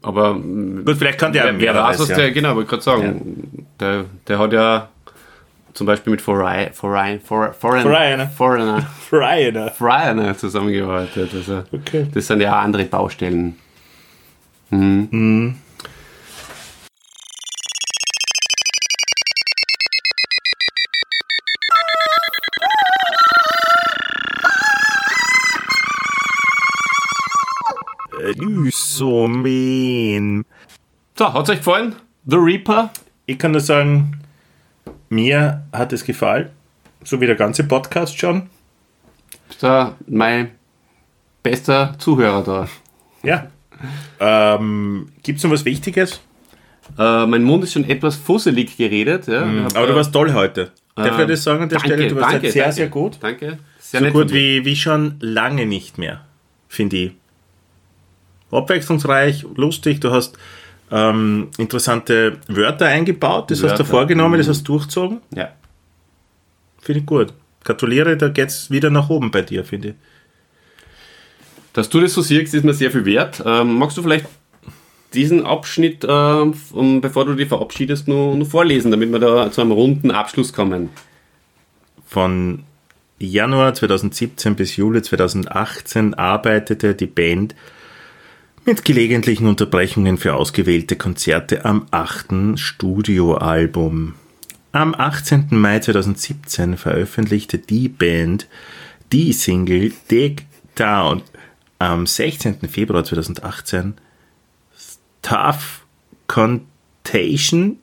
Aber 0.02 0.34
mm, 0.34 0.84
Gut, 0.84 0.98
vielleicht 0.98 1.20
kann 1.20 1.32
der 1.32 1.60
wer, 1.60 1.60
wer 1.60 1.84
weiß, 1.84 2.00
was 2.00 2.10
ja. 2.10 2.16
der, 2.16 2.32
genau, 2.32 2.56
wollte 2.56 2.72
gerade 2.72 2.82
sagen. 2.82 3.68
Der, 3.80 4.06
der 4.28 4.40
hat 4.40 4.52
ja 4.52 4.90
zum 5.74 5.86
Beispiel 5.86 6.10
mit 6.10 6.22
Foreign, 6.22 6.74
Foreign, 6.74 7.20
Foreign, 7.20 7.54
Foreigner. 7.54 8.28
Foreigner, 8.28 8.88
Brian. 9.12 9.70
Foreigner 9.78 10.36
zusammengearbeitet. 10.36 11.30
Also, 11.36 11.64
Okay. 11.72 12.08
Das 12.12 12.26
sind 12.26 12.42
ja 12.42 12.58
auch 12.58 12.64
andere 12.64 12.86
Baustellen. 12.86 13.58
So 29.02 29.28
mean. 29.28 30.46
So, 31.18 31.34
hat's 31.34 31.50
euch 31.50 31.58
gefallen? 31.58 31.96
The 32.28 32.36
Reaper? 32.36 32.92
Ich 33.26 33.40
kann 33.40 33.50
nur 33.50 33.60
sagen, 33.60 34.22
mir 35.10 35.64
hat 35.74 35.92
es 35.92 36.06
gefallen, 36.06 36.52
so 37.04 37.20
wie 37.20 37.26
der 37.26 37.34
ganze 37.34 37.64
Podcast 37.64 38.16
schon. 38.20 38.52
Ist 39.50 39.64
da 39.64 39.96
mein 40.06 40.52
bester 41.42 41.96
Zuhörer 41.98 42.44
da. 42.44 42.68
Ja. 43.24 43.48
Ähm, 44.20 45.08
Gibt 45.24 45.40
es 45.40 45.44
noch 45.46 45.50
was 45.52 45.66
Wichtiges? 45.66 46.22
Äh, 46.96 47.26
mein 47.26 47.42
Mund 47.42 47.64
ist 47.64 47.74
schon 47.74 47.90
etwas 47.90 48.18
fusselig 48.18 48.78
geredet. 48.78 49.26
Ja. 49.26 49.64
Hab, 49.64 49.76
Aber 49.78 49.88
du 49.88 49.94
äh, 49.94 49.96
warst 49.96 50.14
toll 50.14 50.32
heute. 50.32 50.74
Darf 50.96 51.18
ich 51.18 51.26
das 51.26 51.44
sagen 51.44 51.64
an 51.64 51.70
der 51.70 51.80
danke, 51.80 51.96
Stelle? 51.96 52.08
Du 52.08 52.16
warst 52.18 52.34
danke, 52.34 52.44
halt 52.44 52.54
sehr, 52.54 52.64
danke, 52.66 52.76
sehr 52.76 52.88
gut. 52.90 53.18
Danke. 53.20 53.58
Sehr 53.80 54.00
So 54.00 54.06
nett 54.06 54.14
gut 54.14 54.22
von 54.26 54.28
dir. 54.28 54.36
wie, 54.36 54.66
wie 54.66 54.76
schon 54.76 55.16
lange 55.22 55.66
nicht 55.66 55.98
mehr, 55.98 56.24
finde 56.68 56.98
ich. 56.98 57.12
Abwechslungsreich, 58.52 59.46
lustig, 59.56 60.00
du 60.02 60.12
hast 60.12 60.38
ähm, 60.92 61.50
interessante 61.58 62.38
Wörter 62.48 62.88
eingebaut, 62.88 63.50
das 63.50 63.60
hast 63.60 63.72
Wörter, 63.72 63.84
du 63.84 63.90
vorgenommen, 63.90 64.38
das 64.38 64.48
mhm. 64.48 64.52
hast 64.52 64.64
du 64.68 64.74
durchgezogen. 64.74 65.22
Ja. 65.34 65.50
Finde 66.82 67.00
ich 67.02 67.06
gut. 67.06 67.34
Gratuliere, 67.64 68.18
da 68.18 68.30
geht 68.30 68.50
es 68.50 68.72
wieder 68.72 68.90
nach 68.90 69.10
oben 69.10 69.32
bei 69.32 69.42
dir, 69.42 69.64
finde 69.64 69.90
ich. 69.90 69.96
Dass 71.74 71.90
du 71.90 72.02
das 72.02 72.14
so 72.14 72.22
siehst, 72.22 72.54
ist 72.54 72.66
mir 72.66 72.74
sehr 72.74 72.92
viel 72.92 73.06
wert. 73.06 73.42
Ähm, 73.46 73.78
magst 73.78 73.98
du 73.98 74.02
vielleicht 74.02 74.26
diesen 75.14 75.46
Abschnitt, 75.46 76.06
um, 76.06 77.02
bevor 77.02 77.26
du 77.26 77.36
dich 77.36 77.50
verabschiedest, 77.50 78.08
nur, 78.08 78.36
nur 78.36 78.48
vorlesen, 78.48 78.92
damit 78.92 79.12
wir 79.12 79.20
da 79.20 79.52
zu 79.52 79.62
einem 79.62 79.72
runden 79.72 80.12
Abschluss 80.12 80.54
kommen? 80.54 80.90
Von 82.06 82.64
Januar 83.20 83.74
2017 83.74 84.56
bis 84.56 84.76
Juli 84.78 85.02
2018 85.02 86.14
arbeitete 86.14 86.96
die 86.96 87.08
Band 87.08 87.56
mit 88.66 88.86
gelegentlichen 88.86 89.48
Unterbrechungen 89.48 90.18
für 90.18 90.36
ausgewählte 90.36 90.96
Konzerte 90.96 91.66
am 91.66 91.88
achten 91.92 92.58
Studioalbum. 92.58 94.14
Am 94.72 94.96
18. 94.96 95.48
Mai 95.50 95.80
2017 95.80 96.78
veröffentlichte 96.78 97.58
die 97.58 97.90
Band 97.90 98.48
die 99.12 99.34
Single 99.34 99.92
Dig 100.10 100.46
Down. 100.76 101.24
Am 101.80 102.06
16. 102.06 102.70
Februar 102.70 103.04
2018 103.04 103.96
Tough 105.22 105.86
Contation 106.28 107.78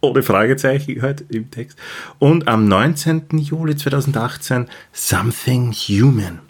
ohne 0.00 0.22
Fragezeichen 0.22 1.02
halt 1.02 1.24
im 1.28 1.50
Text. 1.50 1.78
Und 2.18 2.48
am 2.48 2.66
19. 2.66 3.26
Juli 3.38 3.76
2018 3.76 4.66
Something 4.92 5.72
Human. 5.72 6.40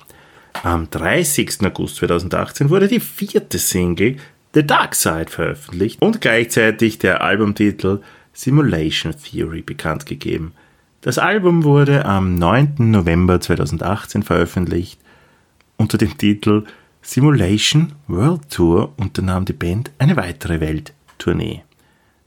Am 0.62 0.90
30. 0.90 1.64
August 1.64 1.97
2018 1.97 2.70
wurde 2.70 2.89
die 2.89 3.01
vierte 3.01 3.59
Single 3.59 4.16
The 4.52 4.66
Dark 4.66 4.94
Side 4.94 5.31
veröffentlicht 5.31 6.02
und 6.02 6.20
gleichzeitig 6.20 6.98
der 6.98 7.22
Albumtitel 7.22 8.01
Simulation 8.32 9.14
Theory 9.16 9.62
bekannt 9.62 10.06
gegeben. 10.06 10.52
Das 11.02 11.18
Album 11.18 11.64
wurde 11.64 12.05
am 12.05 12.35
9. 12.35 12.90
November 12.90 13.40
2018 13.40 14.22
veröffentlicht 14.22 15.01
unter 15.77 15.97
dem 15.97 16.18
Titel 16.18 16.64
Simulation 17.01 17.93
World 18.06 18.51
Tour 18.51 18.93
unternahm 18.98 19.47
die 19.47 19.55
Band 19.55 19.90
eine 19.98 20.16
weitere 20.16 20.60
Welttournee. 20.60 21.62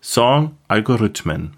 Song 0.02 0.58
Algorithmen. 0.68 1.54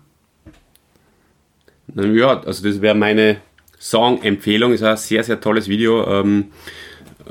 Ja, 1.96 2.42
also 2.42 2.68
das 2.68 2.82
wäre 2.82 2.96
meine 2.96 3.38
Song-Empfehlung. 3.80 4.74
Ist 4.74 4.84
ein 4.84 4.98
sehr, 4.98 5.24
sehr 5.24 5.40
tolles 5.40 5.68
Video. 5.68 6.08
Ähm, 6.08 6.46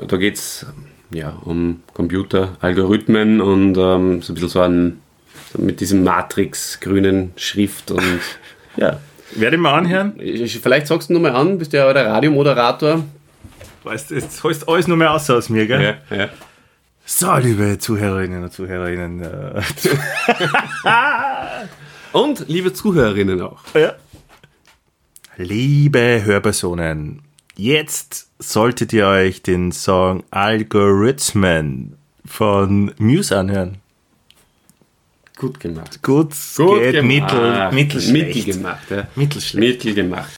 da 0.07 0.17
geht 0.17 0.35
es 0.35 0.65
ja, 1.11 1.29
um 1.43 1.81
Computer, 1.93 2.57
Algorithmen 2.61 3.39
und 3.41 3.77
ähm, 3.77 4.21
so 4.21 4.31
ein 4.31 4.35
bisschen 4.35 4.49
so 4.49 4.61
ein 4.61 5.01
so 5.53 5.61
mit 5.61 5.79
diesem 5.79 6.03
Matrix-grünen 6.03 7.31
Schrift 7.37 7.91
und 7.91 8.01
ja. 8.77 8.99
Werde 9.35 9.55
ich 9.57 9.61
mal 9.61 9.73
anhören? 9.73 10.13
Ich- 10.19 10.59
Vielleicht 10.59 10.87
sagst 10.87 11.09
du 11.09 11.13
nochmal 11.13 11.35
an, 11.35 11.57
bist 11.57 11.73
ja 11.73 11.91
der 11.93 12.07
Radiomoderator. 12.07 13.03
Weißt 13.83 14.09
du, 14.11 14.15
jetzt 14.15 14.43
holst 14.43 14.67
alles 14.67 14.87
nur 14.87 14.97
mehr 14.97 15.11
aus 15.13 15.29
aus 15.29 15.49
mir, 15.49 15.67
gell? 15.67 15.95
Ja, 16.09 16.15
ja. 16.17 16.29
So, 17.05 17.35
liebe 17.37 17.77
Zuhörerinnen 17.77 18.43
und 18.43 18.51
Zuhörerinnen. 18.51 19.21
Äh, 19.21 19.61
Und 22.11 22.45
liebe 22.47 22.71
Zuhörerinnen 22.73 23.41
auch. 23.41 23.59
ja. 23.75 23.93
Liebe 25.37 26.21
Hörpersonen, 26.23 27.21
jetzt 27.57 28.29
solltet 28.39 28.93
ihr 28.93 29.07
euch 29.07 29.41
den 29.41 29.71
Song 29.73 30.23
Algorithmen 30.31 31.97
von 32.25 32.93
Muse 32.97 33.37
anhören. 33.37 33.77
Gut 35.35 35.59
gemacht. 35.59 36.01
Gut, 36.01 36.33
Gut 36.55 36.79
geht 36.79 36.93
gemacht. 36.93 37.05
mittel, 37.33 37.71
mittelschlecht. 37.73 38.35
Mittel 38.35 38.53
gemacht, 38.53 38.89
ja. 38.89 39.07
Mittelschlecht. 39.15 39.83
Mittel 39.83 39.93
gemacht. 39.93 40.35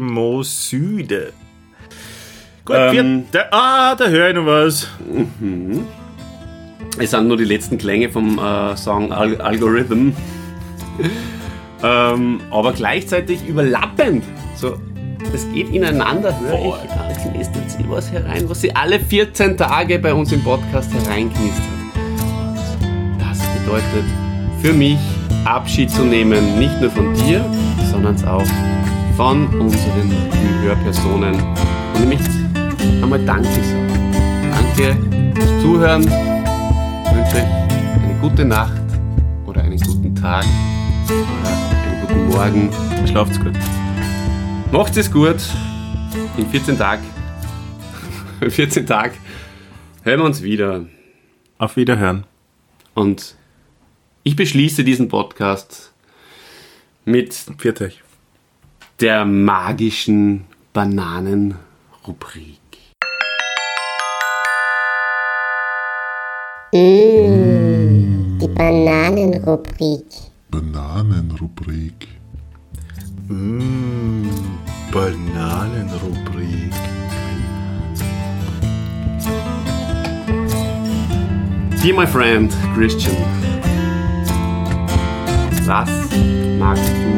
Nemosyde. 0.00 1.32
Gut, 2.70 2.78
Ähm, 2.78 3.24
wir, 3.32 3.40
da, 3.40 3.44
ah, 3.50 3.94
da 3.96 4.06
höre 4.06 4.28
ich 4.28 4.34
noch 4.36 4.46
was. 4.46 4.86
Es 7.00 7.10
sind 7.10 7.26
nur 7.26 7.36
die 7.36 7.44
letzten 7.44 7.78
Klänge 7.78 8.08
vom 8.10 8.38
äh, 8.38 8.76
Song 8.76 9.10
Al 9.12 9.40
Algorithm. 9.40 10.12
ähm, 11.82 12.40
aber 12.48 12.72
gleichzeitig 12.72 13.44
überlappend. 13.44 14.22
So, 14.54 14.76
es 15.34 15.50
geht 15.52 15.70
ineinander. 15.70 16.32
Höre 16.38 16.80
ich, 16.84 16.90
da 16.90 17.30
knistert 17.32 17.68
sie 17.68 17.84
was 17.88 18.12
herein, 18.12 18.48
was 18.48 18.60
sie 18.60 18.72
alle 18.76 19.00
14 19.00 19.56
Tage 19.56 19.98
bei 19.98 20.14
uns 20.14 20.30
im 20.30 20.44
Podcast 20.44 20.92
hereinknistert. 20.94 21.64
Das 23.18 23.40
bedeutet 23.58 24.04
für 24.62 24.72
mich 24.72 24.98
Abschied 25.44 25.90
zu 25.90 26.04
nehmen, 26.04 26.56
nicht 26.60 26.80
nur 26.80 26.90
von 26.90 27.12
dir, 27.14 27.44
sondern 27.90 28.14
auch 28.28 28.46
von 29.16 29.48
unseren 29.58 30.12
Hörpersonen. 30.62 31.34
Und 31.34 32.00
nämlich 32.00 32.20
einmal 33.02 33.24
Danke 33.24 33.48
sagen. 33.48 34.12
Danke 34.50 34.96
fürs 35.34 35.62
Zuhören. 35.62 36.02
Ich 36.02 37.14
wünsche 37.16 37.36
euch 37.36 38.02
eine 38.02 38.18
gute 38.20 38.44
Nacht 38.44 38.80
oder 39.46 39.62
einen 39.62 39.78
guten 39.80 40.14
Tag 40.14 40.44
oder 41.06 41.50
einen 41.50 42.00
guten 42.06 42.28
Morgen. 42.28 42.70
Schlaft's 43.06 43.38
gut. 43.40 43.56
Macht 44.72 44.96
es 44.96 45.10
gut. 45.10 45.36
In 46.36 46.46
14 46.46 46.78
Tagen. 46.78 47.04
14 48.48 48.86
Tagen 48.86 49.14
hören 50.02 50.20
wir 50.20 50.24
uns 50.24 50.42
wieder. 50.42 50.86
Auf 51.58 51.76
Wiederhören. 51.76 52.24
Und 52.94 53.34
ich 54.22 54.34
beschließe 54.36 54.82
diesen 54.84 55.08
Podcast 55.08 55.92
mit 57.04 57.34
Pfiat 57.34 57.80
euch. 57.82 58.02
der 59.00 59.24
magischen 59.24 60.44
Bananenrubrik. 60.72 62.59
Mm, 66.72 68.38
die 68.38 68.46
Bananenrubrik. 68.46 70.06
Bananenrubrik. 70.52 72.06
Mm, 73.26 74.30
Bananenrubrik. 74.92 76.72
Dear 81.82 81.94
my 81.96 82.06
friend 82.06 82.54
Christian, 82.76 83.16
was 85.66 85.90
magst 86.60 86.84
du 86.86 87.10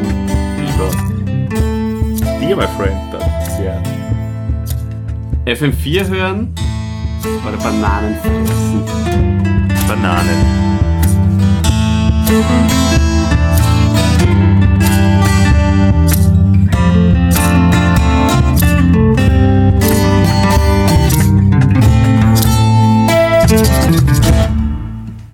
lieber? 0.63 0.89
Dear 2.39 2.55
my 2.55 2.67
friend, 2.75 3.13
das 3.13 3.59
ja. 3.59 3.79
FM4 5.45 6.07
hören 6.07 6.55
oder 7.45 7.57
Bananen 7.57 8.15
fressen? 8.15 9.32
Bananen. 9.87 10.63